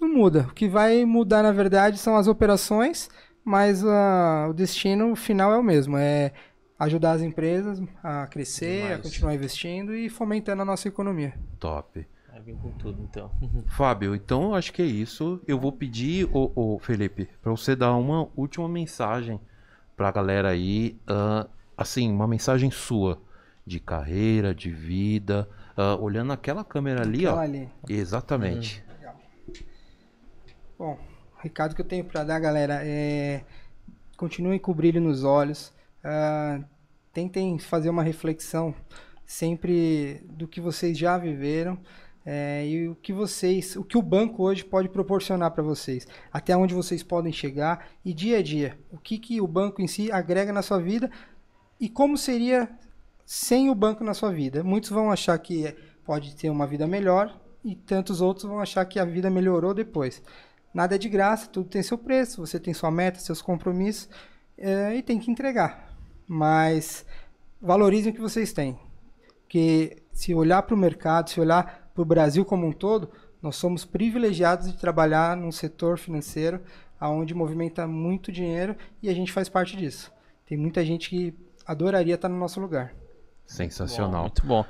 Não 0.00 0.08
muda. 0.08 0.46
O 0.48 0.54
que 0.54 0.68
vai 0.68 1.04
mudar, 1.04 1.42
na 1.42 1.52
verdade, 1.52 1.98
são 1.98 2.16
as 2.16 2.26
operações, 2.26 3.10
mas 3.44 3.82
uh, 3.82 4.48
o 4.48 4.54
destino 4.54 5.14
final 5.14 5.52
é 5.52 5.58
o 5.58 5.62
mesmo. 5.62 5.96
É 5.96 6.32
ajudar 6.78 7.12
as 7.12 7.22
empresas 7.22 7.82
a 8.02 8.26
crescer, 8.26 8.82
Demais. 8.82 9.00
a 9.00 9.02
continuar 9.02 9.34
investindo 9.34 9.94
e 9.94 10.08
fomentando 10.08 10.62
a 10.62 10.64
nossa 10.64 10.88
economia. 10.88 11.34
Top. 11.58 12.06
Vir 12.44 12.56
com 12.56 12.70
tudo, 12.72 13.02
então. 13.02 13.30
Fábio, 13.68 14.14
então 14.14 14.54
acho 14.54 14.70
que 14.70 14.82
é 14.82 14.84
isso. 14.84 15.40
Eu 15.46 15.58
vou 15.58 15.72
pedir, 15.72 16.28
ô, 16.30 16.52
ô 16.54 16.78
Felipe, 16.78 17.26
para 17.40 17.50
você 17.50 17.74
dar 17.74 17.96
uma 17.96 18.28
última 18.36 18.68
mensagem 18.68 19.40
para 19.96 20.08
a 20.08 20.12
galera 20.12 20.50
aí. 20.50 21.00
Uh, 21.08 21.48
assim, 21.74 22.12
uma 22.12 22.28
mensagem 22.28 22.70
sua 22.70 23.18
de 23.64 23.80
carreira, 23.80 24.54
de 24.54 24.70
vida, 24.70 25.48
uh, 25.74 25.98
olhando 26.02 26.34
aquela 26.34 26.62
câmera 26.62 27.00
ali, 27.00 27.20
aquela 27.20 27.40
ó. 27.40 27.40
Ali. 27.40 27.70
Exatamente. 27.88 28.84
Hum. 28.86 29.54
Bom, 30.78 30.98
o 31.38 31.42
recado 31.42 31.74
que 31.74 31.80
eu 31.80 31.86
tenho 31.86 32.04
para 32.04 32.24
dar, 32.24 32.38
galera, 32.40 32.80
é 32.84 33.42
continuem 34.18 34.58
com 34.58 34.70
o 34.70 34.74
brilho 34.74 35.00
nos 35.00 35.24
olhos. 35.24 35.72
Uh, 36.04 36.62
tentem 37.10 37.58
fazer 37.58 37.88
uma 37.88 38.02
reflexão 38.02 38.74
sempre 39.24 40.20
do 40.28 40.46
que 40.46 40.60
vocês 40.60 40.98
já 40.98 41.16
viveram 41.16 41.78
é, 42.26 42.66
e 42.66 42.88
o 42.88 42.94
que 42.94 43.12
vocês, 43.12 43.76
o 43.76 43.84
que 43.84 43.98
o 43.98 44.02
banco 44.02 44.42
hoje 44.42 44.64
pode 44.64 44.88
proporcionar 44.88 45.50
para 45.50 45.62
vocês, 45.62 46.06
até 46.32 46.56
onde 46.56 46.72
vocês 46.72 47.02
podem 47.02 47.32
chegar 47.32 47.88
e 48.04 48.14
dia 48.14 48.38
a 48.38 48.42
dia, 48.42 48.78
o 48.90 48.96
que, 48.96 49.18
que 49.18 49.40
o 49.40 49.46
banco 49.46 49.82
em 49.82 49.86
si 49.86 50.10
agrega 50.10 50.52
na 50.52 50.62
sua 50.62 50.80
vida 50.80 51.10
e 51.78 51.88
como 51.88 52.16
seria 52.16 52.70
sem 53.26 53.68
o 53.68 53.74
banco 53.74 54.02
na 54.02 54.14
sua 54.14 54.32
vida. 54.32 54.64
Muitos 54.64 54.90
vão 54.90 55.10
achar 55.10 55.38
que 55.38 55.74
pode 56.04 56.34
ter 56.34 56.48
uma 56.48 56.66
vida 56.66 56.86
melhor 56.86 57.38
e 57.62 57.74
tantos 57.74 58.20
outros 58.20 58.46
vão 58.46 58.58
achar 58.58 58.84
que 58.86 58.98
a 58.98 59.04
vida 59.04 59.28
melhorou 59.28 59.74
depois. 59.74 60.22
Nada 60.72 60.94
é 60.94 60.98
de 60.98 61.08
graça, 61.08 61.46
tudo 61.46 61.68
tem 61.68 61.82
seu 61.82 61.98
preço, 61.98 62.44
você 62.44 62.58
tem 62.58 62.72
sua 62.74 62.90
meta, 62.90 63.20
seus 63.20 63.40
compromissos 63.40 64.08
é, 64.56 64.96
e 64.96 65.02
tem 65.02 65.18
que 65.18 65.30
entregar. 65.30 65.94
Mas 66.26 67.04
valorizem 67.60 68.12
o 68.12 68.14
que 68.14 68.20
vocês 68.20 68.52
têm. 68.52 68.78
Porque 69.42 70.02
se 70.12 70.34
olhar 70.34 70.62
para 70.62 70.74
o 70.74 70.78
mercado, 70.78 71.30
se 71.30 71.40
olhar 71.40 71.83
para 71.94 72.02
o 72.02 72.04
Brasil 72.04 72.44
como 72.44 72.66
um 72.66 72.72
todo, 72.72 73.08
nós 73.40 73.56
somos 73.56 73.84
privilegiados 73.84 74.70
de 74.70 74.76
trabalhar 74.76 75.36
num 75.36 75.52
setor 75.52 75.96
financeiro 75.96 76.60
onde 77.00 77.34
movimenta 77.34 77.86
muito 77.86 78.32
dinheiro 78.32 78.76
e 79.02 79.08
a 79.08 79.14
gente 79.14 79.32
faz 79.32 79.48
parte 79.48 79.76
disso. 79.76 80.12
Tem 80.46 80.56
muita 80.56 80.84
gente 80.84 81.10
que 81.10 81.34
adoraria 81.66 82.14
estar 82.14 82.28
no 82.28 82.38
nosso 82.38 82.60
lugar. 82.60 82.94
Sensacional. 83.46 84.22
Muito 84.22 84.46
bom. 84.46 84.64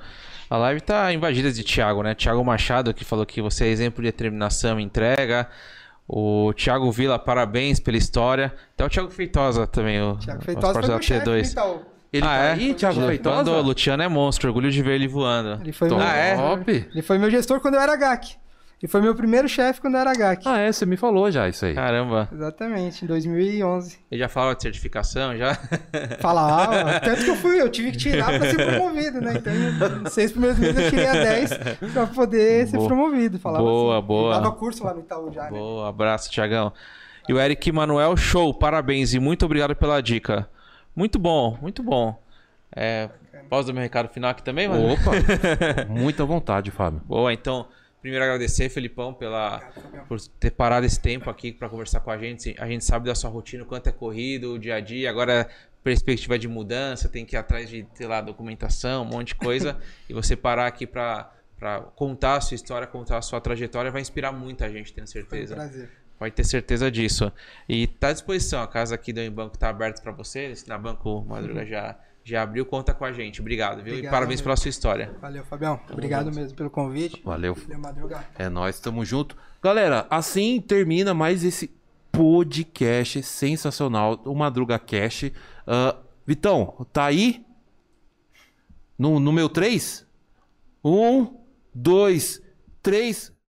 A 0.50 0.56
live 0.56 0.80
tá 0.80 1.12
invadida 1.12 1.52
de 1.52 1.62
Thiago, 1.62 2.02
né? 2.02 2.14
Thiago 2.14 2.44
Machado 2.44 2.92
que 2.92 3.04
falou 3.04 3.24
que 3.24 3.40
você 3.40 3.64
é 3.64 3.68
exemplo 3.68 4.02
de 4.02 4.10
determinação 4.10 4.80
e 4.80 4.82
entrega. 4.82 5.48
O 6.06 6.52
Thiago 6.54 6.90
Vila, 6.90 7.18
parabéns 7.18 7.80
pela 7.80 7.96
história. 7.96 8.54
Até 8.74 8.84
o 8.84 8.88
Thiago 8.88 9.10
Feitosa 9.10 9.66
também, 9.66 10.02
o 10.02 10.16
Thiago 10.16 10.42
Feitosa 10.42 10.82
foi 10.82 10.98
T2. 10.98 11.52
Então. 11.52 11.93
Ele 12.14 12.24
ah, 12.24 12.28
tá 12.28 12.36
é? 12.36 12.52
aí, 12.52 12.74
Thiago 12.74 13.06
Feitosa? 13.08 13.36
Mandou, 13.38 13.60
Luciano 13.60 14.00
é 14.00 14.06
monstro, 14.06 14.48
orgulho 14.48 14.70
de 14.70 14.80
ver 14.80 14.94
ele 14.94 15.08
voando. 15.08 15.60
Ele 15.60 15.72
foi, 15.72 15.88
Top. 15.88 16.00
meu, 16.00 16.08
ah, 16.08 16.16
é? 16.16 16.86
ele 16.92 17.02
foi 17.02 17.18
meu 17.18 17.28
gestor 17.28 17.58
quando 17.58 17.74
eu 17.74 17.80
era 17.80 17.96
GAC. 17.96 18.36
E 18.80 18.86
foi 18.86 19.00
meu 19.00 19.16
primeiro 19.16 19.48
chefe 19.48 19.80
quando 19.80 19.94
eu 19.94 20.00
era 20.00 20.14
GAC. 20.14 20.46
Ah, 20.46 20.58
é? 20.58 20.70
Você 20.70 20.86
me 20.86 20.96
falou 20.96 21.28
já 21.28 21.48
isso 21.48 21.64
aí. 21.64 21.74
Caramba. 21.74 22.28
Exatamente, 22.32 23.04
em 23.04 23.08
2011. 23.08 23.98
Ele 24.12 24.20
já 24.20 24.28
falava 24.28 24.54
de 24.54 24.62
certificação, 24.62 25.36
já? 25.36 25.58
Falava. 26.20 27.00
Tanto 27.00 27.24
que 27.24 27.30
eu 27.30 27.36
fui, 27.36 27.60
eu 27.60 27.68
tive 27.68 27.90
que 27.90 27.98
tirar 27.98 28.26
pra 28.26 28.48
ser 28.48 28.64
promovido, 28.64 29.20
né? 29.20 29.34
Então, 29.36 30.06
seis 30.10 30.30
primeiros 30.30 30.58
meses 30.58 30.84
eu 30.84 30.90
tirei 30.90 31.06
a 31.06 31.12
10 31.14 31.50
pra 31.92 32.06
poder 32.06 32.66
boa. 32.66 32.82
ser 32.82 32.86
promovido. 32.86 33.38
Falava 33.40 33.64
boa, 33.64 33.98
assim. 33.98 34.06
boa. 34.06 34.34
dava 34.34 34.52
curso 34.52 34.84
lá 34.84 34.94
no 34.94 35.00
Itaú 35.00 35.32
já, 35.32 35.44
né? 35.44 35.50
Boa, 35.50 35.88
abraço, 35.88 36.30
Tiagão. 36.30 36.72
E 37.28 37.32
o 37.32 37.40
Eric 37.40 37.72
Manuel, 37.72 38.16
show, 38.16 38.54
parabéns 38.54 39.14
e 39.14 39.18
muito 39.18 39.46
obrigado 39.46 39.74
pela 39.74 40.00
dica. 40.00 40.48
Muito 40.94 41.18
bom, 41.18 41.58
muito 41.60 41.82
bom. 41.82 42.22
É, 42.74 43.08
posso 43.48 43.66
dar 43.66 43.72
meu 43.72 43.82
recado 43.82 44.08
final 44.08 44.30
aqui 44.30 44.42
também, 44.42 44.68
mano? 44.68 44.92
Opa! 44.92 45.12
Muita 45.88 46.24
vontade, 46.24 46.70
Fábio. 46.70 47.00
Boa, 47.04 47.32
então... 47.32 47.66
Primeiro 48.04 48.22
agradecer, 48.22 48.68
Felipão, 48.68 49.14
pela, 49.14 49.60
por 50.06 50.20
ter 50.38 50.50
parado 50.50 50.84
esse 50.84 51.00
tempo 51.00 51.30
aqui 51.30 51.50
para 51.50 51.70
conversar 51.70 52.00
com 52.00 52.10
a 52.10 52.18
gente. 52.18 52.54
A 52.58 52.66
gente 52.68 52.84
sabe 52.84 53.06
da 53.06 53.14
sua 53.14 53.30
rotina, 53.30 53.62
o 53.62 53.66
quanto 53.66 53.86
é 53.86 53.92
corrido, 53.92 54.52
o 54.52 54.58
dia 54.58 54.74
a 54.74 54.80
dia. 54.80 55.08
Agora, 55.08 55.48
perspectiva 55.82 56.38
de 56.38 56.46
mudança, 56.46 57.08
tem 57.08 57.24
que 57.24 57.34
ir 57.34 57.38
atrás 57.38 57.66
de, 57.66 57.86
sei 57.94 58.06
lá, 58.06 58.20
documentação, 58.20 59.04
um 59.04 59.06
monte 59.06 59.28
de 59.28 59.36
coisa. 59.36 59.78
e 60.06 60.12
você 60.12 60.36
parar 60.36 60.66
aqui 60.66 60.86
para 60.86 61.30
contar 61.96 62.36
a 62.36 62.40
sua 62.42 62.54
história, 62.54 62.86
contar 62.86 63.16
a 63.16 63.22
sua 63.22 63.40
trajetória, 63.40 63.90
vai 63.90 64.02
inspirar 64.02 64.32
muita 64.32 64.70
gente, 64.70 64.92
tenho 64.92 65.06
certeza. 65.06 65.56
Foi 65.56 65.64
um 65.64 65.68
prazer. 65.68 65.90
Pode 66.18 66.34
ter 66.34 66.44
certeza 66.44 66.90
disso. 66.90 67.32
E 67.68 67.86
tá 67.86 68.08
à 68.08 68.12
disposição, 68.12 68.62
a 68.62 68.68
casa 68.68 68.94
aqui 68.94 69.12
do 69.12 69.30
Banco 69.30 69.54
está 69.54 69.68
aberta 69.68 70.00
para 70.00 70.12
você. 70.12 70.52
Na 70.66 70.78
Banco 70.78 71.24
Madruga 71.26 71.60
uhum. 71.60 71.66
já 71.66 71.96
já 72.26 72.42
abriu 72.42 72.64
conta 72.64 72.94
com 72.94 73.04
a 73.04 73.12
gente. 73.12 73.42
Obrigado, 73.42 73.82
viu? 73.82 73.92
Obrigado, 73.92 74.10
e 74.10 74.10
parabéns 74.10 74.40
pela 74.40 74.56
sua 74.56 74.70
história. 74.70 75.14
Valeu, 75.20 75.44
Fabião. 75.44 75.76
Tamo 75.76 75.92
Obrigado 75.92 76.24
junto. 76.26 76.36
mesmo 76.36 76.56
pelo 76.56 76.70
convite. 76.70 77.20
Valeu. 77.22 77.54
Valeu, 77.54 78.10
É 78.38 78.48
nós, 78.48 78.80
tamo 78.80 79.04
junto. 79.04 79.36
Galera, 79.62 80.06
assim 80.08 80.58
termina 80.58 81.12
mais 81.12 81.44
esse 81.44 81.70
podcast 82.10 83.22
sensacional, 83.22 84.22
o 84.24 84.34
Madruga 84.34 84.78
Cash. 84.78 85.24
Uh, 85.24 86.02
Vitão, 86.26 86.86
tá 86.92 87.04
aí? 87.04 87.44
No, 88.98 89.20
no 89.20 89.30
meu 89.30 89.50
3? 89.50 90.06
Um, 90.82 91.36
dois, 91.74 92.40
três. 92.82 93.33